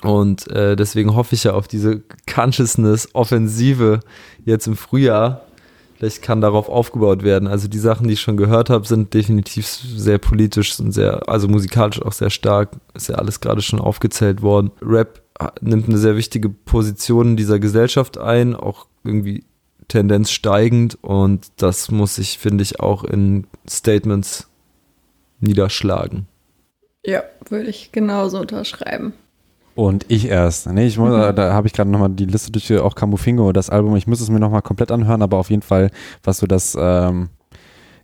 Und 0.03 0.51
äh, 0.51 0.77
deswegen 0.77 1.15
hoffe 1.15 1.35
ich 1.35 1.45
ja 1.45 1.53
auf 1.53 1.69
diese 1.69 2.03
Consciousness-Offensive 2.33 4.01
jetzt 4.45 4.67
im 4.67 4.77
Frühjahr. 4.77 5.45
Vielleicht 6.03 6.21
kann 6.21 6.41
darauf 6.41 6.69
aufgebaut 6.69 7.23
werden. 7.23 7.47
Also 7.47 7.69
die 7.69 7.79
Sachen, 7.79 8.09
die 8.09 8.15
ich 8.15 8.21
schon 8.21 8.37
gehört 8.37 8.71
habe, 8.71 8.85
sind 8.89 9.15
definitiv 9.15 9.69
sehr 9.69 10.19
politisch 10.19 10.81
und 10.81 10.91
sehr, 10.91 11.29
also 11.29 11.47
musikalisch 11.47 12.03
auch 12.03 12.11
sehr 12.11 12.31
stark. 12.31 12.71
Ist 12.93 13.09
ja 13.09 13.15
alles 13.15 13.39
gerade 13.39 13.63
schon 13.63 13.79
aufgezählt 13.79 14.43
worden. 14.43 14.73
Rap 14.83 15.23
nimmt 15.61 15.87
eine 15.87 15.99
sehr 15.99 16.17
wichtige 16.17 16.49
Position 16.49 17.29
in 17.29 17.37
dieser 17.37 17.61
Gesellschaft 17.61 18.19
ein, 18.19 18.57
auch 18.57 18.89
irgendwie 19.05 19.45
Tendenz 19.87 20.33
steigend 20.33 20.99
und 21.03 21.53
das 21.59 21.93
muss 21.93 22.17
sich, 22.17 22.37
finde 22.37 22.63
ich, 22.63 22.81
auch 22.81 23.05
in 23.05 23.47
Statements 23.71 24.49
niederschlagen. 25.39 26.27
Ja, 27.07 27.23
würde 27.49 27.69
ich 27.69 27.93
genauso 27.93 28.41
unterschreiben. 28.41 29.13
Und 29.75 30.05
ich 30.09 30.29
erst. 30.29 30.67
Nee, 30.67 30.87
ich 30.87 30.99
muss, 30.99 31.11
mhm. 31.11 31.35
da 31.35 31.53
habe 31.53 31.67
ich 31.67 31.73
gerade 31.73 31.91
nochmal 31.91 32.11
die 32.11 32.27
Liste 32.27 32.53
durch, 32.53 32.73
auch 32.79 32.95
Camufingo, 32.95 33.53
das 33.53 33.71
Album. 33.71 33.97
Ich 33.97 34.07
muss 34.07 34.21
es 34.21 34.29
mir 34.29 34.41
nochmal 34.41 34.63
komplett 34.63 34.91
anhören, 34.91 35.23
aber 35.23 35.39
auf 35.39 35.51
jeden 35.51 35.63
Fall, 35.63 35.91
was 36.23 36.39
so 36.39 36.47
das 36.47 36.77
ähm, 36.79 37.31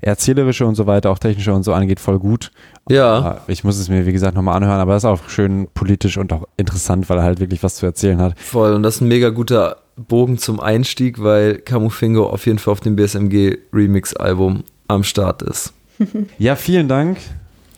Erzählerische 0.00 0.64
und 0.64 0.76
so 0.76 0.86
weiter, 0.86 1.10
auch 1.10 1.18
technische 1.18 1.52
und 1.52 1.64
so 1.64 1.72
angeht, 1.72 2.00
voll 2.00 2.18
gut. 2.18 2.52
Ja. 2.88 3.42
Ich 3.48 3.64
muss 3.64 3.78
es 3.78 3.88
mir, 3.88 4.06
wie 4.06 4.12
gesagt, 4.12 4.36
nochmal 4.36 4.56
anhören, 4.56 4.80
aber 4.80 4.94
das 4.94 5.02
ist 5.02 5.10
auch 5.10 5.28
schön 5.28 5.68
politisch 5.74 6.16
und 6.16 6.32
auch 6.32 6.46
interessant, 6.56 7.10
weil 7.10 7.18
er 7.18 7.24
halt 7.24 7.40
wirklich 7.40 7.62
was 7.62 7.74
zu 7.74 7.86
erzählen 7.86 8.18
hat. 8.20 8.38
Voll, 8.38 8.72
und 8.74 8.82
das 8.82 8.96
ist 8.96 9.00
ein 9.00 9.08
mega 9.08 9.30
guter 9.30 9.78
Bogen 9.96 10.38
zum 10.38 10.60
Einstieg, 10.60 11.22
weil 11.22 11.58
Camufingo 11.58 12.28
auf 12.28 12.46
jeden 12.46 12.58
Fall 12.58 12.72
auf 12.72 12.80
dem 12.80 12.96
BSMG 12.96 13.58
Remix-Album 13.72 14.62
am 14.86 15.02
Start 15.02 15.42
ist. 15.42 15.72
ja, 16.38 16.54
vielen 16.54 16.86
Dank. 16.86 17.18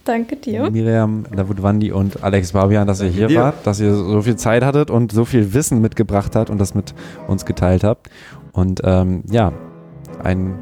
Danke 0.05 0.36
dir. 0.36 0.70
Miriam 0.70 1.24
Davutwandi 1.35 1.93
und 1.93 2.22
Alex 2.22 2.52
Barbian, 2.52 2.86
dass 2.86 2.98
Danke 2.98 3.12
ihr 3.12 3.18
hier 3.18 3.28
dir. 3.28 3.40
wart, 3.40 3.66
dass 3.66 3.81
ihr 3.81 3.94
so 3.94 4.22
viel 4.22 4.36
Zeit 4.36 4.64
hattet 4.64 4.90
und 4.90 5.12
so 5.12 5.24
viel 5.24 5.52
Wissen 5.52 5.81
mitgebracht 5.81 6.35
habt 6.35 6.51
und 6.51 6.59
das 6.59 6.74
mit 6.74 6.94
uns 7.28 7.44
geteilt 7.44 7.85
habt. 7.85 8.09
Und 8.52 8.81
ähm, 8.85 9.22
ja, 9.31 9.52
einen 10.22 10.59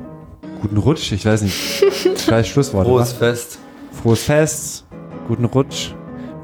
guten 0.60 0.76
Rutsch. 0.76 1.12
Ich 1.12 1.24
weiß 1.24 1.42
nicht, 1.42 1.54
vielleicht 2.16 2.50
Schlusswort. 2.50 2.86
Frohes 2.86 3.10
oder? 3.10 3.18
Fest. 3.18 3.58
Frohes 4.02 4.22
Fest, 4.22 4.86
guten 5.28 5.44
Rutsch. 5.44 5.92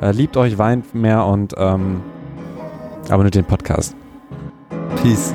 Äh, 0.01 0.13
liebt 0.13 0.37
euch, 0.37 0.59
weint 0.59 0.95
mehr 0.95 1.25
und 1.27 1.55
ähm, 1.57 2.01
abonniert 3.09 3.35
den 3.35 3.45
Podcast. 3.45 3.95
Peace. 5.03 5.35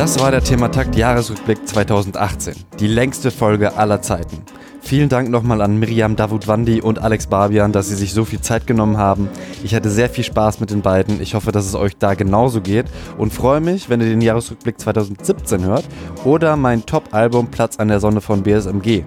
Das 0.00 0.18
war 0.18 0.30
der 0.30 0.42
Thematakt 0.42 0.96
Jahresrückblick 0.96 1.68
2018, 1.68 2.54
die 2.78 2.86
längste 2.86 3.30
Folge 3.30 3.76
aller 3.76 4.00
Zeiten. 4.00 4.38
Vielen 4.82 5.08
Dank 5.08 5.30
nochmal 5.30 5.60
an 5.60 5.78
Miriam 5.78 6.16
Davutwandi 6.16 6.80
und 6.80 6.98
Alex 6.98 7.26
Barbian, 7.26 7.72
dass 7.72 7.88
sie 7.88 7.94
sich 7.94 8.12
so 8.12 8.24
viel 8.24 8.40
Zeit 8.40 8.66
genommen 8.66 8.96
haben. 8.96 9.28
Ich 9.62 9.74
hatte 9.74 9.90
sehr 9.90 10.08
viel 10.08 10.24
Spaß 10.24 10.58
mit 10.60 10.70
den 10.70 10.82
beiden. 10.82 11.20
Ich 11.20 11.34
hoffe, 11.34 11.52
dass 11.52 11.66
es 11.66 11.74
euch 11.74 11.96
da 11.96 12.14
genauso 12.14 12.60
geht 12.60 12.86
und 13.16 13.32
freue 13.32 13.60
mich, 13.60 13.88
wenn 13.88 14.00
ihr 14.00 14.08
den 14.08 14.20
Jahresrückblick 14.20 14.80
2017 14.80 15.64
hört 15.64 15.84
oder 16.24 16.56
mein 16.56 16.86
Top-Album 16.86 17.48
Platz 17.48 17.78
an 17.78 17.88
der 17.88 18.00
Sonne 18.00 18.20
von 18.20 18.42
BSMG. 18.42 19.04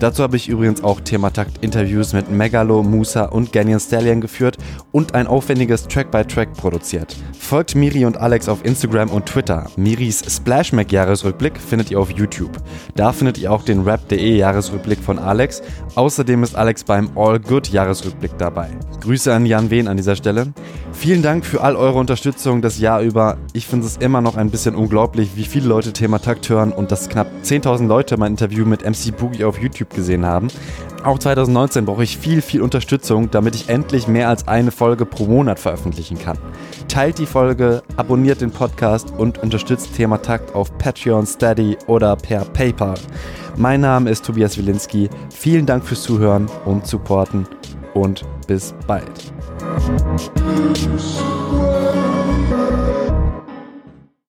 Dazu 0.00 0.22
habe 0.22 0.36
ich 0.36 0.48
übrigens 0.48 0.82
auch 0.82 1.00
Thematakt-Interviews 1.00 2.12
mit 2.12 2.30
Megalo, 2.30 2.82
Musa 2.82 3.26
und 3.26 3.52
Ganyan 3.52 3.80
Stallion 3.80 4.20
geführt 4.20 4.58
und 4.92 5.14
ein 5.14 5.26
aufwendiges 5.26 5.86
Track-by-Track 5.86 6.50
-Track 6.50 6.56
produziert. 6.60 7.16
Folgt 7.38 7.74
Miri 7.74 8.04
und 8.04 8.16
Alex 8.16 8.48
auf 8.48 8.64
Instagram 8.64 9.10
und 9.10 9.26
Twitter. 9.26 9.70
Miris 9.76 10.22
Splashmac 10.28 10.92
Jahresrückblick 10.92 11.58
findet 11.58 11.90
ihr 11.90 12.00
auf 12.00 12.10
YouTube. 12.10 12.58
Da 12.96 13.12
findet 13.12 13.38
ihr 13.38 13.52
auch 13.52 13.62
den 13.62 13.82
Rap.de 13.82 14.36
Jahresrückblick 14.36 14.98
von 14.98 15.13
Alex. 15.18 15.62
Außerdem 15.94 16.42
ist 16.42 16.56
Alex 16.56 16.84
beim 16.84 17.10
All 17.16 17.40
Good 17.40 17.68
Jahresrückblick 17.68 18.36
dabei. 18.38 18.70
Grüße 19.00 19.32
an 19.32 19.46
Jan 19.46 19.70
Wehn 19.70 19.88
an 19.88 19.96
dieser 19.96 20.16
Stelle. 20.16 20.52
Vielen 20.92 21.22
Dank 21.22 21.44
für 21.44 21.62
all 21.62 21.76
eure 21.76 21.98
Unterstützung 21.98 22.62
das 22.62 22.78
Jahr 22.78 23.00
über. 23.00 23.36
Ich 23.52 23.66
finde 23.66 23.86
es 23.86 23.96
immer 23.96 24.20
noch 24.20 24.36
ein 24.36 24.50
bisschen 24.50 24.74
unglaublich, 24.74 25.30
wie 25.34 25.44
viele 25.44 25.68
Leute 25.68 25.92
Thema 25.92 26.18
Takt 26.18 26.48
hören 26.48 26.72
und 26.72 26.92
dass 26.92 27.08
knapp 27.08 27.26
10.000 27.42 27.86
Leute 27.86 28.16
mein 28.16 28.32
Interview 28.32 28.64
mit 28.64 28.84
MC 28.84 29.16
Boogie 29.16 29.44
auf 29.44 29.58
YouTube 29.58 29.90
gesehen 29.90 30.24
haben. 30.24 30.48
Auch 31.04 31.18
2019 31.18 31.84
brauche 31.84 32.02
ich 32.02 32.16
viel, 32.16 32.40
viel 32.40 32.62
Unterstützung, 32.62 33.30
damit 33.30 33.54
ich 33.54 33.68
endlich 33.68 34.08
mehr 34.08 34.30
als 34.30 34.48
eine 34.48 34.70
Folge 34.70 35.04
pro 35.04 35.26
Monat 35.26 35.58
veröffentlichen 35.58 36.18
kann. 36.18 36.38
Teilt 36.88 37.18
die 37.18 37.26
Folge, 37.26 37.82
abonniert 37.96 38.40
den 38.40 38.50
Podcast 38.50 39.12
und 39.18 39.36
unterstützt 39.36 39.94
Thema 39.94 40.16
Takt 40.16 40.54
auf 40.54 40.78
Patreon, 40.78 41.26
Steady 41.26 41.76
oder 41.88 42.16
per 42.16 42.46
PayPal. 42.46 42.94
Mein 43.56 43.82
Name 43.82 44.10
ist 44.10 44.24
Tobias 44.24 44.56
Wilinski. 44.56 45.03
Vielen 45.30 45.66
Dank 45.66 45.84
fürs 45.84 46.02
Zuhören 46.02 46.46
und 46.64 46.86
Supporten 46.86 47.46
und 47.94 48.24
bis 48.46 48.74
bald. 48.86 49.32